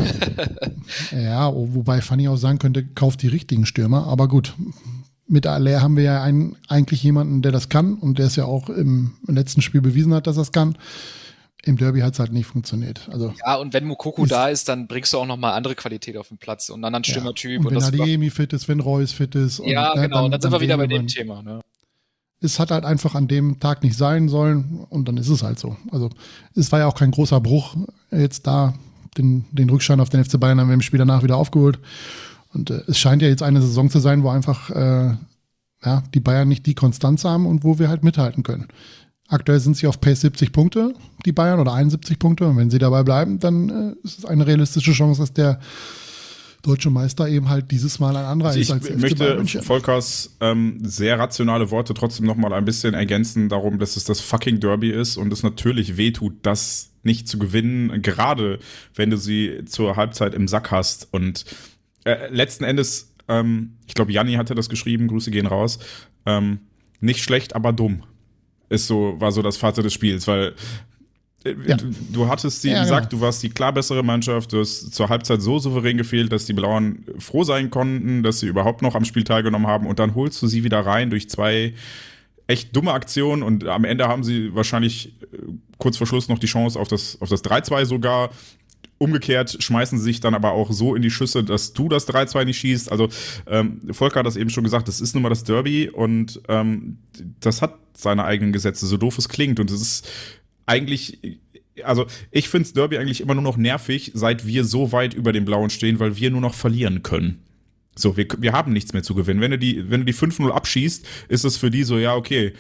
ja, 1.13 1.49
oh, 1.49 1.69
wobei 1.73 2.01
Fanny 2.01 2.29
auch 2.29 2.37
sagen 2.37 2.59
könnte, 2.59 2.85
kauft 2.85 3.23
die 3.23 3.29
richtigen 3.29 3.67
Stürmer. 3.67 4.07
Aber 4.07 4.29
gut, 4.29 4.55
mit 5.27 5.47
Aller 5.47 5.81
haben 5.81 5.97
wir 5.97 6.05
ja 6.05 6.23
einen, 6.23 6.57
eigentlich 6.69 7.03
jemanden, 7.03 7.43
der 7.43 7.53
das 7.53 7.69
kann 7.69 7.95
und 7.95 8.19
der 8.19 8.27
es 8.27 8.37
ja 8.37 8.45
auch 8.45 8.69
im, 8.69 9.13
im 9.27 9.35
letzten 9.35 9.63
Spiel 9.63 9.81
bewiesen 9.81 10.13
hat, 10.13 10.27
dass 10.27 10.37
er 10.37 10.43
es 10.43 10.53
kann. 10.53 10.77
Im 11.65 11.77
Derby 11.77 12.01
hat 12.01 12.15
es 12.15 12.19
halt 12.19 12.33
nicht 12.33 12.47
funktioniert. 12.47 13.09
Also 13.13 13.35
Ja, 13.45 13.57
und 13.57 13.75
wenn 13.75 13.91
Ist- 13.91 14.31
da 14.33 14.49
ist, 14.49 14.69
dann 14.69 14.87
bringst 14.87 15.13
du 15.13 15.19
auch 15.19 15.27
noch 15.27 15.37
mal 15.37 15.53
andere 15.53 15.75
Qualität 15.75 16.17
auf 16.17 16.29
den 16.29 16.39
Platz 16.39 16.69
und 16.71 16.77
einen 16.77 16.87
anderen 16.87 17.03
ja. 17.05 17.11
Stürmertyp. 17.11 17.61
Und 17.61 17.67
Und, 17.67 17.75
wenn 17.77 17.83
Adeyemi 17.83 18.31
fit 18.31 18.53
ist, 18.53 18.67
wenn 18.69 18.81
Reus 18.81 19.13
fit 19.13 19.35
ist. 19.35 19.61
ja, 19.65 19.95
ne, 19.95 20.03
genau. 20.03 20.25
Und 20.25 20.31
dann, 20.31 20.41
sind 20.41 20.53
wir 20.53 20.61
wieder 20.61 20.77
bei 20.77 20.87
dem 20.87 21.07
Thema. 21.07 21.43
Ne? 21.43 21.61
es 22.43 22.59
hat 22.59 22.71
halt 22.71 22.85
einfach 22.85 23.15
an 23.15 23.29
dem 23.29 23.61
Tag 23.61 23.83
nicht 23.83 23.97
sein 23.97 24.29
sollen 24.29 24.87
und 24.89 25.07
dann 25.09 25.19
ist 25.19 25.29
es 25.29 25.43
halt 25.43 25.59
so. 25.59 25.77
Also 25.91 26.09
es 26.55 26.73
war 26.73 26.79
ja 26.79 26.87
auch 26.87 26.95
kein 26.95 27.11
großer 27.11 27.41
Bruch 27.41 27.77
jetzt 28.11 28.47
da. 28.47 28.75
Den, 29.19 29.45
den 29.51 29.69
Rückstand 29.69 30.01
auf 30.01 30.09
den 30.09 30.25
FC 30.25 30.39
Bayern 30.39 30.61
haben 30.61 30.69
wir 30.69 30.75
im 30.75 30.81
Spiel 30.83 30.99
danach 30.99 31.23
wieder 31.23 31.37
aufgeholt. 31.37 31.79
Und 32.55 32.71
äh, 32.71 32.83
es 32.87 32.99
scheint 32.99 33.23
ja 33.23 33.29
jetzt 33.29 33.43
eine 33.43 33.61
Saison 33.61 33.91
zu 33.91 33.99
sein, 33.99 34.23
wo 34.23 34.31
einfach 34.31 34.71
äh, 34.71 35.17
ja, 35.85 36.03
die 36.15 36.21
Bayern 36.21 36.49
nicht 36.49 36.65
die 36.67 36.75
Konstanz 36.75 37.25
haben 37.25 37.47
und 37.47 37.65
wo 37.65 37.79
wir 37.79 37.89
halt 37.89 38.05
mithalten 38.05 38.43
können. 38.43 38.69
Aktuell 39.31 39.61
sind 39.61 39.77
sie 39.77 39.87
auf 39.87 40.01
Pace 40.01 40.23
70 40.23 40.51
Punkte, 40.51 40.93
die 41.25 41.31
Bayern, 41.31 41.61
oder 41.61 41.73
71 41.73 42.19
Punkte. 42.19 42.47
Und 42.47 42.57
wenn 42.57 42.69
sie 42.69 42.79
dabei 42.79 43.05
bleiben, 43.05 43.39
dann 43.39 43.95
äh, 44.03 44.07
ist 44.07 44.19
es 44.19 44.25
eine 44.25 44.45
realistische 44.45 44.91
Chance, 44.91 45.21
dass 45.21 45.33
der 45.33 45.61
deutsche 46.63 46.91
Meister 46.91 47.29
eben 47.29 47.49
halt 47.49 47.71
dieses 47.71 48.01
Mal 48.01 48.17
ein 48.17 48.25
anderer 48.25 48.51
Also 48.51 48.61
ist 48.61 48.91
ich 48.91 48.97
möchte. 48.97 49.63
Volkers 49.63 50.37
ähm, 50.41 50.81
sehr 50.83 51.19
rationale 51.19 51.71
Worte 51.71 51.95
trotzdem 51.95 52.27
noch 52.27 52.35
mal 52.35 52.53
ein 52.53 52.65
bisschen 52.65 52.93
ergänzen 52.93 53.49
darum, 53.49 53.79
dass 53.79 53.97
es 53.97 54.03
das 54.03 54.21
fucking 54.21 54.59
Derby 54.59 54.91
ist 54.91 55.17
und 55.17 55.33
es 55.33 55.45
natürlich 55.45 55.97
wehtut, 55.97 56.35
das 56.43 56.91
nicht 57.05 57.29
zu 57.29 57.39
gewinnen, 57.39 58.03
gerade 58.03 58.59
wenn 58.95 59.11
du 59.11 59.17
sie 59.17 59.65
zur 59.65 59.95
Halbzeit 59.95 60.35
im 60.35 60.49
Sack 60.49 60.73
hast. 60.73 61.09
Und 61.13 61.45
äh, 62.05 62.29
letzten 62.31 62.65
Endes, 62.65 63.15
ähm, 63.29 63.77
ich 63.87 63.95
glaube, 63.95 64.13
Janni 64.13 64.35
hatte 64.35 64.57
das 64.57 64.69
geschrieben, 64.69 65.07
Grüße 65.07 65.31
gehen 65.31 65.47
raus, 65.47 65.79
ähm, 66.27 66.59
nicht 67.01 67.23
schlecht, 67.23 67.55
aber 67.55 67.73
dumm. 67.73 68.03
Ist 68.71 68.87
so, 68.87 69.15
war 69.21 69.31
so 69.33 69.43
das 69.43 69.59
Fazit 69.59 69.85
des 69.85 69.93
Spiels, 69.93 70.27
weil 70.27 70.55
äh, 71.45 71.55
Ja. 71.67 71.77
du, 71.77 71.91
du 72.13 72.29
hattest 72.29 72.63
sie 72.63 72.71
Ja, 72.71 72.83
im 72.83 72.89
genau. 72.89 73.05
Du 73.07 73.21
warst 73.21 73.43
die 73.43 73.51
klar 73.51 73.73
bessere 73.73 74.03
Mannschaft, 74.03 74.53
du 74.53 74.61
hast 74.61 74.95
zur 74.95 75.09
Halbzeit 75.09 75.43
so 75.43 75.59
souverän 75.59 75.97
gefehlt, 75.99 76.33
dass 76.33 76.47
die 76.47 76.53
Blauen 76.55 77.05
froh 77.19 77.45
sein 77.45 77.71
konnten, 77.71 78.23
dass 78.23 78.41
sie 78.41 78.47
überhaupt 78.47 78.81
noch 78.83 78.95
am 78.95 79.05
Spiel 79.05 79.25
teilgenommen 79.25 79.67
haben 79.67 79.87
und 79.87 79.99
dann 79.99 80.15
holst 80.15 80.41
du 80.41 80.47
sie 80.47 80.65
wieder 80.65 80.81
rein 80.87 81.11
durch 81.11 81.29
zwei 81.29 81.75
echt 82.47 82.75
dumme 82.75 82.93
Aktionen 82.93 83.43
und 83.43 83.67
am 83.67 83.85
Ende 83.85 84.09
haben 84.09 84.25
sie 84.25 84.55
wahrscheinlich 84.55 85.15
äh, 85.33 85.37
kurz 85.79 85.97
vor 85.97 86.07
Schluss 86.07 86.29
noch 86.29 86.39
die 86.39 86.47
Chance 86.49 86.79
auf 86.79 86.89
das, 86.89 87.21
auf 87.21 87.29
das 87.29 87.45
3-2 87.45 87.85
sogar. 87.87 88.31
Umgekehrt 88.99 89.63
schmeißen 89.63 89.99
sie 89.99 90.05
sich 90.05 90.21
dann 90.21 90.35
aber 90.35 90.53
auch 90.53 90.73
so 90.73 90.95
in 90.95 91.01
die 91.01 91.11
Schüsse, 91.11 91.43
dass 91.43 91.73
du 91.73 91.89
das 91.89 92.07
3-2 92.07 92.45
nicht 92.45 92.59
schießt. 92.59 92.93
Also 92.93 93.09
ähm, 93.47 93.81
Volker 93.93 94.21
hat 94.21 94.27
das 94.27 94.37
eben 94.37 94.51
schon 94.51 94.65
gesagt, 94.65 94.89
das 94.89 95.01
ist 95.01 95.15
nun 95.15 95.23
mal 95.23 95.31
das 95.31 95.45
Derby 95.45 95.89
und 95.89 96.41
ähm, 96.49 96.99
das 97.41 97.63
hat 97.63 97.79
seine 97.95 98.25
eigenen 98.25 98.53
Gesetze, 98.53 98.87
so 98.87 98.99
doof 98.99 99.17
es 99.17 99.31
klingt. 99.31 99.59
Und 99.59 99.71
es 99.71 99.81
ist 99.81 100.09
eigentlich, 100.67 101.41
also 101.83 102.07
ich 102.31 102.49
finde 102.49 102.73
Derby 102.73 102.99
eigentlich 102.99 103.23
immer 103.23 103.35
nur 103.35 103.43
noch 103.43 103.57
nervig, 103.57 104.13
seit 104.15 104.47
wir 104.47 104.65
so 104.65 104.93
weit 104.93 105.15
über 105.15 105.33
den 105.33 105.47
Blauen 105.47 105.71
stehen, 105.71 105.99
weil 105.99 106.17
wir 106.17 106.31
nur 106.31 106.43
noch 106.43 106.55
verlieren 106.55 107.03
können. 107.03 107.43
So, 107.97 108.17
wir, 108.17 108.27
wir 108.39 108.53
haben 108.53 108.73
nichts 108.73 108.93
mehr 108.93 109.03
zu 109.03 109.15
gewinnen. 109.15 109.41
Wenn 109.41 109.51
du 109.51 109.59
die, 109.59 109.91
wenn 109.91 110.01
du 110.01 110.07
die 110.07 110.15
5-0 110.15 110.51
abschießt, 110.51 111.07
ist 111.29 111.45
es 111.45 111.57
für 111.57 111.71
die 111.71 111.85
so, 111.85 111.99
ja, 111.99 112.15
okay, 112.15 112.53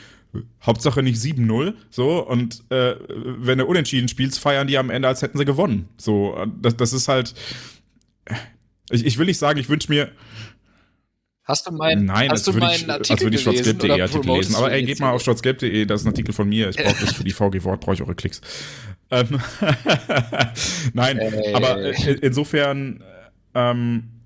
Hauptsache 0.62 1.02
nicht 1.02 1.20
7-0, 1.20 1.74
so, 1.90 2.26
und 2.26 2.62
äh, 2.70 2.94
wenn 3.08 3.58
du 3.58 3.66
unentschieden 3.66 4.08
spielst, 4.08 4.38
feiern 4.38 4.66
die 4.66 4.78
am 4.78 4.90
Ende, 4.90 5.08
als 5.08 5.22
hätten 5.22 5.38
sie 5.38 5.44
gewonnen. 5.44 5.88
So, 5.96 6.36
das, 6.60 6.76
das 6.76 6.92
ist 6.92 7.08
halt. 7.08 7.34
Ich, 8.90 9.04
ich 9.04 9.18
will 9.18 9.26
nicht 9.26 9.38
sagen, 9.38 9.58
ich 9.58 9.68
wünsche 9.68 9.90
mir. 9.90 10.10
Hast 11.44 11.66
du 11.66 11.72
meinen 11.72 12.04
Nein, 12.04 12.30
hast 12.30 12.30
als 12.30 12.42
du 12.44 12.54
würde 12.54 12.66
meinen 12.66 13.02
ich, 13.02 13.10
als 13.10 13.20
würde 13.20 13.36
ich 13.36 13.42
schwarzgelb.de 13.42 13.90
oder 13.90 14.02
Artikel 14.04 14.30
lesen. 14.36 14.54
Aber 14.54 14.70
ey, 14.70 14.84
geht 14.84 15.00
mal 15.00 15.10
auf 15.10 15.22
schwarzgelb.de, 15.22 15.84
das 15.84 16.02
ist 16.02 16.06
ein 16.06 16.10
Artikel 16.10 16.32
von 16.32 16.48
mir. 16.48 16.68
Ich 16.68 16.76
brauche 16.76 17.00
das 17.00 17.12
für 17.12 17.24
die 17.24 17.32
VG 17.32 17.64
Wort, 17.64 17.80
brauche 17.80 17.94
ich 17.94 18.02
eure 18.02 18.14
Klicks. 18.14 18.40
Ähm, 19.10 19.40
Nein, 20.92 21.18
Ey. 21.18 21.54
aber 21.54 21.82
äh, 21.82 22.18
insofern 22.22 23.02
ähm, 23.54 24.20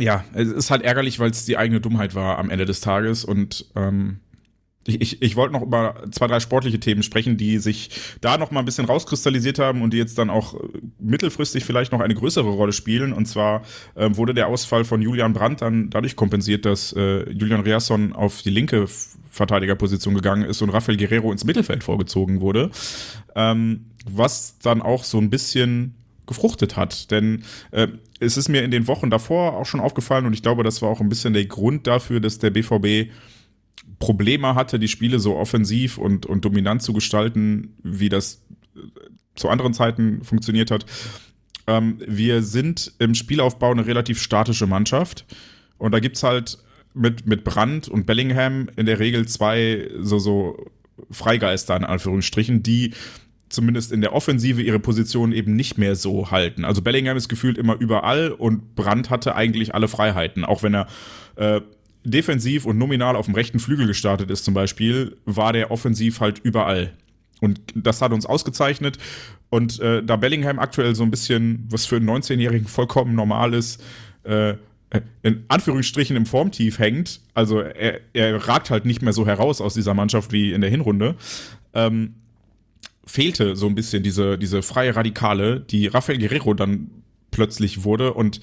ja, 0.00 0.24
es 0.34 0.48
ist 0.48 0.70
halt 0.70 0.82
ärgerlich, 0.82 1.18
weil 1.18 1.30
es 1.30 1.44
die 1.44 1.56
eigene 1.56 1.80
Dummheit 1.80 2.14
war 2.14 2.38
am 2.38 2.50
Ende 2.50 2.64
des 2.64 2.80
Tages 2.80 3.24
und 3.24 3.66
ähm, 3.76 4.20
ich, 4.86 5.00
ich, 5.00 5.22
ich 5.22 5.36
wollte 5.36 5.52
noch 5.52 5.62
über 5.62 6.02
zwei, 6.10 6.26
drei 6.26 6.40
sportliche 6.40 6.78
Themen 6.78 7.02
sprechen, 7.02 7.36
die 7.36 7.58
sich 7.58 7.90
da 8.20 8.38
noch 8.38 8.50
mal 8.50 8.60
ein 8.60 8.66
bisschen 8.66 8.84
rauskristallisiert 8.84 9.58
haben 9.58 9.82
und 9.82 9.92
die 9.92 9.98
jetzt 9.98 10.18
dann 10.18 10.30
auch 10.30 10.54
äh, 10.54 10.58
mittelfristig 10.98 11.64
vielleicht 11.64 11.92
noch 11.92 12.00
eine 12.00 12.14
größere 12.14 12.48
Rolle 12.48 12.72
spielen. 12.72 13.12
Und 13.12 13.26
zwar 13.26 13.62
äh, 13.94 14.10
wurde 14.12 14.34
der 14.34 14.48
Ausfall 14.48 14.84
von 14.84 15.00
Julian 15.00 15.32
Brandt 15.32 15.62
dann 15.62 15.90
dadurch 15.90 16.16
kompensiert, 16.16 16.64
dass 16.64 16.92
äh, 16.92 17.30
Julian 17.30 17.60
Riasson 17.60 18.12
auf 18.12 18.42
die 18.42 18.50
linke 18.50 18.86
Verteidigerposition 19.30 20.14
gegangen 20.14 20.44
ist 20.44 20.62
und 20.62 20.70
Rafael 20.70 20.96
Guerrero 20.96 21.32
ins 21.32 21.44
Mittelfeld 21.44 21.82
vorgezogen 21.82 22.40
wurde. 22.40 22.70
Ähm, 23.34 23.86
was 24.06 24.58
dann 24.58 24.82
auch 24.82 25.02
so 25.02 25.18
ein 25.18 25.30
bisschen 25.30 25.94
gefruchtet 26.26 26.76
hat. 26.76 27.10
Denn 27.10 27.44
äh, 27.70 27.88
es 28.20 28.36
ist 28.36 28.48
mir 28.48 28.62
in 28.62 28.70
den 28.70 28.86
Wochen 28.86 29.10
davor 29.10 29.54
auch 29.56 29.66
schon 29.66 29.80
aufgefallen 29.80 30.26
und 30.26 30.32
ich 30.32 30.42
glaube, 30.42 30.62
das 30.62 30.80
war 30.82 30.88
auch 30.88 31.00
ein 31.00 31.08
bisschen 31.08 31.34
der 31.34 31.44
Grund 31.46 31.86
dafür, 31.86 32.20
dass 32.20 32.38
der 32.38 32.50
BVB 32.50 33.10
Probleme 33.98 34.54
hatte, 34.54 34.78
die 34.78 34.88
Spiele 34.88 35.18
so 35.18 35.36
offensiv 35.36 35.98
und, 35.98 36.26
und 36.26 36.44
dominant 36.44 36.82
zu 36.82 36.92
gestalten, 36.92 37.76
wie 37.82 38.08
das 38.08 38.44
äh, 38.76 38.80
zu 39.34 39.48
anderen 39.48 39.74
Zeiten 39.74 40.22
funktioniert 40.24 40.70
hat. 40.70 40.86
Ähm, 41.66 41.98
wir 42.06 42.42
sind 42.42 42.92
im 42.98 43.14
Spielaufbau 43.14 43.70
eine 43.70 43.86
relativ 43.86 44.20
statische 44.20 44.66
Mannschaft. 44.66 45.24
Und 45.78 45.92
da 45.92 46.00
gibt 46.00 46.16
es 46.16 46.22
halt 46.22 46.58
mit, 46.94 47.26
mit 47.26 47.44
Brandt 47.44 47.88
und 47.88 48.06
Bellingham 48.06 48.68
in 48.76 48.86
der 48.86 49.00
Regel 49.00 49.26
zwei 49.26 49.90
so, 50.00 50.18
so 50.18 50.70
Freigeister 51.10 51.76
in 51.76 51.84
Anführungsstrichen, 51.84 52.62
die 52.62 52.92
zumindest 53.48 53.92
in 53.92 54.00
der 54.00 54.12
Offensive 54.12 54.62
ihre 54.62 54.80
Position 54.80 55.32
eben 55.32 55.54
nicht 55.56 55.78
mehr 55.78 55.96
so 55.96 56.30
halten. 56.30 56.64
Also 56.64 56.82
Bellingham 56.82 57.16
ist 57.16 57.28
gefühlt 57.28 57.58
immer 57.58 57.78
überall 57.78 58.30
und 58.32 58.74
Brandt 58.74 59.10
hatte 59.10 59.34
eigentlich 59.34 59.74
alle 59.74 59.88
Freiheiten, 59.88 60.44
auch 60.44 60.62
wenn 60.62 60.74
er 60.74 60.86
äh, 61.36 61.60
defensiv 62.04 62.66
und 62.66 62.78
nominal 62.78 63.16
auf 63.16 63.26
dem 63.26 63.34
rechten 63.34 63.58
Flügel 63.58 63.86
gestartet 63.86 64.30
ist 64.30 64.44
zum 64.44 64.54
Beispiel, 64.54 65.16
war 65.24 65.52
der 65.52 65.70
offensiv 65.70 66.20
halt 66.20 66.38
überall. 66.38 66.92
Und 67.40 67.60
das 67.74 68.00
hat 68.00 68.12
uns 68.12 68.26
ausgezeichnet. 68.26 68.98
Und 69.50 69.80
äh, 69.80 70.02
da 70.02 70.16
Bellingham 70.16 70.58
aktuell 70.58 70.94
so 70.94 71.02
ein 71.02 71.10
bisschen, 71.10 71.66
was 71.70 71.86
für 71.86 71.96
einen 71.96 72.08
19-Jährigen 72.08 72.66
vollkommen 72.66 73.14
normal 73.14 73.54
ist, 73.54 73.82
äh, 74.24 74.54
in 75.22 75.44
Anführungsstrichen 75.48 76.16
im 76.16 76.24
Formtief 76.24 76.78
hängt, 76.78 77.20
also 77.34 77.60
er, 77.60 78.00
er 78.12 78.46
ragt 78.46 78.70
halt 78.70 78.84
nicht 78.84 79.02
mehr 79.02 79.12
so 79.12 79.26
heraus 79.26 79.60
aus 79.60 79.74
dieser 79.74 79.92
Mannschaft 79.92 80.30
wie 80.32 80.52
in 80.52 80.60
der 80.60 80.70
Hinrunde, 80.70 81.16
ähm, 81.72 82.14
fehlte 83.04 83.56
so 83.56 83.66
ein 83.66 83.74
bisschen 83.74 84.02
diese, 84.04 84.38
diese 84.38 84.62
freie 84.62 84.94
Radikale, 84.94 85.60
die 85.60 85.88
Rafael 85.88 86.18
Guerrero 86.18 86.54
dann 86.54 86.90
plötzlich 87.32 87.82
wurde 87.82 88.14
und 88.14 88.40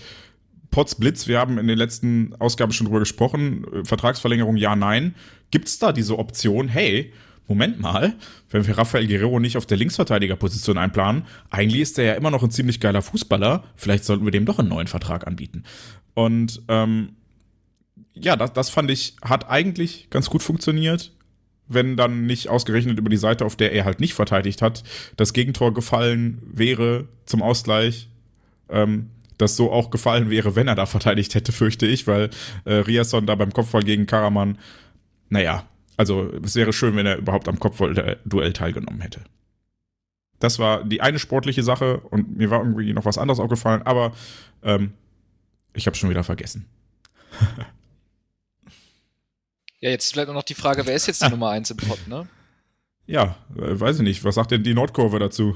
Potts 0.71 0.95
Blitz, 0.95 1.27
wir 1.27 1.37
haben 1.37 1.57
in 1.57 1.67
den 1.67 1.77
letzten 1.77 2.33
Ausgaben 2.39 2.71
schon 2.71 2.87
drüber 2.87 2.99
gesprochen, 2.99 3.65
äh, 3.73 3.85
Vertragsverlängerung 3.85 4.55
ja, 4.55 4.75
nein. 4.75 5.15
Gibt 5.51 5.67
es 5.67 5.79
da 5.79 5.91
diese 5.91 6.17
Option, 6.17 6.69
hey, 6.69 7.13
Moment 7.47 7.81
mal, 7.81 8.13
wenn 8.49 8.65
wir 8.65 8.77
Rafael 8.77 9.07
Guerrero 9.07 9.39
nicht 9.39 9.57
auf 9.57 9.65
der 9.65 9.77
Linksverteidigerposition 9.77 10.77
einplanen, 10.77 11.23
eigentlich 11.49 11.81
ist 11.81 11.99
er 11.99 12.05
ja 12.05 12.13
immer 12.13 12.31
noch 12.31 12.43
ein 12.43 12.51
ziemlich 12.51 12.79
geiler 12.79 13.01
Fußballer, 13.01 13.65
vielleicht 13.75 14.05
sollten 14.05 14.23
wir 14.23 14.31
dem 14.31 14.45
doch 14.45 14.59
einen 14.59 14.69
neuen 14.69 14.87
Vertrag 14.87 15.27
anbieten. 15.27 15.63
Und 16.13 16.61
ähm, 16.69 17.09
ja, 18.13 18.37
das, 18.37 18.53
das 18.53 18.69
fand 18.69 18.89
ich, 18.89 19.17
hat 19.21 19.49
eigentlich 19.49 20.09
ganz 20.09 20.29
gut 20.29 20.43
funktioniert, 20.43 21.11
wenn 21.67 21.97
dann 21.97 22.25
nicht 22.25 22.47
ausgerechnet 22.47 22.97
über 22.97 23.09
die 23.09 23.17
Seite, 23.17 23.45
auf 23.45 23.57
der 23.57 23.73
er 23.73 23.83
halt 23.83 23.99
nicht 23.99 24.13
verteidigt 24.13 24.61
hat, 24.61 24.83
das 25.17 25.33
Gegentor 25.33 25.73
gefallen 25.73 26.41
wäre 26.45 27.09
zum 27.25 27.41
Ausgleich. 27.41 28.09
Ähm, 28.69 29.09
das 29.41 29.55
so 29.55 29.71
auch 29.71 29.89
gefallen 29.89 30.29
wäre, 30.29 30.55
wenn 30.55 30.67
er 30.67 30.75
da 30.75 30.85
verteidigt 30.85 31.35
hätte, 31.35 31.51
fürchte 31.51 31.85
ich, 31.85 32.07
weil 32.07 32.29
äh, 32.65 32.75
Riasson 32.75 33.25
da 33.25 33.35
beim 33.35 33.51
Kopfball 33.51 33.83
gegen 33.83 34.05
Karaman, 34.05 34.57
naja, 35.29 35.65
also 35.97 36.31
es 36.43 36.55
wäre 36.55 36.73
schön, 36.73 36.95
wenn 36.95 37.05
er 37.05 37.17
überhaupt 37.17 37.47
am 37.47 37.59
Kopfball-Duell 37.59 38.53
teilgenommen 38.53 39.01
hätte. 39.01 39.21
Das 40.39 40.57
war 40.57 40.83
die 40.83 41.01
eine 41.01 41.19
sportliche 41.19 41.63
Sache 41.63 41.99
und 41.99 42.37
mir 42.37 42.49
war 42.49 42.59
irgendwie 42.59 42.93
noch 42.93 43.05
was 43.05 43.17
anderes 43.17 43.39
aufgefallen, 43.39 43.83
aber 43.83 44.13
ähm, 44.63 44.93
ich 45.73 45.85
habe 45.85 45.95
schon 45.95 46.09
wieder 46.09 46.23
vergessen. 46.23 46.65
ja, 49.79 49.89
jetzt 49.89 50.11
vielleicht 50.11 50.29
noch 50.29 50.43
die 50.43 50.55
Frage, 50.55 50.85
wer 50.85 50.95
ist 50.95 51.07
jetzt 51.07 51.23
die 51.23 51.29
Nummer 51.31 51.49
1 51.49 51.71
im 51.71 51.77
Pot, 51.77 52.07
ne? 52.07 52.27
Ja, 53.05 53.35
äh, 53.55 53.79
weiß 53.79 53.97
ich 53.97 54.03
nicht. 54.03 54.23
Was 54.23 54.35
sagt 54.35 54.51
denn 54.51 54.63
die 54.63 54.73
Nordkurve 54.73 55.19
dazu? 55.19 55.55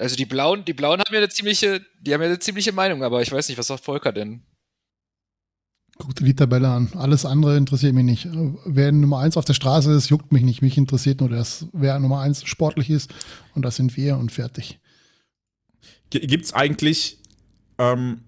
Also 0.00 0.16
die 0.16 0.24
Blauen, 0.24 0.64
die 0.64 0.72
Blauen 0.72 0.98
haben 0.98 1.12
ja 1.12 1.18
eine 1.18 1.28
ziemliche, 1.28 1.82
die 2.00 2.14
haben 2.14 2.22
ja 2.22 2.28
eine 2.28 2.38
ziemliche 2.38 2.72
Meinung, 2.72 3.04
aber 3.04 3.20
ich 3.20 3.30
weiß 3.30 3.48
nicht, 3.48 3.58
was 3.58 3.66
sagt 3.66 3.84
Volker 3.84 4.12
denn? 4.12 4.42
Guck 5.98 6.16
dir 6.16 6.24
die 6.24 6.34
Tabelle 6.34 6.68
an. 6.68 6.90
Alles 6.96 7.26
andere 7.26 7.58
interessiert 7.58 7.94
mich 7.94 8.04
nicht. 8.04 8.28
Wer 8.64 8.92
Nummer 8.92 9.18
eins 9.18 9.36
auf 9.36 9.44
der 9.44 9.52
Straße 9.52 9.92
ist, 9.92 10.08
juckt 10.08 10.32
mich 10.32 10.42
nicht. 10.42 10.62
Mich 10.62 10.78
interessiert 10.78 11.20
nur 11.20 11.28
das, 11.28 11.66
wer 11.74 11.98
Nummer 11.98 12.20
eins 12.20 12.42
sportlich 12.44 12.88
ist. 12.88 13.12
Und 13.54 13.62
das 13.62 13.76
sind 13.76 13.94
wir 13.98 14.16
und 14.16 14.32
fertig. 14.32 14.78
Gibt 16.08 16.46
es 16.46 16.54
eigentlich, 16.54 17.18
ähm, 17.76 18.22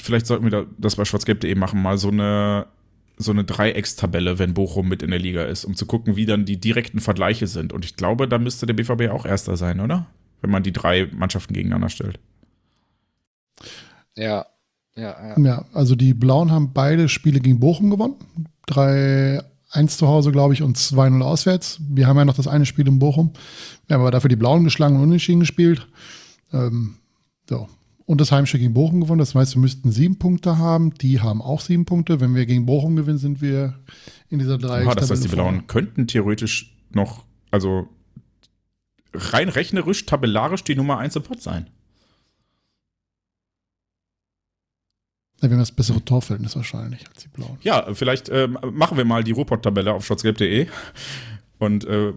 vielleicht 0.00 0.26
sollten 0.26 0.48
wir 0.48 0.68
das 0.78 0.94
bei 0.94 1.04
schwarzgelb.de 1.04 1.52
machen, 1.56 1.82
mal 1.82 1.98
so 1.98 2.10
eine, 2.10 2.68
so 3.16 3.32
eine 3.32 3.42
Dreieckstabelle, 3.42 4.38
wenn 4.38 4.54
Bochum 4.54 4.88
mit 4.88 5.02
in 5.02 5.10
der 5.10 5.18
Liga 5.18 5.42
ist, 5.42 5.64
um 5.64 5.74
zu 5.74 5.84
gucken, 5.84 6.14
wie 6.14 6.26
dann 6.26 6.44
die 6.44 6.60
direkten 6.60 7.00
Vergleiche 7.00 7.48
sind. 7.48 7.72
Und 7.72 7.84
ich 7.84 7.96
glaube, 7.96 8.28
da 8.28 8.38
müsste 8.38 8.66
der 8.66 8.74
BVB 8.74 9.10
auch 9.10 9.26
Erster 9.26 9.56
sein, 9.56 9.80
oder? 9.80 10.06
Wenn 10.40 10.50
man 10.50 10.62
die 10.62 10.72
drei 10.72 11.08
Mannschaften 11.12 11.54
gegeneinander 11.54 11.88
stellt. 11.88 12.18
Ja, 14.16 14.46
ja, 14.98 15.16
ja. 15.28 15.40
Ja, 15.40 15.64
also 15.72 15.94
die 15.94 16.12
Blauen 16.12 16.50
haben 16.50 16.72
beide 16.72 17.08
Spiele 17.08 17.40
gegen 17.40 17.60
Bochum 17.60 17.90
gewonnen. 17.90 18.16
3-1 18.68 19.42
zu 19.86 20.08
Hause, 20.08 20.32
glaube 20.32 20.54
ich, 20.54 20.62
und 20.62 20.76
2-0 20.76 21.22
auswärts. 21.22 21.80
Wir 21.88 22.08
haben 22.08 22.16
ja 22.16 22.24
noch 22.24 22.34
das 22.34 22.48
eine 22.48 22.66
Spiel 22.66 22.86
in 22.88 22.98
Bochum. 22.98 23.32
Wir 23.86 23.94
haben 23.94 24.00
aber 24.02 24.10
dafür 24.10 24.28
die 24.28 24.36
Blauen 24.36 24.64
geschlagen 24.64 24.96
und 24.96 25.02
unentschieden 25.02 25.40
gespielt. 25.40 25.86
Ähm, 26.52 26.96
so. 27.48 27.68
Und 28.06 28.20
das 28.20 28.32
Heimspiel 28.32 28.60
gegen 28.60 28.74
Bochum 28.74 29.02
gewonnen. 29.02 29.18
Das 29.18 29.34
heißt, 29.34 29.54
wir 29.54 29.60
müssten 29.60 29.92
sieben 29.92 30.18
Punkte 30.18 30.58
haben. 30.58 30.94
Die 30.94 31.20
haben 31.20 31.42
auch 31.42 31.60
sieben 31.60 31.84
Punkte. 31.84 32.20
Wenn 32.20 32.34
wir 32.34 32.46
gegen 32.46 32.66
Bochum 32.66 32.96
gewinnen, 32.96 33.18
sind 33.18 33.40
wir 33.40 33.74
in 34.30 34.38
dieser 34.38 34.58
drei. 34.58 34.82
Ja, 34.82 34.94
das 34.94 35.10
heißt, 35.10 35.22
die 35.22 35.28
Blauen 35.28 35.66
könnten 35.66 36.06
theoretisch 36.06 36.74
noch, 36.90 37.24
also 37.50 37.86
rein 39.14 39.48
rechnerisch, 39.48 40.06
tabellarisch 40.06 40.64
die 40.64 40.74
Nummer 40.74 40.98
1 40.98 41.16
im 41.16 41.22
Pot 41.22 41.42
sein. 41.42 41.66
Ja, 45.40 45.48
wir 45.48 45.50
haben 45.50 45.60
das 45.60 45.72
bessere 45.72 46.04
Torverhältnis 46.04 46.56
wahrscheinlich 46.56 47.06
als 47.08 47.22
die 47.22 47.28
Blauen. 47.28 47.58
Ja, 47.62 47.94
vielleicht 47.94 48.28
äh, 48.28 48.48
machen 48.48 48.96
wir 48.96 49.04
mal 49.04 49.22
die 49.22 49.30
Ruhrpott-Tabelle 49.30 49.92
auf 49.92 50.04
schwarzgelb.de 50.04 50.66
und 51.58 51.84
äh, 51.84 52.12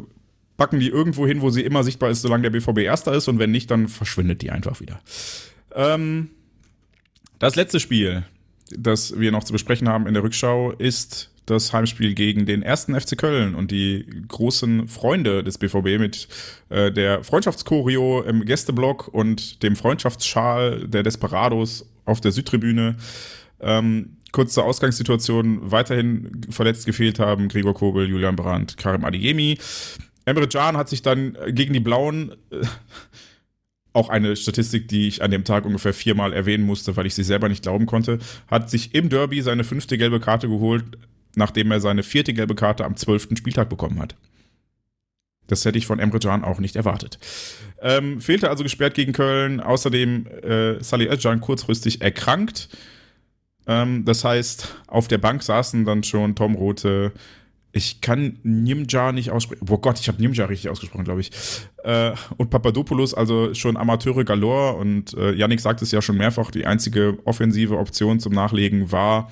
packen 0.57 0.79
die 0.79 0.89
irgendwo 0.89 1.27
hin, 1.27 1.41
wo 1.41 1.49
sie 1.49 1.61
immer 1.61 1.83
sichtbar 1.83 2.09
ist, 2.09 2.21
solange 2.21 2.43
der 2.43 2.49
BVB 2.49 2.79
Erster 2.79 3.13
ist 3.13 3.27
und 3.27 3.39
wenn 3.39 3.51
nicht, 3.51 3.69
dann 3.69 3.87
verschwindet 3.87 4.41
die 4.41 4.51
einfach 4.51 4.79
wieder. 4.79 5.01
Ähm, 5.73 6.29
das 7.39 7.55
letzte 7.55 7.79
Spiel, 7.79 8.23
das 8.69 9.19
wir 9.19 9.31
noch 9.31 9.43
zu 9.43 9.53
besprechen 9.53 9.87
haben 9.87 10.07
in 10.07 10.13
der 10.13 10.23
Rückschau, 10.23 10.71
ist 10.71 11.30
das 11.51 11.73
Heimspiel 11.73 12.15
gegen 12.15 12.45
den 12.45 12.63
ersten 12.63 12.99
FC 12.99 13.17
Köln 13.17 13.53
und 13.55 13.71
die 13.71 14.05
großen 14.27 14.87
Freunde 14.87 15.43
des 15.43 15.57
BVB 15.57 15.99
mit 15.99 16.27
äh, 16.69 16.91
der 16.91 17.23
Freundschaftschoreo 17.23 18.21
im 18.23 18.45
Gästeblock 18.45 19.07
und 19.09 19.61
dem 19.63 19.75
Freundschaftsschal 19.75 20.87
der 20.87 21.03
Desperados 21.03 21.85
auf 22.05 22.21
der 22.21 22.31
Südtribüne. 22.31 22.95
Ähm, 23.59 24.17
kurz 24.31 24.53
zur 24.53 24.65
Ausgangssituation 24.65 25.71
weiterhin 25.71 26.41
verletzt 26.49 26.85
gefehlt 26.85 27.19
haben 27.19 27.47
Gregor 27.47 27.73
Kobel, 27.73 28.07
Julian 28.07 28.35
Brandt, 28.35 28.77
Karim 28.77 29.05
Adiemi. 29.05 29.57
Emre 30.25 30.47
Can 30.47 30.77
hat 30.77 30.89
sich 30.89 31.01
dann 31.01 31.37
gegen 31.49 31.73
die 31.73 31.79
Blauen 31.79 32.31
äh, 32.51 32.65
auch 33.93 34.09
eine 34.09 34.35
Statistik, 34.35 34.87
die 34.87 35.07
ich 35.07 35.21
an 35.21 35.31
dem 35.31 35.43
Tag 35.43 35.65
ungefähr 35.65 35.93
viermal 35.93 36.33
erwähnen 36.33 36.63
musste, 36.63 36.95
weil 36.95 37.05
ich 37.05 37.15
sie 37.15 37.23
selber 37.23 37.49
nicht 37.49 37.63
glauben 37.63 37.85
konnte, 37.85 38.19
hat 38.47 38.69
sich 38.69 38.95
im 38.95 39.09
Derby 39.09 39.41
seine 39.41 39.63
fünfte 39.63 39.97
gelbe 39.97 40.19
Karte 40.19 40.47
geholt, 40.47 40.85
nachdem 41.35 41.71
er 41.71 41.79
seine 41.79 42.03
vierte 42.03 42.33
gelbe 42.33 42.55
Karte 42.55 42.85
am 42.85 42.95
zwölften 42.95 43.35
Spieltag 43.35 43.69
bekommen 43.69 43.99
hat. 43.99 44.15
Das 45.47 45.65
hätte 45.65 45.77
ich 45.77 45.85
von 45.85 45.99
Emre 45.99 46.19
Can 46.19 46.43
auch 46.45 46.59
nicht 46.59 46.77
erwartet. 46.77 47.19
Ähm, 47.81 48.21
fehlte 48.21 48.49
also 48.49 48.63
gesperrt 48.63 48.93
gegen 48.93 49.11
Köln. 49.11 49.59
Außerdem 49.59 50.27
äh, 50.27 50.81
Salih 50.81 51.09
Özcan 51.09 51.41
kurzfristig 51.41 52.01
erkrankt. 52.01 52.69
Ähm, 53.67 54.05
das 54.05 54.23
heißt, 54.23 54.75
auf 54.87 55.07
der 55.09 55.17
Bank 55.17 55.43
saßen 55.43 55.83
dann 55.83 56.03
schon 56.03 56.35
Tom 56.35 56.55
Rote. 56.55 57.11
Ich 57.73 58.01
kann 58.01 58.39
Nimja 58.43 59.11
nicht 59.11 59.31
aussprechen. 59.31 59.65
Oh 59.69 59.77
Gott, 59.77 59.99
ich 59.99 60.07
habe 60.07 60.21
Nimja 60.21 60.45
richtig 60.45 60.69
ausgesprochen, 60.69 61.05
glaube 61.05 61.21
ich. 61.21 61.31
Äh, 61.83 62.11
und 62.37 62.49
Papadopoulos, 62.49 63.13
also 63.13 63.53
schon 63.53 63.75
Amateure 63.75 64.23
galore. 64.23 64.77
Und 64.77 65.13
äh, 65.15 65.33
Yannick 65.33 65.59
sagt 65.59 65.81
es 65.81 65.91
ja 65.91 66.01
schon 66.01 66.17
mehrfach, 66.17 66.51
die 66.51 66.65
einzige 66.65 67.17
offensive 67.25 67.77
Option 67.77 68.21
zum 68.21 68.33
Nachlegen 68.33 68.91
war 68.91 69.29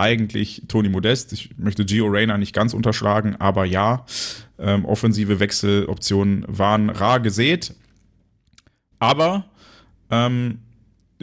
eigentlich 0.00 0.62
Toni 0.66 0.88
Modest. 0.88 1.32
Ich 1.32 1.50
möchte 1.58 1.84
Gio 1.84 2.06
Reyna 2.06 2.38
nicht 2.38 2.54
ganz 2.54 2.72
unterschlagen, 2.72 3.36
aber 3.36 3.66
ja, 3.66 4.06
ähm, 4.58 4.84
offensive 4.86 5.40
Wechseloptionen 5.40 6.44
waren 6.48 6.88
rar 6.88 7.20
gesät. 7.20 7.74
Aber 8.98 9.44
ähm, 10.10 10.60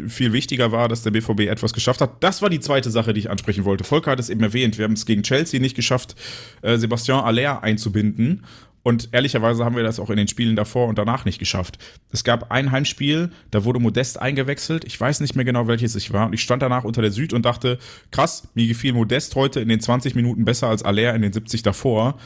viel 0.08 0.32
wichtiger 0.32 0.72
war, 0.72 0.88
dass 0.90 1.02
der 1.02 1.12
BVB 1.12 1.42
etwas 1.42 1.74
geschafft 1.74 2.02
hat. 2.02 2.24
Das 2.24 2.42
war 2.44 2.50
die 2.50 2.60
zweite 2.60 2.92
Sache, 2.92 3.14
die 3.14 3.22
ich 3.22 3.30
ansprechen 3.32 3.66
wollte. 3.66 3.84
Volker 3.84 4.12
hat 4.12 4.20
es 4.20 4.30
eben 4.30 4.44
erwähnt. 4.44 4.78
Wir 4.78 4.86
haben 4.86 4.94
es 4.94 5.08
gegen 5.08 5.24
Chelsea 5.24 5.60
nicht 5.60 5.76
geschafft, 5.76 6.16
äh, 6.62 6.78
Sebastian 6.78 7.24
Aller 7.24 7.64
einzubinden. 7.64 8.44
Und 8.88 9.10
ehrlicherweise 9.12 9.66
haben 9.66 9.76
wir 9.76 9.84
das 9.84 10.00
auch 10.00 10.10
in 10.10 10.16
den 10.16 10.30
Spielen 10.30 10.56
davor 10.56 10.88
und 10.88 10.98
danach 10.98 11.26
nicht 11.26 11.40
geschafft. 11.40 11.78
Es 12.14 12.24
gab 12.24 12.52
ein 12.54 12.72
Heimspiel, 12.72 13.32
da 13.52 13.66
wurde 13.66 13.82
Modest 13.82 14.22
eingewechselt. 14.22 14.86
Ich 14.86 14.98
weiß 14.98 15.20
nicht 15.20 15.36
mehr 15.36 15.44
genau, 15.44 15.68
welches 15.68 15.98
ich 15.98 16.14
war. 16.14 16.28
Und 16.28 16.32
ich 16.32 16.42
stand 16.42 16.62
danach 16.62 16.86
unter 16.86 17.02
der 17.02 17.12
Süd 17.12 17.34
und 17.34 17.44
dachte, 17.44 17.80
krass, 18.12 18.48
mir 18.54 18.66
gefiel 18.66 18.94
Modest 18.94 19.36
heute 19.36 19.60
in 19.60 19.68
den 19.68 19.82
20 19.82 20.16
Minuten 20.16 20.46
besser 20.46 20.70
als 20.70 20.84
Aller 20.84 21.14
in 21.14 21.22
den 21.22 21.34
70 21.34 21.64
davor 21.64 22.18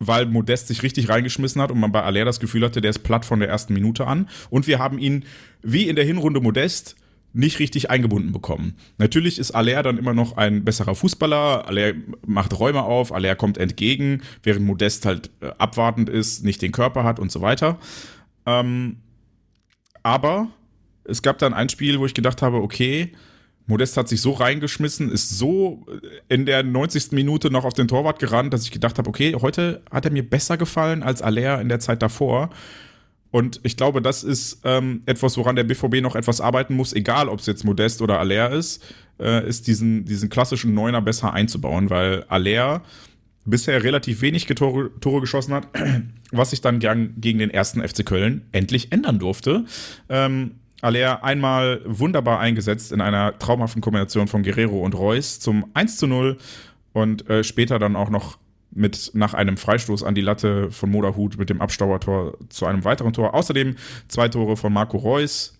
weil 0.00 0.26
Modest 0.26 0.66
sich 0.66 0.82
richtig 0.82 1.08
reingeschmissen 1.08 1.62
hat 1.62 1.70
und 1.70 1.78
man 1.78 1.92
bei 1.92 2.02
Aller 2.02 2.24
das 2.24 2.40
Gefühl 2.40 2.64
hatte, 2.64 2.80
der 2.80 2.90
ist 2.90 3.04
platt 3.04 3.24
von 3.24 3.38
der 3.38 3.48
ersten 3.48 3.72
Minute 3.72 4.08
an. 4.08 4.28
Und 4.50 4.66
wir 4.66 4.80
haben 4.80 4.98
ihn, 4.98 5.24
wie 5.62 5.88
in 5.88 5.94
der 5.94 6.04
Hinrunde 6.04 6.40
Modest, 6.40 6.96
nicht 7.34 7.58
richtig 7.58 7.90
eingebunden 7.90 8.32
bekommen. 8.32 8.76
Natürlich 8.96 9.38
ist 9.38 9.50
Aller 9.50 9.82
dann 9.82 9.98
immer 9.98 10.14
noch 10.14 10.36
ein 10.36 10.64
besserer 10.64 10.94
Fußballer. 10.94 11.66
Aller 11.66 11.92
macht 12.24 12.58
Räume 12.58 12.84
auf, 12.84 13.12
Aller 13.12 13.34
kommt 13.34 13.58
entgegen, 13.58 14.22
während 14.42 14.64
Modest 14.64 15.04
halt 15.04 15.30
äh, 15.40 15.50
abwartend 15.58 16.08
ist, 16.08 16.44
nicht 16.44 16.62
den 16.62 16.72
Körper 16.72 17.02
hat 17.02 17.18
und 17.18 17.32
so 17.32 17.40
weiter. 17.40 17.78
Ähm, 18.46 18.98
aber 20.04 20.48
es 21.02 21.22
gab 21.22 21.38
dann 21.38 21.54
ein 21.54 21.68
Spiel, 21.68 21.98
wo 21.98 22.06
ich 22.06 22.14
gedacht 22.14 22.40
habe, 22.40 22.58
okay, 22.58 23.12
Modest 23.66 23.96
hat 23.96 24.08
sich 24.08 24.20
so 24.20 24.32
reingeschmissen, 24.32 25.10
ist 25.10 25.30
so 25.38 25.86
in 26.28 26.46
der 26.46 26.62
90. 26.62 27.12
Minute 27.12 27.50
noch 27.50 27.64
auf 27.64 27.72
den 27.72 27.88
Torwart 27.88 28.18
gerannt, 28.18 28.52
dass 28.52 28.62
ich 28.62 28.70
gedacht 28.70 28.98
habe, 28.98 29.08
okay, 29.08 29.34
heute 29.40 29.82
hat 29.90 30.04
er 30.04 30.12
mir 30.12 30.28
besser 30.28 30.56
gefallen 30.56 31.02
als 31.02 31.20
Aller 31.20 31.60
in 31.60 31.68
der 31.68 31.80
Zeit 31.80 32.02
davor. 32.02 32.50
Und 33.34 33.58
ich 33.64 33.76
glaube, 33.76 34.00
das 34.00 34.22
ist 34.22 34.60
ähm, 34.62 35.02
etwas, 35.06 35.36
woran 35.36 35.56
der 35.56 35.64
BVB 35.64 36.00
noch 36.00 36.14
etwas 36.14 36.40
arbeiten 36.40 36.76
muss, 36.76 36.92
egal 36.92 37.28
ob 37.28 37.40
es 37.40 37.46
jetzt 37.46 37.64
Modest 37.64 38.00
oder 38.00 38.20
Aller 38.20 38.52
ist, 38.52 38.80
äh, 39.18 39.44
ist 39.48 39.66
diesen, 39.66 40.04
diesen 40.04 40.28
klassischen 40.28 40.72
Neuner 40.72 41.02
besser 41.02 41.32
einzubauen, 41.32 41.90
weil 41.90 42.22
Aller 42.28 42.82
bisher 43.44 43.82
relativ 43.82 44.20
wenig 44.20 44.46
Tore, 44.46 44.92
Tore 45.00 45.20
geschossen 45.20 45.52
hat, 45.52 45.66
was 46.30 46.50
sich 46.50 46.60
dann 46.60 46.78
gern 46.78 47.14
gegen 47.16 47.40
den 47.40 47.50
ersten 47.50 47.82
FC 47.82 48.06
Köln 48.06 48.42
endlich 48.52 48.92
ändern 48.92 49.18
durfte. 49.18 49.64
Ähm, 50.08 50.52
Aller 50.80 51.24
einmal 51.24 51.80
wunderbar 51.86 52.38
eingesetzt 52.38 52.92
in 52.92 53.00
einer 53.00 53.36
traumhaften 53.40 53.82
Kombination 53.82 54.28
von 54.28 54.44
Guerrero 54.44 54.78
und 54.78 54.94
Reus 54.94 55.40
zum 55.40 55.72
1 55.74 55.96
zu 55.96 56.06
0 56.06 56.38
und 56.92 57.28
äh, 57.28 57.42
später 57.42 57.80
dann 57.80 57.96
auch 57.96 58.10
noch 58.10 58.38
mit 58.74 59.12
nach 59.14 59.34
einem 59.34 59.56
Freistoß 59.56 60.02
an 60.02 60.14
die 60.14 60.20
Latte 60.20 60.70
von 60.70 60.90
Moderhut 60.90 61.38
mit 61.38 61.50
dem 61.50 61.60
Abstaubertor 61.60 62.36
zu 62.48 62.66
einem 62.66 62.84
weiteren 62.84 63.12
Tor. 63.12 63.34
Außerdem 63.34 63.76
zwei 64.08 64.28
Tore 64.28 64.56
von 64.56 64.72
Marco 64.72 64.96
Reus 64.96 65.58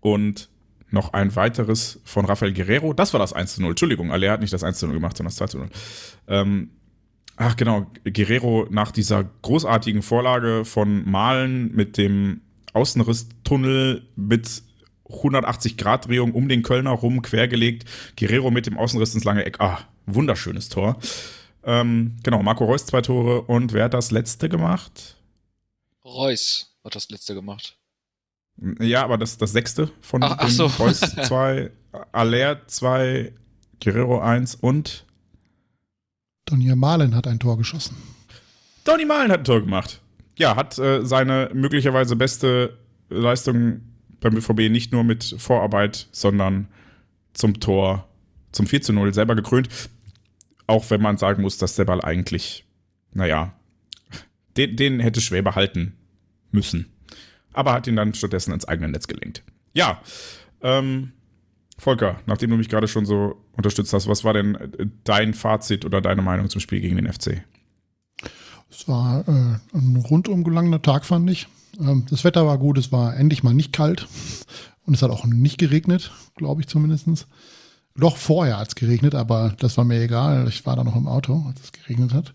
und 0.00 0.48
noch 0.90 1.12
ein 1.12 1.34
weiteres 1.36 2.00
von 2.04 2.24
Rafael 2.24 2.52
Guerrero. 2.52 2.92
Das 2.92 3.12
war 3.12 3.20
das 3.20 3.32
1 3.32 3.54
zu 3.54 3.62
0. 3.62 3.70
Entschuldigung, 3.70 4.10
Aller 4.10 4.32
hat 4.32 4.40
nicht 4.40 4.52
das 4.52 4.64
1 4.64 4.78
zu 4.78 4.86
0 4.86 4.96
gemacht, 4.96 5.16
sondern 5.16 5.30
das 5.30 5.36
2 5.36 5.46
zu 5.46 5.58
0. 5.58 5.68
Ähm, 6.26 6.70
ach 7.36 7.56
genau, 7.56 7.86
Guerrero 8.04 8.66
nach 8.70 8.90
dieser 8.90 9.24
großartigen 9.42 10.02
Vorlage 10.02 10.64
von 10.64 11.08
Malen 11.08 11.74
mit 11.74 11.96
dem 11.96 12.40
Außenrisstunnel 12.72 14.02
mit 14.16 14.62
180 15.08 15.76
Grad 15.76 16.08
Drehung 16.08 16.32
um 16.32 16.48
den 16.48 16.62
Kölner 16.62 16.90
rum 16.90 17.22
quergelegt. 17.22 17.84
Guerrero 18.18 18.50
mit 18.50 18.66
dem 18.66 18.78
Außenriss 18.78 19.14
ins 19.14 19.24
lange 19.24 19.44
Eck. 19.44 19.60
Ah, 19.60 19.78
wunderschönes 20.06 20.68
Tor. 20.68 20.98
Ähm, 21.62 22.16
genau, 22.22 22.42
Marco 22.42 22.64
Reus 22.64 22.86
zwei 22.86 23.02
Tore 23.02 23.42
und 23.42 23.72
wer 23.72 23.84
hat 23.84 23.94
das 23.94 24.10
letzte 24.10 24.48
gemacht? 24.48 25.16
Reus 26.04 26.74
hat 26.84 26.94
das 26.94 27.10
letzte 27.10 27.34
gemacht. 27.34 27.76
Ja, 28.80 29.04
aber 29.04 29.18
das 29.18 29.38
das 29.38 29.52
sechste 29.52 29.90
von 30.00 30.22
ach, 30.22 30.36
ach 30.38 30.48
so. 30.48 30.66
Reus 30.66 31.00
zwei, 31.22 31.70
Aller 32.12 32.66
zwei, 32.66 33.32
Guerrero 33.82 34.20
eins 34.20 34.54
und 34.54 35.04
Donny 36.46 36.74
Malen 36.74 37.14
hat 37.14 37.26
ein 37.26 37.38
Tor 37.38 37.56
geschossen. 37.56 37.96
Donny 38.84 39.04
Malen 39.04 39.30
hat 39.30 39.40
ein 39.40 39.44
Tor 39.44 39.60
gemacht 39.60 40.00
ja, 40.40 40.56
hat 40.56 40.78
äh, 40.78 41.04
seine 41.04 41.50
möglicherweise 41.52 42.16
beste 42.16 42.78
Leistung 43.10 43.82
beim 44.20 44.34
BVB 44.34 44.70
nicht 44.70 44.90
nur 44.90 45.04
mit 45.04 45.36
Vorarbeit, 45.38 46.08
sondern 46.12 46.66
zum 47.34 47.60
Tor, 47.60 48.08
zum 48.50 48.66
4 48.66 48.80
zu 48.80 48.92
0 48.94 49.12
selber 49.12 49.36
gekrönt. 49.36 49.68
Auch 50.70 50.88
wenn 50.90 51.02
man 51.02 51.18
sagen 51.18 51.42
muss, 51.42 51.58
dass 51.58 51.74
der 51.74 51.84
Ball 51.84 52.00
eigentlich, 52.00 52.64
naja, 53.12 53.52
den, 54.56 54.76
den 54.76 55.00
hätte 55.00 55.20
Schwäbe 55.20 55.56
halten 55.56 55.96
müssen. 56.52 56.86
Aber 57.52 57.72
hat 57.72 57.88
ihn 57.88 57.96
dann 57.96 58.14
stattdessen 58.14 58.52
ins 58.52 58.68
eigene 58.68 58.88
Netz 58.88 59.08
gelenkt. 59.08 59.42
Ja, 59.74 60.00
ähm, 60.62 61.10
Volker, 61.76 62.20
nachdem 62.26 62.50
du 62.50 62.56
mich 62.56 62.68
gerade 62.68 62.86
schon 62.86 63.04
so 63.04 63.42
unterstützt 63.56 63.92
hast, 63.92 64.06
was 64.06 64.22
war 64.22 64.32
denn 64.32 64.56
dein 65.02 65.34
Fazit 65.34 65.84
oder 65.84 66.00
deine 66.00 66.22
Meinung 66.22 66.48
zum 66.48 66.60
Spiel 66.60 66.80
gegen 66.80 66.94
den 66.94 67.12
FC? 67.12 67.42
Es 68.70 68.86
war 68.86 69.26
äh, 69.26 69.76
ein 69.76 69.96
rundum 69.96 70.44
gelangener 70.44 70.82
Tag, 70.82 71.04
fand 71.04 71.28
ich. 71.30 71.48
Ähm, 71.80 72.06
das 72.08 72.22
Wetter 72.22 72.46
war 72.46 72.58
gut, 72.58 72.78
es 72.78 72.92
war 72.92 73.16
endlich 73.16 73.42
mal 73.42 73.54
nicht 73.54 73.72
kalt 73.72 74.06
und 74.86 74.94
es 74.94 75.02
hat 75.02 75.10
auch 75.10 75.24
nicht 75.24 75.58
geregnet, 75.58 76.12
glaube 76.36 76.60
ich 76.60 76.68
zumindest. 76.68 77.26
Doch 77.96 78.16
vorher 78.16 78.58
hat 78.58 78.68
es 78.68 78.74
geregnet, 78.74 79.14
aber 79.14 79.54
das 79.58 79.76
war 79.76 79.84
mir 79.84 80.00
egal. 80.00 80.46
Ich 80.48 80.64
war 80.64 80.76
da 80.76 80.84
noch 80.84 80.96
im 80.96 81.06
Auto, 81.06 81.44
als 81.48 81.60
es 81.62 81.72
geregnet 81.72 82.14
hat. 82.14 82.32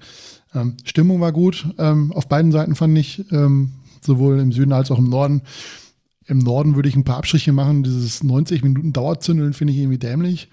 Ähm, 0.54 0.78
Stimmung 0.84 1.22
war 1.22 1.32
gut. 1.32 1.68
Ähm, 1.78 2.12
auf 2.14 2.28
beiden 2.28 2.52
Seiten 2.52 2.76
fand 2.76 2.98
ich, 2.98 3.24
ähm, 3.32 3.72
sowohl 4.02 4.40
im 4.40 4.52
Süden 4.52 4.74
als 4.74 4.92
auch 4.92 5.00
im 5.00 5.10
Norden. 5.10 5.42
Im 6.28 6.40
Norden 6.40 6.76
würde 6.76 6.90
ich 6.90 6.96
ein 6.96 7.04
paar 7.04 7.18
Abstriche 7.18 7.52
machen. 7.52 7.84
Dieses 7.84 8.24
90 8.24 8.64
Minuten 8.64 8.94
Dauerzündeln 8.94 9.54
finde 9.54 9.74
ich 9.74 9.80
irgendwie 9.80 9.98
dämlich. 9.98 10.50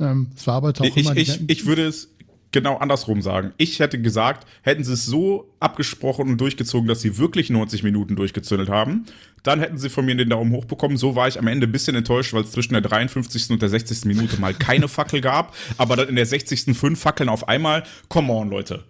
Ähm, 0.00 0.28
es 0.36 0.46
war 0.46 0.54
aber 0.54 0.68
auch 0.70 0.84
ich, 0.84 0.96
immer 0.96 1.16
ich, 1.16 1.40
ich 1.48 1.66
würde 1.66 1.86
es 1.86 2.08
genau 2.52 2.76
andersrum 2.76 3.22
sagen. 3.22 3.52
Ich 3.58 3.80
hätte 3.80 4.00
gesagt, 4.00 4.46
hätten 4.62 4.84
sie 4.84 4.92
es 4.92 5.06
so 5.06 5.54
abgesprochen 5.60 6.28
und 6.28 6.40
durchgezogen, 6.40 6.88
dass 6.88 7.00
sie 7.00 7.18
wirklich 7.18 7.50
90 7.50 7.82
Minuten 7.82 8.16
durchgezündelt 8.16 8.68
haben, 8.68 9.06
dann 9.42 9.60
hätten 9.60 9.78
sie 9.78 9.88
von 9.88 10.04
mir 10.04 10.16
den 10.16 10.30
Daumen 10.30 10.52
hoch 10.52 10.64
bekommen. 10.64 10.96
So 10.96 11.14
war 11.14 11.28
ich 11.28 11.38
am 11.38 11.46
Ende 11.46 11.66
ein 11.66 11.72
bisschen 11.72 11.96
enttäuscht, 11.96 12.32
weil 12.32 12.42
es 12.42 12.52
zwischen 12.52 12.72
der 12.72 12.82
53. 12.82 13.50
und 13.50 13.62
der 13.62 13.68
60. 13.68 14.04
Minute 14.04 14.40
mal 14.40 14.54
keine 14.54 14.88
Fackel 14.88 15.20
gab, 15.20 15.54
aber 15.76 15.96
dann 15.96 16.08
in 16.08 16.16
der 16.16 16.26
60. 16.26 16.76
fünf 16.76 17.00
Fackeln 17.00 17.28
auf 17.28 17.48
einmal. 17.48 17.84
Come 18.08 18.32
on, 18.32 18.50
Leute. 18.50 18.84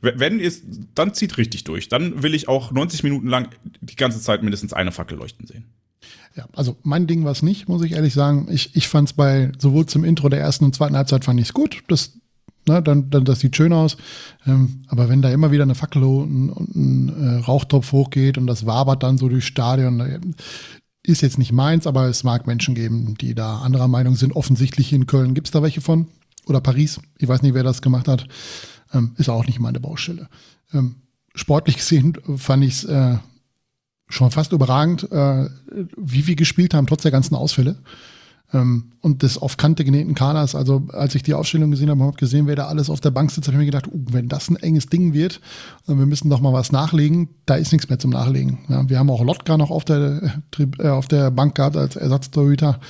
Wenn 0.00 0.38
ihr 0.38 0.52
dann 0.94 1.12
zieht 1.12 1.38
richtig 1.38 1.64
durch. 1.64 1.88
Dann 1.88 2.22
will 2.22 2.34
ich 2.34 2.46
auch 2.46 2.70
90 2.70 3.02
Minuten 3.02 3.26
lang 3.26 3.48
die 3.80 3.96
ganze 3.96 4.20
Zeit 4.20 4.42
mindestens 4.42 4.72
eine 4.72 4.92
Fackel 4.92 5.18
leuchten 5.18 5.46
sehen. 5.46 5.64
Ja, 6.36 6.46
also 6.54 6.76
mein 6.84 7.08
Ding 7.08 7.24
war 7.24 7.32
es 7.32 7.42
nicht, 7.42 7.68
muss 7.68 7.82
ich 7.82 7.92
ehrlich 7.92 8.14
sagen. 8.14 8.46
Ich, 8.48 8.76
ich 8.76 8.86
fand 8.86 9.08
es 9.08 9.12
bei 9.12 9.50
sowohl 9.58 9.86
zum 9.86 10.04
Intro 10.04 10.28
der 10.28 10.38
ersten 10.38 10.64
und 10.64 10.74
zweiten 10.74 10.96
Halbzeit 10.96 11.24
fand 11.24 11.40
ich 11.40 11.46
es 11.46 11.52
gut. 11.52 11.82
Das 11.88 12.20
ne, 12.66 12.82
dann, 12.82 13.10
dann 13.10 13.24
das 13.24 13.40
sieht 13.40 13.56
schön 13.56 13.72
aus. 13.72 13.96
Ähm, 14.46 14.82
aber 14.88 15.08
wenn 15.08 15.22
da 15.22 15.30
immer 15.30 15.50
wieder 15.50 15.64
eine 15.64 15.74
Fackel 15.74 16.02
und, 16.02 16.50
und 16.50 16.76
ein 16.76 17.08
äh, 17.08 17.36
Rauchtopf 17.40 17.92
hochgeht 17.92 18.38
und 18.38 18.46
das 18.46 18.66
wabert 18.66 19.02
dann 19.02 19.18
so 19.18 19.28
durchs 19.28 19.46
Stadion, 19.46 20.00
äh, 20.00 20.20
ist 21.02 21.22
jetzt 21.22 21.38
nicht 21.38 21.52
meins, 21.52 21.86
aber 21.86 22.06
es 22.06 22.24
mag 22.24 22.46
Menschen 22.46 22.74
geben, 22.74 23.14
die 23.18 23.34
da 23.34 23.58
anderer 23.58 23.88
Meinung 23.88 24.14
sind. 24.14 24.36
Offensichtlich 24.36 24.92
in 24.92 25.06
Köln 25.06 25.34
gibt 25.34 25.46
es 25.46 25.52
da 25.52 25.62
welche 25.62 25.80
von. 25.80 26.06
Oder 26.46 26.60
Paris. 26.60 27.00
Ich 27.18 27.28
weiß 27.28 27.42
nicht, 27.42 27.54
wer 27.54 27.62
das 27.62 27.82
gemacht 27.82 28.08
hat. 28.08 28.26
Ähm, 28.92 29.12
ist 29.16 29.28
auch 29.28 29.46
nicht 29.46 29.60
meine 29.60 29.80
Baustelle. 29.80 30.28
Ähm, 30.72 30.96
sportlich 31.34 31.76
gesehen 31.78 32.18
fand 32.36 32.64
ich 32.64 32.74
es 32.74 32.84
äh, 32.84 33.18
schon 34.08 34.30
fast 34.30 34.52
überragend, 34.52 35.10
äh, 35.10 35.48
wie 35.96 36.26
wir 36.26 36.36
gespielt 36.36 36.74
haben, 36.74 36.86
trotz 36.86 37.02
der 37.02 37.12
ganzen 37.12 37.34
Ausfälle. 37.34 37.76
Ähm, 38.52 38.92
und 39.00 39.22
des 39.22 39.36
auf 39.36 39.58
Kante 39.58 39.84
genähten 39.84 40.14
Kaders. 40.14 40.54
Also 40.54 40.86
als 40.92 41.14
ich 41.14 41.22
die 41.22 41.34
Aufstellung 41.34 41.70
gesehen 41.70 41.90
habe, 41.90 42.02
habe 42.02 42.16
gesehen, 42.16 42.46
wer 42.46 42.56
da 42.56 42.66
alles 42.66 42.88
auf 42.88 43.00
der 43.00 43.10
Bank 43.10 43.30
sitzt, 43.30 43.46
habe 43.46 43.56
ich 43.56 43.58
mir 43.58 43.66
gedacht, 43.66 43.88
uh, 43.88 44.04
wenn 44.10 44.28
das 44.28 44.48
ein 44.48 44.56
enges 44.56 44.86
Ding 44.86 45.12
wird, 45.12 45.40
äh, 45.86 45.94
wir 45.94 46.06
müssen 46.06 46.30
doch 46.30 46.40
mal 46.40 46.52
was 46.52 46.72
nachlegen, 46.72 47.28
da 47.44 47.56
ist 47.56 47.72
nichts 47.72 47.88
mehr 47.88 47.98
zum 47.98 48.10
Nachlegen. 48.10 48.58
Ja, 48.68 48.88
wir 48.88 48.98
haben 48.98 49.10
auch 49.10 49.22
Lotka 49.22 49.56
noch 49.56 49.70
auf 49.70 49.84
der, 49.84 50.40
äh, 50.78 50.88
auf 50.88 51.08
der 51.08 51.30
Bank 51.30 51.56
gehabt 51.56 51.76
als 51.76 51.96
Ersatztorhüter. 51.96 52.80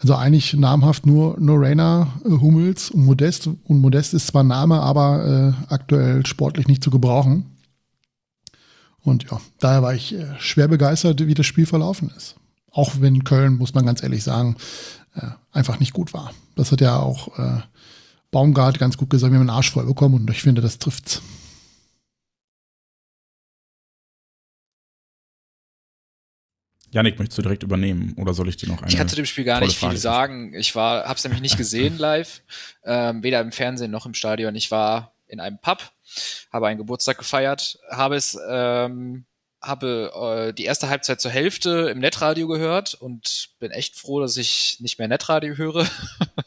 Also 0.00 0.14
eigentlich 0.14 0.54
namhaft 0.54 1.04
nur, 1.04 1.38
nur 1.38 1.60
Rainer, 1.60 2.08
äh, 2.24 2.30
Hummels 2.30 2.90
und 2.90 3.04
Modest. 3.04 3.46
Und 3.46 3.80
Modest 3.80 4.14
ist 4.14 4.28
zwar 4.28 4.42
Name, 4.42 4.80
aber 4.80 5.54
äh, 5.68 5.72
aktuell 5.72 6.24
sportlich 6.26 6.68
nicht 6.68 6.82
zu 6.82 6.90
gebrauchen. 6.90 7.44
Und 9.02 9.30
ja, 9.30 9.40
daher 9.58 9.82
war 9.82 9.94
ich 9.94 10.14
äh, 10.14 10.26
schwer 10.38 10.68
begeistert, 10.68 11.26
wie 11.26 11.34
das 11.34 11.46
Spiel 11.46 11.66
verlaufen 11.66 12.10
ist. 12.16 12.36
Auch 12.70 13.00
wenn 13.00 13.24
Köln, 13.24 13.56
muss 13.56 13.74
man 13.74 13.86
ganz 13.86 14.02
ehrlich 14.02 14.22
sagen, 14.22 14.56
äh, 15.14 15.26
einfach 15.52 15.80
nicht 15.80 15.92
gut 15.92 16.12
war. 16.12 16.32
Das 16.56 16.72
hat 16.72 16.80
ja 16.80 16.98
auch 16.98 17.36
äh, 17.38 17.60
Baumgart 18.30 18.78
ganz 18.78 18.96
gut 18.96 19.10
gesagt, 19.10 19.32
wir 19.32 19.38
haben 19.38 19.48
einen 19.48 19.56
Arsch 19.56 19.70
voll 19.70 19.86
bekommen 19.86 20.14
und 20.14 20.30
ich 20.30 20.42
finde, 20.42 20.60
das 20.60 20.78
trifft's. 20.78 21.22
Janik, 26.92 27.18
möchtest 27.18 27.38
du 27.38 27.42
direkt 27.42 27.62
übernehmen 27.62 28.14
oder 28.16 28.34
soll 28.34 28.48
ich 28.48 28.56
dir 28.56 28.68
noch 28.68 28.82
eine 28.82 28.90
Ich 28.90 28.96
kann 28.96 29.08
zu 29.08 29.14
dem 29.14 29.26
Spiel 29.26 29.44
gar 29.44 29.60
nicht 29.60 29.78
viel 29.78 29.96
sagen. 29.96 30.54
Ich 30.54 30.74
war, 30.74 31.04
habe 31.04 31.14
es 31.14 31.24
nämlich 31.24 31.40
nicht 31.40 31.56
gesehen 31.56 31.98
live, 31.98 32.42
ähm, 32.84 33.22
weder 33.22 33.40
im 33.40 33.52
Fernsehen 33.52 33.92
noch 33.92 34.06
im 34.06 34.14
Stadion. 34.14 34.54
Ich 34.56 34.70
war 34.70 35.14
in 35.28 35.38
einem 35.38 35.58
Pub, 35.58 35.92
habe 36.52 36.66
einen 36.66 36.78
Geburtstag 36.78 37.18
gefeiert, 37.18 37.78
habe 37.90 38.16
es 38.16 38.36
ähm, 38.48 39.24
habe 39.62 40.48
äh, 40.50 40.52
die 40.54 40.64
erste 40.64 40.88
Halbzeit 40.88 41.20
zur 41.20 41.30
Hälfte 41.30 41.90
im 41.90 41.98
Netradio 41.98 42.48
gehört 42.48 42.94
und 42.94 43.50
bin 43.58 43.70
echt 43.70 43.96
froh, 43.96 44.20
dass 44.20 44.36
ich 44.36 44.78
nicht 44.80 44.98
mehr 44.98 45.08
Netradio 45.08 45.56
höre. 45.56 45.86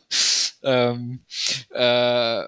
ähm, 0.63 1.23
äh, 1.71 2.43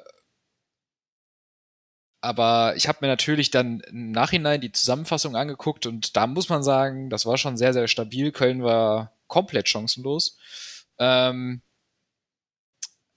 aber 2.22 2.76
ich 2.76 2.88
habe 2.88 3.00
mir 3.02 3.08
natürlich 3.08 3.52
dann 3.52 3.82
im 3.82 4.12
Nachhinein 4.12 4.60
die 4.60 4.72
Zusammenfassung 4.72 5.36
angeguckt 5.36 5.86
und 5.86 6.18
da 6.18 6.26
muss 6.26 6.50
man 6.50 6.64
sagen, 6.64 7.12
das 7.12 7.28
war 7.28 7.38
schon 7.38 7.58
sehr, 7.58 7.72
sehr 7.72 7.88
stabil. 7.88 8.32
Köln 8.32 8.64
war 8.64 9.14
komplett 9.28 9.70
chancenlos. 9.70 10.38
Ähm, 10.98 11.62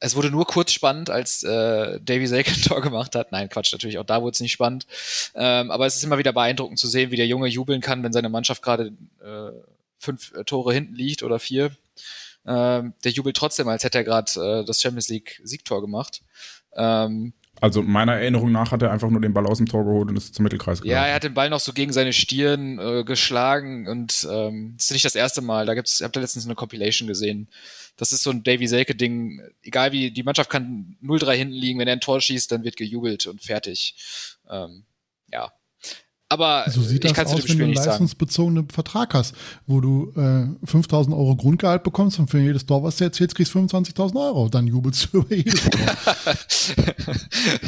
es 0.00 0.14
wurde 0.14 0.30
nur 0.30 0.46
kurz 0.46 0.72
spannend, 0.72 1.10
als 1.10 1.42
äh, 1.42 2.00
Davy 2.00 2.26
Selke 2.26 2.52
ein 2.52 2.62
Tor 2.62 2.80
gemacht 2.80 3.14
hat. 3.14 3.32
Nein, 3.32 3.48
Quatsch, 3.48 3.72
natürlich, 3.72 3.98
auch 3.98 4.04
da 4.04 4.22
wurde 4.22 4.34
es 4.34 4.40
nicht 4.40 4.52
spannend. 4.52 4.86
Ähm, 5.34 5.70
aber 5.70 5.86
es 5.86 5.96
ist 5.96 6.04
immer 6.04 6.18
wieder 6.18 6.32
beeindruckend 6.32 6.78
zu 6.78 6.88
sehen, 6.88 7.10
wie 7.10 7.16
der 7.16 7.26
Junge 7.26 7.48
jubeln 7.48 7.80
kann, 7.80 8.02
wenn 8.02 8.12
seine 8.12 8.28
Mannschaft 8.28 8.62
gerade 8.62 8.92
äh, 9.22 9.50
fünf 9.98 10.32
äh, 10.34 10.44
Tore 10.44 10.72
hinten 10.72 10.94
liegt 10.94 11.22
oder 11.22 11.38
vier. 11.38 11.70
Ähm, 12.46 12.94
der 13.04 13.12
jubelt 13.12 13.36
trotzdem, 13.36 13.68
als 13.68 13.84
hätte 13.84 13.98
er 13.98 14.04
gerade 14.04 14.32
äh, 14.40 14.64
das 14.64 14.80
Champions 14.80 15.08
League 15.08 15.40
Siegtor 15.44 15.80
gemacht. 15.80 16.22
Ähm, 16.74 17.32
also 17.60 17.82
meiner 17.82 18.14
Erinnerung 18.14 18.52
nach 18.52 18.70
hat 18.70 18.82
er 18.82 18.92
einfach 18.92 19.10
nur 19.10 19.20
den 19.20 19.34
Ball 19.34 19.46
aus 19.46 19.58
dem 19.58 19.66
Tor 19.66 19.84
geholt 19.84 20.08
und 20.08 20.16
ist 20.16 20.34
zum 20.34 20.44
Mittelkreis 20.44 20.80
gegangen. 20.80 21.02
Ja, 21.02 21.06
er 21.08 21.16
hat 21.16 21.24
den 21.24 21.34
Ball 21.34 21.50
noch 21.50 21.60
so 21.60 21.72
gegen 21.72 21.92
seine 21.92 22.12
Stirn 22.12 22.78
äh, 22.78 23.02
geschlagen 23.04 23.88
und 23.88 24.26
ähm, 24.30 24.74
das 24.76 24.86
ist 24.86 24.92
nicht 24.92 25.04
das 25.04 25.16
erste 25.16 25.40
Mal. 25.40 25.66
Da 25.66 25.74
gibt's, 25.74 25.98
ich 25.98 26.04
habe 26.04 26.12
da 26.12 26.20
letztens 26.20 26.44
eine 26.44 26.54
Compilation 26.54 27.08
gesehen. 27.08 27.48
Das 27.98 28.12
ist 28.12 28.22
so 28.22 28.30
ein 28.30 28.42
Davy 28.42 28.66
Selke-Ding. 28.66 29.42
Egal 29.62 29.92
wie, 29.92 30.10
die 30.10 30.22
Mannschaft 30.22 30.48
kann 30.48 30.96
0-3 31.02 31.34
hinten 31.34 31.54
liegen, 31.54 31.78
wenn 31.80 31.88
er 31.88 31.94
ein 31.94 32.00
Tor 32.00 32.20
schießt, 32.20 32.50
dann 32.50 32.64
wird 32.64 32.76
gejubelt 32.76 33.26
und 33.26 33.42
fertig. 33.42 33.96
Ähm, 34.48 34.84
ja. 35.30 35.52
Aber 36.30 36.64
so 36.68 36.82
sieht 36.82 37.04
ich 37.04 37.12
das 37.12 37.32
aus, 37.32 37.48
wenn 37.48 37.58
du 37.58 37.64
einen 37.64 37.72
leistungsbezogenen 37.72 38.68
Vertrag 38.68 39.14
hast, 39.14 39.34
wo 39.66 39.80
du 39.80 40.12
äh, 40.14 40.66
5000 40.66 41.16
Euro 41.16 41.34
Grundgehalt 41.34 41.82
bekommst 41.82 42.18
und 42.18 42.28
für 42.28 42.38
jedes 42.38 42.66
Tor, 42.66 42.82
was 42.82 42.96
du 42.96 43.04
erzählst, 43.04 43.34
kriegst 43.34 43.54
du 43.54 43.58
25.000 43.58 44.14
Euro. 44.14 44.48
Dann 44.48 44.66
jubelst 44.66 45.08
du 45.10 45.18
über 45.22 45.34
jedes 45.34 45.64
Tor. 45.64 45.80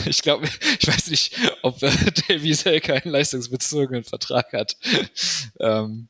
ich 0.05 0.21
glaube, 0.21 0.47
ich 0.79 0.87
weiß 0.87 1.09
nicht, 1.09 1.35
ob 1.63 1.83
äh, 1.83 1.91
Davy 2.29 2.53
Selke 2.53 3.03
einen 3.03 3.13
leistungsbezogenen 3.13 4.05
Vertrag 4.05 4.53
hat. 4.53 4.77
ähm, 5.59 6.09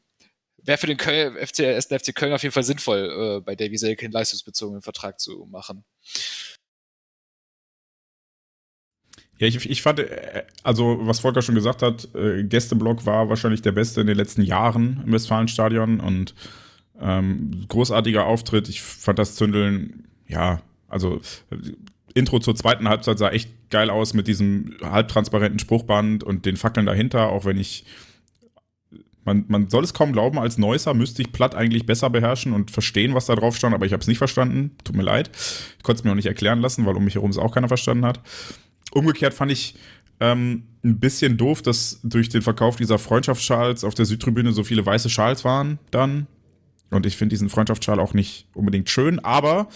Wäre 0.70 0.78
für 0.78 0.86
den 0.86 0.98
Köln, 0.98 1.34
FC, 1.34 1.82
FC 1.82 2.14
Köln 2.14 2.32
auf 2.32 2.44
jeden 2.44 2.52
Fall 2.52 2.62
sinnvoll, 2.62 3.38
äh, 3.38 3.40
bei 3.40 3.56
Davy 3.56 3.76
Selke 3.76 4.06
einen 4.06 4.12
leistungsbezogenen 4.12 4.82
Vertrag 4.82 5.18
zu 5.18 5.48
machen. 5.50 5.82
Ja, 9.38 9.48
ich, 9.48 9.68
ich 9.68 9.82
fand, 9.82 9.98
äh, 9.98 10.44
also 10.62 10.98
was 11.00 11.18
Volker 11.18 11.42
schon 11.42 11.56
gesagt 11.56 11.82
hat, 11.82 12.14
äh, 12.14 12.44
Gästeblock 12.44 13.04
war 13.04 13.28
wahrscheinlich 13.28 13.62
der 13.62 13.72
beste 13.72 14.00
in 14.00 14.06
den 14.06 14.16
letzten 14.16 14.42
Jahren 14.42 15.02
im 15.04 15.12
Westfalenstadion 15.12 15.98
und 15.98 16.36
ähm, 17.00 17.64
großartiger 17.66 18.24
Auftritt. 18.24 18.68
Ich 18.68 18.80
fand 18.80 19.18
das 19.18 19.34
Zündeln, 19.34 20.06
ja, 20.28 20.62
also 20.86 21.20
äh, 21.50 21.56
Intro 22.14 22.38
zur 22.38 22.54
zweiten 22.54 22.88
Halbzeit 22.88 23.18
sah 23.18 23.30
echt 23.30 23.50
geil 23.70 23.90
aus 23.90 24.14
mit 24.14 24.28
diesem 24.28 24.76
halbtransparenten 24.80 25.58
Spruchband 25.58 26.22
und 26.22 26.46
den 26.46 26.56
Fackeln 26.56 26.86
dahinter, 26.86 27.30
auch 27.30 27.44
wenn 27.44 27.58
ich 27.58 27.84
man, 29.24 29.44
man 29.48 29.68
soll 29.68 29.84
es 29.84 29.94
kaum 29.94 30.12
glauben, 30.12 30.38
als 30.38 30.58
Neusser 30.58 30.94
müsste 30.94 31.22
ich 31.22 31.32
Platt 31.32 31.54
eigentlich 31.54 31.86
besser 31.86 32.10
beherrschen 32.10 32.52
und 32.52 32.70
verstehen, 32.70 33.14
was 33.14 33.26
da 33.26 33.34
drauf 33.34 33.56
stand, 33.56 33.74
aber 33.74 33.86
ich 33.86 33.92
habe 33.92 34.00
es 34.00 34.06
nicht 34.06 34.18
verstanden. 34.18 34.76
Tut 34.84 34.96
mir 34.96 35.02
leid. 35.02 35.30
Ich 35.76 35.82
konnte 35.82 36.00
es 36.00 36.04
mir 36.04 36.10
auch 36.10 36.16
nicht 36.16 36.26
erklären 36.26 36.60
lassen, 36.60 36.86
weil 36.86 36.96
um 36.96 37.04
mich 37.04 37.14
herum 37.14 37.30
es 37.30 37.38
auch 37.38 37.54
keiner 37.54 37.68
verstanden 37.68 38.04
hat. 38.04 38.20
Umgekehrt 38.92 39.34
fand 39.34 39.52
ich 39.52 39.74
ähm, 40.20 40.64
ein 40.84 40.98
bisschen 40.98 41.36
doof, 41.36 41.62
dass 41.62 42.00
durch 42.02 42.28
den 42.28 42.42
Verkauf 42.42 42.76
dieser 42.76 42.98
Freundschaftsschals 42.98 43.84
auf 43.84 43.94
der 43.94 44.06
Südtribüne 44.06 44.52
so 44.52 44.64
viele 44.64 44.84
weiße 44.84 45.10
Schals 45.10 45.44
waren 45.44 45.78
dann. 45.90 46.26
Und 46.90 47.06
ich 47.06 47.16
finde 47.16 47.34
diesen 47.34 47.48
Freundschaftsschal 47.48 48.00
auch 48.00 48.14
nicht 48.14 48.48
unbedingt 48.52 48.90
schön, 48.90 49.20
aber 49.20 49.68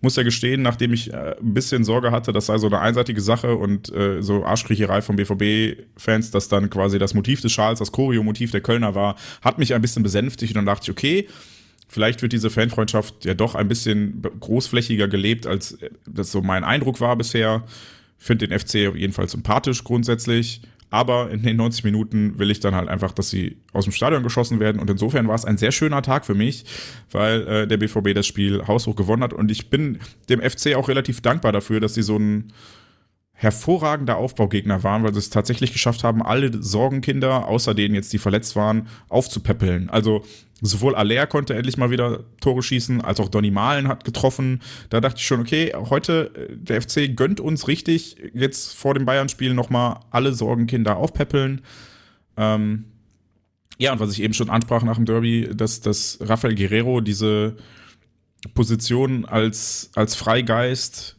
muss 0.00 0.16
ja 0.16 0.22
gestehen, 0.22 0.62
nachdem 0.62 0.92
ich 0.92 1.12
äh, 1.12 1.36
ein 1.40 1.54
bisschen 1.54 1.84
Sorge 1.84 2.10
hatte, 2.10 2.32
das 2.32 2.46
sei 2.46 2.58
so 2.58 2.66
eine 2.66 2.80
einseitige 2.80 3.20
Sache 3.20 3.56
und 3.56 3.92
äh, 3.94 4.22
so 4.22 4.44
Arschkriecherei 4.44 5.02
von 5.02 5.16
BVB-Fans, 5.16 6.30
dass 6.30 6.48
dann 6.48 6.70
quasi 6.70 6.98
das 6.98 7.14
Motiv 7.14 7.40
des 7.40 7.52
Schals, 7.52 7.78
das 7.78 7.92
Choreo-Motiv 7.92 8.50
der 8.50 8.60
Kölner 8.60 8.94
war, 8.94 9.16
hat 9.42 9.58
mich 9.58 9.74
ein 9.74 9.82
bisschen 9.82 10.02
besänftigt 10.02 10.52
und 10.52 10.56
dann 10.56 10.66
dachte 10.66 10.84
ich, 10.84 10.90
okay, 10.90 11.28
vielleicht 11.88 12.22
wird 12.22 12.32
diese 12.32 12.50
Fanfreundschaft 12.50 13.24
ja 13.24 13.34
doch 13.34 13.54
ein 13.54 13.68
bisschen 13.68 14.22
großflächiger 14.40 15.08
gelebt, 15.08 15.46
als 15.46 15.72
äh, 15.72 15.90
das 16.06 16.32
so 16.32 16.40
mein 16.40 16.64
Eindruck 16.64 17.00
war 17.00 17.16
bisher 17.16 17.64
finde 18.20 18.46
den 18.46 18.58
FC 18.58 18.94
jedenfalls 18.94 19.32
sympathisch 19.32 19.82
grundsätzlich. 19.82 20.60
Aber 20.90 21.30
in 21.30 21.42
den 21.42 21.56
90 21.56 21.84
Minuten 21.84 22.38
will 22.38 22.50
ich 22.50 22.60
dann 22.60 22.74
halt 22.74 22.88
einfach, 22.88 23.12
dass 23.12 23.30
sie 23.30 23.58
aus 23.72 23.84
dem 23.84 23.92
Stadion 23.92 24.22
geschossen 24.22 24.58
werden. 24.58 24.80
Und 24.80 24.90
insofern 24.90 25.28
war 25.28 25.36
es 25.36 25.44
ein 25.44 25.56
sehr 25.56 25.70
schöner 25.70 26.02
Tag 26.02 26.26
für 26.26 26.34
mich, 26.34 26.64
weil 27.12 27.46
äh, 27.46 27.66
der 27.68 27.76
BVB 27.76 28.12
das 28.14 28.26
Spiel 28.26 28.66
haushoch 28.66 28.96
gewonnen 28.96 29.22
hat. 29.22 29.32
Und 29.32 29.50
ich 29.50 29.70
bin 29.70 29.98
dem 30.28 30.40
FC 30.40 30.74
auch 30.74 30.88
relativ 30.88 31.20
dankbar 31.20 31.52
dafür, 31.52 31.80
dass 31.80 31.94
sie 31.94 32.02
so 32.02 32.16
ein 32.18 32.52
hervorragender 33.40 34.18
Aufbaugegner 34.18 34.82
waren, 34.82 35.02
weil 35.02 35.14
sie 35.14 35.18
es 35.20 35.30
tatsächlich 35.30 35.72
geschafft 35.72 36.04
haben, 36.04 36.22
alle 36.22 36.62
Sorgenkinder, 36.62 37.48
außer 37.48 37.72
denen 37.72 37.94
jetzt, 37.94 38.12
die 38.12 38.18
verletzt 38.18 38.54
waren, 38.54 38.88
aufzupäppeln. 39.08 39.88
Also 39.88 40.24
sowohl 40.60 40.94
Aller 40.94 41.26
konnte 41.26 41.54
endlich 41.54 41.76
mal 41.76 41.90
wieder 41.90 42.24
Tore 42.40 42.62
schießen, 42.62 43.00
als 43.00 43.20
auch 43.20 43.28
Donny 43.28 43.50
Malen 43.50 43.88
hat 43.88 44.04
getroffen. 44.04 44.60
Da 44.88 45.00
dachte 45.00 45.18
ich 45.18 45.26
schon, 45.26 45.40
okay, 45.40 45.72
heute 45.74 46.30
äh, 46.34 46.56
der 46.56 46.82
FC 46.82 47.16
gönnt 47.16 47.40
uns 47.40 47.68
richtig, 47.68 48.16
jetzt 48.34 48.74
vor 48.74 48.94
dem 48.94 49.04
Bayern-Spiel 49.06 49.54
nochmal 49.54 50.00
alle 50.10 50.32
Sorgenkinder 50.32 50.96
aufpäppeln. 50.96 51.62
Ähm, 52.36 52.84
ja, 53.78 53.92
und 53.92 54.00
was 54.00 54.12
ich 54.12 54.22
eben 54.22 54.34
schon 54.34 54.50
ansprach 54.50 54.82
nach 54.82 54.96
dem 54.96 55.06
Derby, 55.06 55.48
dass, 55.54 55.80
dass 55.80 56.18
Rafael 56.20 56.54
Guerrero 56.54 57.00
diese 57.00 57.56
Position 58.54 59.24
als, 59.24 59.90
als 59.94 60.14
Freigeist 60.14 61.16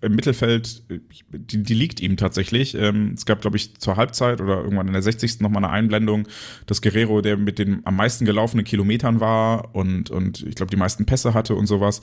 im 0.00 0.16
Mittelfeld, 0.16 0.82
die, 1.30 1.62
die 1.62 1.74
liegt 1.74 2.00
ihm 2.00 2.16
tatsächlich. 2.16 2.74
Ähm, 2.74 3.12
es 3.14 3.24
gab, 3.24 3.40
glaube 3.40 3.56
ich, 3.56 3.78
zur 3.78 3.96
Halbzeit 3.96 4.40
oder 4.40 4.62
irgendwann 4.62 4.88
in 4.88 4.92
der 4.92 5.02
60. 5.02 5.40
nochmal 5.40 5.64
eine 5.64 5.72
Einblendung, 5.72 6.26
dass 6.66 6.82
Guerrero, 6.82 7.20
der 7.20 7.36
mit 7.36 7.58
den 7.58 7.86
am 7.86 7.96
meisten 7.96 8.24
gelaufenen 8.24 8.64
Kilometern 8.64 9.20
war 9.20 9.74
und, 9.74 10.10
und 10.10 10.42
ich 10.42 10.54
glaube, 10.56 10.70
die 10.70 10.76
meisten 10.76 11.06
Pässe 11.06 11.34
hatte 11.34 11.54
und 11.54 11.66
sowas. 11.66 12.00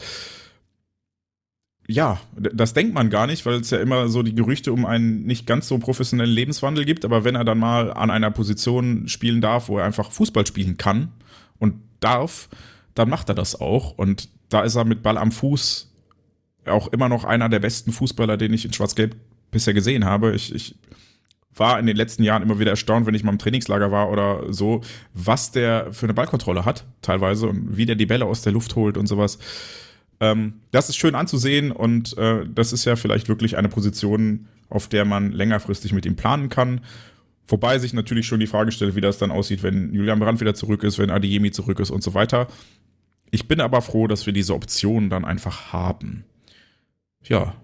Ja, 1.88 2.20
das 2.36 2.74
denkt 2.74 2.96
man 2.96 3.12
gar 3.12 3.28
nicht, 3.28 3.46
weil 3.46 3.56
es 3.56 3.70
ja 3.70 3.78
immer 3.80 4.08
so 4.08 4.24
die 4.24 4.34
Gerüchte 4.34 4.74
um 4.74 4.86
einen 4.86 5.24
nicht 5.26 5.46
ganz 5.46 5.68
so 5.68 5.78
professionellen 5.78 6.34
Lebenswandel 6.34 6.84
gibt. 6.84 7.06
Aber 7.06 7.24
wenn 7.24 7.36
er 7.36 7.46
dann 7.46 7.60
mal 7.60 7.94
an 7.94 8.10
einer 8.10 8.32
Position 8.32 9.08
spielen 9.08 9.40
darf, 9.40 9.70
wo 9.70 9.78
er 9.78 9.86
einfach 9.86 10.12
Fußball 10.12 10.48
spielen 10.48 10.78
kann 10.78 11.12
und 11.60 11.76
darf, 12.00 12.50
dann 12.96 13.10
macht 13.10 13.30
er 13.30 13.36
das 13.36 13.60
auch. 13.60 13.92
Und 13.98 14.30
da 14.50 14.62
ist 14.62 14.76
er 14.76 14.86
mit 14.86 15.04
Ball 15.04 15.18
am 15.18 15.32
Fuß 15.32 15.92
auch 16.66 16.88
immer 16.88 17.10
noch 17.10 17.24
einer 17.24 17.50
der 17.50 17.60
besten 17.60 17.92
Fußballer, 17.92 18.38
den 18.38 18.54
ich 18.54 18.66
in 18.66 18.74
Schwarz-Gelb 18.74 19.16
bisher 19.52 19.74
gesehen 19.74 20.06
habe. 20.06 20.34
Ich, 20.34 20.54
ich 20.54 20.76
war 21.56 21.80
in 21.80 21.86
den 21.86 21.96
letzten 21.96 22.24
Jahren 22.24 22.44
immer 22.44 22.60
wieder 22.60 22.72
erstaunt, 22.72 23.06
wenn 23.06 23.16
ich 23.16 23.24
mal 23.24 23.32
im 23.32 23.40
Trainingslager 23.40 23.92
war 23.92 24.12
oder 24.12 24.52
so, 24.52 24.82
was 25.14 25.52
der 25.52 25.94
für 25.94 26.06
eine 26.06 26.14
Ballkontrolle 26.14 26.66
hat, 26.66 26.86
teilweise, 27.02 27.48
und 27.48 27.78
wie 27.78 27.86
der 27.86 27.96
die 27.96 28.06
Bälle 28.06 28.26
aus 28.26 28.42
der 28.42 28.52
Luft 28.52 28.76
holt 28.76 28.98
und 28.98 29.08
sowas. 29.08 29.40
Ähm, 30.20 30.56
das 30.72 30.90
ist 30.90 30.98
schön 30.98 31.16
anzusehen 31.16 31.72
und 31.72 32.18
äh, 32.18 32.46
das 32.54 32.74
ist 32.74 32.86
ja 32.86 32.96
vielleicht 32.96 33.30
wirklich 33.30 33.58
eine 33.58 33.70
Position, 33.70 34.48
auf 34.70 34.88
der 34.88 35.06
man 35.06 35.32
längerfristig 35.32 35.94
mit 35.94 36.06
ihm 36.06 36.16
planen 36.16 36.50
kann. 36.50 36.82
Wobei 37.48 37.80
sich 37.80 37.94
natürlich 37.94 38.26
schon 38.26 38.40
die 38.40 38.48
Frage 38.48 38.72
stellt, 38.72 38.96
wie 38.96 39.02
das 39.02 39.18
dann 39.18 39.32
aussieht, 39.32 39.62
wenn 39.62 39.94
Julian 39.94 40.20
Brandt 40.20 40.42
wieder 40.42 40.56
zurück 40.56 40.84
ist, 40.84 40.98
wenn 40.98 41.12
Adeyemi 41.12 41.52
zurück 41.52 41.80
ist 41.80 41.92
und 41.92 42.04
so 42.04 42.14
weiter. 42.14 42.48
Ich 43.30 43.48
bin 43.48 43.62
aber 43.62 43.82
froh, 43.82 44.08
dass 44.08 44.26
wir 44.26 44.34
diese 44.34 44.56
Option 44.56 45.10
dann 45.10 45.26
einfach 45.26 45.72
haben 45.72 46.26
ja. 47.30 47.56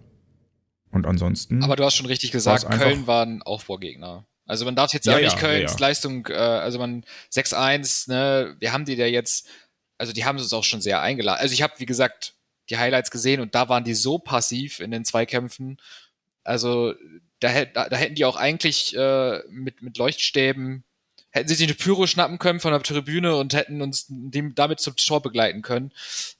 Und 0.91 1.05
ansonsten. 1.05 1.63
Aber 1.63 1.75
du 1.75 1.85
hast 1.85 1.95
schon 1.95 2.05
richtig 2.05 2.31
gesagt, 2.31 2.69
Köln 2.69 3.07
war 3.07 3.25
ein 3.25 3.41
Aufbaugegner. 3.41 4.25
Also 4.45 4.65
man 4.65 4.75
darf 4.75 4.93
jetzt 4.93 5.05
ja, 5.05 5.17
nicht 5.17 5.33
ja, 5.33 5.39
Kölns 5.39 5.73
ja. 5.73 5.79
Leistung, 5.79 6.27
äh, 6.27 6.33
also 6.33 6.77
man 6.77 7.05
6-1, 7.31 8.09
ne, 8.09 8.55
wir 8.59 8.73
haben 8.73 8.83
die 8.83 8.97
da 8.97 9.05
jetzt, 9.05 9.47
also 9.97 10.11
die 10.11 10.25
haben 10.25 10.37
uns 10.37 10.51
auch 10.51 10.63
schon 10.63 10.81
sehr 10.81 11.01
eingeladen. 11.01 11.39
Also 11.39 11.53
ich 11.53 11.61
habe, 11.61 11.73
wie 11.77 11.85
gesagt, 11.85 12.33
die 12.69 12.77
Highlights 12.77 13.11
gesehen 13.11 13.39
und 13.39 13.55
da 13.55 13.69
waren 13.69 13.83
die 13.83 13.93
so 13.93 14.17
passiv 14.17 14.81
in 14.81 14.91
den 14.91 15.05
Zweikämpfen. 15.05 15.77
Also 16.43 16.93
da, 17.39 17.65
da, 17.65 17.87
da 17.87 17.95
hätten 17.95 18.15
die 18.15 18.25
auch 18.25 18.35
eigentlich 18.35 18.95
äh, 18.95 19.39
mit, 19.49 19.81
mit 19.81 19.97
Leuchtstäben 19.97 20.83
hätten 21.31 21.47
sie 21.47 21.55
sich 21.55 21.67
eine 21.67 21.75
Pyro 21.75 22.07
schnappen 22.07 22.39
können 22.39 22.59
von 22.59 22.71
der 22.71 22.81
Tribüne 22.81 23.35
und 23.35 23.53
hätten 23.53 23.81
uns 23.81 24.05
dem, 24.09 24.53
damit 24.55 24.79
zum 24.79 24.95
Tor 24.95 25.21
begleiten 25.21 25.61
können. 25.61 25.91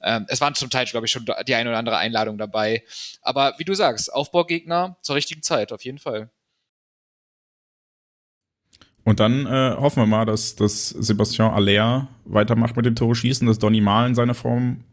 Ähm, 0.02 0.26
es 0.28 0.40
waren 0.40 0.54
zum 0.54 0.70
Teil, 0.70 0.86
glaube 0.86 1.06
ich, 1.06 1.12
schon 1.12 1.26
die 1.46 1.54
eine 1.54 1.70
oder 1.70 1.78
andere 1.78 1.96
Einladung 1.96 2.38
dabei. 2.38 2.82
Aber 3.22 3.54
wie 3.58 3.64
du 3.64 3.74
sagst, 3.74 4.12
Aufbaugegner 4.12 4.96
zur 5.02 5.16
richtigen 5.16 5.42
Zeit, 5.42 5.72
auf 5.72 5.84
jeden 5.84 5.98
Fall. 5.98 6.30
Und 9.04 9.18
dann 9.18 9.46
äh, 9.46 9.76
hoffen 9.76 10.02
wir 10.02 10.06
mal, 10.06 10.24
dass, 10.24 10.54
dass 10.54 10.90
Sebastian 10.90 11.52
Aller 11.52 12.08
weitermacht 12.24 12.76
mit 12.76 12.86
dem 12.86 12.94
Tore 12.94 13.14
schießen, 13.14 13.46
dass 13.46 13.58
Donny 13.58 13.80
Malen 13.80 14.14
seine 14.14 14.34
Form 14.34 14.84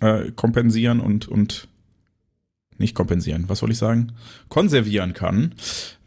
äh, 0.00 0.32
kompensieren 0.32 1.00
und, 1.00 1.28
und 1.28 1.68
nicht 2.78 2.96
kompensieren, 2.96 3.48
was 3.48 3.60
soll 3.60 3.70
ich 3.70 3.78
sagen? 3.78 4.12
Konservieren 4.48 5.12
kann. 5.12 5.54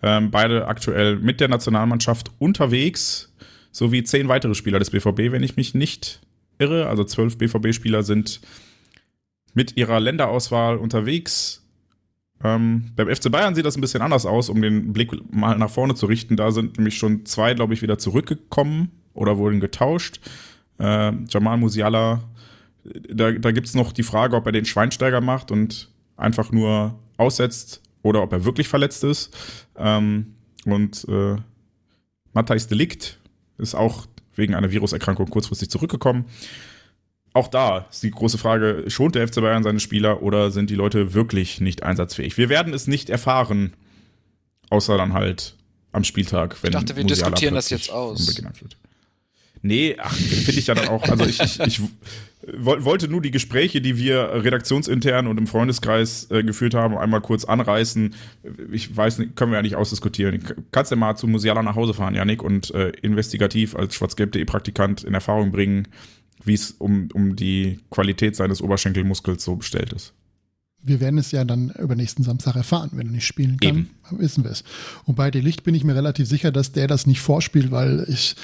Ähm, 0.03 0.31
beide 0.31 0.67
aktuell 0.67 1.15
mit 1.17 1.39
der 1.39 1.47
Nationalmannschaft 1.47 2.31
unterwegs 2.39 3.26
sowie 3.77 4.03
zehn 4.03 4.27
weitere 4.27 4.55
Spieler 4.55 4.79
des 4.79 4.89
BVB, 4.89 5.31
wenn 5.31 5.43
ich 5.43 5.55
mich 5.55 5.75
nicht 5.75 6.21
irre. 6.57 6.87
Also 6.87 7.03
zwölf 7.03 7.37
BVB-Spieler 7.37 8.01
sind 8.01 8.41
mit 9.53 9.77
ihrer 9.77 9.99
Länderauswahl 9.99 10.77
unterwegs. 10.77 11.63
Ähm, 12.43 12.91
beim 12.95 13.07
FC 13.07 13.31
Bayern 13.31 13.53
sieht 13.53 13.67
das 13.67 13.77
ein 13.77 13.81
bisschen 13.81 14.01
anders 14.01 14.25
aus, 14.25 14.49
um 14.49 14.63
den 14.63 14.93
Blick 14.93 15.11
mal 15.31 15.57
nach 15.59 15.69
vorne 15.69 15.93
zu 15.93 16.07
richten. 16.07 16.35
Da 16.35 16.51
sind 16.51 16.77
nämlich 16.77 16.97
schon 16.97 17.25
zwei, 17.27 17.53
glaube 17.53 17.75
ich, 17.75 17.83
wieder 17.83 17.99
zurückgekommen 17.99 18.91
oder 19.13 19.37
wurden 19.37 19.59
getauscht. 19.59 20.21
Äh, 20.79 21.13
Jamal 21.29 21.57
Musiala, 21.57 22.23
da, 22.83 23.31
da 23.31 23.51
gibt 23.51 23.67
es 23.67 23.75
noch 23.75 23.91
die 23.91 24.03
Frage, 24.03 24.35
ob 24.35 24.47
er 24.47 24.53
den 24.53 24.65
Schweinsteiger 24.65 25.21
macht 25.21 25.51
und 25.51 25.89
einfach 26.15 26.51
nur 26.51 26.97
aussetzt 27.17 27.83
oder 28.01 28.23
ob 28.23 28.33
er 28.33 28.43
wirklich 28.43 28.67
verletzt 28.69 29.03
ist. 29.03 29.37
Ähm, 29.77 30.33
und 30.65 31.05
äh, 31.07 31.35
Matthijs 32.33 32.67
Delikt 32.67 33.19
ist 33.57 33.75
auch 33.75 34.07
wegen 34.35 34.55
einer 34.55 34.71
Viruserkrankung 34.71 35.29
kurzfristig 35.29 35.69
zurückgekommen. 35.69 36.25
Auch 37.33 37.47
da 37.47 37.87
ist 37.89 38.01
die 38.03 38.11
große 38.11 38.37
Frage, 38.37 38.85
schont 38.87 39.15
der 39.15 39.27
FC 39.27 39.35
Bayern 39.35 39.63
seine 39.63 39.79
Spieler 39.79 40.21
oder 40.23 40.51
sind 40.51 40.69
die 40.69 40.75
Leute 40.75 41.13
wirklich 41.13 41.61
nicht 41.61 41.83
einsatzfähig? 41.83 42.37
Wir 42.37 42.49
werden 42.49 42.73
es 42.73 42.87
nicht 42.87 43.09
erfahren, 43.09 43.73
außer 44.69 44.97
dann 44.97 45.13
halt 45.13 45.55
am 45.91 46.03
Spieltag, 46.03 46.61
wenn 46.63 46.69
Ich 46.69 46.75
dachte, 46.75 46.95
wir 46.95 47.03
Musiala 47.03 47.29
diskutieren 47.29 47.55
das 47.55 47.69
jetzt 47.69 47.91
aus. 47.91 48.25
Beginn 48.25 48.53
führt. 48.53 48.77
Nee, 49.67 49.95
finde 50.09 50.59
ich 50.59 50.67
ja 50.67 50.73
dann 50.75 50.87
auch. 50.87 51.03
Also 51.03 51.25
ich, 51.25 51.39
ich, 51.41 51.59
ich 51.59 51.81
woll- 52.57 52.83
wollte 52.85 53.07
nur 53.07 53.21
die 53.21 53.31
Gespräche, 53.31 53.81
die 53.81 53.97
wir 53.97 54.29
redaktionsintern 54.43 55.27
und 55.27 55.37
im 55.37 55.47
Freundeskreis 55.47 56.27
äh, 56.31 56.43
geführt 56.43 56.73
haben, 56.73 56.97
einmal 56.97 57.21
kurz 57.21 57.45
anreißen. 57.45 58.15
Ich 58.71 58.95
weiß 58.95 59.19
nicht, 59.19 59.35
können 59.35 59.51
wir 59.51 59.57
ja 59.57 59.61
nicht 59.61 59.75
ausdiskutieren. 59.75 60.43
Kannst 60.71 60.91
ja 60.91 60.97
mal 60.97 61.15
zu 61.15 61.27
Musiala 61.27 61.61
nach 61.63 61.75
Hause 61.75 61.93
fahren, 61.93 62.15
Janik, 62.15 62.41
und 62.43 62.73
äh, 62.73 62.89
investigativ 63.01 63.75
als 63.75 63.95
schwarzgelb.de 63.95 64.43
Praktikant 64.45 65.03
in 65.03 65.13
Erfahrung 65.13 65.51
bringen, 65.51 65.87
wie 66.43 66.53
es 66.53 66.71
um, 66.71 67.09
um 67.13 67.35
die 67.35 67.79
Qualität 67.91 68.35
seines 68.35 68.61
Oberschenkelmuskels 68.61 69.43
so 69.43 69.55
bestellt 69.55 69.93
ist. 69.93 70.13
Wir 70.83 70.99
werden 70.99 71.17
es 71.17 71.31
ja 71.31 71.43
dann 71.43 71.71
übernächsten 71.71 72.23
Samstag 72.23 72.55
erfahren. 72.55 72.91
Wenn 72.93 73.07
er 73.07 73.11
nicht 73.13 73.25
spielen 73.27 73.59
kann, 73.59 73.69
Eben. 73.69 73.89
wissen 74.11 74.43
wir 74.43 74.51
es. 74.51 74.63
Und 75.05 75.15
bei 75.15 75.31
De 75.31 75.41
Licht 75.41 75.63
bin 75.63 75.75
ich 75.75 75.83
mir 75.83 75.95
relativ 75.95 76.27
sicher, 76.27 76.51
dass 76.51 76.71
der 76.71 76.87
das 76.87 77.07
nicht 77.07 77.19
vorspielt, 77.19 77.71
weil 77.71 78.05
ich, 78.07 78.35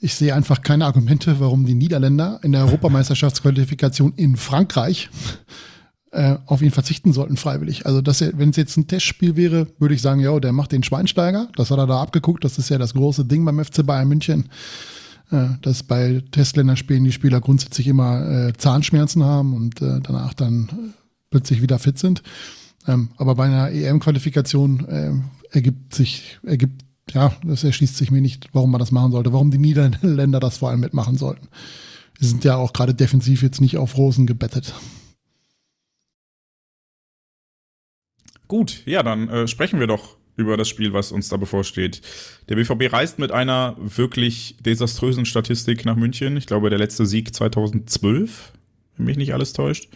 ich 0.00 0.14
sehe 0.14 0.34
einfach 0.34 0.62
keine 0.62 0.86
Argumente, 0.86 1.38
warum 1.38 1.64
die 1.66 1.74
Niederländer 1.74 2.40
in 2.42 2.52
der 2.52 2.64
Europameisterschaftsqualifikation 2.64 4.14
in 4.16 4.36
Frankreich 4.36 5.10
äh, 6.12 6.36
auf 6.46 6.60
ihn 6.62 6.70
verzichten 6.70 7.12
sollten, 7.12 7.36
freiwillig. 7.36 7.86
Also, 7.86 8.00
dass 8.02 8.20
er, 8.20 8.36
wenn 8.38 8.50
es 8.50 8.56
jetzt 8.56 8.76
ein 8.76 8.86
Testspiel 8.86 9.36
wäre, 9.36 9.68
würde 9.78 9.94
ich 9.94 10.02
sagen, 10.02 10.20
ja, 10.20 10.38
der 10.40 10.52
macht 10.52 10.72
den 10.72 10.82
Schweinsteiger. 10.82 11.48
Das 11.56 11.70
hat 11.70 11.78
er 11.78 11.86
da 11.86 12.02
abgeguckt. 12.02 12.44
Das 12.44 12.58
ist 12.58 12.68
ja 12.68 12.78
das 12.78 12.94
große 12.94 13.24
Ding 13.24 13.44
beim 13.44 13.62
FC 13.64 13.84
Bayern 13.86 14.08
München. 14.08 14.48
äh, 15.30 15.46
Dass 15.62 15.82
bei 15.82 16.22
Testländerspielen 16.30 17.04
die 17.04 17.12
Spieler 17.12 17.40
grundsätzlich 17.40 17.86
immer 17.86 18.48
äh, 18.48 18.52
Zahnschmerzen 18.54 19.24
haben 19.24 19.54
und 19.54 19.80
äh, 19.80 20.00
danach 20.02 20.34
dann 20.34 20.68
äh, 20.68 21.01
plötzlich 21.32 21.62
wieder 21.62 21.80
fit 21.80 21.98
sind. 21.98 22.22
Ähm, 22.86 23.10
aber 23.16 23.34
bei 23.34 23.46
einer 23.46 23.70
EM-Qualifikation 23.70 24.86
ähm, 24.88 25.24
ergibt 25.50 25.94
sich, 25.94 26.38
ergibt, 26.44 26.84
ja, 27.10 27.34
das 27.44 27.64
erschließt 27.64 27.96
sich 27.96 28.10
mir 28.10 28.20
nicht, 28.20 28.48
warum 28.52 28.70
man 28.70 28.78
das 28.78 28.92
machen 28.92 29.12
sollte, 29.12 29.32
warum 29.32 29.50
die 29.50 29.58
Niederländer 29.58 30.38
das 30.38 30.58
vor 30.58 30.70
allem 30.70 30.80
mitmachen 30.80 31.16
sollten. 31.16 31.48
Die 32.20 32.26
sind 32.26 32.44
ja 32.44 32.56
auch 32.56 32.72
gerade 32.72 32.94
defensiv 32.94 33.42
jetzt 33.42 33.60
nicht 33.60 33.76
auf 33.76 33.96
Rosen 33.96 34.26
gebettet. 34.26 34.74
Gut, 38.46 38.82
ja, 38.84 39.02
dann 39.02 39.28
äh, 39.28 39.48
sprechen 39.48 39.80
wir 39.80 39.86
doch 39.86 40.16
über 40.36 40.56
das 40.56 40.68
Spiel, 40.68 40.92
was 40.92 41.12
uns 41.12 41.28
da 41.28 41.36
bevorsteht. 41.36 42.00
Der 42.48 42.56
BVB 42.56 42.92
reist 42.92 43.18
mit 43.18 43.32
einer 43.32 43.76
wirklich 43.78 44.56
desaströsen 44.60 45.24
Statistik 45.24 45.84
nach 45.84 45.96
München. 45.96 46.36
Ich 46.36 46.46
glaube, 46.46 46.70
der 46.70 46.78
letzte 46.78 47.06
Sieg 47.06 47.34
2012, 47.34 48.52
wenn 48.96 49.06
mich 49.06 49.16
nicht 49.16 49.34
alles 49.34 49.52
täuscht. 49.52 49.88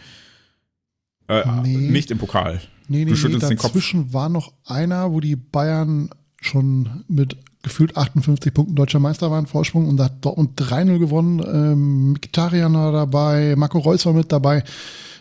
Äh, 1.27 1.43
Nee. 1.61 1.77
Nicht 1.89 2.11
im 2.11 2.17
Pokal. 2.17 2.61
Nee, 2.87 3.05
nee, 3.05 3.11
Du 3.13 3.27
nee, 3.27 3.37
dazwischen 3.37 4.13
war 4.13 4.29
noch 4.29 4.53
einer, 4.65 5.11
wo 5.11 5.19
die 5.19 5.35
Bayern 5.35 6.09
schon 6.41 7.03
mit 7.07 7.35
gefühlt 7.63 7.97
58 7.97 8.53
Punkten 8.53 8.75
deutscher 8.75 8.99
Meister 8.99 9.29
waren, 9.29 9.45
Vorsprung, 9.45 9.87
und 9.87 9.97
da 9.97 10.05
hat 10.05 10.23
Dortmund 10.23 10.59
3-0 10.59 10.99
gewonnen. 10.99 11.43
Ähm, 11.45 12.11
Mkhitaryan 12.13 12.73
war 12.73 12.91
dabei, 12.93 13.55
Marco 13.57 13.79
Reus 13.79 14.05
war 14.05 14.13
mit 14.13 14.31
dabei. 14.31 14.63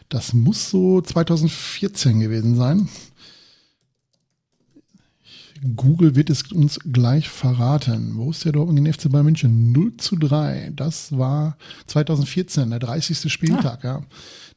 Das 0.09 0.33
muss 0.33 0.71
so 0.71 1.01
2014 1.01 2.21
gewesen 2.21 2.55
sein. 2.55 2.89
Google 5.75 6.15
wird 6.15 6.31
es 6.31 6.53
uns 6.53 6.79
gleich 6.93 7.29
verraten. 7.29 8.13
Wo 8.15 8.31
ist 8.31 8.45
der 8.45 8.53
Dortmund 8.53 8.77
gegen 8.77 8.85
den 8.85 8.93
FC 8.95 9.11
Bayern 9.11 9.25
München? 9.25 9.73
0 9.73 9.97
zu 9.97 10.17
3. 10.17 10.73
Das 10.77 11.17
war 11.17 11.57
2014, 11.87 12.71
der 12.71 12.79
30. 12.79 13.33
Spieltag, 13.33 13.83
ja. 13.83 14.03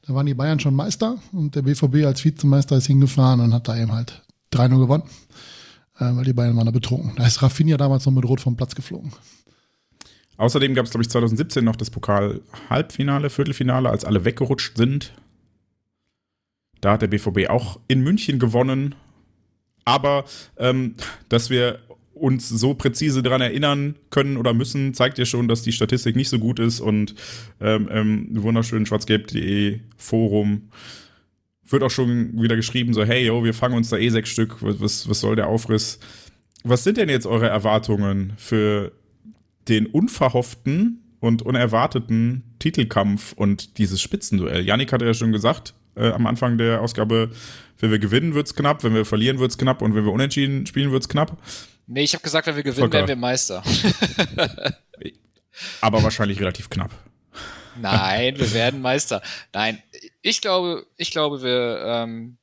Da 0.06 0.14
waren 0.14 0.26
die 0.26 0.34
Bayern 0.34 0.60
schon 0.60 0.76
Meister 0.76 1.18
und 1.32 1.56
der 1.56 1.62
BVB 1.62 2.06
als 2.06 2.24
Vizemeister 2.24 2.78
ist 2.78 2.88
hingefahren 2.88 3.40
und 3.42 3.54
hat 3.54 3.68
da 3.68 3.78
eben 3.78 3.92
halt 3.92 4.24
3-0 4.54 4.80
gewonnen, 4.80 5.04
äh, 5.98 6.16
weil 6.16 6.24
die 6.24 6.34
Bayern 6.34 6.56
waren 6.56 6.66
da 6.66 6.72
betrunken. 6.72 7.14
Da 7.16 7.26
ist 7.26 7.42
Rafinha 7.42 7.78
damals 7.78 8.06
noch 8.06 8.14
mit 8.14 8.26
Rot 8.26 8.42
vom 8.42 8.56
Platz 8.56 8.76
geflogen. 8.76 9.12
Außerdem 10.38 10.74
gab 10.74 10.86
es, 10.86 10.92
glaube 10.92 11.04
ich, 11.04 11.10
2017 11.10 11.66
noch 11.66 11.76
das 11.76 11.90
Pokal-Halbfinale, 11.90 13.30
Viertelfinale, 13.30 13.90
als 13.90 14.06
alle 14.06 14.24
weggerutscht 14.24 14.78
sind. 14.78 15.14
Da 16.80 16.94
hat 16.94 17.02
der 17.02 17.08
BVB 17.08 17.50
auch 17.50 17.80
in 17.90 18.02
München 18.02 18.40
gewonnen. 18.40 18.96
Aber 19.84 20.24
ähm, 20.58 20.96
dass 21.28 21.50
wir 21.50 21.80
uns 22.20 22.50
so 22.50 22.74
präzise 22.74 23.24
daran 23.24 23.42
erinnern 23.42 23.96
können 24.10 24.38
oder 24.38 24.54
müssen, 24.54 24.94
zeigt 24.94 25.18
ja 25.18 25.26
schon, 25.26 25.48
dass 25.48 25.62
die 25.62 25.72
Statistik 25.72 26.16
nicht 26.16 26.30
so 26.30 26.40
gut 26.40 26.60
ist 26.60 26.80
und 26.80 27.16
ähm, 27.62 27.90
ähm, 27.92 28.28
wunderschön 28.32 28.86
schwarzgelb.de 28.86 29.80
Forum 29.98 30.70
wird 31.72 31.84
auch 31.84 31.92
schon 31.92 32.42
wieder 32.42 32.56
geschrieben, 32.56 32.94
so 32.94 33.04
hey, 33.04 33.26
yo, 33.26 33.44
wir 33.44 33.54
fangen 33.54 33.76
uns 33.76 33.90
da 33.90 33.98
eh 33.98 34.10
sechs 34.10 34.30
Stück, 34.30 34.58
was, 34.62 35.08
was 35.08 35.20
soll 35.20 35.36
der 35.36 35.48
Aufriss? 35.48 36.00
Was 36.64 36.84
sind 36.84 36.98
denn 36.98 37.10
jetzt 37.10 37.26
eure 37.26 37.48
Erwartungen 37.48 38.34
für 38.38 38.92
den 39.68 39.86
unverhofften 39.86 41.04
und 41.20 41.42
unerwarteten 41.42 42.44
Titelkampf 42.60 43.34
und 43.34 43.78
dieses 43.78 44.02
Spitzenduell? 44.02 44.66
Yannick 44.66 44.92
hatte 44.92 45.06
ja 45.06 45.14
schon 45.14 45.32
gesagt, 45.32 45.74
äh, 45.96 46.12
am 46.12 46.26
Anfang 46.26 46.58
der 46.58 46.82
Ausgabe, 46.82 47.30
wenn 47.80 47.92
wir 47.92 48.00
gewinnen, 48.00 48.34
wird's 48.34 48.56
knapp, 48.56 48.84
wenn 48.84 48.94
wir 48.94 49.06
verlieren, 49.06 49.40
wird's 49.40 49.58
knapp 49.58 49.82
und 49.82 49.96
wenn 49.96 50.06
wir 50.06 50.12
unentschieden 50.12 50.66
spielen, 50.66 50.92
wird's 50.92 51.10
knapp. 51.10 51.38
Nee, 51.92 52.04
ich 52.04 52.14
habe 52.14 52.22
gesagt, 52.24 52.46
wenn 52.46 52.56
wir 52.56 52.62
gewinnen, 52.62 52.84
Volker. 52.84 53.00
werden 53.00 53.08
wir 53.08 53.16
Meister. 53.16 53.64
Aber 55.82 56.04
wahrscheinlich 56.04 56.40
relativ 56.40 56.70
knapp. 56.70 56.92
Nein, 57.78 58.38
wir 58.38 58.54
werden 58.54 58.80
Meister. 58.80 59.24
Nein, 59.54 59.82
ich 60.22 60.40
glaube, 60.40 60.86
ich 60.98 61.10
glaube, 61.10 61.42
wir, 61.42 61.84
ähm, 61.84 62.38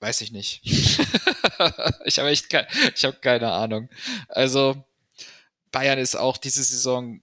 weiß 0.00 0.22
ich 0.22 0.32
nicht. 0.32 0.62
ich 2.06 2.18
habe 2.18 2.30
echt 2.30 2.48
keine, 2.48 2.68
ich 2.96 3.04
habe 3.04 3.18
keine 3.18 3.52
Ahnung. 3.52 3.90
Also 4.28 4.82
Bayern 5.70 5.98
ist 5.98 6.16
auch 6.16 6.38
diese 6.38 6.64
Saison 6.64 7.22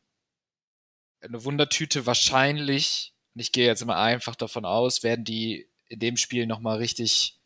eine 1.22 1.44
Wundertüte. 1.44 2.06
Wahrscheinlich, 2.06 3.16
und 3.34 3.42
ich 3.42 3.52
gehe 3.52 3.66
jetzt 3.66 3.82
immer 3.82 3.98
einfach 3.98 4.36
davon 4.36 4.64
aus, 4.64 5.02
werden 5.02 5.26
die 5.26 5.68
in 5.88 5.98
dem 5.98 6.18
Spiel 6.18 6.46
noch 6.46 6.60
mal 6.60 6.78
richtig 6.78 7.39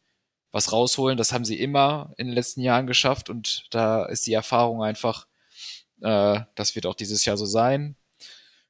was 0.53 0.71
rausholen. 0.71 1.17
Das 1.17 1.33
haben 1.33 1.43
sie 1.43 1.59
immer 1.59 2.13
in 2.17 2.27
den 2.27 2.35
letzten 2.35 2.61
Jahren 2.61 2.87
geschafft 2.87 3.29
und 3.29 3.65
da 3.71 4.05
ist 4.05 4.25
die 4.25 4.33
Erfahrung 4.33 4.81
einfach, 4.83 5.27
äh, 6.01 6.39
das 6.55 6.75
wird 6.75 6.85
auch 6.85 6.95
dieses 6.95 7.25
Jahr 7.25 7.35
so 7.35 7.45
sein. 7.45 7.95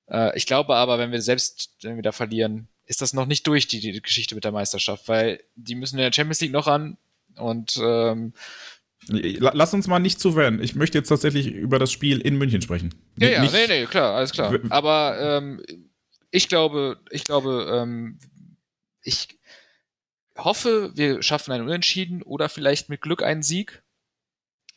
Äh, 0.10 0.36
ich 0.36 0.48
glaube 0.48 0.76
aber, 0.76 0.98
wenn 0.98 1.12
wir 1.12 1.22
selbst, 1.22 1.76
wenn 1.84 1.96
wir 1.98 2.04
da 2.04 2.12
verlieren, 2.12 2.68
ist 2.86 3.02
das 3.02 3.14
noch 3.14 3.26
nicht 3.28 3.46
durch, 3.48 3.68
die, 3.68 3.80
die 3.80 4.02
Geschichte 4.02 4.34
mit 4.36 4.44
der 4.44 4.52
Meisterschaft, 4.52 5.08
weil 5.08 5.40
die 5.56 5.76
müssen 5.76 5.96
in 5.98 6.04
der 6.04 6.12
Champions 6.14 6.42
League 6.42 6.52
noch 6.52 6.68
ran 6.68 6.98
und 7.36 7.78
ähm, 7.82 8.34
La- 9.10 9.52
Lass 9.54 9.74
uns 9.74 9.88
mal 9.88 10.00
nicht 10.00 10.20
zu 10.22 10.36
werden. 10.38 10.62
Ich 10.64 10.76
möchte 10.76 10.98
jetzt 10.98 11.10
tatsächlich 11.10 11.48
über 11.48 11.78
das 11.80 11.92
Spiel 11.92 12.20
in 12.22 12.38
München 12.38 12.62
sprechen. 12.62 12.94
ja, 13.18 13.28
ja, 13.30 13.42
Nicht- 13.42 13.54
nee, 13.54 13.68
nee, 13.68 13.86
klar, 13.86 14.16
alles 14.16 14.32
klar. 14.32 14.58
Aber 14.70 15.18
ähm, 15.20 15.62
ich 16.32 16.48
glaube, 16.48 17.00
ich 17.10 17.26
glaube, 17.26 17.68
ähm, 17.82 18.18
ich 19.04 19.28
hoffe, 20.38 20.92
wir 20.96 21.22
schaffen 21.22 21.52
einen 21.52 21.66
Unentschieden 21.66 22.22
oder 22.24 22.50
vielleicht 22.50 22.90
mit 22.90 23.02
Glück 23.02 23.24
einen 23.24 23.44
Sieg. 23.44 23.84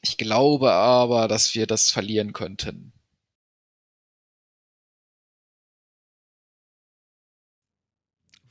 Ich 0.03 0.17
glaube 0.17 0.73
aber, 0.73 1.29
dass 1.29 1.55
wir 1.55 1.67
das 1.67 1.91
verlieren 1.91 2.33
könnten. 2.33 2.93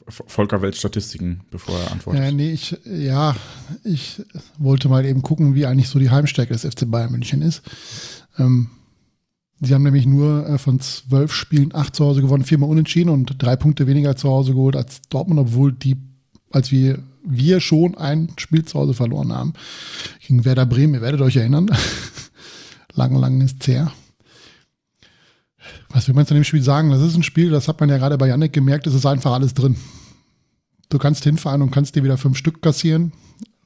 Volker 0.07 0.61
Welt 0.61 0.75
Statistiken, 0.75 1.41
bevor 1.49 1.79
er 1.79 1.91
antwortet. 1.91 2.23
Äh, 2.23 2.31
nee, 2.31 2.51
ich, 2.51 2.77
ja, 2.85 3.35
ich 3.83 4.21
wollte 4.59 4.87
mal 4.87 5.03
eben 5.05 5.23
gucken, 5.23 5.55
wie 5.55 5.65
eigentlich 5.65 5.89
so 5.89 5.97
die 5.97 6.11
Heimstärke 6.11 6.53
des 6.53 6.63
FC 6.63 6.89
Bayern 6.89 7.11
München 7.11 7.41
ist. 7.41 7.63
Ähm, 8.37 8.69
sie 9.61 9.73
haben 9.73 9.83
nämlich 9.83 10.05
nur 10.05 10.47
äh, 10.47 10.57
von 10.59 10.79
zwölf 10.79 11.33
Spielen 11.33 11.73
acht 11.73 11.95
zu 11.95 12.05
Hause 12.05 12.21
gewonnen, 12.21 12.43
viermal 12.43 12.69
unentschieden 12.69 13.09
und 13.09 13.41
drei 13.41 13.55
Punkte 13.55 13.87
weniger 13.87 14.15
zu 14.15 14.29
Hause 14.29 14.53
geholt 14.53 14.75
als 14.75 15.01
Dortmund, 15.09 15.39
obwohl 15.39 15.73
die, 15.73 15.97
als 16.51 16.71
wir, 16.71 16.99
wir 17.23 17.59
schon 17.59 17.97
ein 17.97 18.29
Spiel 18.37 18.65
zu 18.65 18.79
Hause 18.79 18.93
verloren 18.93 19.33
haben. 19.33 19.53
Gegen 20.25 20.45
Werder 20.45 20.65
Bremen, 20.65 20.95
ihr 20.95 21.01
werdet 21.01 21.21
euch 21.21 21.35
erinnern. 21.35 21.69
lang, 22.93 23.15
lang 23.15 23.41
ist 23.41 23.67
her. 23.67 23.91
Was 25.89 26.07
will 26.07 26.15
man 26.15 26.25
zu 26.25 26.33
dem 26.33 26.43
Spiel 26.43 26.61
sagen? 26.61 26.91
Das 26.91 27.01
ist 27.01 27.15
ein 27.15 27.23
Spiel, 27.23 27.49
das 27.49 27.67
hat 27.67 27.79
man 27.79 27.89
ja 27.89 27.97
gerade 27.97 28.17
bei 28.17 28.27
Yannick 28.27 28.53
gemerkt, 28.53 28.85
es 28.87 28.93
ist 28.93 29.05
einfach 29.05 29.31
alles 29.31 29.53
drin. 29.53 29.75
Du 30.89 30.97
kannst 30.97 31.23
hinfahren 31.23 31.61
und 31.61 31.71
kannst 31.71 31.95
dir 31.95 32.03
wieder 32.03 32.17
fünf 32.17 32.37
Stück 32.37 32.61
kassieren. 32.61 33.11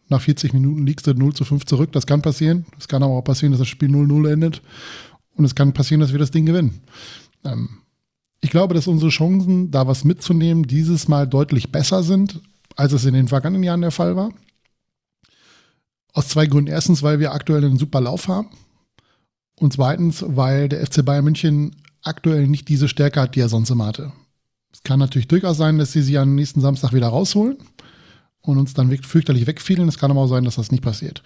Nach 0.10 0.22
40 0.22 0.54
Minuten 0.54 0.86
liegst 0.86 1.06
du 1.06 1.14
0 1.14 1.34
zu 1.34 1.46
5 1.46 1.66
zurück. 1.66 1.92
Das 1.92 2.08
kann 2.08 2.24
passieren. 2.24 2.66
Es 2.80 2.88
kann 2.88 3.04
aber 3.04 3.14
auch 3.14 3.22
passieren, 3.22 3.52
dass 3.52 3.60
das 3.60 3.68
Spiel 3.68 3.90
0-0 3.90 4.32
endet. 4.32 4.62
Und 5.36 5.46
es 5.46 5.54
kann 5.54 5.74
passieren, 5.74 6.02
dass 6.02 6.12
wir 6.12 6.20
das 6.20 6.32
Ding 6.32 6.48
gewinnen. 6.48 6.82
Ähm, 7.46 7.70
ich 8.42 8.50
glaube, 8.50 8.74
dass 8.74 8.88
unsere 8.88 9.12
Chancen, 9.12 9.70
da 9.70 9.86
was 9.86 10.04
mitzunehmen, 10.04 10.64
dieses 10.64 11.08
Mal 11.08 11.28
deutlich 11.28 11.72
besser 11.72 12.02
sind, 12.02 12.42
als 12.80 12.94
es 12.94 13.04
in 13.04 13.14
den 13.14 13.28
vergangenen 13.28 13.64
Jahren 13.64 13.82
der 13.82 13.92
Fall 13.92 14.16
war. 14.16 14.32
Aus 16.14 16.30
zwei 16.30 16.48
Gründen. 16.48 16.72
Erstens, 16.72 17.04
weil 17.04 17.20
wir 17.20 17.34
aktuell 17.34 17.66
einen 17.66 17.78
super 17.78 18.00
Lauf 18.00 18.30
haben. 18.30 18.48
Und 19.56 19.74
zweitens, 19.74 20.24
weil 20.26 20.70
der 20.70 20.86
FC 20.86 21.04
Bayern 21.04 21.26
München 21.26 21.76
aktuell 22.02 22.48
nicht 22.48 22.70
diese 22.70 22.88
Stärke 22.88 23.20
hat, 23.20 23.36
die 23.36 23.42
er 23.42 23.50
sonst 23.50 23.70
immer 23.70 23.88
hatte. 23.88 24.14
Es 24.72 24.82
kann 24.84 24.98
natürlich 24.98 25.28
durchaus 25.28 25.58
sein, 25.58 25.78
dass 25.78 25.92
sie 25.92 26.02
sie 26.02 26.18
am 26.18 26.36
nächsten 26.36 26.62
Samstag 26.62 26.94
wieder 26.94 27.08
rausholen 27.08 27.58
und 28.42 28.58
uns 28.58 28.74
dann 28.74 28.96
fürchterlich 28.98 29.48
wegfielen. 29.48 29.88
Es 29.88 29.98
kann 29.98 30.12
aber 30.12 30.22
auch 30.22 30.28
sein, 30.28 30.46
dass 30.46 30.56
das 30.56 30.72
nicht 30.72 30.84
passiert. 30.84 31.22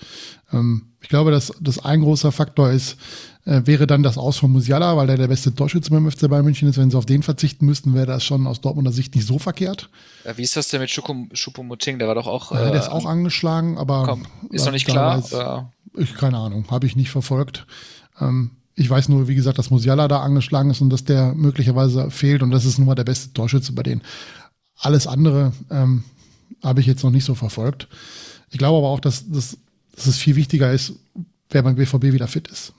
Ähm, 0.52 0.94
ich 1.02 1.10
glaube, 1.10 1.32
dass 1.32 1.54
das 1.60 1.84
ein 1.84 2.02
großer 2.02 2.32
Faktor 2.32 2.72
ist, 2.72 2.98
äh, 3.46 3.62
wäre 3.66 3.88
dann 3.88 4.04
das 4.04 4.18
Aus 4.18 4.38
von 4.38 4.52
Musiala, 4.52 4.98
weil 4.98 5.08
der 5.08 5.18
der 5.18 5.28
beste 5.28 5.54
Torschütze 5.54 5.92
beim 5.92 6.10
FC 6.10 6.30
Bayern 6.30 6.46
München 6.46 6.68
ist. 6.68 6.78
Wenn 6.78 6.90
sie 6.90 6.98
auf 6.98 7.06
den 7.06 7.24
verzichten 7.24 7.66
müssten, 7.66 7.94
wäre 7.94 8.08
das 8.08 8.24
schon 8.24 8.48
aus 8.48 8.62
Dortmunder 8.62 8.92
Sicht 8.92 9.14
nicht 9.16 9.28
so 9.28 9.38
verkehrt. 9.38 9.90
Ja, 10.26 10.38
wie 10.38 10.44
ist 10.44 10.56
das 10.56 10.70
denn 10.70 10.82
mit 10.82 10.90
Schupomoting? 10.90 12.00
Der 12.00 12.08
war 12.08 12.16
doch 12.16 12.28
auch. 12.28 12.52
Ja, 12.52 12.72
der 12.72 12.80
ist 12.80 12.88
äh, 12.88 12.92
auch 12.92 13.06
angeschlagen, 13.06 13.78
aber. 13.78 14.06
Komm, 14.08 14.26
ist 14.50 14.66
noch 14.66 14.72
nicht 14.72 14.88
klar. 14.88 15.24
Oder? 15.32 15.72
Ich, 15.96 16.16
keine 16.16 16.38
Ahnung, 16.38 16.66
habe 16.72 16.88
ich 16.88 16.96
nicht 16.96 17.12
verfolgt. 17.12 17.68
Ähm, 18.20 18.52
ich 18.76 18.90
weiß 18.90 19.10
nur, 19.10 19.28
wie 19.28 19.36
gesagt, 19.36 19.60
dass 19.60 19.70
Musiala 19.70 20.08
da 20.08 20.22
angeschlagen 20.22 20.72
ist 20.72 20.82
und 20.82 20.90
dass 20.90 21.04
der 21.04 21.36
möglicherweise 21.36 22.10
fehlt 22.10 22.42
und 22.42 22.50
das 22.50 22.66
ist 22.66 22.80
nun 22.80 22.88
mal 22.88 22.96
der 22.96 23.04
beste 23.04 23.32
Torschütze 23.34 23.74
bei 23.74 23.84
denen. 23.84 24.02
Alles 24.80 25.06
andere 25.06 25.54
ähm, 25.70 26.04
habe 26.62 26.82
ich 26.82 26.88
jetzt 26.88 27.04
noch 27.04 27.12
nicht 27.12 27.26
so 27.26 27.36
verfolgt. 27.36 27.88
Ich 28.52 28.58
glaube 28.58 28.78
aber 28.78 28.90
auch, 28.90 29.00
dass, 29.00 29.30
dass, 29.30 29.58
dass 29.96 30.08
es 30.08 30.18
viel 30.18 30.36
wichtiger 30.36 30.72
ist, 30.72 30.94
wer 31.50 31.64
beim 31.64 31.76
BVB 31.76 32.04
wieder 32.14 32.28
fit 32.28 32.48
ist. 32.48 32.74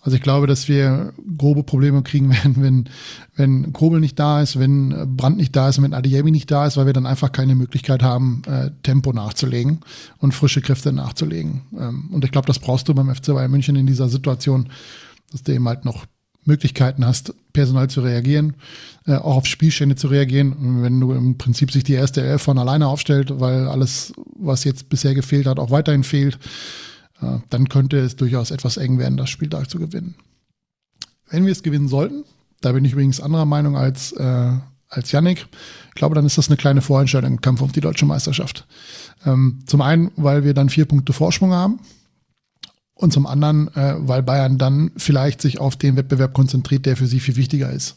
Also 0.00 0.16
ich 0.16 0.22
glaube, 0.22 0.46
dass 0.46 0.68
wir 0.68 1.12
grobe 1.36 1.64
Probleme 1.64 2.02
kriegen 2.02 2.30
werden, 2.32 2.62
wenn, 2.62 2.88
wenn 3.36 3.72
Kobel 3.72 4.00
nicht 4.00 4.18
da 4.18 4.40
ist, 4.40 4.58
wenn 4.58 5.16
Brandt 5.16 5.36
nicht 5.36 5.54
da 5.56 5.68
ist, 5.68 5.82
wenn 5.82 5.94
Adeyemi 5.94 6.30
nicht 6.30 6.50
da 6.50 6.66
ist, 6.66 6.76
weil 6.76 6.86
wir 6.86 6.92
dann 6.92 7.06
einfach 7.06 7.32
keine 7.32 7.54
Möglichkeit 7.54 8.02
haben, 8.02 8.42
äh, 8.46 8.70
Tempo 8.82 9.12
nachzulegen 9.12 9.80
und 10.18 10.32
frische 10.32 10.60
Kräfte 10.60 10.92
nachzulegen. 10.92 11.62
Ähm, 11.78 12.10
und 12.12 12.24
ich 12.24 12.30
glaube, 12.30 12.46
das 12.46 12.58
brauchst 12.58 12.88
du 12.88 12.94
beim 12.94 13.14
FC 13.14 13.28
Bayern 13.28 13.50
München 13.50 13.76
in 13.76 13.86
dieser 13.86 14.08
Situation, 14.08 14.68
dass 15.32 15.42
du 15.42 15.52
eben 15.52 15.68
halt 15.68 15.84
noch 15.84 16.06
Möglichkeiten 16.48 17.06
hast, 17.06 17.34
personal 17.52 17.88
zu 17.88 18.00
reagieren, 18.00 18.54
äh, 19.06 19.14
auch 19.14 19.36
auf 19.36 19.46
Spielstände 19.46 19.94
zu 19.94 20.08
reagieren. 20.08 20.82
Wenn 20.82 20.98
du 20.98 21.12
im 21.12 21.38
Prinzip 21.38 21.70
sich 21.70 21.84
die 21.84 21.92
erste 21.92 22.22
Elf 22.22 22.42
von 22.42 22.58
alleine 22.58 22.88
aufstellt, 22.88 23.38
weil 23.38 23.68
alles, 23.68 24.12
was 24.34 24.64
jetzt 24.64 24.88
bisher 24.88 25.14
gefehlt 25.14 25.46
hat, 25.46 25.60
auch 25.60 25.70
weiterhin 25.70 26.02
fehlt, 26.02 26.38
äh, 27.20 27.38
dann 27.50 27.68
könnte 27.68 27.98
es 27.98 28.16
durchaus 28.16 28.50
etwas 28.50 28.76
eng 28.78 28.98
werden, 28.98 29.16
das 29.16 29.30
Spiel 29.30 29.48
da 29.48 29.62
zu 29.68 29.78
gewinnen. 29.78 30.16
Wenn 31.30 31.44
wir 31.44 31.52
es 31.52 31.62
gewinnen 31.62 31.88
sollten, 31.88 32.24
da 32.60 32.72
bin 32.72 32.84
ich 32.84 32.92
übrigens 32.92 33.20
anderer 33.20 33.44
Meinung 33.44 33.76
als, 33.76 34.12
äh, 34.12 34.52
als 34.88 35.12
Yannick, 35.12 35.46
ich 35.88 35.94
glaube, 35.94 36.14
dann 36.14 36.26
ist 36.26 36.38
das 36.38 36.48
eine 36.48 36.56
kleine 36.56 36.80
Vorentscheidung 36.80 37.32
im 37.32 37.40
Kampf 37.40 37.60
um 37.60 37.70
die 37.70 37.80
deutsche 37.80 38.06
Meisterschaft. 38.06 38.66
Ähm, 39.26 39.60
zum 39.66 39.82
einen, 39.82 40.10
weil 40.16 40.44
wir 40.44 40.54
dann 40.54 40.70
vier 40.70 40.86
Punkte 40.86 41.12
Vorsprung 41.12 41.52
haben. 41.52 41.80
Und 42.98 43.12
zum 43.12 43.26
anderen, 43.26 43.68
äh, 43.76 43.94
weil 43.98 44.22
Bayern 44.24 44.58
dann 44.58 44.90
vielleicht 44.96 45.40
sich 45.40 45.60
auf 45.60 45.76
den 45.76 45.96
Wettbewerb 45.96 46.34
konzentriert, 46.34 46.84
der 46.84 46.96
für 46.96 47.06
sie 47.06 47.20
viel 47.20 47.36
wichtiger 47.36 47.70
ist. 47.70 47.96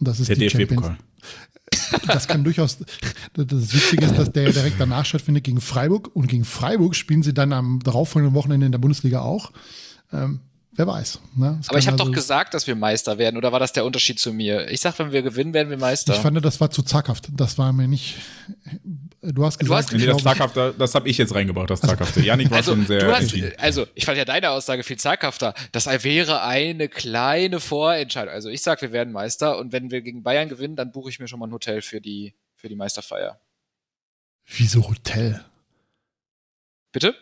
Und 0.00 0.08
das 0.08 0.18
ist 0.18 0.28
der 0.28 0.36
die 0.36 0.50
Champions. 0.50 0.86
Das 2.06 2.28
kann 2.28 2.44
durchaus. 2.44 2.78
Das 3.34 3.74
Witzige 3.74 4.06
ist, 4.06 4.18
dass 4.18 4.32
der 4.32 4.52
direkt 4.52 4.80
danach 4.80 5.04
stattfindet 5.04 5.44
gegen 5.44 5.60
Freiburg. 5.60 6.14
Und 6.14 6.26
gegen 6.26 6.44
Freiburg 6.44 6.94
spielen 6.94 7.22
sie 7.22 7.34
dann 7.34 7.52
am 7.52 7.80
darauffolgenden 7.80 8.34
Wochenende 8.34 8.66
in 8.66 8.72
der 8.72 8.78
Bundesliga 8.78 9.20
auch. 9.20 9.52
Ähm, 10.12 10.40
Wer 10.78 10.86
weiß. 10.86 11.18
Ne? 11.34 11.60
Aber 11.66 11.78
ich 11.80 11.88
habe 11.88 11.94
also 11.94 12.04
doch 12.04 12.12
gesagt, 12.12 12.54
dass 12.54 12.68
wir 12.68 12.76
Meister 12.76 13.18
werden, 13.18 13.36
oder 13.36 13.50
war 13.50 13.58
das 13.58 13.72
der 13.72 13.84
Unterschied 13.84 14.20
zu 14.20 14.32
mir? 14.32 14.70
Ich 14.70 14.78
sag, 14.78 14.96
wenn 15.00 15.10
wir 15.10 15.22
gewinnen, 15.22 15.52
werden 15.52 15.70
wir 15.70 15.76
Meister. 15.76 16.14
Ich 16.14 16.20
fand, 16.20 16.42
das 16.44 16.60
war 16.60 16.70
zu 16.70 16.82
zaghaft. 16.82 17.30
Das 17.32 17.58
war 17.58 17.72
mir 17.72 17.88
nicht. 17.88 18.14
Du 19.20 19.44
hast 19.44 19.58
gesagt, 19.58 19.92
du 19.92 19.96
hast, 19.96 20.00
nee, 20.00 20.06
das 20.06 20.22
zaghafte, 20.22 20.74
das 20.78 20.94
habe 20.94 21.08
ich 21.08 21.18
jetzt 21.18 21.34
reingebracht, 21.34 21.68
das 21.70 21.80
zaghafte. 21.80 22.20
Janik 22.20 22.50
war 22.50 22.58
also, 22.58 22.72
schon 22.72 22.86
sehr. 22.86 23.12
Hast, 23.12 23.34
also, 23.58 23.86
ich 23.96 24.04
fand 24.04 24.16
ja 24.16 24.24
deine 24.24 24.50
Aussage 24.50 24.84
viel 24.84 24.96
zaghafter. 24.96 25.54
Das 25.72 25.86
wäre 25.86 26.42
eine 26.42 26.88
kleine 26.88 27.58
Vorentscheidung. 27.58 28.32
Also, 28.32 28.48
ich 28.48 28.62
sag, 28.62 28.80
wir 28.80 28.92
werden 28.92 29.12
Meister 29.12 29.58
und 29.58 29.72
wenn 29.72 29.90
wir 29.90 30.02
gegen 30.02 30.22
Bayern 30.22 30.48
gewinnen, 30.48 30.76
dann 30.76 30.92
buche 30.92 31.10
ich 31.10 31.18
mir 31.18 31.26
schon 31.26 31.40
mal 31.40 31.48
ein 31.48 31.52
Hotel 31.52 31.82
für 31.82 32.00
die, 32.00 32.34
für 32.54 32.68
die 32.68 32.76
Meisterfeier. 32.76 33.40
Wieso 34.46 34.88
Hotel? 34.88 35.44
Bitte? 36.92 37.16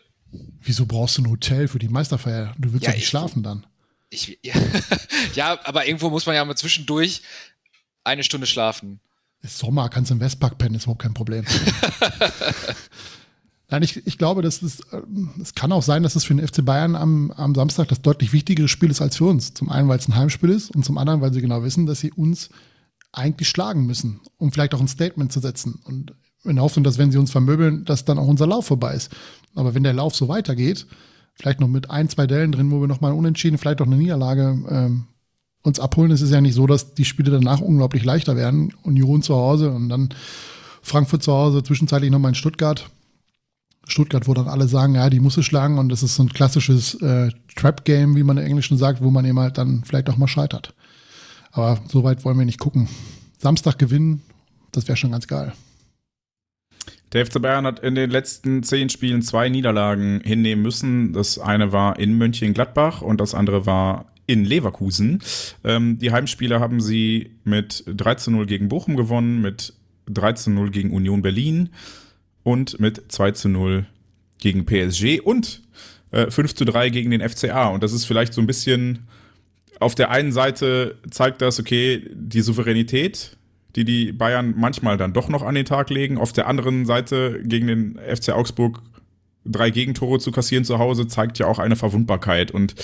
Wieso 0.61 0.85
brauchst 0.85 1.17
du 1.17 1.23
ein 1.23 1.31
Hotel 1.31 1.67
für 1.67 1.79
die 1.79 1.89
Meisterfeier? 1.89 2.55
Du 2.59 2.75
willst 2.75 2.87
ja, 2.87 2.93
nicht 2.93 3.07
schlafen 3.07 3.43
dann. 3.43 3.67
Ich, 4.11 4.39
ja, 4.43 4.55
ja, 5.35 5.59
aber 5.65 5.87
irgendwo 5.87 6.11
muss 6.11 6.27
man 6.27 6.35
ja 6.35 6.45
mal 6.45 6.57
zwischendurch 6.57 7.23
eine 8.05 8.23
Stunde 8.23 8.47
schlafen. 8.47 9.01
Ist 9.47 9.59
Sommer, 9.59 9.89
kannst 9.89 10.11
im 10.11 10.21
Westpark 10.21 10.59
pennen, 10.59 10.75
ist 10.75 10.85
überhaupt 10.85 11.03
kein 11.03 11.15
Problem. 11.15 11.45
Nein, 13.69 13.83
ich, 13.83 14.07
ich 14.07 14.19
glaube, 14.19 14.43
dass 14.43 14.63
es, 14.63 14.81
es 15.41 15.55
kann 15.55 15.73
auch 15.73 15.83
sein, 15.83 16.03
dass 16.03 16.17
es 16.17 16.25
für 16.25 16.35
den 16.35 16.47
FC 16.47 16.65
Bayern 16.65 16.95
am, 16.95 17.31
am 17.33 17.55
Samstag 17.55 17.89
das 17.89 18.03
deutlich 18.03 18.33
wichtigere 18.33 18.69
Spiel 18.69 18.91
ist 18.91 19.01
als 19.01 19.17
für 19.17 19.25
uns. 19.25 19.55
Zum 19.55 19.71
einen, 19.71 19.89
weil 19.89 19.99
es 19.99 20.09
ein 20.09 20.17
Heimspiel 20.17 20.51
ist 20.51 20.71
und 20.75 20.85
zum 20.85 20.99
anderen, 20.99 21.21
weil 21.21 21.33
sie 21.33 21.41
genau 21.41 21.63
wissen, 21.63 21.87
dass 21.87 22.01
sie 22.01 22.13
uns 22.13 22.51
eigentlich 23.13 23.49
schlagen 23.49 23.87
müssen, 23.87 24.21
um 24.37 24.53
vielleicht 24.53 24.75
auch 24.75 24.81
ein 24.81 24.89
Statement 24.89 25.33
zu 25.33 25.41
setzen. 25.41 25.81
Und 25.85 26.13
in 26.45 26.57
der 26.57 26.65
Hoffnung, 26.65 26.85
dass 26.85 26.99
wenn 26.99 27.13
sie 27.13 27.19
uns 27.19 27.31
vermöbeln, 27.31 27.85
dass 27.85 28.05
dann 28.05 28.19
auch 28.19 28.29
unser 28.29 28.47
Lauf 28.47 28.67
vorbei 28.67 28.95
ist. 28.95 29.11
Aber 29.55 29.75
wenn 29.75 29.83
der 29.83 29.95
Lauf 29.95 30.15
so 30.15 30.29
weitergeht, 30.29 30.87
vielleicht 31.35 31.61
noch 31.61 31.69
mit 31.69 31.91
ein, 31.91 32.09
zwei 32.09 32.27
Dellen 32.27 32.53
drin, 32.53 32.71
wo 32.71 32.81
wir 32.81 32.89
nochmal 32.89 33.13
unentschieden, 33.13 33.59
vielleicht 33.59 33.81
auch 33.81 33.87
eine 33.87 33.97
Niederlage 33.97 34.65
ähm, 34.69 35.07
uns 35.67 35.81
abholen, 35.81 36.13
es 36.13 36.23
ist 36.23 36.31
ja 36.31 36.41
nicht 36.41 36.55
so, 36.55 36.67
dass 36.67 36.95
die 36.95 37.05
Spiele 37.05 37.31
danach 37.31 37.61
unglaublich 37.61 38.05
leichter 38.05 38.37
werden. 38.37 38.73
Union 38.85 39.23
zu 39.23 39.35
Hause 39.35 39.71
und 39.71 39.89
dann 39.89 40.11
Frankfurt 40.81 41.23
zu 41.23 41.33
Hause, 41.33 41.63
zwischenzeitlich 41.63 42.11
nochmal 42.11 42.31
in 42.31 42.37
Stuttgart. 42.37 42.89
Stuttgart, 43.89 44.27
wo 44.27 44.35
dann 44.35 44.49
alle 44.49 44.69
sagen, 44.69 44.95
ja, 44.95 45.11
die 45.11 45.21
muss 45.21 45.37
es 45.37 45.45
schlagen 45.45 45.79
und 45.79 45.89
das 45.89 46.03
ist 46.03 46.17
so 46.17 46.23
ein 46.23 46.29
klassisches 46.29 46.95
äh, 47.03 47.31
Trap-Game, 47.57 48.17
wie 48.17 48.23
man 48.23 48.39
im 48.39 48.47
Englischen 48.47 48.79
sagt, 48.79 49.03
wo 49.03 49.11
man 49.11 49.25
eben 49.25 49.39
halt 49.39 49.59
dann 49.59 49.83
vielleicht 49.85 50.09
auch 50.09 50.17
mal 50.17 50.29
scheitert. 50.29 50.75
Aber 51.53 51.81
so 51.89 52.05
weit 52.05 52.25
wollen 52.25 52.39
wir 52.39 52.45
nicht 52.45 52.61
gucken. 52.61 52.89
Samstag 53.39 53.79
gewinnen, 53.79 54.23
das 54.73 54.89
wäre 54.89 54.97
schon 54.97 55.13
ganz 55.13 55.27
geil. 55.27 55.53
Der 57.13 57.25
FC 57.25 57.41
Bayern 57.41 57.67
hat 57.67 57.81
in 57.81 57.95
den 57.95 58.11
letzten 58.11 58.63
zehn 58.63 58.89
Spielen 58.89 59.23
zwei 59.23 59.49
Niederlagen 59.49 60.21
hinnehmen 60.25 60.63
müssen. 60.63 61.13
Das 61.13 61.39
eine 61.39 61.73
war 61.73 61.99
in 61.99 62.19
Mönchengladbach 62.19 63.03
und 63.03 63.21
das 63.21 63.35
andere 63.35 63.67
war 63.67 64.07
in 64.27 64.45
Leverkusen. 64.45 65.23
Ähm, 65.65 65.99
die 65.99 66.13
Heimspiele 66.13 66.61
haben 66.61 66.81
sie 66.81 67.31
mit 67.45 67.85
13 67.87 68.33
0 68.35 68.47
gegen 68.47 68.69
Bochum 68.69 68.97
gewonnen, 68.97 69.41
mit 69.41 69.73
13 70.07 70.55
0 70.55 70.71
gegen 70.71 70.91
Union 70.91 71.23
Berlin 71.23 71.71
und 72.43 72.79
mit 72.81 73.11
2 73.11 73.33
zu 73.33 73.49
0 73.49 73.87
gegen 74.39 74.67
PSG 74.67 75.21
und 75.21 75.63
äh, 76.11 76.31
5 76.31 76.55
zu 76.55 76.65
3 76.65 76.91
gegen 76.91 77.11
den 77.11 77.27
FCA. 77.27 77.69
Und 77.69 77.83
das 77.83 77.93
ist 77.93 78.05
vielleicht 78.05 78.33
so 78.33 78.41
ein 78.41 78.47
bisschen 78.47 79.07
auf 79.79 79.95
der 79.95 80.11
einen 80.11 80.33
Seite 80.33 80.97
zeigt 81.11 81.43
das, 81.43 81.61
okay, 81.61 82.09
die 82.15 82.41
Souveränität 82.41 83.37
die 83.77 83.85
die 83.85 84.13
Bayern 84.13 84.55
manchmal 84.57 84.97
dann 84.97 85.13
doch 85.13 85.29
noch 85.29 85.43
an 85.43 85.55
den 85.55 85.67
Tag 85.67 85.91
legen. 85.91 86.19
Auf 86.19 86.33
der 86.33 86.49
anderen 86.49 86.87
Seite 86.87 87.41
gegen 87.45 87.67
den 87.67 87.99
FC 87.99 88.31
Augsburg 88.31 88.83
drei 89.45 89.71
Gegentore 89.71 90.19
zu 90.19 90.33
kassieren 90.33 90.65
zu 90.65 90.79
Hause 90.79 91.07
zeigt 91.07 91.39
ja 91.39 91.47
auch 91.47 91.59
eine 91.59 91.77
Verwundbarkeit. 91.77 92.51
Und 92.51 92.75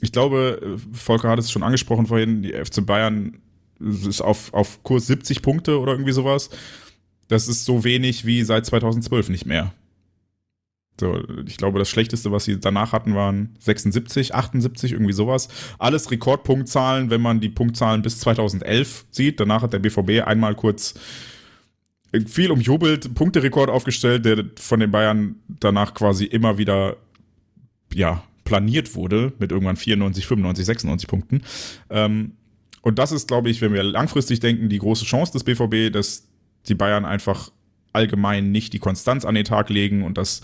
ich 0.00 0.12
glaube, 0.12 0.78
Volker 0.92 1.28
hat 1.28 1.38
es 1.38 1.50
schon 1.50 1.62
angesprochen 1.62 2.06
vorhin, 2.06 2.42
die 2.42 2.52
FC 2.52 2.84
Bayern 2.84 3.38
ist 3.80 4.20
auf, 4.20 4.52
auf 4.54 4.82
Kurs 4.82 5.06
70 5.06 5.42
Punkte 5.42 5.78
oder 5.80 5.92
irgendwie 5.92 6.12
sowas. 6.12 6.50
Das 7.28 7.48
ist 7.48 7.64
so 7.64 7.84
wenig 7.84 8.24
wie 8.24 8.42
seit 8.42 8.66
2012 8.66 9.28
nicht 9.28 9.46
mehr. 9.46 9.72
So, 11.00 11.22
ich 11.46 11.56
glaube, 11.56 11.78
das 11.78 11.88
Schlechteste, 11.88 12.32
was 12.32 12.44
sie 12.44 12.58
danach 12.58 12.92
hatten, 12.92 13.14
waren 13.14 13.56
76, 13.60 14.34
78, 14.34 14.92
irgendwie 14.92 15.12
sowas. 15.12 15.48
Alles 15.78 16.10
Rekordpunktzahlen, 16.10 17.10
wenn 17.10 17.20
man 17.20 17.40
die 17.40 17.50
Punktzahlen 17.50 18.02
bis 18.02 18.18
2011 18.18 19.06
sieht. 19.10 19.38
Danach 19.38 19.62
hat 19.62 19.72
der 19.72 19.78
BVB 19.78 20.26
einmal 20.26 20.56
kurz 20.56 20.94
viel 22.26 22.50
umjubelt, 22.50 23.14
Punkterekord 23.14 23.70
aufgestellt, 23.70 24.24
der 24.24 24.44
von 24.56 24.80
den 24.80 24.90
Bayern 24.90 25.36
danach 25.60 25.94
quasi 25.94 26.24
immer 26.24 26.58
wieder, 26.58 26.96
ja, 27.92 28.24
planiert 28.48 28.94
wurde 28.94 29.34
mit 29.38 29.52
irgendwann 29.52 29.76
94, 29.76 30.26
95, 30.26 30.64
96 30.64 31.06
Punkten. 31.06 31.42
Ähm, 31.90 32.32
und 32.80 32.98
das 32.98 33.12
ist, 33.12 33.28
glaube 33.28 33.50
ich, 33.50 33.60
wenn 33.60 33.74
wir 33.74 33.82
langfristig 33.82 34.40
denken, 34.40 34.70
die 34.70 34.78
große 34.78 35.04
Chance 35.04 35.32
des 35.32 35.44
BVB, 35.44 35.92
dass 35.92 36.26
die 36.66 36.74
Bayern 36.74 37.04
einfach 37.04 37.50
allgemein 37.92 38.50
nicht 38.50 38.72
die 38.72 38.78
Konstanz 38.78 39.26
an 39.26 39.34
den 39.34 39.44
Tag 39.44 39.68
legen 39.68 40.02
und 40.02 40.16
dass 40.16 40.40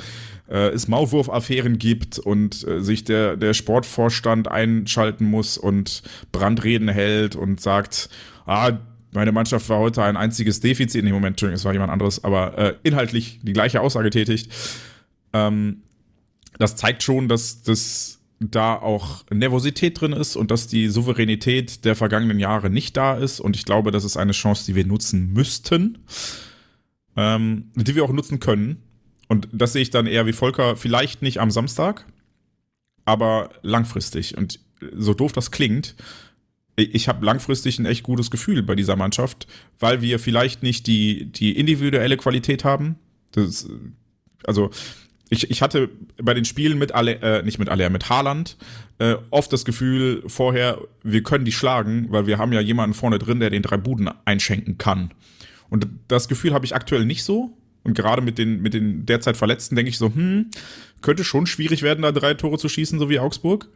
äh, 0.50 0.68
es 0.68 0.86
Maulwurf-Affären 0.86 1.78
gibt 1.78 2.18
und 2.18 2.66
äh, 2.68 2.82
sich 2.82 3.04
der, 3.04 3.38
der 3.38 3.54
Sportvorstand 3.54 4.48
einschalten 4.48 5.24
muss 5.24 5.56
und 5.56 6.02
Brandreden 6.30 6.90
hält 6.90 7.36
und 7.36 7.62
sagt, 7.62 8.10
ah, 8.44 8.72
meine 9.12 9.32
Mannschaft 9.32 9.66
war 9.70 9.78
heute 9.78 10.02
ein 10.02 10.18
einziges 10.18 10.60
Defizit. 10.60 11.00
In 11.00 11.06
dem 11.06 11.14
Moment, 11.14 11.34
Entschuldigung, 11.34 11.56
es 11.56 11.64
war 11.64 11.72
jemand 11.72 11.90
anderes, 11.90 12.22
aber 12.22 12.58
äh, 12.58 12.74
inhaltlich 12.82 13.40
die 13.42 13.54
gleiche 13.54 13.80
Aussage 13.80 14.10
tätigt. 14.10 14.52
Ähm, 15.32 15.83
das 16.58 16.76
zeigt 16.76 17.02
schon, 17.02 17.28
dass 17.28 17.62
das 17.62 18.20
da 18.40 18.74
auch 18.74 19.24
Nervosität 19.30 20.00
drin 20.00 20.12
ist 20.12 20.36
und 20.36 20.50
dass 20.50 20.66
die 20.66 20.88
Souveränität 20.88 21.84
der 21.84 21.96
vergangenen 21.96 22.38
Jahre 22.38 22.70
nicht 22.70 22.96
da 22.96 23.14
ist. 23.14 23.40
Und 23.40 23.56
ich 23.56 23.64
glaube, 23.64 23.90
das 23.90 24.04
ist 24.04 24.16
eine 24.16 24.32
Chance, 24.32 24.66
die 24.66 24.74
wir 24.74 24.84
nutzen 24.84 25.32
müssten, 25.32 25.98
ähm, 27.16 27.70
die 27.74 27.94
wir 27.94 28.04
auch 28.04 28.12
nutzen 28.12 28.40
können. 28.40 28.82
Und 29.28 29.48
das 29.52 29.72
sehe 29.72 29.82
ich 29.82 29.90
dann 29.90 30.06
eher 30.06 30.26
wie 30.26 30.32
Volker, 30.32 30.76
vielleicht 30.76 31.22
nicht 31.22 31.40
am 31.40 31.50
Samstag, 31.50 32.04
aber 33.04 33.50
langfristig. 33.62 34.36
Und 34.36 34.60
so 34.94 35.14
doof 35.14 35.32
das 35.32 35.50
klingt, 35.50 35.94
ich 36.76 37.08
habe 37.08 37.24
langfristig 37.24 37.78
ein 37.78 37.86
echt 37.86 38.02
gutes 38.02 38.30
Gefühl 38.30 38.62
bei 38.62 38.74
dieser 38.74 38.96
Mannschaft, 38.96 39.46
weil 39.78 40.02
wir 40.02 40.18
vielleicht 40.18 40.62
nicht 40.62 40.86
die, 40.86 41.26
die 41.26 41.56
individuelle 41.56 42.16
Qualität 42.16 42.64
haben. 42.64 42.96
Das, 43.30 43.68
also 44.44 44.70
ich, 45.34 45.50
ich 45.50 45.62
hatte 45.62 45.90
bei 46.22 46.32
den 46.32 46.44
Spielen 46.44 46.78
mit 46.78 46.92
alle, 46.92 47.20
äh, 47.20 47.42
nicht 47.42 47.58
mit 47.58 47.68
alle, 47.68 47.90
mit 47.90 48.08
Haaland 48.08 48.56
äh, 48.98 49.16
oft 49.30 49.52
das 49.52 49.64
Gefühl 49.64 50.22
vorher, 50.26 50.78
wir 51.02 51.22
können 51.22 51.44
die 51.44 51.52
schlagen, 51.52 52.06
weil 52.10 52.26
wir 52.26 52.38
haben 52.38 52.52
ja 52.52 52.60
jemanden 52.60 52.94
vorne 52.94 53.18
drin, 53.18 53.40
der 53.40 53.50
den 53.50 53.62
drei 53.62 53.76
Buden 53.76 54.08
einschenken 54.24 54.78
kann. 54.78 55.10
Und 55.68 55.88
das 56.08 56.28
Gefühl 56.28 56.54
habe 56.54 56.64
ich 56.64 56.74
aktuell 56.74 57.04
nicht 57.04 57.24
so. 57.24 57.56
Und 57.82 57.94
gerade 57.94 58.22
mit 58.22 58.38
den, 58.38 58.62
mit 58.62 58.72
den 58.72 59.04
derzeit 59.04 59.36
Verletzten 59.36 59.76
denke 59.76 59.90
ich 59.90 59.98
so, 59.98 60.06
hm, 60.06 60.50
könnte 61.02 61.24
schon 61.24 61.46
schwierig 61.46 61.82
werden, 61.82 62.02
da 62.02 62.12
drei 62.12 62.34
Tore 62.34 62.56
zu 62.56 62.68
schießen, 62.68 62.98
so 62.98 63.10
wie 63.10 63.18
Augsburg. 63.18 63.68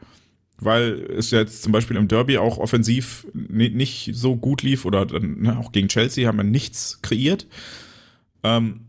Weil 0.61 1.07
es 1.17 1.31
jetzt 1.31 1.63
zum 1.63 1.73
Beispiel 1.73 1.97
im 1.97 2.09
Derby 2.09 2.39
auch 2.39 2.59
offensiv 2.59 3.27
nicht 3.33 4.11
so 4.15 4.37
gut 4.37 4.63
lief 4.63 4.85
oder 4.85 5.07
ne, 5.21 5.59
auch 5.59 5.73
gegen 5.73 5.89
Chelsea 5.89 6.27
haben 6.27 6.39
wir 6.39 6.45
nichts 6.45 7.01
kreiert. 7.03 7.47
Ähm, 8.43 8.81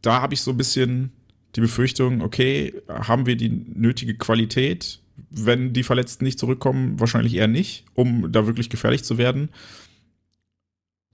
da 0.00 0.22
habe 0.22 0.34
ich 0.34 0.40
so 0.40 0.52
ein 0.52 0.56
bisschen 0.56 1.12
die 1.56 1.60
Befürchtung, 1.60 2.22
okay, 2.22 2.74
haben 2.88 3.26
wir 3.26 3.36
die 3.36 3.48
nötige 3.48 4.14
Qualität, 4.14 5.00
wenn 5.30 5.72
die 5.72 5.82
Verletzten 5.82 6.24
nicht 6.24 6.38
zurückkommen? 6.38 7.00
Wahrscheinlich 7.00 7.34
eher 7.34 7.48
nicht, 7.48 7.84
um 7.94 8.30
da 8.30 8.46
wirklich 8.46 8.70
gefährlich 8.70 9.04
zu 9.04 9.18
werden. 9.18 9.50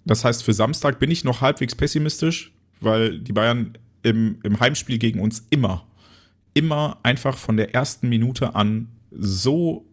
Das 0.05 0.24
heißt, 0.24 0.43
für 0.43 0.52
Samstag 0.52 0.98
bin 0.98 1.11
ich 1.11 1.24
noch 1.24 1.40
halbwegs 1.40 1.74
pessimistisch, 1.74 2.52
weil 2.81 3.19
die 3.20 3.32
Bayern 3.32 3.78
im, 4.02 4.39
im 4.43 4.61
Heimspiel 4.61 4.98
gegen 4.98 5.20
uns 5.20 5.47
immer, 5.51 5.86
immer 6.52 6.98
einfach 7.02 7.39
von 7.39 7.56
der 7.56 7.74
ersten 7.74 8.09
Minute 8.09 8.55
an 8.55 8.89
so 9.11 9.86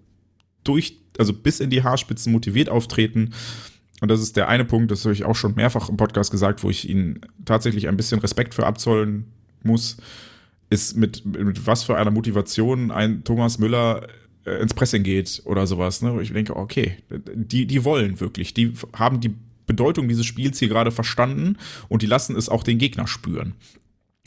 durch, 0.64 0.98
also 1.18 1.34
bis 1.34 1.60
in 1.60 1.70
die 1.70 1.84
Haarspitzen 1.84 2.32
motiviert 2.32 2.68
auftreten. 2.68 3.34
Und 4.02 4.10
das 4.10 4.20
ist 4.20 4.36
der 4.36 4.50
eine 4.50 4.66
Punkt, 4.66 4.92
das 4.92 5.06
habe 5.06 5.14
ich 5.14 5.24
auch 5.24 5.36
schon 5.36 5.56
mehrfach 5.56 5.88
im 5.88 5.96
Podcast 5.96 6.32
gesagt, 6.32 6.64
wo 6.64 6.70
ich 6.70 6.90
ihnen 6.90 7.22
tatsächlich 7.46 7.88
ein 7.88 7.96
bisschen 7.96 8.20
Respekt 8.20 8.54
für 8.54 8.66
abzollen 8.66 9.28
muss 9.64 9.98
ist 10.72 10.96
mit, 10.96 11.26
mit 11.26 11.68
was 11.68 11.84
für 11.84 11.98
einer 11.98 12.12
Motivation 12.12 12.92
ein 12.92 13.24
Thomas 13.24 13.60
Müller 13.60 14.08
äh, 14.46 14.62
ins 14.62 14.74
Pressing 14.74 15.04
geht 15.04 15.42
oder 15.46 15.68
sowas. 15.68 16.02
Ne? 16.02 16.20
Ich 16.22 16.32
denke, 16.32 16.56
okay, 16.56 16.98
die, 17.10 17.68
die 17.68 17.84
wollen 17.84 18.20
wirklich, 18.20 18.54
die 18.54 18.74
haben 18.98 19.20
die 19.20 19.36
Bedeutung 19.68 20.08
dieses 20.08 20.26
Spiels 20.26 20.58
hier 20.60 20.70
gerade 20.70 20.92
verstanden 20.92 21.58
und 21.90 22.02
die 22.02 22.08
lassen 22.08 22.38
es 22.38 22.48
auch 22.50 22.64
den 22.64 22.78
Gegner 22.78 23.06
spüren. 23.06 23.54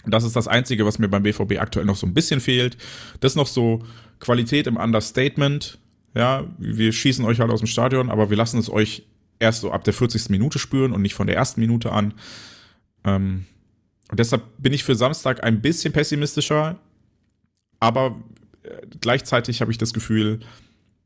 Das 0.06 0.22
ist 0.22 0.36
das 0.36 0.46
Einzige, 0.46 0.84
was 0.84 0.98
mir 0.98 1.08
beim 1.08 1.22
BVB 1.22 1.58
aktuell 1.58 1.86
noch 1.86 1.96
so 1.96 2.06
ein 2.06 2.12
bisschen 2.12 2.40
fehlt. 2.40 2.76
Das 3.20 3.32
ist 3.32 3.36
noch 3.36 3.46
so 3.46 3.82
Qualität 4.20 4.66
im 4.66 4.76
Understatement. 4.76 5.78
Ja, 6.14 6.44
wir 6.58 6.92
schießen 6.92 7.24
euch 7.24 7.40
halt 7.40 7.50
aus 7.50 7.60
dem 7.60 7.66
Stadion, 7.66 8.10
aber 8.10 8.28
wir 8.28 8.36
lassen 8.36 8.58
es 8.58 8.70
euch 8.70 9.06
erst 9.38 9.62
so 9.62 9.72
ab 9.72 9.82
der 9.84 9.94
40. 9.94 10.28
Minute 10.28 10.58
spüren 10.58 10.92
und 10.92 11.00
nicht 11.00 11.14
von 11.14 11.26
der 11.26 11.36
ersten 11.36 11.60
Minute 11.60 11.90
an. 11.90 12.12
Ähm, 13.04 13.46
und 14.14 14.20
deshalb 14.20 14.44
bin 14.58 14.72
ich 14.72 14.84
für 14.84 14.94
Samstag 14.94 15.42
ein 15.42 15.60
bisschen 15.60 15.92
pessimistischer, 15.92 16.78
aber 17.80 18.14
äh, 18.62 18.86
gleichzeitig 19.00 19.60
habe 19.60 19.72
ich 19.72 19.78
das 19.78 19.92
Gefühl, 19.92 20.38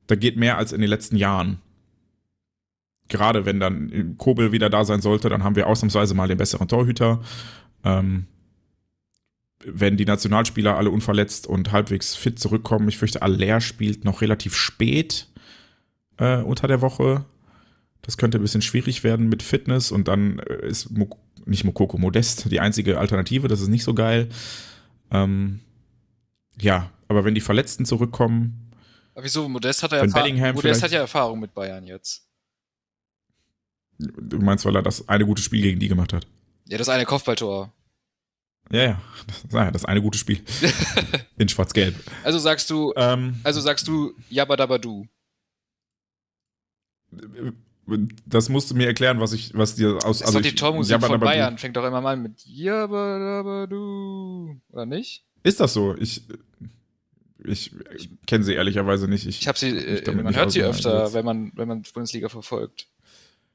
da 0.09 0.15
geht 0.15 0.37
mehr 0.37 0.59
als 0.59 0.73
in 0.73 0.83
den 0.83 0.91
letzten 0.91 1.17
Jahren. 1.17 1.63
Gerade 3.09 3.47
wenn 3.47 3.61
dann 3.61 4.17
Kobel 4.19 4.53
wieder 4.53 4.69
da 4.69 4.85
sein 4.85 5.01
sollte, 5.01 5.31
dann 5.31 5.43
haben 5.43 5.57
wir 5.57 5.69
ausnahmsweise 5.69 6.13
mal 6.13 6.29
den 6.29 6.37
besseren 6.37 6.69
Torhüter. 6.69 7.23
Ähm, 7.83 8.27
wenn 9.65 9.97
die 9.97 10.05
Nationalspieler 10.05 10.77
alle 10.77 10.91
unverletzt 10.91 11.47
und 11.47 11.73
halbwegs 11.73 12.15
fit 12.15 12.39
zurückkommen, 12.39 12.89
ich 12.89 12.99
fürchte, 12.99 13.23
Aller 13.23 13.63
spielt 13.63 14.05
noch 14.05 14.21
relativ 14.21 14.55
spät 14.55 15.29
äh, 16.19 16.43
unter 16.43 16.69
der 16.69 16.83
Woche. 16.83 17.25
Das 18.03 18.19
könnte 18.19 18.39
ein 18.39 18.43
bisschen 18.43 18.61
schwierig 18.61 19.03
werden 19.03 19.31
mit 19.31 19.43
Fitness 19.43 19.93
und 19.93 20.09
dann 20.09 20.41
äh, 20.41 20.67
ist 20.67 20.91
nicht 21.49 21.65
Mokoko, 21.65 21.99
Modest, 21.99 22.51
die 22.51 22.61
einzige 22.61 22.99
Alternative, 22.99 23.49
das 23.49 23.61
ist 23.61 23.69
nicht 23.69 23.85
so 23.85 23.95
geil. 23.95 24.29
Ähm, 25.11 25.61
ja, 26.61 26.91
aber 27.09 27.25
wenn 27.25 27.35
die 27.35 27.41
Verletzten 27.41 27.85
zurückkommen. 27.85 28.73
Aber 29.15 29.25
wieso? 29.25 29.49
Modest 29.49 29.83
hat, 29.83 29.93
ja 29.93 29.99
Erfahrung, 29.99 30.39
Modest 30.55 30.83
hat 30.83 30.93
ja 30.93 31.01
Erfahrung 31.01 31.41
mit 31.41 31.55
Bayern 31.55 31.87
jetzt. 31.87 32.27
Du 33.99 34.39
meinst, 34.39 34.65
weil 34.65 34.77
er 34.77 34.83
das 34.83 35.09
eine 35.09 35.27
gute 35.27 35.43
Spiel 35.43 35.63
gegen 35.63 35.81
die 35.81 35.89
gemacht 35.89 36.13
hat? 36.13 36.27
Ja, 36.67 36.79
das 36.79 36.89
eine 36.89 37.05
Kopfballtor. 37.05 37.73
Ja, 38.71 38.83
ja, 38.83 39.03
das, 39.51 39.73
das 39.73 39.85
eine 39.87 40.03
gute 40.03 40.19
Spiel. 40.19 40.45
In 41.39 41.49
Schwarz-Gelb. 41.49 41.95
Also 42.23 42.39
sagst 42.39 42.69
du, 42.71 42.93
ähm, 42.97 43.41
also 43.43 43.61
sagst 43.61 43.89
du 43.89 44.13
Jabadabadu 44.29 45.07
das 48.27 48.49
musst 48.49 48.71
du 48.71 48.75
mir 48.75 48.87
erklären, 48.87 49.21
was 49.21 49.33
ich, 49.33 49.53
was 49.55 49.75
dir 49.77 49.97
aus. 49.97 50.19
Das 50.19 50.21
ist 50.21 50.27
also 50.27 50.39
doch 50.39 50.47
die 50.47 50.55
Tormusik 50.55 51.03
von 51.03 51.21
Bayern, 51.21 51.59
fängt 51.59 51.77
doch 51.77 51.85
immer 51.85 52.01
mal 52.01 52.15
an 52.15 52.23
mit 52.23 52.45
Jabadabadu, 52.45 53.81
oder 54.71 54.87
nicht? 54.87 55.25
Ist 55.43 55.61
das 55.61 55.73
so? 55.73 55.95
Ich, 55.97 56.23
ich 57.45 57.71
kenne 58.27 58.45
sie 58.45 58.55
ehrlicherweise 58.55 59.09
nicht. 59.09 59.27
Ich, 59.27 59.41
ich 59.41 59.49
habe 59.49 59.59
sie, 59.59 59.71
äh, 59.71 60.13
man 60.13 60.35
hört 60.35 60.53
sie 60.53 60.63
öfter, 60.63 61.13
wenn 61.15 61.25
man, 61.25 61.53
wenn 61.55 61.69
man 61.69 61.83
Bundesliga 61.95 62.29
verfolgt. 62.29 62.89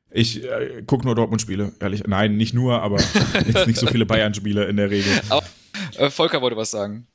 Ich 0.09 0.43
äh, 0.43 0.83
gucke 0.85 1.05
nur 1.05 1.15
Dortmund-Spiele, 1.15 1.73
ehrlich. 1.79 2.03
Nein, 2.05 2.37
nicht 2.37 2.53
nur, 2.53 2.81
aber 2.81 2.99
jetzt 3.47 3.67
nicht 3.67 3.79
so 3.79 3.87
viele 3.87 4.05
Bayern-Spiele 4.05 4.65
in 4.65 4.77
der 4.77 4.89
Regel. 4.89 5.11
Aber, 5.29 5.43
äh, 5.97 6.09
Volker 6.09 6.41
wollte 6.41 6.55
was 6.55 6.71
sagen. 6.71 7.07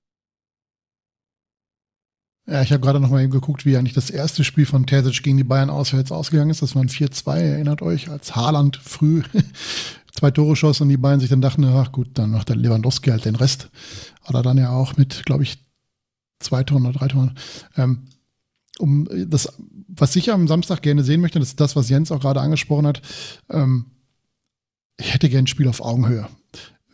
Ja, 2.48 2.62
ich 2.62 2.72
habe 2.72 2.80
gerade 2.80 2.98
noch 2.98 3.10
mal 3.10 3.22
eben 3.22 3.30
geguckt, 3.30 3.66
wie 3.66 3.76
eigentlich 3.76 3.92
das 3.92 4.08
erste 4.08 4.42
Spiel 4.42 4.64
von 4.64 4.86
Terzic 4.86 5.22
gegen 5.22 5.36
die 5.36 5.44
Bayern 5.44 5.68
auswärts 5.68 6.10
ausgegangen 6.10 6.48
ist. 6.50 6.62
Das 6.62 6.74
war 6.74 6.82
ein 6.82 6.88
4-2, 6.88 7.36
erinnert 7.36 7.82
euch, 7.82 8.08
als 8.08 8.34
Haaland 8.34 8.78
früh 8.78 9.22
zwei 10.14 10.30
Tore 10.30 10.56
schoss 10.56 10.80
und 10.80 10.88
die 10.88 10.96
Bayern 10.96 11.20
sich 11.20 11.28
dann 11.28 11.42
dachten, 11.42 11.62
ach 11.64 11.92
gut, 11.92 12.08
dann 12.14 12.30
macht 12.30 12.48
der 12.48 12.56
Lewandowski 12.56 13.10
halt 13.10 13.26
den 13.26 13.36
Rest. 13.36 13.68
Hat 14.22 14.34
er 14.34 14.42
dann 14.42 14.56
ja 14.56 14.70
auch 14.70 14.96
mit, 14.96 15.26
glaube 15.26 15.42
ich, 15.42 15.58
zwei 16.40 16.62
Toren 16.64 16.86
oder 16.86 16.98
drei 16.98 17.08
Toren. 17.08 17.36
Ähm, 17.76 18.08
um 18.78 19.06
das, 19.26 19.52
was 19.88 20.16
ich 20.16 20.32
am 20.32 20.48
Samstag 20.48 20.80
gerne 20.80 21.04
sehen 21.04 21.20
möchte, 21.20 21.38
das 21.38 21.48
ist 21.48 21.60
das, 21.60 21.76
was 21.76 21.90
Jens 21.90 22.10
auch 22.10 22.20
gerade 22.20 22.40
angesprochen 22.40 22.86
hat. 22.86 23.02
Ähm, 23.50 23.86
ich 24.96 25.12
hätte 25.12 25.28
gerne 25.28 25.44
ein 25.44 25.48
Spiel 25.48 25.68
auf 25.68 25.82
Augenhöhe 25.82 26.26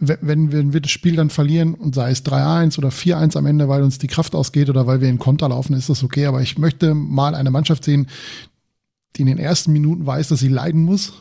wenn, 0.08 0.52
wenn 0.52 0.72
wir 0.72 0.80
das 0.80 0.90
Spiel 0.90 1.16
dann 1.16 1.30
verlieren 1.30 1.74
und 1.74 1.94
sei 1.94 2.10
es 2.10 2.24
3-1 2.24 2.78
oder 2.78 2.88
4-1 2.88 3.36
am 3.36 3.46
Ende, 3.46 3.68
weil 3.68 3.82
uns 3.82 3.98
die 3.98 4.06
Kraft 4.06 4.34
ausgeht 4.34 4.70
oder 4.70 4.86
weil 4.86 5.00
wir 5.00 5.08
in 5.08 5.18
Konter 5.18 5.48
laufen, 5.48 5.74
ist 5.74 5.88
das 5.88 6.02
okay. 6.02 6.26
Aber 6.26 6.42
ich 6.42 6.58
möchte 6.58 6.94
mal 6.94 7.34
eine 7.34 7.50
Mannschaft 7.50 7.84
sehen, 7.84 8.08
die 9.16 9.22
in 9.22 9.28
den 9.28 9.38
ersten 9.38 9.72
Minuten 9.72 10.06
weiß, 10.06 10.28
dass 10.28 10.40
sie 10.40 10.48
leiden 10.48 10.82
muss, 10.82 11.12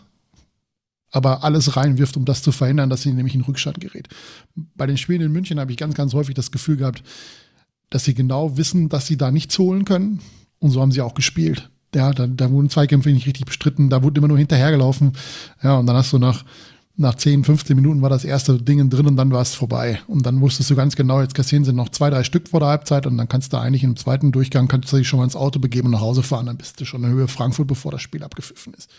aber 1.11 1.43
alles 1.43 1.75
reinwirft, 1.75 2.17
um 2.17 2.25
das 2.25 2.41
zu 2.41 2.51
verhindern, 2.51 2.89
dass 2.89 3.03
sie 3.03 3.13
nämlich 3.13 3.35
in 3.35 3.41
Rückstand 3.41 3.79
gerät. 3.79 4.09
Bei 4.55 4.87
den 4.87 4.97
Spielen 4.97 5.21
in 5.21 5.31
München 5.31 5.59
habe 5.59 5.71
ich 5.71 5.77
ganz, 5.77 5.93
ganz 5.93 6.13
häufig 6.13 6.33
das 6.33 6.51
Gefühl 6.51 6.77
gehabt, 6.77 7.03
dass 7.89 8.03
sie 8.03 8.15
genau 8.15 8.57
wissen, 8.57 8.89
dass 8.89 9.05
sie 9.05 9.17
da 9.17 9.29
nichts 9.29 9.57
holen 9.59 9.85
können. 9.85 10.19
Und 10.57 10.71
so 10.71 10.81
haben 10.81 10.91
sie 10.91 11.01
auch 11.01 11.13
gespielt. 11.13 11.69
Ja, 11.93 12.11
da, 12.11 12.25
da 12.25 12.49
wurden 12.49 12.69
Zweikämpfe 12.69 13.11
nicht 13.11 13.27
richtig 13.27 13.45
bestritten, 13.45 13.89
da 13.91 14.01
wurde 14.01 14.17
immer 14.17 14.27
nur 14.27 14.39
hinterhergelaufen. 14.39 15.13
Ja, 15.61 15.77
und 15.77 15.85
dann 15.85 15.95
hast 15.95 16.11
du 16.11 16.17
nach 16.17 16.43
nach 16.95 17.15
10, 17.15 17.43
15 17.43 17.75
Minuten 17.75 18.01
war 18.03 18.09
das 18.09 18.23
erste 18.23 18.61
Ding 18.61 18.89
drin 18.89 19.07
und 19.07 19.15
dann 19.15 19.31
war 19.31 19.41
es 19.41 19.55
vorbei. 19.55 20.01
Und 20.07 20.25
dann 20.25 20.41
wusstest 20.41 20.69
du 20.69 20.75
ganz 20.75 20.95
genau, 20.95 21.21
jetzt 21.21 21.33
kassieren 21.33 21.65
sie 21.65 21.73
noch 21.73 21.89
zwei, 21.89 22.11
drei 22.11 22.23
Stück 22.23 22.47
vor 22.47 22.59
der 22.59 22.69
Halbzeit 22.69 23.07
und 23.07 23.17
dann 23.17 23.27
kannst 23.27 23.51
du 23.51 23.57
eigentlich 23.57 23.83
im 23.83 23.95
zweiten 23.95 24.31
Durchgang, 24.31 24.67
kannst 24.67 24.93
du 24.93 24.97
dich 24.97 25.07
schon 25.07 25.17
mal 25.17 25.25
ins 25.25 25.35
Auto 25.35 25.59
begeben 25.59 25.87
und 25.87 25.93
nach 25.93 26.01
Hause 26.01 26.21
fahren. 26.21 26.45
Dann 26.45 26.57
bist 26.57 26.79
du 26.79 26.85
schon 26.85 27.03
in 27.03 27.09
Höhe 27.09 27.27
Frankfurt, 27.27 27.67
bevor 27.67 27.91
das 27.91 28.01
Spiel 28.01 28.23
abgepfiffen 28.23 28.75
ist. 28.75 28.91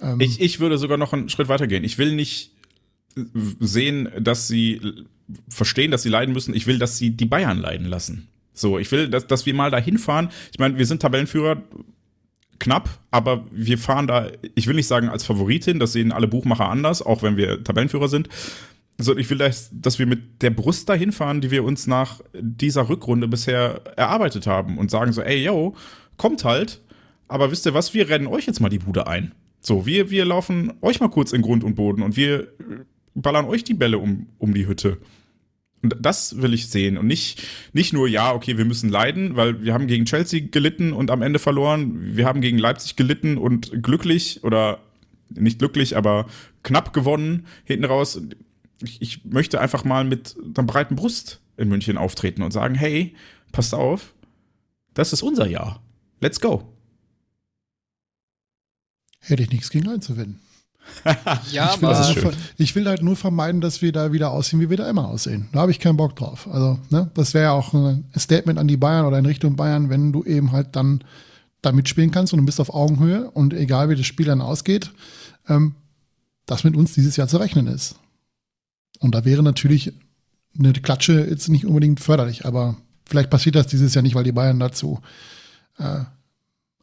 Ähm 0.00 0.20
ich, 0.20 0.40
ich 0.40 0.58
würde 0.58 0.76
sogar 0.76 0.98
noch 0.98 1.12
einen 1.12 1.28
Schritt 1.28 1.48
weiter 1.48 1.68
gehen. 1.68 1.84
Ich 1.84 1.98
will 1.98 2.16
nicht 2.16 2.50
sehen, 3.60 4.08
dass 4.18 4.48
sie 4.48 4.80
verstehen, 5.48 5.92
dass 5.92 6.02
sie 6.02 6.08
leiden 6.08 6.32
müssen. 6.32 6.52
Ich 6.54 6.66
will, 6.66 6.78
dass 6.78 6.98
sie 6.98 7.10
die 7.10 7.26
Bayern 7.26 7.58
leiden 7.58 7.86
lassen. 7.86 8.28
So, 8.54 8.78
ich 8.78 8.90
will, 8.90 9.08
dass, 9.08 9.26
dass 9.26 9.46
wir 9.46 9.54
mal 9.54 9.70
dahin 9.70 9.98
fahren. 9.98 10.30
Ich 10.50 10.58
meine, 10.58 10.76
wir 10.78 10.86
sind 10.86 11.00
Tabellenführer, 11.00 11.62
knapp, 12.58 12.88
aber 13.10 13.44
wir 13.50 13.78
fahren 13.78 14.06
da, 14.06 14.28
ich 14.54 14.66
will 14.66 14.74
nicht 14.74 14.86
sagen 14.86 15.08
als 15.08 15.24
Favoritin, 15.24 15.78
das 15.78 15.92
sehen 15.92 16.12
alle 16.12 16.28
Buchmacher 16.28 16.68
anders, 16.68 17.02
auch 17.02 17.22
wenn 17.22 17.36
wir 17.36 17.62
Tabellenführer 17.64 18.08
sind. 18.08 18.28
so, 18.98 19.16
ich 19.16 19.28
will, 19.30 19.38
dass, 19.38 19.70
dass 19.72 19.98
wir 19.98 20.06
mit 20.06 20.42
der 20.42 20.50
Brust 20.50 20.88
dahin 20.88 21.12
fahren, 21.12 21.40
die 21.40 21.50
wir 21.50 21.64
uns 21.64 21.86
nach 21.86 22.20
dieser 22.34 22.88
Rückrunde 22.88 23.28
bisher 23.28 23.80
erarbeitet 23.96 24.46
haben 24.46 24.78
und 24.78 24.90
sagen 24.90 25.12
so, 25.12 25.22
ey, 25.22 25.44
yo, 25.44 25.74
kommt 26.16 26.44
halt, 26.44 26.80
aber 27.28 27.50
wisst 27.50 27.66
ihr 27.66 27.74
was, 27.74 27.94
wir 27.94 28.08
rennen 28.08 28.26
euch 28.26 28.46
jetzt 28.46 28.60
mal 28.60 28.68
die 28.68 28.78
Bude 28.78 29.06
ein. 29.06 29.32
So, 29.60 29.86
wir, 29.86 30.10
wir 30.10 30.24
laufen 30.24 30.72
euch 30.82 31.00
mal 31.00 31.08
kurz 31.08 31.32
in 31.32 31.42
Grund 31.42 31.64
und 31.64 31.74
Boden 31.74 32.02
und 32.02 32.16
wir 32.16 32.48
ballern 33.14 33.46
euch 33.46 33.64
die 33.64 33.74
Bälle 33.74 33.98
um, 33.98 34.26
um 34.38 34.54
die 34.54 34.66
Hütte. 34.66 34.98
Und 35.82 35.96
das 35.98 36.40
will 36.40 36.54
ich 36.54 36.68
sehen. 36.68 36.96
Und 36.96 37.06
nicht, 37.06 37.42
nicht 37.72 37.92
nur, 37.92 38.06
ja, 38.08 38.32
okay, 38.32 38.56
wir 38.56 38.64
müssen 38.64 38.88
leiden, 38.88 39.36
weil 39.36 39.64
wir 39.64 39.74
haben 39.74 39.88
gegen 39.88 40.04
Chelsea 40.04 40.46
gelitten 40.48 40.92
und 40.92 41.10
am 41.10 41.22
Ende 41.22 41.40
verloren. 41.40 42.16
Wir 42.16 42.24
haben 42.26 42.40
gegen 42.40 42.58
Leipzig 42.58 42.94
gelitten 42.94 43.36
und 43.36 43.82
glücklich 43.82 44.44
oder 44.44 44.80
nicht 45.28 45.58
glücklich, 45.58 45.96
aber 45.96 46.26
knapp 46.62 46.92
gewonnen 46.92 47.46
hinten 47.64 47.84
raus. 47.84 48.20
Ich, 48.82 49.02
ich 49.02 49.24
möchte 49.24 49.60
einfach 49.60 49.84
mal 49.84 50.04
mit 50.04 50.36
einer 50.56 50.66
breiten 50.66 50.94
Brust 50.94 51.40
in 51.56 51.68
München 51.68 51.98
auftreten 51.98 52.42
und 52.42 52.52
sagen, 52.52 52.74
hey, 52.74 53.14
passt 53.50 53.74
auf, 53.74 54.14
das 54.94 55.12
ist 55.12 55.22
unser 55.22 55.48
Jahr. 55.48 55.82
Let's 56.20 56.40
go. 56.40 56.68
Hätte 59.20 59.42
ich 59.42 59.50
nichts 59.50 59.70
gegen 59.70 59.88
einzuwenden. 59.88 60.40
ja, 61.52 61.72
ich, 61.74 61.82
will 61.82 61.88
aber 61.88 62.32
ich 62.58 62.74
will 62.74 62.86
halt 62.86 63.02
nur 63.02 63.16
vermeiden, 63.16 63.60
dass 63.60 63.82
wir 63.82 63.92
da 63.92 64.12
wieder 64.12 64.30
aussehen, 64.30 64.60
wie 64.60 64.70
wir 64.70 64.76
da 64.76 64.88
immer 64.88 65.08
aussehen. 65.08 65.48
Da 65.52 65.60
habe 65.60 65.70
ich 65.70 65.78
keinen 65.78 65.96
Bock 65.96 66.16
drauf. 66.16 66.48
Also, 66.50 66.78
ne, 66.90 67.10
das 67.14 67.34
wäre 67.34 67.44
ja 67.44 67.52
auch 67.52 67.72
ein 67.72 68.04
Statement 68.16 68.58
an 68.58 68.68
die 68.68 68.76
Bayern 68.76 69.06
oder 69.06 69.18
in 69.18 69.26
Richtung 69.26 69.56
Bayern, 69.56 69.90
wenn 69.90 70.12
du 70.12 70.24
eben 70.24 70.52
halt 70.52 70.76
dann 70.76 71.02
da 71.60 71.72
mitspielen 71.72 72.10
kannst 72.10 72.32
und 72.32 72.40
du 72.40 72.46
bist 72.46 72.60
auf 72.60 72.74
Augenhöhe 72.74 73.30
und 73.30 73.54
egal 73.54 73.88
wie 73.88 73.96
das 73.96 74.06
Spiel 74.06 74.26
dann 74.26 74.40
ausgeht, 74.40 74.90
ähm, 75.48 75.74
dass 76.46 76.64
mit 76.64 76.76
uns 76.76 76.92
dieses 76.92 77.16
Jahr 77.16 77.28
zu 77.28 77.38
rechnen 77.38 77.68
ist. 77.68 77.96
Und 78.98 79.14
da 79.14 79.24
wäre 79.24 79.42
natürlich 79.42 79.92
eine 80.58 80.72
Klatsche 80.72 81.26
jetzt 81.28 81.48
nicht 81.48 81.64
unbedingt 81.64 82.00
förderlich, 82.00 82.44
aber 82.44 82.76
vielleicht 83.06 83.30
passiert 83.30 83.54
das 83.54 83.66
dieses 83.68 83.94
Jahr 83.94 84.02
nicht, 84.02 84.14
weil 84.14 84.24
die 84.24 84.32
Bayern 84.32 84.60
dazu 84.60 85.00
äh, 85.78 86.00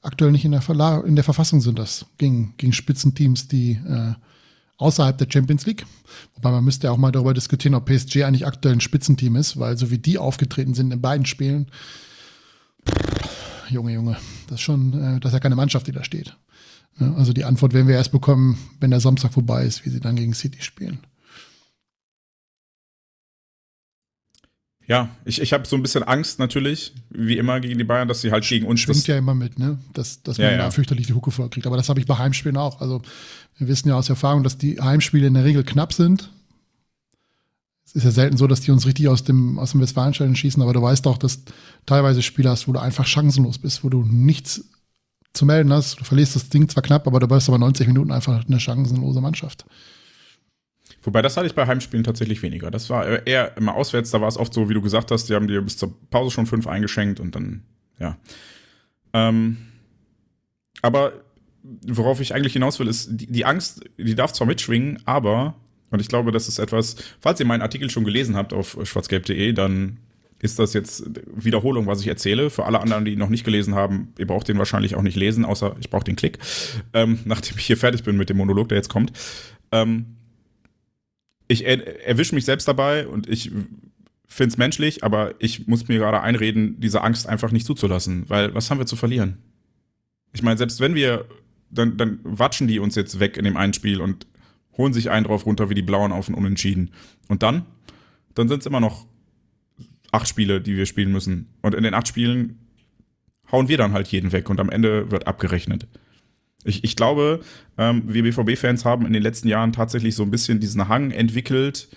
aktuell 0.01 0.31
nicht 0.31 0.45
in 0.45 0.51
der, 0.51 0.61
Verla 0.61 0.99
in 1.01 1.15
der 1.15 1.23
Verfassung 1.23 1.61
sind, 1.61 1.79
das 1.79 2.05
gegen, 2.17 2.53
gegen 2.57 2.73
Spitzenteams, 2.73 3.47
die 3.47 3.71
äh, 3.73 4.13
außerhalb 4.77 5.17
der 5.17 5.27
Champions 5.29 5.65
League. 5.65 5.85
Wobei 6.35 6.51
man 6.51 6.63
müsste 6.63 6.87
ja 6.87 6.91
auch 6.91 6.97
mal 6.97 7.11
darüber 7.11 7.33
diskutieren, 7.33 7.75
ob 7.75 7.85
PSG 7.85 8.23
eigentlich 8.23 8.47
aktuell 8.47 8.75
ein 8.75 8.81
Spitzenteam 8.81 9.35
ist, 9.35 9.59
weil 9.59 9.77
so 9.77 9.91
wie 9.91 9.97
die 9.97 10.17
aufgetreten 10.17 10.73
sind 10.73 10.91
in 10.91 11.01
beiden 11.01 11.25
Spielen, 11.25 11.67
pff, 12.87 13.71
Junge, 13.71 13.93
Junge, 13.93 14.17
das 14.47 14.55
ist 14.55 14.61
schon, 14.61 14.93
äh, 14.93 15.19
das 15.19 15.31
ist 15.31 15.33
ja 15.33 15.39
keine 15.39 15.55
Mannschaft, 15.55 15.87
die 15.87 15.91
da 15.91 16.03
steht. 16.03 16.35
Ja, 16.99 17.13
also 17.13 17.33
die 17.33 17.45
Antwort 17.45 17.73
werden 17.73 17.87
wir 17.87 17.95
erst 17.95 18.11
bekommen, 18.11 18.57
wenn 18.79 18.91
der 18.91 18.99
Samstag 18.99 19.33
vorbei 19.33 19.65
ist, 19.65 19.85
wie 19.85 19.89
sie 19.89 19.99
dann 19.99 20.15
gegen 20.15 20.33
City 20.33 20.61
spielen. 20.61 20.99
Ja, 24.89 25.09
ich, 25.23 25.39
ich 25.39 25.53
habe 25.53 25.67
so 25.67 25.75
ein 25.75 25.83
bisschen 25.83 26.01
Angst 26.01 26.39
natürlich, 26.39 26.93
wie 27.11 27.37
immer 27.37 27.59
gegen 27.59 27.77
die 27.77 27.83
Bayern, 27.83 28.07
dass 28.07 28.21
sie 28.21 28.31
halt 28.31 28.43
gegen 28.43 28.65
uns. 28.65 28.79
Schwingt 28.79 29.05
ja 29.05 29.19
immer 29.19 29.35
mit, 29.35 29.59
ne? 29.59 29.77
Dass, 29.93 30.23
dass 30.23 30.39
man 30.39 30.47
Ja, 30.47 30.51
ja. 30.53 30.57
da 30.57 30.71
fürchterlich 30.71 31.05
die 31.05 31.13
Hucke 31.13 31.29
voll 31.29 31.47
kriegt. 31.49 31.67
Aber 31.67 31.77
das 31.77 31.89
habe 31.89 31.99
ich 31.99 32.07
bei 32.07 32.17
Heimspielen 32.17 32.57
auch. 32.57 32.81
Also 32.81 33.03
wir 33.59 33.67
wissen 33.67 33.87
ja 33.87 33.95
aus 33.95 34.09
Erfahrung, 34.09 34.41
dass 34.41 34.57
die 34.57 34.81
Heimspiele 34.81 35.27
in 35.27 35.35
der 35.35 35.43
Regel 35.43 35.63
knapp 35.63 35.93
sind. 35.93 36.31
Es 37.85 37.93
ist 37.93 38.03
ja 38.03 38.09
selten 38.09 38.37
so, 38.37 38.47
dass 38.47 38.61
die 38.61 38.71
uns 38.71 38.87
richtig 38.87 39.07
aus 39.09 39.23
dem, 39.23 39.59
aus 39.59 39.71
dem 39.71 39.81
Westfalenstadion 39.81 40.35
schießen, 40.35 40.61
aber 40.61 40.73
du 40.73 40.81
weißt 40.81 41.05
auch, 41.05 41.19
dass 41.19 41.43
teilweise 41.85 42.23
Spiele 42.23 42.49
hast, 42.49 42.67
wo 42.67 42.71
du 42.71 42.79
einfach 42.79 43.05
chancenlos 43.05 43.59
bist, 43.59 43.83
wo 43.83 43.89
du 43.89 44.03
nichts 44.03 44.65
zu 45.33 45.45
melden 45.45 45.71
hast. 45.71 45.99
Du 45.99 46.03
verlierst 46.03 46.35
das 46.35 46.49
Ding 46.49 46.67
zwar 46.67 46.81
knapp, 46.81 47.05
aber 47.05 47.19
du 47.19 47.27
bist 47.27 47.47
aber 47.47 47.59
90 47.59 47.87
Minuten 47.87 48.11
einfach 48.11 48.43
eine 48.43 48.59
chancenlose 48.59 49.21
Mannschaft. 49.21 49.65
Wobei 51.03 51.21
das 51.21 51.37
hatte 51.37 51.47
ich 51.47 51.55
bei 51.55 51.65
Heimspielen 51.65 52.03
tatsächlich 52.03 52.41
weniger. 52.41 52.71
Das 52.71 52.89
war 52.89 53.25
eher 53.25 53.55
immer 53.57 53.75
auswärts, 53.75 54.11
da 54.11 54.21
war 54.21 54.27
es 54.27 54.37
oft 54.37 54.53
so, 54.53 54.69
wie 54.69 54.73
du 54.73 54.81
gesagt 54.81 55.11
hast, 55.11 55.29
die 55.29 55.35
haben 55.35 55.47
dir 55.47 55.61
bis 55.61 55.77
zur 55.77 55.93
Pause 56.09 56.31
schon 56.31 56.45
fünf 56.45 56.67
eingeschenkt 56.67 57.19
und 57.19 57.35
dann, 57.35 57.63
ja. 57.99 58.17
Ähm, 59.13 59.57
aber 60.81 61.13
worauf 61.63 62.21
ich 62.21 62.33
eigentlich 62.33 62.53
hinaus 62.53 62.79
will, 62.79 62.87
ist, 62.87 63.09
die, 63.11 63.27
die 63.27 63.45
Angst, 63.45 63.81
die 63.97 64.15
darf 64.15 64.33
zwar 64.33 64.47
mitschwingen, 64.47 64.99
aber, 65.05 65.55
und 65.89 65.99
ich 66.01 66.07
glaube, 66.07 66.31
das 66.31 66.47
ist 66.47 66.59
etwas, 66.59 66.95
falls 67.19 67.39
ihr 67.39 67.45
meinen 67.45 67.61
Artikel 67.61 67.89
schon 67.89 68.03
gelesen 68.03 68.35
habt 68.35 68.53
auf 68.53 68.77
schwarzgelb.de, 68.83 69.53
dann 69.53 69.97
ist 70.41 70.57
das 70.57 70.73
jetzt 70.73 71.03
Wiederholung, 71.35 71.85
was 71.85 71.99
ich 71.99 72.07
erzähle. 72.07 72.49
Für 72.49 72.65
alle 72.65 72.79
anderen, 72.79 73.03
die 73.03 73.11
ihn 73.11 73.19
noch 73.19 73.29
nicht 73.29 73.43
gelesen 73.43 73.75
haben, 73.75 74.13
ihr 74.17 74.27
braucht 74.27 74.47
den 74.47 74.57
wahrscheinlich 74.57 74.95
auch 74.95 75.01
nicht 75.01 75.17
lesen, 75.17 75.43
außer 75.43 75.75
ich 75.81 75.89
brauche 75.89 76.05
den 76.05 76.15
Klick, 76.15 76.39
ähm, 76.93 77.19
nachdem 77.25 77.57
ich 77.57 77.65
hier 77.65 77.77
fertig 77.77 78.03
bin 78.03 78.15
mit 78.17 78.29
dem 78.29 78.37
Monolog, 78.37 78.69
der 78.69 78.77
jetzt 78.77 78.89
kommt. 78.89 79.11
Ähm, 79.71 80.15
ich 81.49 81.65
er, 81.65 82.07
erwische 82.07 82.35
mich 82.35 82.45
selbst 82.45 82.67
dabei 82.67 83.05
und 83.07 83.27
ich 83.27 83.51
finde 84.27 84.51
es 84.51 84.57
menschlich, 84.57 85.03
aber 85.03 85.33
ich 85.39 85.67
muss 85.67 85.87
mir 85.89 85.97
gerade 85.97 86.21
einreden, 86.21 86.79
diese 86.79 87.01
Angst 87.01 87.27
einfach 87.27 87.51
nicht 87.51 87.65
zuzulassen, 87.65 88.29
weil 88.29 88.53
was 88.53 88.69
haben 88.69 88.77
wir 88.77 88.85
zu 88.85 88.95
verlieren? 88.95 89.39
Ich 90.31 90.43
meine, 90.43 90.57
selbst 90.57 90.79
wenn 90.79 90.95
wir, 90.95 91.25
dann, 91.71 91.97
dann 91.97 92.19
watschen 92.23 92.67
die 92.67 92.79
uns 92.79 92.95
jetzt 92.95 93.19
weg 93.19 93.35
in 93.35 93.43
dem 93.43 93.57
einen 93.57 93.73
Spiel 93.73 93.99
und 93.99 94.27
holen 94.77 94.93
sich 94.93 95.09
einen 95.09 95.25
drauf 95.25 95.45
runter 95.45 95.69
wie 95.69 95.75
die 95.75 95.81
Blauen 95.81 96.11
auf 96.11 96.27
den 96.27 96.35
Unentschieden. 96.35 96.91
Und 97.27 97.43
dann? 97.43 97.65
Dann 98.35 98.47
sind 98.47 98.59
es 98.59 98.67
immer 98.67 98.79
noch 98.79 99.07
acht 100.11 100.27
Spiele, 100.27 100.61
die 100.61 100.77
wir 100.77 100.85
spielen 100.85 101.11
müssen. 101.11 101.49
Und 101.63 101.73
in 101.73 101.83
den 101.83 101.95
acht 101.95 102.07
Spielen 102.07 102.59
hauen 103.51 103.67
wir 103.67 103.77
dann 103.77 103.93
halt 103.93 104.07
jeden 104.09 104.31
weg 104.31 104.49
und 104.49 104.59
am 104.59 104.69
Ende 104.69 105.09
wird 105.09 105.25
abgerechnet. 105.25 105.87
Ich, 106.63 106.83
ich 106.83 106.95
glaube, 106.95 107.41
ähm, 107.77 108.03
wir 108.07 108.23
BVB-Fans 108.23 108.85
haben 108.85 109.05
in 109.05 109.13
den 109.13 109.23
letzten 109.23 109.47
Jahren 109.47 109.71
tatsächlich 109.71 110.15
so 110.15 110.23
ein 110.23 110.31
bisschen 110.31 110.59
diesen 110.59 110.87
Hang 110.87 111.11
entwickelt, 111.11 111.87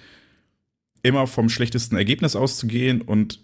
immer 1.03 1.27
vom 1.27 1.49
schlechtesten 1.49 1.97
Ergebnis 1.97 2.37
auszugehen 2.37 3.03
und 3.03 3.41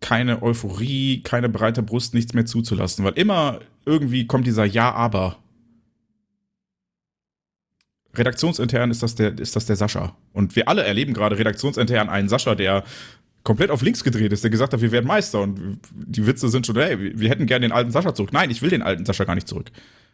keine 0.00 0.42
Euphorie, 0.42 1.22
keine 1.22 1.48
breite 1.48 1.82
Brust, 1.82 2.14
nichts 2.14 2.34
mehr 2.34 2.46
zuzulassen, 2.46 3.04
weil 3.04 3.14
immer 3.14 3.60
irgendwie 3.84 4.26
kommt 4.26 4.46
dieser 4.46 4.64
Ja, 4.64 4.92
aber. 4.92 5.38
Redaktionsintern 8.14 8.90
ist 8.90 9.02
das 9.02 9.14
der, 9.14 9.38
ist 9.38 9.56
das 9.56 9.66
der 9.66 9.76
Sascha. 9.76 10.16
Und 10.32 10.56
wir 10.56 10.68
alle 10.68 10.84
erleben 10.84 11.12
gerade 11.12 11.38
redaktionsintern 11.38 12.08
einen 12.08 12.30
Sascha, 12.30 12.54
der 12.54 12.84
komplett 13.44 13.70
auf 13.70 13.82
links 13.82 14.02
gedreht 14.02 14.32
ist, 14.32 14.42
der 14.42 14.50
gesagt 14.50 14.72
hat, 14.72 14.80
wir 14.80 14.90
werden 14.90 15.06
Meister. 15.06 15.42
Und 15.42 15.80
die 15.92 16.26
Witze 16.26 16.48
sind 16.48 16.66
schon, 16.66 16.76
hey, 16.76 17.18
wir 17.18 17.28
hätten 17.28 17.46
gerne 17.46 17.66
den 17.66 17.72
alten 17.72 17.90
Sascha 17.90 18.14
zurück. 18.14 18.32
Nein, 18.32 18.50
ich 18.50 18.62
will 18.62 18.70
den 18.70 18.82
alten 18.82 19.04
Sascha 19.04 19.24
gar 19.24 19.34
nicht 19.34 19.48
zurück. 19.48 19.70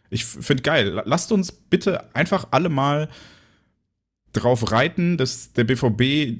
Ich 0.09 0.25
finde 0.25 0.63
geil. 0.63 1.01
Lasst 1.05 1.31
uns 1.31 1.51
bitte 1.51 2.13
einfach 2.15 2.47
alle 2.51 2.69
mal 2.69 3.09
drauf 4.33 4.71
reiten, 4.71 5.17
dass 5.17 5.53
der 5.53 5.63
BVB 5.63 6.39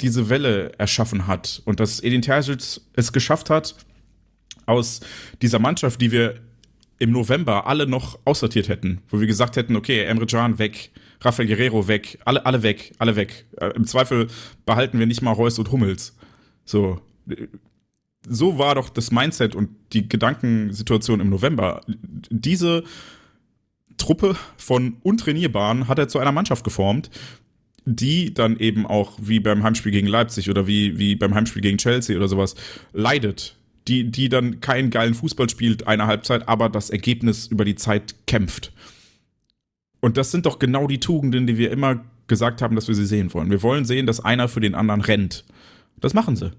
diese 0.00 0.28
Welle 0.28 0.72
erschaffen 0.78 1.26
hat 1.26 1.62
und 1.64 1.80
dass 1.80 2.00
Edin 2.00 2.22
Terzic 2.22 2.80
es 2.94 3.12
geschafft 3.12 3.50
hat, 3.50 3.74
aus 4.66 5.00
dieser 5.42 5.58
Mannschaft, 5.58 6.00
die 6.00 6.10
wir 6.10 6.40
im 6.98 7.10
November 7.10 7.66
alle 7.66 7.86
noch 7.86 8.18
aussortiert 8.24 8.68
hätten, 8.68 9.02
wo 9.08 9.20
wir 9.20 9.26
gesagt 9.26 9.56
hätten, 9.56 9.76
okay, 9.76 10.04
Emre 10.04 10.26
Can 10.26 10.58
weg, 10.58 10.90
Rafael 11.20 11.48
Guerrero 11.48 11.88
weg, 11.88 12.18
alle, 12.24 12.46
alle 12.46 12.62
weg, 12.62 12.92
alle 12.98 13.16
weg. 13.16 13.46
Äh, 13.58 13.70
Im 13.74 13.84
Zweifel 13.86 14.28
behalten 14.64 14.98
wir 14.98 15.06
nicht 15.06 15.22
mal 15.22 15.32
Reus 15.32 15.58
und 15.58 15.70
Hummels. 15.70 16.16
So. 16.64 17.00
So 18.28 18.58
war 18.58 18.74
doch 18.74 18.88
das 18.88 19.10
Mindset 19.10 19.54
und 19.54 19.70
die 19.92 20.08
Gedankensituation 20.08 21.20
im 21.20 21.30
November. 21.30 21.82
Diese 22.30 22.84
Truppe 23.96 24.36
von 24.56 24.96
Untrainierbaren 25.02 25.88
hat 25.88 25.98
er 25.98 26.08
zu 26.08 26.18
einer 26.18 26.32
Mannschaft 26.32 26.64
geformt, 26.64 27.10
die 27.84 28.32
dann 28.32 28.58
eben 28.58 28.86
auch 28.86 29.12
wie 29.20 29.40
beim 29.40 29.62
Heimspiel 29.62 29.92
gegen 29.92 30.06
Leipzig 30.06 30.48
oder 30.48 30.66
wie, 30.66 30.98
wie 30.98 31.16
beim 31.16 31.34
Heimspiel 31.34 31.62
gegen 31.62 31.78
Chelsea 31.78 32.16
oder 32.16 32.28
sowas 32.28 32.54
leidet. 32.92 33.56
Die, 33.86 34.10
die 34.10 34.30
dann 34.30 34.60
keinen 34.60 34.88
geilen 34.88 35.12
Fußball 35.12 35.50
spielt, 35.50 35.86
eine 35.86 36.06
Halbzeit, 36.06 36.48
aber 36.48 36.70
das 36.70 36.88
Ergebnis 36.88 37.46
über 37.48 37.66
die 37.66 37.74
Zeit 37.74 38.14
kämpft. 38.26 38.72
Und 40.00 40.16
das 40.16 40.30
sind 40.30 40.46
doch 40.46 40.58
genau 40.58 40.86
die 40.86 41.00
Tugenden, 41.00 41.46
die 41.46 41.58
wir 41.58 41.70
immer 41.70 42.02
gesagt 42.26 42.62
haben, 42.62 42.76
dass 42.76 42.88
wir 42.88 42.94
sie 42.94 43.04
sehen 43.04 43.34
wollen. 43.34 43.50
Wir 43.50 43.62
wollen 43.62 43.84
sehen, 43.84 44.06
dass 44.06 44.20
einer 44.20 44.48
für 44.48 44.60
den 44.60 44.74
anderen 44.74 45.02
rennt. 45.02 45.44
Das 46.00 46.14
machen 46.14 46.34
sie. 46.36 46.52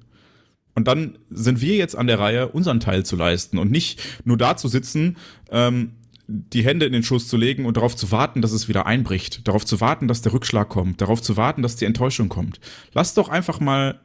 Und 0.75 0.87
dann 0.87 1.17
sind 1.29 1.61
wir 1.61 1.75
jetzt 1.77 1.95
an 1.95 2.07
der 2.07 2.19
Reihe, 2.19 2.49
unseren 2.49 2.79
Teil 2.79 3.05
zu 3.05 3.15
leisten 3.15 3.57
und 3.57 3.71
nicht 3.71 4.01
nur 4.25 4.37
da 4.37 4.57
zu 4.57 4.67
sitzen, 4.67 5.17
ähm, 5.49 5.93
die 6.27 6.65
Hände 6.65 6.85
in 6.85 6.93
den 6.93 7.03
Schoß 7.03 7.27
zu 7.27 7.37
legen 7.37 7.65
und 7.65 7.77
darauf 7.77 7.95
zu 7.95 8.11
warten, 8.11 8.41
dass 8.41 8.51
es 8.51 8.67
wieder 8.67 8.85
einbricht, 8.85 9.47
darauf 9.47 9.65
zu 9.65 9.79
warten, 9.79 10.07
dass 10.07 10.21
der 10.21 10.33
Rückschlag 10.33 10.69
kommt, 10.69 11.01
darauf 11.01 11.21
zu 11.21 11.37
warten, 11.37 11.61
dass 11.61 11.75
die 11.75 11.85
Enttäuschung 11.85 12.29
kommt. 12.29 12.59
Lasst 12.93 13.17
doch 13.17 13.29
einfach 13.29 13.59
mal 13.59 14.01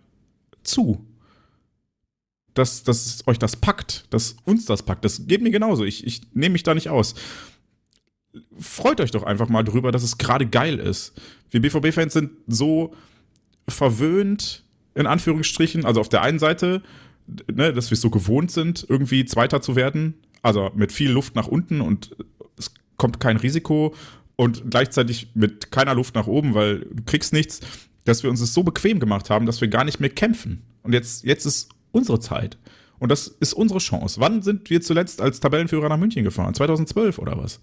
zu, 0.63 1.05
dass, 2.55 2.85
dass 2.85 3.27
euch 3.27 3.39
das 3.39 3.57
packt, 3.57 4.07
dass 4.11 4.37
uns 4.45 4.67
das 4.67 4.83
packt. 4.83 5.05
Das 5.05 5.27
geht 5.27 5.43
mir 5.43 5.51
genauso. 5.51 5.85
Ich, 5.85 6.07
ich 6.07 6.23
nehme 6.35 6.53
mich 6.53 6.63
da 6.63 6.75
nicht 6.75 6.91
aus. 6.91 7.15
Freut 8.59 9.01
euch 9.01 9.11
doch 9.11 9.23
einfach 9.23 9.49
mal 9.49 9.65
drüber, 9.65 9.91
dass 9.91 10.03
es 10.03 10.19
gerade 10.19 10.47
geil 10.47 10.79
ist. 10.79 11.15
Wir 11.51 11.61
BVB-Fans 11.63 12.13
sind 12.13 12.33
so 12.47 12.95
verwöhnt, 13.67 14.65
in 14.95 15.07
Anführungsstrichen, 15.07 15.85
also 15.85 16.01
auf 16.01 16.09
der 16.09 16.23
einen 16.23 16.39
Seite, 16.39 16.83
ne, 17.53 17.73
dass 17.73 17.91
wir 17.91 17.95
es 17.95 18.01
so 18.01 18.11
gewohnt 18.11 18.51
sind, 18.51 18.87
irgendwie 18.89 19.25
Zweiter 19.25 19.61
zu 19.63 19.77
werden, 19.77 20.15
also 20.43 20.71
mit 20.75 20.93
viel 20.93 21.11
Luft 21.11 21.37
nach 21.37 21.47
unten 21.47 21.81
und 21.81 22.17
es 22.57 22.73
kommt 22.97 23.21
kein 23.21 23.37
Risiko 23.37 23.95
und 24.37 24.71
gleichzeitig 24.71 25.33
mit 25.35 25.71
keiner 25.71 25.95
Luft 25.95 26.15
nach 26.15 26.27
oben, 26.27 26.55
weil 26.55 26.81
du 26.81 27.03
kriegst 27.05 27.33
nichts. 27.33 27.61
dass 28.05 28.23
wir 28.23 28.31
uns 28.31 28.41
es 28.41 28.55
so 28.55 28.63
bequem 28.63 28.99
gemacht 28.99 29.29
haben, 29.31 29.45
dass 29.47 29.61
wir 29.61 29.69
gar 29.69 29.85
nicht 29.85 30.01
mehr 30.01 30.11
kämpfen. 30.11 30.63
Und 30.83 30.95
jetzt, 30.95 31.25
jetzt 31.25 31.45
ist 31.45 31.69
unsere 31.93 32.19
Zeit. 32.19 32.57
Und 32.99 33.11
das 33.11 33.29
ist 33.29 33.53
unsere 33.53 33.79
Chance. 33.79 34.21
Wann 34.21 34.43
sind 34.43 34.71
wir 34.71 34.81
zuletzt 34.81 35.21
als 35.21 35.41
Tabellenführer 35.41 35.89
nach 35.89 35.99
München 35.99 36.25
gefahren? 36.25 36.55
2012 36.55 37.19
oder 37.19 37.37
was? 37.39 37.61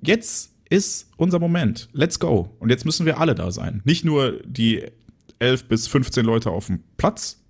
Jetzt 0.00 0.52
ist 0.70 1.10
unser 1.16 1.38
Moment. 1.38 1.88
Let's 1.92 2.18
go. 2.18 2.54
Und 2.58 2.70
jetzt 2.70 2.84
müssen 2.84 3.06
wir 3.06 3.18
alle 3.18 3.34
da 3.34 3.50
sein. 3.50 3.80
Nicht 3.84 4.04
nur 4.04 4.40
die 4.44 4.84
11 5.38 5.68
bis 5.68 5.86
15 5.86 6.24
Leute 6.24 6.50
auf 6.50 6.66
dem 6.66 6.82
Platz, 6.96 7.44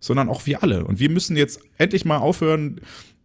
sondern 0.00 0.28
auch 0.28 0.46
wir 0.46 0.62
alle. 0.62 0.84
Und 0.84 1.00
wir 1.00 1.10
müssen 1.10 1.36
jetzt 1.36 1.60
endlich 1.78 2.04
mal 2.04 2.18
aufhören, 2.18 2.80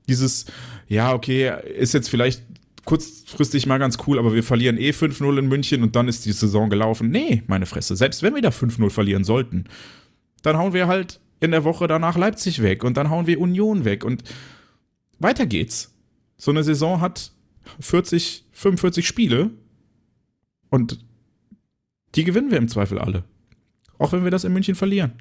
dieses, 0.07 0.45
ja, 0.88 1.14
okay, 1.14 1.53
ist 1.78 1.94
jetzt 1.94 2.10
vielleicht 2.10 2.44
kurzfristig 2.86 3.68
mal 3.68 3.78
ganz 3.78 3.98
cool, 4.07 4.18
aber 4.18 4.34
wir 4.34 4.44
verlieren 4.44 4.78
eh 4.78 4.90
5-0 4.90 5.40
in 5.40 5.48
München 5.48 5.84
und 5.84 5.95
dann 5.95 6.07
ist 6.07 6.26
die 6.26 6.32
Saison 6.32 6.69
gelaufen. 6.69 7.10
Nee, 7.10 7.44
meine 7.48 7.65
Fresse. 7.65 7.95
Selbst 7.95 8.23
wenn 8.23 8.36
wir 8.36 8.41
da 8.41 8.49
5-0 8.49 8.90
verlieren 8.90 9.23
sollten, 9.23 9.65
dann 10.41 10.57
hauen 10.57 10.73
wir 10.73 10.88
halt 10.88 11.19
in 11.40 11.52
der 11.52 11.64
Woche 11.64 11.88
danach 11.88 12.18
Leipzig 12.18 12.61
weg 12.61 12.84
und 12.84 12.98
dann 12.98 13.10
hauen 13.10 13.28
wir 13.28 13.40
Union 13.40 13.86
weg 13.86 14.03
und 14.03 14.23
weiter 15.19 15.45
geht's. 15.45 15.94
So 16.38 16.52
eine 16.52 16.64
Saison 16.64 17.02
hat 17.02 17.32
40, 17.80 18.45
45 18.52 19.07
Spiele 19.07 19.52
und 20.69 21.06
die 22.15 22.23
gewinnen 22.23 22.52
wir 22.52 22.57
im 22.57 22.68
Zweifel 22.68 22.98
alle. 22.99 23.23
Auch 24.02 24.14
wenn 24.14 24.23
wir 24.23 24.32
das 24.32 24.44
in 24.44 24.52
München 24.52 24.73
verlieren. 24.73 25.14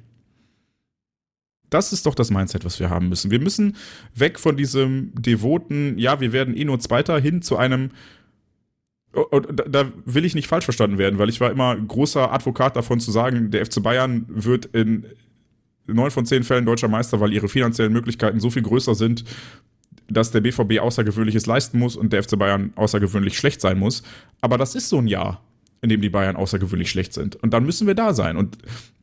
Das 1.69 1.93
ist 1.93 2.07
doch 2.07 2.15
das 2.15 2.31
Mindset, 2.31 2.65
was 2.65 2.79
wir 2.79 2.89
haben 2.89 3.09
müssen. 3.09 3.29
Wir 3.29 3.39
müssen 3.39 3.77
weg 4.15 4.39
von 4.39 4.57
diesem 4.57 5.11
devoten, 5.13 5.99
ja, 5.99 6.19
wir 6.19 6.33
werden 6.33 6.57
eh 6.57 6.65
nur 6.65 6.79
Zweiter, 6.79 7.19
hin 7.19 7.43
zu 7.43 7.57
einem, 7.57 7.91
und 9.13 9.63
da 9.69 9.91
will 10.05 10.25
ich 10.25 10.33
nicht 10.33 10.47
falsch 10.47 10.65
verstanden 10.65 10.97
werden, 10.97 11.19
weil 11.19 11.29
ich 11.29 11.39
war 11.39 11.51
immer 11.51 11.75
großer 11.75 12.33
Advokat 12.33 12.75
davon 12.75 12.99
zu 12.99 13.11
sagen, 13.11 13.51
der 13.51 13.65
FC 13.65 13.83
Bayern 13.83 14.25
wird 14.27 14.65
in 14.65 15.05
neun 15.85 16.09
von 16.09 16.25
zehn 16.25 16.43
Fällen 16.43 16.65
deutscher 16.65 16.87
Meister, 16.87 17.19
weil 17.19 17.33
ihre 17.33 17.49
finanziellen 17.49 17.93
Möglichkeiten 17.93 18.39
so 18.39 18.49
viel 18.49 18.63
größer 18.63 18.95
sind, 18.95 19.25
dass 20.07 20.31
der 20.31 20.41
BVB 20.41 20.79
Außergewöhnliches 20.79 21.45
leisten 21.45 21.77
muss 21.77 21.95
und 21.95 22.13
der 22.13 22.23
FC 22.23 22.37
Bayern 22.39 22.73
außergewöhnlich 22.75 23.37
schlecht 23.37 23.61
sein 23.61 23.77
muss. 23.77 24.01
Aber 24.41 24.57
das 24.57 24.73
ist 24.73 24.89
so 24.89 24.97
ein 24.97 25.07
Jahr, 25.07 25.43
in 25.81 25.89
dem 25.89 26.01
die 26.01 26.09
Bayern 26.09 26.35
außergewöhnlich 26.35 26.89
schlecht 26.89 27.13
sind. 27.13 27.35
Und 27.35 27.53
dann 27.53 27.65
müssen 27.65 27.87
wir 27.87 27.95
da 27.95 28.13
sein. 28.13 28.37
Und 28.37 28.57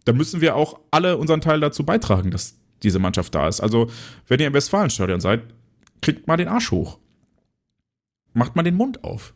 dann 0.05 0.17
müssen 0.17 0.41
wir 0.41 0.57
auch 0.57 0.81
alle 0.91 1.17
unseren 1.17 1.41
Teil 1.41 1.61
dazu 1.61 1.85
beitragen, 1.85 2.31
dass 2.31 2.57
diese 2.83 2.99
Mannschaft 2.99 3.35
da 3.35 3.49
ist. 3.49 3.61
Also, 3.61 3.91
wenn 4.29 4.41
ihr 4.41 4.47
im 4.47 4.55
Westfalenstadion 4.55 5.21
seid, 5.21 5.43
kriegt 6.01 6.27
mal 6.27 6.37
den 6.37 6.49
Arsch 6.49 6.71
hoch. 6.71 6.99
Macht 8.33 8.55
mal 8.55 8.63
den 8.63 8.77
Mund 8.77 9.03
auf. 9.03 9.35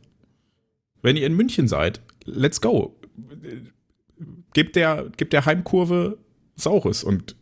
Wenn 1.03 1.17
ihr 1.17 1.27
in 1.27 1.35
München 1.35 1.67
seid, 1.67 2.01
let's 2.25 2.61
go. 2.61 2.97
Gebt 4.55 4.77
der, 4.77 5.11
gebt 5.17 5.33
der 5.33 5.45
Heimkurve 5.45 6.19
Saures 6.55 7.03
und 7.03 7.35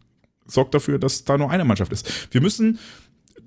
sorgt 0.46 0.74
dafür, 0.74 0.98
dass 0.98 1.24
da 1.24 1.36
nur 1.36 1.50
eine 1.50 1.64
Mannschaft 1.64 1.92
ist. 1.92 2.32
Wir 2.32 2.40
müssen 2.40 2.78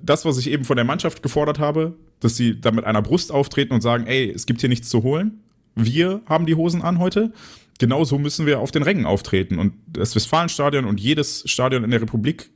das, 0.02 0.26
was 0.26 0.38
ich 0.38 0.50
eben 0.50 0.66
von 0.66 0.76
der 0.76 0.86
Mannschaft 0.86 1.24
gefordert 1.24 1.60
habe, 1.60 1.98
dass 2.20 2.36
sie 2.36 2.60
da 2.60 2.72
mit 2.72 2.86
einer 2.86 3.02
Brust 3.02 3.32
auftreten 3.32 3.74
und 3.74 3.82
sagen, 3.82 4.06
ey, 4.06 4.30
es 4.30 4.46
gibt 4.46 4.60
hier 4.62 4.70
nichts 4.70 4.90
zu 4.90 5.04
holen. 5.04 5.44
Wir 5.76 6.22
haben 6.28 6.46
die 6.46 6.56
Hosen 6.56 6.82
an 6.82 7.00
heute 7.00 7.34
genauso 7.80 8.18
müssen 8.18 8.46
wir 8.46 8.60
auf 8.60 8.72
den 8.72 8.84
Rängen 8.84 9.06
auftreten. 9.06 9.60
Und 9.60 9.74
das 9.88 10.16
Westfalenstadion 10.16 10.86
und 10.86 11.00
jedes 11.00 11.44
Stadion 11.50 11.84
in 11.84 11.92
der 11.92 12.02
Republik, 12.02 12.50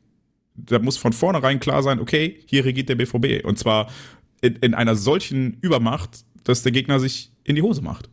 da 0.56 0.80
muss 0.80 0.98
von 0.98 1.14
vornherein 1.14 1.60
klar 1.60 1.84
sein, 1.84 2.00
okay, 2.00 2.40
hier 2.46 2.66
regiert 2.66 2.90
der 2.90 2.96
BVB. 2.96 3.46
Und 3.46 3.60
zwar 3.60 3.92
in, 4.42 4.56
in 4.58 4.74
einer 4.74 4.96
solchen 4.96 5.58
Übermacht, 5.62 6.24
dass 6.44 6.64
der 6.64 6.72
Gegner 6.72 7.00
sich 7.00 7.32
in 7.44 7.56
die 7.56 7.62
Hose 7.62 7.82
macht. 7.82 8.10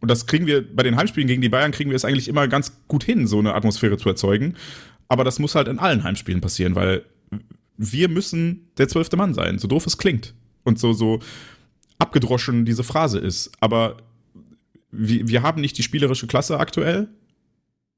Und 0.00 0.10
das 0.10 0.26
kriegen 0.26 0.46
wir 0.46 0.62
bei 0.74 0.82
den 0.82 0.96
Heimspielen 0.96 1.26
gegen 1.26 1.42
die 1.42 1.48
Bayern, 1.48 1.72
kriegen 1.72 1.90
wir 1.90 1.96
es 1.96 2.04
eigentlich 2.04 2.28
immer 2.28 2.46
ganz 2.46 2.80
gut 2.86 3.02
hin, 3.02 3.26
so 3.26 3.38
eine 3.38 3.54
Atmosphäre 3.54 3.96
zu 3.96 4.08
erzeugen. 4.08 4.54
Aber 5.08 5.24
das 5.24 5.38
muss 5.38 5.54
halt 5.54 5.66
in 5.66 5.78
allen 5.78 6.04
Heimspielen 6.04 6.40
passieren, 6.40 6.74
weil 6.74 7.04
wir 7.76 8.08
müssen 8.08 8.68
der 8.76 8.88
zwölfte 8.88 9.16
Mann 9.16 9.34
sein, 9.34 9.58
so 9.58 9.66
doof 9.66 9.86
es 9.86 9.98
klingt. 9.98 10.34
Und 10.62 10.78
so, 10.78 10.92
so 10.92 11.20
abgedroschen 11.98 12.64
diese 12.64 12.84
Phrase 12.84 13.18
ist. 13.18 13.50
Aber 13.60 13.96
wir, 14.90 15.28
wir 15.28 15.42
haben 15.42 15.60
nicht 15.60 15.78
die 15.78 15.82
spielerische 15.82 16.26
Klasse 16.26 16.58
aktuell, 16.58 17.08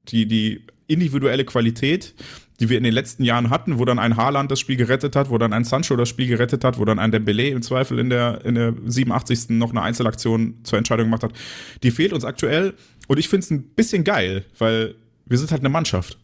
die, 0.09 0.25
die 0.25 0.65
individuelle 0.87 1.45
Qualität, 1.45 2.13
die 2.59 2.69
wir 2.69 2.77
in 2.77 2.83
den 2.83 2.93
letzten 2.93 3.23
Jahren 3.23 3.49
hatten, 3.49 3.79
wo 3.79 3.85
dann 3.85 3.97
ein 3.97 4.17
Haaland 4.17 4.51
das 4.51 4.59
Spiel 4.59 4.75
gerettet 4.75 5.15
hat, 5.15 5.29
wo 5.29 5.37
dann 5.37 5.53
ein 5.53 5.63
Sancho 5.63 5.95
das 5.95 6.09
Spiel 6.09 6.27
gerettet 6.27 6.63
hat, 6.63 6.77
wo 6.77 6.85
dann 6.85 6.99
ein 6.99 7.11
Dembele 7.11 7.49
im 7.49 7.61
Zweifel 7.61 7.97
in 7.97 8.09
der, 8.09 8.43
in 8.45 8.55
der 8.55 8.75
87. 8.85 9.49
noch 9.51 9.71
eine 9.71 9.81
Einzelaktion 9.81 10.59
zur 10.63 10.77
Entscheidung 10.77 11.07
gemacht 11.07 11.23
hat. 11.23 11.33
Die 11.81 11.91
fehlt 11.91 12.13
uns 12.13 12.25
aktuell 12.25 12.73
und 13.07 13.17
ich 13.17 13.29
finde 13.29 13.45
es 13.45 13.51
ein 13.51 13.63
bisschen 13.63 14.03
geil, 14.03 14.45
weil 14.57 14.95
wir 15.25 15.37
sind 15.37 15.51
halt 15.51 15.61
eine 15.61 15.69
Mannschaft. 15.69 16.19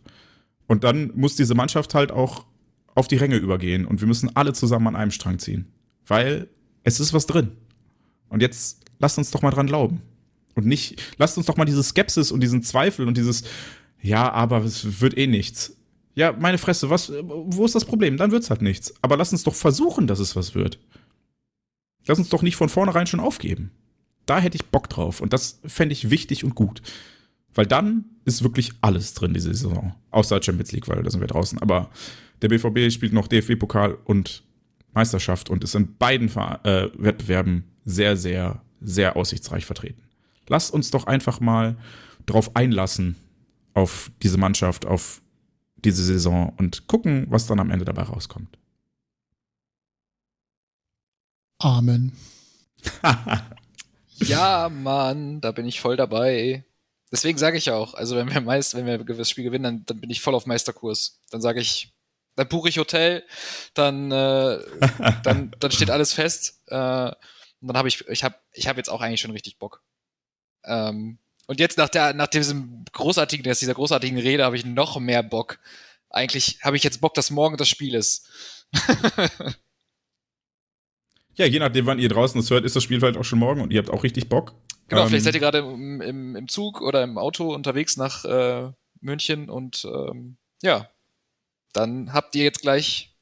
Und 0.68 0.84
dann 0.84 1.12
muss 1.16 1.36
diese 1.36 1.56
Mannschaft 1.56 1.96
halt 1.96 2.12
auch 2.12 2.46
auf 2.94 3.08
die 3.08 3.16
Ränge 3.16 3.38
übergehen 3.38 3.86
und 3.86 4.02
wir 4.02 4.08
müssen 4.08 4.36
alle 4.36 4.54
zusammen 4.54 4.88
an 4.88 4.96
einem 4.96 5.12
Strang 5.12 5.40
ziehen. 5.40 5.68
Weil 6.06 6.48
es 6.84 7.00
ist 7.00 7.14
was 7.14 7.26
drin. 7.26 7.52
Und 8.30 8.42
jetzt 8.42 8.86
lasst 9.00 9.18
uns 9.18 9.32
doch 9.32 9.42
mal 9.42 9.52
dran 9.52 9.68
glauben. 9.68 10.02
Und 10.58 10.66
nicht, 10.66 11.00
lasst 11.20 11.38
uns 11.38 11.46
doch 11.46 11.56
mal 11.56 11.66
diese 11.66 11.84
Skepsis 11.84 12.32
und 12.32 12.42
diesen 12.42 12.64
Zweifel 12.64 13.08
und 13.08 13.16
dieses, 13.16 13.44
ja, 14.02 14.32
aber 14.32 14.64
es 14.64 15.02
wird 15.02 15.16
eh 15.16 15.28
nichts. 15.28 15.78
Ja, 16.16 16.32
meine 16.32 16.58
Fresse, 16.58 16.90
was, 16.90 17.14
wo 17.22 17.64
ist 17.64 17.76
das 17.76 17.86
Problem? 17.86 18.18
Dann 18.18 18.32
wird's 18.32 18.50
halt 18.50 18.64
nichts. 18.64 18.92
Aber 19.04 19.18
lass 19.18 19.32
uns 19.32 19.44
doch 19.44 19.54
versuchen, 19.54 20.08
dass 20.08 20.18
es 20.18 20.36
was 20.36 20.56
wird. 20.56 20.80
Lass 22.08 22.18
uns 22.18 22.30
doch 22.30 22.42
nicht 22.42 22.56
von 22.56 22.70
vornherein 22.70 23.06
schon 23.06 23.20
aufgeben. 23.20 23.70
Da 24.26 24.40
hätte 24.40 24.56
ich 24.56 24.66
Bock 24.66 24.90
drauf. 24.90 25.22
Und 25.22 25.32
das 25.32 25.60
fände 25.64 25.94
ich 25.94 26.10
wichtig 26.10 26.44
und 26.44 26.56
gut. 26.56 26.82
Weil 27.54 27.68
dann 27.68 28.06
ist 28.26 28.42
wirklich 28.42 28.72
alles 28.82 29.14
drin, 29.14 29.36
diese 29.36 29.54
Saison. 29.54 29.94
Außer 30.10 30.42
Champions 30.42 30.72
League, 30.72 30.88
weil 30.88 31.04
da 31.04 31.12
sind 31.12 31.22
wir 31.22 31.28
draußen. 31.28 31.62
Aber 31.62 31.92
der 32.42 32.48
BVB 32.48 32.92
spielt 32.92 33.14
noch 33.14 33.28
DFB-Pokal 33.28 33.96
und 34.06 34.44
Meisterschaft 34.96 35.52
und 35.52 35.64
ist 35.64 35.76
in 35.76 35.98
beiden 35.98 36.30
äh, 36.64 36.90
Wettbewerben 36.98 37.66
sehr, 37.86 38.18
sehr, 38.18 38.64
sehr 38.82 39.16
aussichtsreich 39.16 39.68
vertreten. 39.68 40.02
Lasst 40.48 40.74
uns 40.74 40.92
doch 40.92 41.06
einfach 41.06 41.40
mal 41.40 41.78
drauf 42.26 42.56
einlassen, 42.56 43.16
auf 43.74 44.12
diese 44.24 44.38
Mannschaft, 44.38 44.86
auf 44.86 45.22
diese 45.76 46.04
Saison 46.04 46.54
und 46.58 46.88
gucken, 46.88 47.28
was 47.30 47.48
dann 47.48 47.60
am 47.60 47.72
Ende 47.72 47.86
dabei 47.86 48.04
rauskommt. 48.04 48.58
Amen. 51.60 52.12
ja, 54.16 54.70
Mann, 54.70 55.42
da 55.42 55.52
bin 55.52 55.68
ich 55.68 55.80
voll 55.80 55.98
dabei. 55.98 56.66
Deswegen 57.12 57.38
sage 57.38 57.58
ich 57.58 57.72
auch, 57.72 57.94
also 57.94 58.16
wenn 58.16 58.32
wir 58.32 58.42
meist, 58.42 58.76
wenn 58.76 58.86
wir 58.86 58.98
das 58.98 59.30
Spiel 59.30 59.46
gewinnen, 59.46 59.64
dann, 59.64 59.86
dann 59.86 60.02
bin 60.02 60.10
ich 60.10 60.22
voll 60.22 60.36
auf 60.36 60.46
Meisterkurs. 60.46 61.20
Dann 61.32 61.42
sage 61.42 61.62
ich, 61.62 61.94
dann 62.36 62.48
buche 62.48 62.70
ich 62.70 62.78
Hotel, 62.78 63.24
dann, 63.74 64.12
äh, 64.12 64.60
dann, 65.24 65.52
dann 65.60 65.72
steht 65.72 65.90
alles 65.90 66.14
fest. 66.14 66.62
Äh, 66.68 67.12
und 67.60 67.68
dann 67.70 67.78
habe 67.78 67.88
ich, 67.88 68.08
ich 68.08 68.24
habe, 68.24 68.36
ich 68.54 68.68
habe 68.68 68.78
jetzt 68.78 68.90
auch 68.90 69.02
eigentlich 69.02 69.22
schon 69.22 69.32
richtig 69.32 69.58
Bock. 69.58 69.82
Ähm, 70.68 71.18
und 71.48 71.60
jetzt 71.60 71.78
nach 71.78 71.90
der, 71.90 72.14
nach 72.14 72.28
diesem 72.28 72.84
großartigen, 72.92 73.44
dieser 73.44 73.74
großartigen 73.74 74.20
Rede 74.20 74.44
habe 74.44 74.58
ich 74.58 74.66
noch 74.66 75.00
mehr 75.00 75.24
Bock. 75.24 75.60
Eigentlich 76.10 76.60
habe 76.62 76.78
ich 76.78 76.84
jetzt 76.84 77.02
Bock, 77.02 77.14
dass 77.14 77.32
morgen 77.32 77.58
das 77.58 77.70
Spiel 77.70 77.96
ist. 77.96 78.30
ja, 81.36 81.46
je 81.46 81.60
nachdem, 81.60 81.86
wann 81.86 82.00
ihr 82.00 82.10
draußen 82.10 82.40
das 82.40 82.50
hört, 82.50 82.66
ist 82.66 82.76
das 82.76 82.84
Spiel 82.84 83.00
vielleicht 83.00 83.18
auch 83.18 83.24
schon 83.24 83.40
morgen 83.40 83.62
und 83.62 83.72
ihr 83.72 83.80
habt 83.80 83.90
auch 83.90 84.04
richtig 84.04 84.28
Bock. 84.30 84.56
Genau, 84.90 85.04
ähm, 85.04 85.08
vielleicht 85.08 85.24
seid 85.24 85.36
ihr 85.36 85.40
gerade 85.40 85.60
im, 85.60 86.02
im, 86.02 86.36
im, 86.36 86.48
Zug 86.48 86.82
oder 86.82 87.04
im 87.04 87.18
Auto 87.18 87.54
unterwegs 87.54 87.98
nach 87.98 88.26
äh, 88.26 88.72
München 89.00 89.50
und 89.50 89.86
ähm, 89.86 90.38
ja, 90.62 90.90
dann 91.74 92.14
habt 92.14 92.36
ihr 92.36 92.44
jetzt 92.44 92.62
gleich 92.62 93.16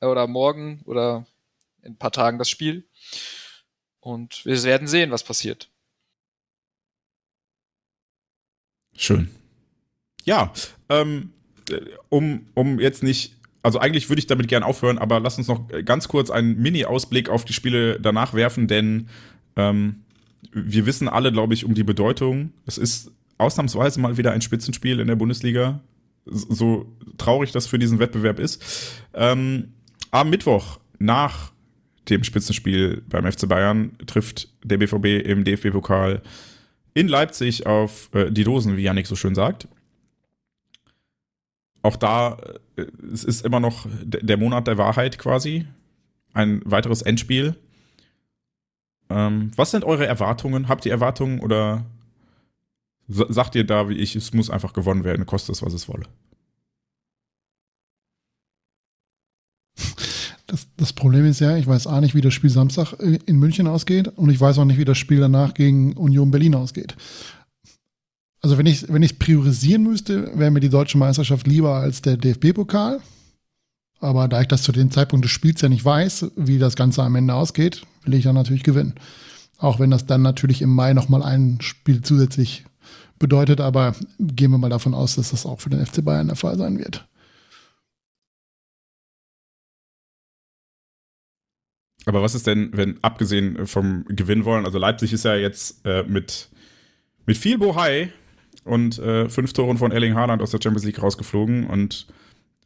oder 0.00 0.26
morgen 0.26 0.82
oder 0.84 1.26
in 1.82 1.92
ein 1.92 1.98
paar 1.98 2.12
Tagen 2.12 2.38
das 2.38 2.50
Spiel. 2.50 2.88
Und 4.00 4.44
wir 4.44 4.60
werden 4.64 4.88
sehen, 4.88 5.10
was 5.12 5.22
passiert. 5.22 5.71
Schön. 9.02 9.28
Ja, 10.24 10.52
ähm, 10.88 11.30
um, 12.08 12.46
um 12.54 12.78
jetzt 12.78 13.02
nicht, 13.02 13.34
also 13.64 13.80
eigentlich 13.80 14.08
würde 14.08 14.20
ich 14.20 14.28
damit 14.28 14.46
gern 14.46 14.62
aufhören, 14.62 14.98
aber 14.98 15.18
lass 15.18 15.38
uns 15.38 15.48
noch 15.48 15.66
ganz 15.84 16.06
kurz 16.06 16.30
einen 16.30 16.62
Mini-Ausblick 16.62 17.28
auf 17.28 17.44
die 17.44 17.52
Spiele 17.52 17.98
danach 17.98 18.32
werfen, 18.32 18.68
denn 18.68 19.08
ähm, 19.56 20.02
wir 20.52 20.86
wissen 20.86 21.08
alle, 21.08 21.32
glaube 21.32 21.52
ich, 21.52 21.64
um 21.64 21.74
die 21.74 21.82
Bedeutung. 21.82 22.52
Es 22.64 22.78
ist 22.78 23.10
ausnahmsweise 23.38 23.98
mal 23.98 24.18
wieder 24.18 24.30
ein 24.30 24.40
Spitzenspiel 24.40 25.00
in 25.00 25.08
der 25.08 25.16
Bundesliga, 25.16 25.80
so 26.24 26.86
traurig 27.18 27.50
das 27.50 27.66
für 27.66 27.80
diesen 27.80 27.98
Wettbewerb 27.98 28.38
ist. 28.38 28.62
Ähm, 29.14 29.72
am 30.12 30.30
Mittwoch 30.30 30.78
nach 31.00 31.50
dem 32.08 32.22
Spitzenspiel 32.22 33.02
beim 33.08 33.30
FC 33.30 33.48
Bayern 33.48 33.98
trifft 34.06 34.48
der 34.62 34.78
BVB 34.78 35.26
im 35.26 35.42
DFB-Pokal 35.42 36.22
in 36.94 37.08
Leipzig 37.08 37.66
auf 37.66 38.10
äh, 38.14 38.30
die 38.30 38.44
Dosen, 38.44 38.76
wie 38.76 38.82
Yannick 38.82 39.06
so 39.06 39.16
schön 39.16 39.34
sagt. 39.34 39.68
Auch 41.82 41.96
da, 41.96 42.38
äh, 42.76 42.86
es 43.12 43.24
ist 43.24 43.44
immer 43.44 43.60
noch 43.60 43.86
der 44.02 44.36
Monat 44.36 44.66
der 44.66 44.78
Wahrheit 44.78 45.18
quasi. 45.18 45.66
Ein 46.32 46.62
weiteres 46.64 47.02
Endspiel. 47.02 47.56
Ähm, 49.10 49.50
was 49.56 49.70
sind 49.70 49.84
eure 49.84 50.06
Erwartungen? 50.06 50.68
Habt 50.68 50.86
ihr 50.86 50.92
Erwartungen 50.92 51.40
oder 51.40 51.84
sagt 53.08 53.54
dir 53.54 53.64
da 53.64 53.88
wie 53.88 53.98
ich, 53.98 54.16
es 54.16 54.32
muss 54.32 54.48
einfach 54.48 54.72
gewonnen 54.72 55.04
werden, 55.04 55.26
kostet 55.26 55.56
es, 55.56 55.62
was 55.62 55.74
es 55.74 55.88
wolle. 55.88 56.04
Das, 60.46 60.66
das, 60.76 60.92
Problem 60.92 61.24
ist 61.24 61.40
ja, 61.40 61.56
ich 61.56 61.66
weiß 61.66 61.86
auch 61.86 62.00
nicht, 62.00 62.14
wie 62.14 62.20
das 62.20 62.34
Spiel 62.34 62.50
Samstag 62.50 62.94
in 62.94 63.38
München 63.38 63.66
ausgeht 63.66 64.08
und 64.08 64.28
ich 64.28 64.40
weiß 64.40 64.58
auch 64.58 64.64
nicht, 64.64 64.78
wie 64.78 64.84
das 64.84 64.98
Spiel 64.98 65.20
danach 65.20 65.54
gegen 65.54 65.94
Union 65.94 66.30
Berlin 66.30 66.54
ausgeht. 66.54 66.96
Also 68.40 68.58
wenn 68.58 68.66
ich 68.66 68.92
wenn 68.92 69.06
priorisieren 69.18 69.84
müsste, 69.84 70.36
wäre 70.36 70.50
mir 70.50 70.60
die 70.60 70.68
deutsche 70.68 70.98
Meisterschaft 70.98 71.46
lieber 71.46 71.76
als 71.76 72.02
der 72.02 72.16
DFB-Pokal. 72.16 73.00
Aber 74.00 74.26
da 74.26 74.40
ich 74.40 74.48
das 74.48 74.64
zu 74.64 74.72
dem 74.72 74.90
Zeitpunkt 74.90 75.24
des 75.24 75.30
Spiels 75.30 75.60
ja 75.60 75.68
nicht 75.68 75.84
weiß, 75.84 76.32
wie 76.34 76.58
das 76.58 76.74
Ganze 76.74 77.04
am 77.04 77.14
Ende 77.14 77.34
ausgeht, 77.34 77.82
will 78.04 78.14
ich 78.14 78.24
ja 78.24 78.32
natürlich 78.32 78.64
gewinnen. 78.64 78.94
Auch 79.58 79.78
wenn 79.78 79.92
das 79.92 80.06
dann 80.06 80.22
natürlich 80.22 80.60
im 80.60 80.74
Mai 80.74 80.92
nochmal 80.92 81.22
ein 81.22 81.58
Spiel 81.60 82.02
zusätzlich 82.02 82.64
bedeutet, 83.20 83.60
aber 83.60 83.94
gehen 84.18 84.50
wir 84.50 84.58
mal 84.58 84.70
davon 84.70 84.92
aus, 84.92 85.14
dass 85.14 85.30
das 85.30 85.46
auch 85.46 85.60
für 85.60 85.70
den 85.70 85.86
FC 85.86 86.04
Bayern 86.04 86.26
der 86.26 86.36
Fall 86.36 86.58
sein 86.58 86.80
wird. 86.80 87.06
Aber 92.06 92.22
was 92.22 92.34
ist 92.34 92.46
denn, 92.46 92.70
wenn 92.72 93.02
abgesehen 93.02 93.66
vom 93.66 94.04
Gewinn 94.08 94.44
wollen, 94.44 94.64
also 94.64 94.78
Leipzig 94.78 95.12
ist 95.12 95.24
ja 95.24 95.36
jetzt 95.36 95.86
äh, 95.86 96.02
mit, 96.02 96.48
mit 97.26 97.36
viel 97.36 97.58
Bohai 97.58 98.12
und 98.64 98.98
äh, 98.98 99.28
fünf 99.28 99.52
Toren 99.52 99.78
von 99.78 99.92
Erling 99.92 100.14
Haaland 100.14 100.42
aus 100.42 100.50
der 100.50 100.60
Champions 100.62 100.84
League 100.84 101.02
rausgeflogen 101.02 101.66
und 101.66 102.06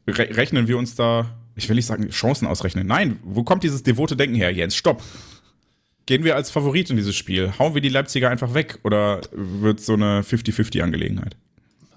re 0.09 0.29
rechnen 0.37 0.69
wir 0.69 0.79
uns 0.79 0.95
da, 0.95 1.37
ich 1.55 1.69
will 1.69 1.77
nicht 1.77 1.87
sagen 1.87 2.09
Chancen 2.11 2.47
ausrechnen. 2.47 2.87
Nein, 2.87 3.19
wo 3.25 3.45
kommt 3.45 3.63
dieses 3.63 3.83
devote 3.83 4.17
Denken 4.17 4.37
her, 4.37 4.53
Jens? 4.53 4.77
Stopp. 4.77 5.03
Gehen 6.07 6.23
wir 6.23 6.37
als 6.37 6.51
Favorit 6.51 6.89
in 6.89 6.97
dieses 6.97 7.17
Spiel? 7.17 7.53
Hauen 7.59 7.75
wir 7.75 7.83
die 7.83 7.89
Leipziger 7.89 8.31
einfach 8.31 8.55
weg 8.55 8.79
oder 8.85 9.21
wird 9.33 9.81
so 9.81 9.95
eine 9.95 10.23
50-50-Angelegenheit? 10.23 11.37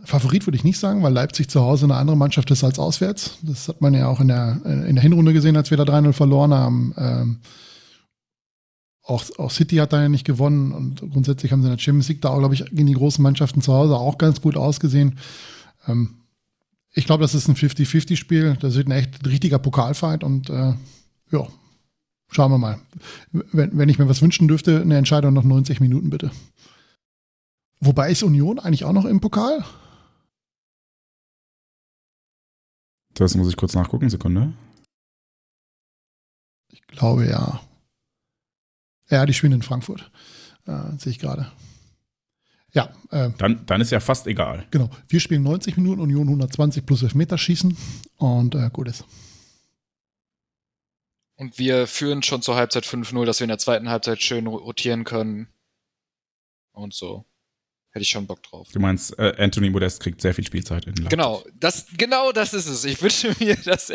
Favorit 0.03 0.47
würde 0.47 0.57
ich 0.57 0.63
nicht 0.63 0.79
sagen, 0.79 1.03
weil 1.03 1.13
Leipzig 1.13 1.49
zu 1.49 1.61
Hause 1.61 1.85
eine 1.85 1.95
andere 1.95 2.17
Mannschaft 2.17 2.49
ist 2.51 2.63
als 2.63 2.79
auswärts. 2.79 3.37
Das 3.41 3.67
hat 3.67 3.81
man 3.81 3.93
ja 3.93 4.07
auch 4.07 4.19
in 4.19 4.29
der, 4.29 4.61
in 4.65 4.95
der 4.95 5.01
Hinrunde 5.01 5.33
gesehen, 5.33 5.57
als 5.57 5.71
wir 5.71 5.77
da 5.77 5.83
3-0 5.83 6.13
verloren 6.13 6.53
haben. 6.53 6.93
Ähm, 6.97 7.37
auch, 9.03 9.23
auch 9.37 9.51
City 9.51 9.77
hat 9.77 9.93
da 9.93 10.01
ja 10.01 10.09
nicht 10.09 10.25
gewonnen 10.25 10.71
und 10.71 11.01
grundsätzlich 11.11 11.51
haben 11.51 11.61
sie 11.61 11.67
in 11.67 11.75
der 11.75 11.81
Champions 11.81 12.09
League 12.09 12.21
da 12.21 12.29
auch, 12.29 12.39
glaube 12.39 12.53
ich, 12.53 12.65
gegen 12.65 12.87
die 12.87 12.93
großen 12.93 13.21
Mannschaften 13.23 13.61
zu 13.61 13.73
Hause 13.73 13.95
auch 13.95 14.17
ganz 14.17 14.41
gut 14.41 14.55
ausgesehen. 14.55 15.17
Ähm, 15.87 16.15
ich 16.93 17.05
glaube, 17.05 17.21
das 17.21 17.35
ist 17.35 17.47
ein 17.47 17.55
50-50-Spiel. 17.55 18.57
Das 18.59 18.75
wird 18.75 18.87
ein 18.87 18.91
echt 18.91 19.25
richtiger 19.25 19.59
Pokalfight 19.59 20.23
und 20.23 20.49
äh, 20.49 20.73
ja, 21.31 21.47
schauen 22.29 22.51
wir 22.51 22.57
mal. 22.57 22.79
Wenn, 23.31 23.77
wenn 23.77 23.89
ich 23.89 23.99
mir 23.99 24.09
was 24.09 24.21
wünschen 24.21 24.47
dürfte, 24.47 24.81
eine 24.81 24.97
Entscheidung 24.97 25.33
noch 25.33 25.43
90 25.43 25.79
Minuten 25.79 26.09
bitte. 26.09 26.31
Wobei 27.79 28.11
ist 28.11 28.23
Union 28.23 28.59
eigentlich 28.59 28.85
auch 28.85 28.93
noch 28.93 29.05
im 29.05 29.21
Pokal? 29.21 29.63
Das 33.19 33.35
muss 33.35 33.49
ich 33.49 33.57
kurz 33.57 33.73
nachgucken, 33.73 34.09
Sekunde. 34.09 34.53
Ich 36.69 36.81
glaube 36.87 37.27
ja. 37.27 37.61
Ja, 39.09 39.25
die 39.25 39.33
spielen 39.33 39.51
in 39.51 39.61
Frankfurt. 39.61 40.09
Äh, 40.65 40.97
sehe 40.97 41.11
ich 41.11 41.19
gerade. 41.19 41.51
Ja. 42.71 42.93
Äh, 43.11 43.31
dann, 43.37 43.65
dann 43.65 43.81
ist 43.81 43.91
ja 43.91 43.99
fast 43.99 44.25
egal. 44.25 44.65
Genau. 44.71 44.89
Wir 45.09 45.19
spielen 45.19 45.43
90 45.43 45.75
Minuten, 45.75 45.99
Union 45.99 46.27
120 46.27 46.85
plus 46.85 47.03
Elfmeterschießen 47.03 47.75
und 48.17 48.55
äh, 48.55 48.69
gut 48.71 48.87
ist. 48.87 49.03
Und 51.35 51.59
wir 51.59 51.87
führen 51.87 52.23
schon 52.23 52.41
zur 52.41 52.55
Halbzeit 52.55 52.85
5-0, 52.85 53.25
dass 53.25 53.41
wir 53.41 53.45
in 53.45 53.49
der 53.49 53.57
zweiten 53.57 53.89
Halbzeit 53.89 54.21
schön 54.21 54.47
rotieren 54.47 55.03
können. 55.03 55.49
Und 56.71 56.93
so. 56.93 57.25
Hätte 57.91 58.03
ich 58.03 58.09
schon 58.09 58.27
Bock 58.27 58.43
drauf. 58.43 58.67
Du 58.71 58.79
meinst, 58.79 59.17
äh, 59.17 59.33
Anthony 59.37 59.71
Modest 59.71 60.01
kriegt 60.01 60.21
sehr 60.21 60.35
viel 60.35 60.45
Spielzeit 60.45 60.85
in 60.85 60.93
Leipzig. 60.93 61.09
Genau, 61.09 61.43
das, 61.59 61.87
genau 61.97 62.31
das 62.31 62.53
ist 62.53 62.67
es. 62.67 62.85
Ich 62.85 63.01
wünsche 63.01 63.35
mir, 63.39 63.55
dass 63.55 63.91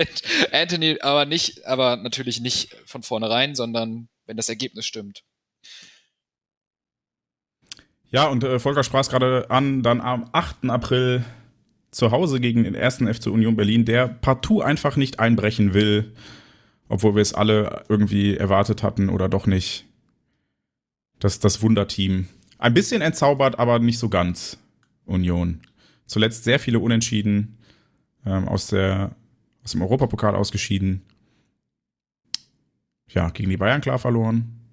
Anthony, 0.50 0.98
aber 1.00 1.26
nicht, 1.26 1.64
aber 1.64 1.96
natürlich 1.96 2.40
nicht 2.40 2.74
von 2.86 3.02
vornherein, 3.04 3.54
sondern 3.54 4.08
wenn 4.26 4.36
das 4.36 4.48
Ergebnis 4.48 4.86
stimmt. 4.86 5.22
Ja, 8.10 8.26
und 8.26 8.44
äh, 8.44 8.58
Volker 8.58 8.84
sprach 8.84 9.00
es 9.00 9.08
gerade 9.08 9.50
an, 9.50 9.82
dann 9.82 10.00
am 10.00 10.28
8. 10.32 10.70
April 10.70 11.24
zu 11.90 12.10
Hause 12.10 12.40
gegen 12.40 12.64
den 12.64 12.74
ersten 12.74 13.12
FC 13.12 13.26
Union 13.26 13.56
Berlin, 13.56 13.84
der 13.84 14.08
partout 14.08 14.60
einfach 14.60 14.96
nicht 14.96 15.20
einbrechen 15.20 15.74
will, 15.74 16.12
obwohl 16.88 17.14
wir 17.14 17.22
es 17.22 17.34
alle 17.34 17.84
irgendwie 17.88 18.36
erwartet 18.36 18.82
hatten 18.82 19.08
oder 19.08 19.28
doch 19.28 19.46
nicht. 19.46 19.86
Das, 21.20 21.38
das 21.38 21.62
Wunderteam. 21.62 22.28
Ein 22.58 22.74
bisschen 22.74 23.02
entzaubert, 23.02 23.58
aber 23.58 23.78
nicht 23.78 23.98
so 23.98 24.08
ganz. 24.08 24.58
Union. 25.06 25.60
Zuletzt 26.06 26.44
sehr 26.44 26.58
viele 26.58 26.78
Unentschieden 26.78 27.58
ähm, 28.24 28.48
aus, 28.48 28.68
der, 28.68 29.14
aus 29.62 29.72
dem 29.72 29.82
Europapokal 29.82 30.34
ausgeschieden. 30.34 31.02
Ja, 33.08 33.30
gegen 33.30 33.50
die 33.50 33.56
Bayern 33.56 33.80
klar 33.80 33.98
verloren 33.98 34.64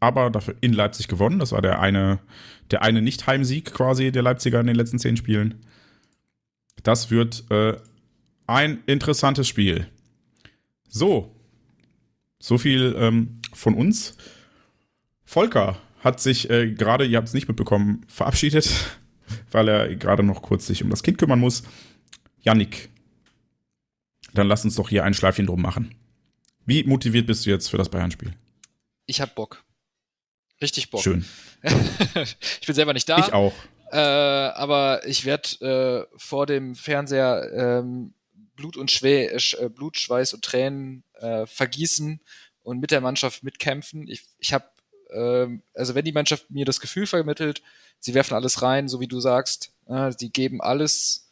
aber 0.00 0.30
dafür 0.30 0.54
in 0.60 0.72
Leipzig 0.72 1.08
gewonnen. 1.08 1.38
Das 1.38 1.52
war 1.52 1.62
der 1.62 1.80
eine, 1.80 2.20
der 2.70 2.82
eine 2.82 3.02
Nicht-Heimsieg 3.02 3.72
quasi 3.72 4.12
der 4.12 4.22
Leipziger 4.22 4.60
in 4.60 4.66
den 4.66 4.76
letzten 4.76 4.98
zehn 4.98 5.16
Spielen. 5.16 5.62
Das 6.82 7.10
wird 7.10 7.44
äh, 7.50 7.76
ein 8.46 8.82
interessantes 8.86 9.48
Spiel. 9.48 9.88
So, 10.88 11.34
so 12.38 12.58
viel 12.58 12.94
ähm, 12.98 13.40
von 13.52 13.74
uns. 13.74 14.16
Volker 15.24 15.76
hat 16.08 16.20
sich 16.20 16.50
äh, 16.50 16.72
gerade, 16.72 17.04
ihr 17.04 17.18
habt 17.18 17.28
es 17.28 17.34
nicht 17.34 17.48
mitbekommen, 17.48 18.04
verabschiedet, 18.08 18.70
weil 19.50 19.68
er 19.68 19.94
gerade 19.94 20.22
noch 20.22 20.42
kurz 20.42 20.66
sich 20.66 20.82
um 20.82 20.90
das 20.90 21.02
Kind 21.02 21.18
kümmern 21.18 21.38
muss. 21.38 21.62
Yannick, 22.40 22.88
dann 24.34 24.48
lass 24.48 24.64
uns 24.64 24.74
doch 24.76 24.88
hier 24.88 25.04
ein 25.04 25.14
Schleifchen 25.14 25.46
drum 25.46 25.62
machen. 25.62 25.94
Wie 26.64 26.84
motiviert 26.84 27.26
bist 27.26 27.46
du 27.46 27.50
jetzt 27.50 27.68
für 27.68 27.78
das 27.78 27.88
Bayern-Spiel? 27.88 28.32
Ich 29.06 29.20
hab 29.20 29.34
Bock. 29.34 29.64
Richtig 30.60 30.90
Bock. 30.90 31.02
Schön. 31.02 31.24
ich 32.60 32.66
bin 32.66 32.74
selber 32.74 32.92
nicht 32.92 33.08
da. 33.08 33.18
Ich 33.18 33.32
auch. 33.32 33.54
Äh, 33.90 33.98
aber 33.98 35.06
ich 35.06 35.24
werde 35.24 36.06
äh, 36.10 36.16
vor 36.18 36.46
dem 36.46 36.74
Fernseher 36.74 37.50
ähm, 37.54 38.14
Blut 38.54 38.76
und 38.76 38.90
Schwä 38.90 39.26
äh, 39.26 39.68
Blut, 39.68 39.98
Schweiß 39.98 40.34
und 40.34 40.44
Tränen 40.44 41.04
äh, 41.14 41.46
vergießen 41.46 42.20
und 42.62 42.80
mit 42.80 42.90
der 42.90 43.00
Mannschaft 43.00 43.42
mitkämpfen. 43.42 44.06
Ich, 44.08 44.24
ich 44.38 44.52
habe, 44.52 44.66
äh, 45.10 45.48
also 45.74 45.94
wenn 45.94 46.04
die 46.04 46.12
Mannschaft 46.12 46.50
mir 46.50 46.64
das 46.64 46.80
Gefühl 46.80 47.06
vermittelt, 47.06 47.62
sie 48.00 48.14
werfen 48.14 48.34
alles 48.34 48.62
rein, 48.62 48.88
so 48.88 49.00
wie 49.00 49.08
du 49.08 49.20
sagst, 49.20 49.72
äh, 49.86 50.12
sie 50.16 50.30
geben 50.30 50.60
alles 50.60 51.30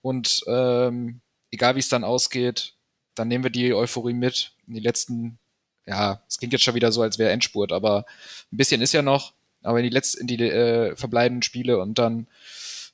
und 0.00 0.42
ähm, 0.46 1.20
egal 1.50 1.76
wie 1.76 1.80
es 1.80 1.88
dann 1.88 2.04
ausgeht, 2.04 2.74
dann 3.14 3.28
nehmen 3.28 3.44
wir 3.44 3.50
die 3.50 3.74
Euphorie 3.74 4.14
mit. 4.14 4.52
In 4.66 4.74
die 4.74 4.80
letzten 4.80 5.38
ja, 5.86 6.22
es 6.28 6.38
klingt 6.38 6.52
jetzt 6.52 6.64
schon 6.64 6.74
wieder 6.74 6.92
so, 6.92 7.02
als 7.02 7.18
wäre 7.18 7.30
Endspurt, 7.30 7.72
aber 7.72 8.04
ein 8.52 8.56
bisschen 8.56 8.82
ist 8.82 8.92
ja 8.92 9.02
noch, 9.02 9.32
aber 9.62 9.78
in 9.78 9.84
die 9.84 9.90
letzten, 9.90 10.22
in 10.22 10.26
die 10.26 10.42
äh, 10.42 10.96
verbleibenden 10.96 11.42
Spiele 11.42 11.78
und 11.78 11.98
dann 11.98 12.26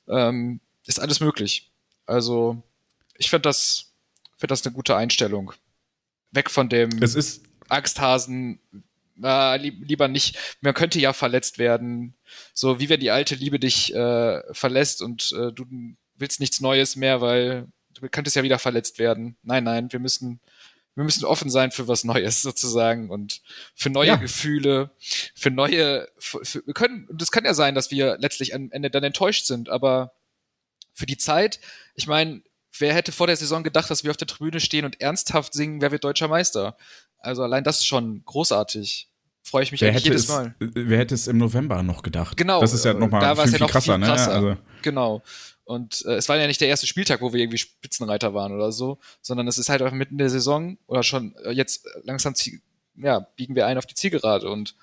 ähm, 0.07 0.59
ist 0.85 0.99
alles 0.99 1.19
möglich. 1.19 1.69
Also 2.05 2.61
ich 3.17 3.29
finde 3.29 3.43
das, 3.43 3.91
finde 4.37 4.53
das 4.53 4.65
eine 4.65 4.73
gute 4.73 4.95
Einstellung. 4.95 5.53
Weg 6.31 6.49
von 6.49 6.69
dem 6.69 7.01
es 7.01 7.15
ist 7.15 7.43
Angsthasen, 7.69 8.59
äh, 9.23 9.57
lieber 9.57 10.07
nicht. 10.07 10.57
Man 10.61 10.73
könnte 10.73 10.99
ja 10.99 11.13
verletzt 11.13 11.57
werden, 11.57 12.15
so 12.53 12.79
wie 12.79 12.89
wenn 12.89 12.99
die 12.99 13.11
alte 13.11 13.35
Liebe 13.35 13.59
dich 13.59 13.93
äh, 13.93 14.41
verlässt 14.53 15.01
und 15.01 15.31
äh, 15.33 15.51
du 15.51 15.65
willst 16.15 16.39
nichts 16.39 16.61
Neues 16.61 16.95
mehr, 16.95 17.21
weil 17.21 17.67
du 17.93 18.07
könntest 18.09 18.35
ja 18.35 18.43
wieder 18.43 18.59
verletzt 18.59 18.99
werden. 18.99 19.37
Nein, 19.43 19.63
nein, 19.63 19.91
wir 19.91 19.99
müssen 19.99 20.39
wir 20.95 21.05
müssen 21.05 21.23
offen 21.23 21.49
sein 21.49 21.71
für 21.71 21.87
was 21.87 22.03
Neues 22.03 22.41
sozusagen 22.41 23.09
und 23.09 23.41
für 23.73 23.89
neue 23.89 24.09
ja. 24.09 24.15
Gefühle, 24.17 24.91
für 25.33 25.49
neue, 25.49 26.09
für, 26.17 26.43
für, 26.43 26.65
wir 26.65 26.73
können, 26.73 27.07
das 27.13 27.31
kann 27.31 27.45
ja 27.45 27.53
sein, 27.53 27.73
dass 27.73 27.89
wir 27.89 28.17
letztlich 28.19 28.53
am 28.53 28.69
Ende 28.71 28.89
dann 28.89 29.03
enttäuscht 29.03 29.45
sind, 29.45 29.69
aber 29.69 30.13
für 30.93 31.05
die 31.05 31.17
Zeit, 31.17 31.61
ich 31.95 32.07
meine, 32.07 32.41
wer 32.77 32.93
hätte 32.93 33.13
vor 33.13 33.27
der 33.27 33.37
Saison 33.37 33.63
gedacht, 33.63 33.89
dass 33.89 34.03
wir 34.03 34.11
auf 34.11 34.17
der 34.17 34.27
Tribüne 34.27 34.59
stehen 34.59 34.85
und 34.85 34.99
ernsthaft 34.99 35.53
singen, 35.53 35.81
wer 35.81 35.91
wird 35.91 36.03
deutscher 36.03 36.27
Meister? 36.27 36.77
Also 37.19 37.43
allein 37.43 37.63
das 37.63 37.79
ist 37.79 37.85
schon 37.85 38.23
großartig. 38.25 39.07
Freue 39.41 39.63
ich 39.63 39.71
mich 39.71 39.81
wer 39.81 39.89
eigentlich 39.89 40.05
jedes 40.05 40.23
es, 40.23 40.29
Mal. 40.29 40.55
Wer 40.59 40.97
hätte 40.99 41.15
es 41.15 41.27
im 41.27 41.37
November 41.37 41.81
noch 41.81 42.03
gedacht? 42.03 42.37
Genau. 42.37 42.61
Das 42.61 42.73
ist 42.73 42.85
ja 42.85 42.93
nochmal 42.93 43.21
da 43.21 43.35
viel, 43.35 43.53
ja 43.53 43.59
noch 43.59 43.69
krasser, 43.69 43.95
viel 43.95 44.05
krasser. 44.05 44.41
Ne? 44.41 44.49
Also. 44.49 44.61
Genau. 44.81 45.23
Und 45.63 46.03
äh, 46.05 46.15
es 46.15 46.29
war 46.29 46.37
ja 46.37 46.47
nicht 46.47 46.61
der 46.61 46.67
erste 46.67 46.87
Spieltag, 46.87 47.21
wo 47.21 47.33
wir 47.33 47.39
irgendwie 47.39 47.57
Spitzenreiter 47.57 48.33
waren 48.33 48.51
oder 48.53 48.71
so, 48.71 48.99
sondern 49.21 49.47
es 49.47 49.57
ist 49.57 49.69
halt 49.69 49.81
auch 49.81 49.91
mitten 49.91 50.15
in 50.15 50.19
der 50.19 50.29
Saison 50.29 50.77
oder 50.87 51.03
schon 51.03 51.35
äh, 51.43 51.51
jetzt 51.51 51.87
langsam 52.03 52.33
ja, 52.95 53.19
biegen 53.35 53.55
wir 53.55 53.65
ein 53.65 53.77
auf 53.77 53.85
die 53.85 53.95
Zielgerade 53.95 54.49
und 54.49 54.75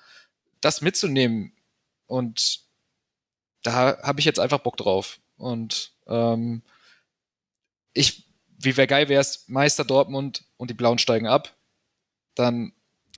das 0.61 0.81
mitzunehmen 0.81 1.53
und 2.07 2.61
da 3.63 3.97
habe 4.01 4.19
ich 4.19 4.25
jetzt 4.25 4.39
einfach 4.39 4.59
Bock 4.59 4.77
drauf. 4.77 5.19
Und 5.37 5.91
ähm, 6.07 6.63
ich, 7.93 8.25
wie 8.57 8.77
wäre 8.77 8.87
geil 8.87 9.09
wär's, 9.09 9.43
Meister 9.47 9.83
Dortmund 9.83 10.45
und 10.55 10.69
die 10.69 10.73
Blauen 10.73 10.97
steigen 10.97 11.27
ab, 11.27 11.55
dann 12.39 12.73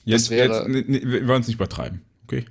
jetzt, 0.06 0.30
wäre, 0.30 0.68
jetzt 0.70 1.04
wir 1.04 1.28
wollen 1.28 1.42
es 1.42 1.48
nicht 1.48 1.56
übertreiben, 1.56 2.02
okay? 2.24 2.46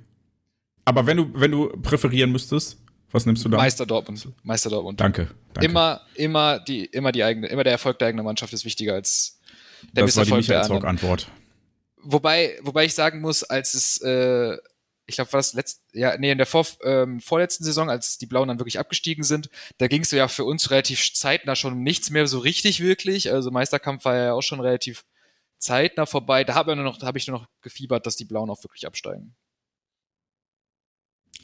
Aber 0.85 1.05
wenn 1.05 1.17
du, 1.17 1.31
wenn 1.33 1.51
du 1.51 1.69
präferieren 1.81 2.31
müsstest, 2.31 2.77
Was 3.11 3.25
nimmst 3.25 3.43
du 3.43 3.49
da? 3.49 3.57
Meister 3.57 3.85
Dortmund. 3.85 4.27
Meister 4.43 4.69
Dortmund. 4.69 4.99
Danke. 4.99 5.29
danke. 5.53 5.65
Immer, 5.65 6.01
immer 6.15 6.59
die, 6.59 6.85
immer 6.85 7.11
die 7.11 7.23
eigene, 7.23 7.47
immer 7.47 7.63
der 7.63 7.73
Erfolg 7.73 7.99
der 7.99 8.09
eigenen 8.09 8.25
Mannschaft 8.25 8.53
ist 8.53 8.65
wichtiger 8.65 8.93
als 8.93 9.39
der 9.93 10.05
das 10.05 10.17
war 10.17 10.25
die 10.25 10.33
Misserfolg 10.33 10.69
der 10.69 10.75
anderen. 10.75 10.89
Antwort. 10.89 11.27
Wobei, 12.01 12.57
wobei 12.61 12.85
ich 12.85 12.93
sagen 12.93 13.21
muss, 13.21 13.43
als 13.43 13.73
es, 13.73 14.01
äh, 14.01 14.57
ich 15.05 15.15
glaube, 15.15 15.33
war 15.33 15.39
das 15.39 15.53
letzt, 15.53 15.81
ja, 15.93 16.17
nee, 16.17 16.31
in 16.31 16.37
der 16.37 16.47
vor, 16.47 16.65
ähm, 16.83 17.19
vorletzten 17.19 17.63
Saison, 17.63 17.89
als 17.89 18.17
die 18.17 18.25
Blauen 18.25 18.47
dann 18.47 18.59
wirklich 18.59 18.79
abgestiegen 18.79 19.23
sind, 19.23 19.49
da 19.79 19.87
ging 19.87 20.03
es 20.03 20.11
ja 20.11 20.27
für 20.27 20.45
uns 20.45 20.69
relativ 20.71 21.13
zeitnah 21.13 21.55
schon 21.55 21.73
um 21.73 21.83
nichts 21.83 22.09
mehr 22.09 22.27
so 22.27 22.39
richtig 22.39 22.79
wirklich. 22.79 23.31
Also 23.31 23.51
Meisterkampf 23.51 24.05
war 24.05 24.15
ja 24.15 24.33
auch 24.33 24.41
schon 24.41 24.59
relativ 24.59 25.03
zeitnah 25.59 26.05
vorbei. 26.05 26.43
Da 26.43 26.55
habe 26.55 26.71
ich 26.71 26.75
nur 26.75 26.85
noch, 26.85 26.97
da 26.97 27.07
habe 27.07 27.17
ich 27.17 27.27
nur 27.27 27.39
noch 27.39 27.47
gefiebert, 27.61 28.05
dass 28.05 28.15
die 28.15 28.25
Blauen 28.25 28.49
auch 28.49 28.63
wirklich 28.63 28.87
absteigen. 28.87 29.35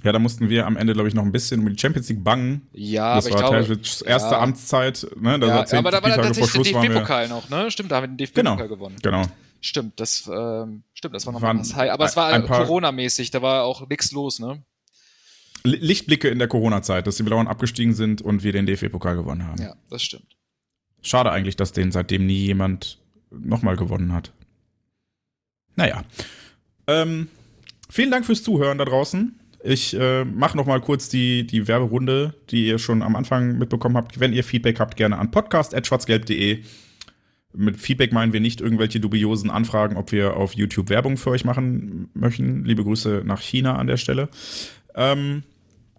Ja, 0.03 0.11
da 0.11 0.19
mussten 0.19 0.49
wir 0.49 0.67
am 0.67 0.77
Ende, 0.77 0.93
glaube 0.93 1.07
ich, 1.09 1.15
noch 1.15 1.23
ein 1.23 1.31
bisschen 1.31 1.61
um 1.61 1.69
die 1.73 1.79
Champions 1.79 2.09
League 2.09 2.23
bangen. 2.23 2.67
Ja, 2.73 3.15
das 3.15 3.25
aber 3.27 3.35
war 3.35 3.41
ich 3.41 3.47
glaube, 3.49 3.65
Terzics 3.65 4.01
erste 4.01 4.31
ja. 4.35 4.39
Amtszeit. 4.41 5.07
Ne? 5.19 5.39
Da 5.39 5.47
ja, 5.47 5.55
war 5.55 5.65
zehn 5.65 5.79
aber 5.79 5.91
da 5.91 6.03
war 6.03 6.15
tatsächlich 6.15 6.71
der. 6.71 6.81
DFB-Pokal 6.81 7.27
noch, 7.29 7.49
ne? 7.49 7.71
Stimmt, 7.71 7.91
da 7.91 7.95
haben 7.97 8.03
wir 8.03 8.07
den 8.09 8.17
DFB-Pokal 8.17 8.55
Genau. 8.57 8.67
gewonnen. 8.67 8.97
Genau. 9.01 9.23
Stimmt, 9.61 9.99
das, 9.99 10.29
ähm, 10.31 10.83
stimmt, 10.93 11.15
das 11.15 11.25
war 11.25 11.33
noch 11.33 11.41
Waren 11.41 11.57
mal 11.57 11.63
das 11.63 11.75
High. 11.75 11.91
Aber 11.91 12.05
es 12.05 12.15
war 12.15 12.39
Corona-mäßig, 12.41 13.31
da 13.31 13.41
war 13.41 13.63
auch 13.63 13.87
nichts 13.89 14.11
los, 14.11 14.39
ne? 14.39 14.61
Li- 15.63 15.77
Lichtblicke 15.77 16.27
in 16.29 16.37
der 16.37 16.47
Corona-Zeit, 16.47 17.07
dass 17.07 17.15
die 17.15 17.23
Blauen 17.23 17.47
abgestiegen 17.47 17.93
sind 17.95 18.21
und 18.21 18.43
wir 18.43 18.51
den 18.51 18.67
DFB-Pokal 18.67 19.15
gewonnen 19.15 19.47
haben. 19.47 19.59
Ja, 19.59 19.75
das 19.89 20.03
stimmt. 20.03 20.35
Schade 21.01 21.31
eigentlich, 21.31 21.55
dass 21.55 21.71
den 21.71 21.91
seitdem 21.91 22.27
nie 22.27 22.45
jemand 22.45 22.99
nochmal 23.39 23.75
gewonnen 23.77 24.13
hat. 24.13 24.31
Naja. 25.75 26.03
Ähm, 26.87 27.27
vielen 27.89 28.11
Dank 28.11 28.25
fürs 28.25 28.43
Zuhören 28.43 28.77
da 28.77 28.85
draußen. 28.85 29.39
Ich 29.63 29.95
äh, 29.95 30.23
mache 30.25 30.55
noch 30.57 30.67
mal 30.67 30.79
kurz 30.79 31.09
die, 31.09 31.45
die 31.47 31.67
Werberunde, 31.67 32.35
die 32.51 32.67
ihr 32.67 32.77
schon 32.77 33.01
am 33.01 33.15
Anfang 33.15 33.57
mitbekommen 33.57 33.97
habt. 33.97 34.19
Wenn 34.19 34.31
ihr 34.33 34.43
Feedback 34.43 34.79
habt, 34.79 34.95
gerne 34.95 35.17
an 35.17 35.31
podcast.schwarzgelb.de. 35.31 36.63
Mit 37.57 37.77
Feedback 37.79 38.11
meinen 38.11 38.31
wir 38.33 38.41
nicht 38.41 38.61
irgendwelche 38.61 38.99
dubiosen 38.99 39.49
Anfragen, 39.49 39.95
ob 39.97 40.11
wir 40.11 40.35
auf 40.37 40.53
YouTube 40.53 40.89
Werbung 40.89 41.17
für 41.17 41.31
euch 41.31 41.45
machen 41.45 42.09
möchten. 42.13 42.63
Liebe 42.65 42.83
Grüße 42.83 43.23
nach 43.25 43.41
China 43.41 43.77
an 43.77 43.87
der 43.87 43.97
Stelle. 43.97 44.29
Ähm, 44.93 45.43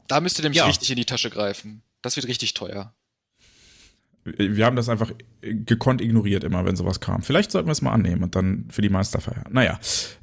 Da 0.09 0.21
müsst 0.21 0.39
ihr 0.39 0.43
nämlich 0.45 0.59
Ja. 0.59 0.67
richtig 0.67 0.91
in 0.91 0.97
die 0.97 1.05
Tasche 1.07 1.31
greifen. 1.31 1.83
Das 2.03 2.15
wird 2.17 2.29
richtig 2.29 2.55
teuer. 2.55 2.95
Wir 4.37 4.67
haben 4.67 4.77
das 4.77 4.89
einfach 4.89 5.13
gekonnt 5.41 6.01
ignoriert 6.01 6.45
immer, 6.45 6.65
wenn 6.65 6.77
sowas 6.77 7.01
kam. 7.01 7.23
Vielleicht 7.23 7.51
sollten 7.53 7.69
wir 7.69 7.73
es 7.73 7.83
mal 7.83 7.93
annehmen 7.93 8.25
und 8.25 8.35
dann 8.35 8.67
für 8.71 8.83
die 8.83 8.89
Meisterfeier. 8.89 9.45
Naja. 9.51 9.79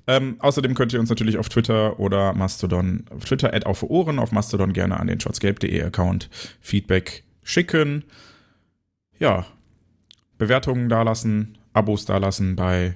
Ähm, 0.07 0.35
außerdem 0.39 0.73
könnt 0.73 0.91
ihr 0.93 0.99
uns 0.99 1.09
natürlich 1.09 1.37
auf 1.37 1.47
Twitter 1.49 1.99
oder 1.99 2.33
Mastodon, 2.33 3.05
auf 3.09 3.23
Twitter 3.23 3.53
at 3.53 3.65
auf 3.65 3.83
Ohren, 3.83 4.19
auf 4.19 4.31
Mastodon 4.31 4.73
gerne 4.73 4.99
an 4.99 5.07
den 5.07 5.19
schwarzgelb.de 5.19 5.81
Account 5.81 6.29
Feedback 6.59 7.23
schicken. 7.43 8.03
Ja. 9.17 9.45
Bewertungen 10.37 10.89
dalassen, 10.89 11.57
Abos 11.71 12.05
dalassen 12.05 12.55
bei 12.55 12.95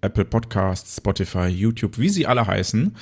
Apple 0.00 0.24
Podcasts, 0.24 0.96
Spotify, 0.96 1.46
YouTube, 1.46 1.98
wie 1.98 2.08
sie 2.08 2.26
alle 2.26 2.46
heißen. 2.46 2.94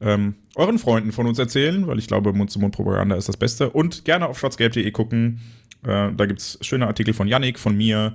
Ähm, 0.00 0.34
euren 0.54 0.78
Freunden 0.78 1.12
von 1.12 1.26
uns 1.26 1.38
erzählen, 1.38 1.86
weil 1.86 1.98
ich 1.98 2.06
glaube, 2.06 2.32
Mund-zu-Mund-Propaganda 2.32 3.16
ist 3.16 3.28
das 3.28 3.36
Beste. 3.36 3.70
Und 3.70 4.04
gerne 4.04 4.28
auf 4.28 4.38
schwarzgelb.de 4.38 4.90
gucken. 4.90 5.40
Äh, 5.84 6.12
da 6.14 6.26
gibt's 6.26 6.58
schöne 6.62 6.86
Artikel 6.86 7.14
von 7.14 7.28
Yannick, 7.28 7.58
von 7.58 7.76
mir. 7.76 8.14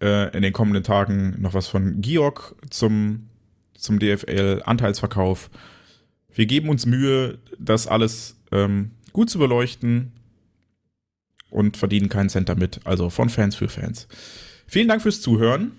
Äh, 0.00 0.36
in 0.36 0.42
den 0.42 0.52
kommenden 0.52 0.82
Tagen 0.82 1.40
noch 1.40 1.54
was 1.54 1.68
von 1.68 2.02
Georg 2.02 2.54
zum, 2.68 3.30
zum 3.74 3.98
DFL-Anteilsverkauf. 3.98 5.48
Wir 6.34 6.44
geben 6.44 6.68
uns 6.68 6.84
Mühe, 6.84 7.38
das 7.58 7.86
alles 7.86 8.36
ähm, 8.52 8.90
gut 9.12 9.30
zu 9.30 9.38
beleuchten 9.38 10.12
und 11.48 11.78
verdienen 11.78 12.10
keinen 12.10 12.28
Cent 12.28 12.50
damit. 12.50 12.80
Also 12.84 13.08
von 13.08 13.30
Fans 13.30 13.54
für 13.54 13.70
Fans. 13.70 14.06
Vielen 14.66 14.88
Dank 14.88 15.00
fürs 15.00 15.22
Zuhören. 15.22 15.72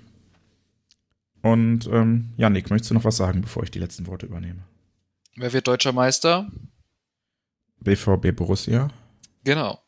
Und 1.44 1.88
ähm, 1.92 2.34
Yannick, 2.38 2.72
möchtest 2.72 2.90
du 2.90 2.96
noch 2.96 3.04
was 3.04 3.18
sagen, 3.18 3.42
bevor 3.42 3.62
ich 3.64 3.72
die 3.72 3.80
letzten 3.80 4.08
Worte 4.08 4.26
übernehme? 4.26 4.64
Wer 5.36 5.54
wird 5.54 5.68
deutscher 5.68 5.94
Meister? 5.94 6.52
BVB 7.82 8.36
Borussia. 8.36 8.90
Genau. 9.44 9.80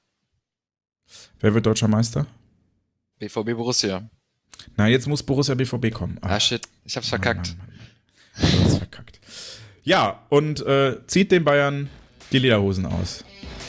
Wer 1.39 1.53
wird 1.53 1.65
deutscher 1.65 1.87
Meister? 1.87 2.25
BVB 3.19 3.55
Borussia. 3.55 4.09
Na, 4.75 4.87
jetzt 4.87 5.07
muss 5.07 5.23
Borussia 5.23 5.55
BVB 5.55 5.91
kommen. 5.91 6.17
Ah, 6.21 6.39
shit. 6.39 6.67
Ich 6.85 6.95
hab's 6.95 7.09
verkackt. 7.09 7.55
Mann, 7.57 7.67
Mann, 7.67 8.51
Mann. 8.51 8.59
Du 8.59 8.63
hast 8.65 8.77
verkackt. 8.77 9.19
Ja, 9.83 10.23
und 10.29 10.65
äh, 10.65 10.97
zieht 11.07 11.31
den 11.31 11.43
Bayern 11.43 11.89
die 12.31 12.39
Lederhosen 12.39 12.85
aus. 12.85 13.23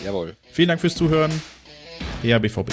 Jawohl. 0.05 0.37
Vielen 0.53 0.69
Dank 0.69 0.81
fürs 0.81 0.95
Zuhören. 0.95 1.31
Ja, 2.23 2.39
BVB. 2.39 2.73